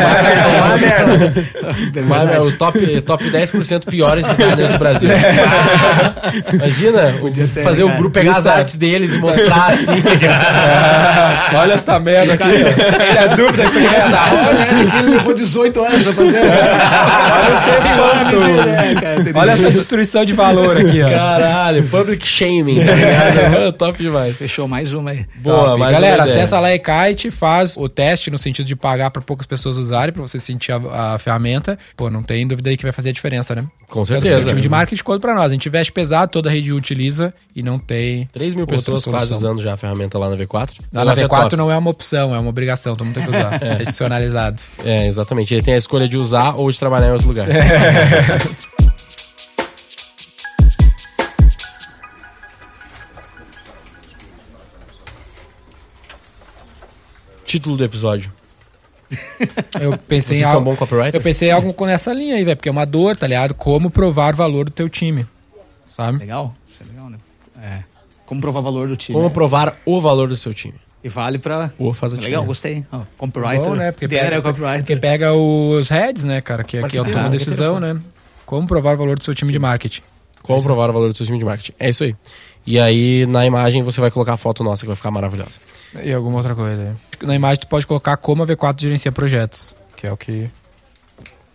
Vai 0.59 0.79
merda. 0.79 1.47
Vai 2.03 2.25
merda. 2.25 2.41
O 2.43 2.51
top, 2.53 3.01
top 3.01 3.29
10% 3.29 3.85
piores 3.85 4.25
designers 4.27 4.71
do 4.71 4.77
Brasil. 4.79 5.09
Imagina 6.53 7.13
o- 7.21 7.31
ter, 7.31 7.63
fazer 7.63 7.83
o 7.83 7.87
cara. 7.87 7.99
grupo 7.99 8.13
pegar 8.13 8.37
as 8.37 8.47
artes 8.47 8.75
deles 8.77 9.13
e 9.13 9.17
mostrar 9.19 9.71
assim. 9.73 9.91
Olha 11.55 11.73
essa 11.73 11.99
merda 11.99 12.33
aqui. 12.33 12.43
Ele 12.43 13.17
é 13.17 13.35
dúvida 13.35 13.63
que 13.65 13.71
você 13.71 13.81
quer 13.81 13.95
Essa 13.97 14.53
merda 14.53 14.81
aqui 14.81 14.97
ele 14.97 15.09
levou 15.11 15.33
18 15.33 15.83
anos 15.83 16.03
pra 16.03 16.13
fazer. 16.13 16.39
Olha 19.35 19.51
essa 19.51 19.71
destruição 19.71 20.25
de 20.25 20.33
valor 20.33 20.77
aqui, 20.77 21.01
ó. 21.01 21.09
Caralho, 21.09 21.83
public 21.85 22.25
shaming, 22.27 22.83
tá 22.85 22.91
ligado? 22.93 23.73
Top 23.73 24.01
demais. 24.01 24.37
Fechou 24.37 24.67
mais 24.67 24.93
uma 24.93 25.11
aí. 25.11 25.25
Boa, 25.35 25.77
mais 25.77 25.93
Galera, 25.93 26.23
acessa 26.23 26.59
lá 26.59 26.73
e 26.73 26.79
Kite, 26.79 27.31
faz 27.31 27.75
o 27.77 27.87
teste 27.87 28.29
no 28.31 28.37
sentido 28.39 28.65
de 28.65 28.75
pagar 28.75 29.11
para 29.11 29.21
poucas 29.21 29.45
pessoas 29.45 29.77
usarem, 29.77 30.11
para 30.13 30.21
você 30.21 30.39
sentir 30.39 30.71
a, 30.71 31.13
a 31.15 31.17
ferramenta. 31.19 31.77
Pô, 31.95 32.09
não 32.09 32.23
tem 32.23 32.47
dúvida 32.47 32.69
aí 32.69 32.77
que 32.77 32.83
vai 32.83 32.91
fazer 32.91 33.09
a 33.09 33.13
diferença, 33.13 33.53
né? 33.53 33.65
Com 33.87 34.01
O 34.01 34.05
certeza. 34.05 34.49
time 34.49 34.61
de 34.61 34.69
marketing 34.69 35.03
conta 35.03 35.19
pra 35.19 35.33
nós. 35.35 35.45
A 35.47 35.53
gente 35.53 35.67
investe 35.67 35.91
pesado, 35.91 36.31
toda 36.31 36.49
a 36.49 36.51
rede 36.51 36.71
utiliza 36.73 37.33
e 37.55 37.61
não 37.63 37.77
tem. 37.79 38.27
3 38.31 38.53
mil 38.53 38.65
pessoas 38.67 39.03
quase 39.03 39.27
solução. 39.27 39.37
usando 39.51 39.61
já 39.63 39.73
a 39.73 39.77
ferramenta 39.77 40.17
lá 40.17 40.29
na 40.29 40.35
V4. 40.37 40.75
Lá 40.93 41.05
na 41.05 41.11
Negócio 41.11 41.25
é 41.25 41.27
V4 41.27 41.41
top. 41.43 41.55
não 41.57 41.71
é 41.71 41.77
uma 41.77 41.89
opção, 41.89 42.33
é 42.35 42.39
uma 42.39 42.49
obrigação, 42.49 42.95
todo 42.95 43.05
mundo 43.05 43.15
tem 43.15 43.23
que 43.23 43.29
usar. 43.29 43.59
É 43.61 43.73
adicionalizado. 43.81 44.61
É, 44.85 45.07
exatamente. 45.07 45.53
Ele 45.53 45.61
tem 45.63 45.73
a 45.73 45.77
escolha 45.77 46.07
de 46.07 46.17
usar 46.17 46.53
ou 46.55 46.71
de 46.71 46.79
trabalhar 46.79 47.09
em 47.09 47.11
outro 47.11 47.27
lugar. 47.27 47.47
Título 57.49 57.75
do 57.75 57.83
episódio. 57.83 58.31
Eu 59.81 59.97
pensei 59.97 60.37
Vocês 60.37 60.41
em 60.41 60.43
são 60.43 60.59
algo. 60.59 60.77
Eu 61.11 61.19
pensei 61.19 61.49
em 61.49 61.51
algo 61.51 61.73
com 61.73 61.87
essa 61.87 62.13
linha 62.13 62.35
aí, 62.35 62.43
velho, 62.43 62.55
porque 62.55 62.69
é 62.69 62.71
uma 62.71 62.85
dor, 62.85 63.17
tá 63.17 63.25
ligado? 63.25 63.55
Como 63.55 63.89
provar 63.89 64.35
o 64.35 64.37
valor 64.37 64.65
do 64.65 64.71
teu 64.71 64.87
time. 64.87 65.25
Sabe? 65.87 66.19
Legal? 66.19 66.53
Isso 66.63 66.83
é 66.83 66.85
legal, 66.85 67.09
né? 67.09 67.17
É. 67.59 67.79
Como 68.27 68.39
provar 68.39 68.61
valor 68.61 68.87
do 68.87 68.95
time. 68.95 69.17
Como 69.17 69.31
provar 69.31 69.75
o 69.83 69.99
valor 69.99 70.27
do 70.27 70.37
seu 70.37 70.53
time. 70.53 70.75
E 71.03 71.09
vale 71.09 71.39
pra. 71.39 71.71
Ou 71.79 71.91
faz 71.91 72.13
a 72.13 72.17
Legal, 72.17 72.43
diferença. 72.43 72.45
gostei. 72.45 72.85
Ó, 72.91 73.01
copywriter. 73.17 73.61
Bom, 73.61 73.75
né? 73.75 73.91
Porque 73.91 74.07
pega, 74.07 74.35
é 74.35 74.41
copywriter. 74.41 74.79
porque 74.81 74.97
pega 74.97 75.33
os 75.33 75.89
heads, 75.89 76.23
né, 76.25 76.41
cara? 76.41 76.63
Que 76.63 76.77
aqui 76.77 76.97
é 76.97 77.01
o 77.01 77.05
toma 77.05 77.29
decisão, 77.29 77.79
né? 77.79 77.99
Como 78.45 78.67
provar 78.67 78.93
o 78.93 78.97
valor 78.97 79.17
do 79.17 79.23
seu 79.23 79.33
time 79.33 79.51
de 79.51 79.57
marketing. 79.57 80.03
Como 80.43 80.61
provar 80.61 80.91
o 80.91 80.93
valor 80.93 81.11
do 81.11 81.17
seu 81.17 81.25
time 81.25 81.39
de 81.39 81.45
marketing. 81.45 81.73
É 81.79 81.89
isso 81.89 82.03
aí. 82.03 82.15
E 82.71 82.79
aí, 82.79 83.25
na 83.25 83.47
imagem, 83.47 83.81
você 83.81 83.99
vai 83.99 84.11
colocar 84.11 84.33
a 84.33 84.37
foto 84.37 84.63
nossa, 84.63 84.83
que 84.83 84.87
vai 84.87 84.95
ficar 84.95 85.09
maravilhosa. 85.09 85.59
E 86.03 86.13
alguma 86.13 86.37
outra 86.37 86.53
coisa. 86.53 86.95
aí. 87.19 87.25
Na 87.27 87.33
imagem 87.33 87.61
tu 87.61 87.67
pode 87.67 87.87
colocar 87.87 88.15
como 88.17 88.43
a 88.43 88.45
V4 88.45 88.79
gerencia 88.79 89.11
projetos, 89.11 89.75
que 89.97 90.05
é 90.05 90.11
o 90.11 90.15
que, 90.15 90.47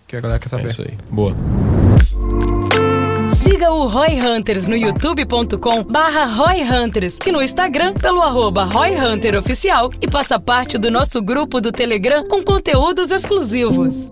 que 0.09 0.17
a 0.17 0.21
galera 0.21 0.41
quer 0.41 0.47
É 0.47 0.49
saber. 0.49 0.67
isso 0.71 0.83
aí. 0.83 0.99
Boa. 1.09 1.37
Siga 3.33 3.71
o 3.71 3.87
Roy 3.87 4.21
Hunters 4.21 4.67
no 4.67 4.77
youtube.com 4.77 5.85
barra 5.85 6.25
Roy 6.25 6.62
Hunters 6.65 7.17
e 7.25 7.31
no 7.31 7.41
Instagram 7.41 7.95
pelo 7.95 8.21
arroba 8.21 8.65
Roy 8.65 8.97
Hunter 8.97 9.37
Oficial 9.39 9.91
e 10.03 10.11
faça 10.11 10.41
parte 10.41 10.77
do 10.79 10.91
nosso 10.91 11.23
grupo 11.23 11.61
do 11.61 11.71
Telegram 11.71 12.27
com 12.27 12.43
conteúdos 12.43 13.12
exclusivos. 13.12 14.11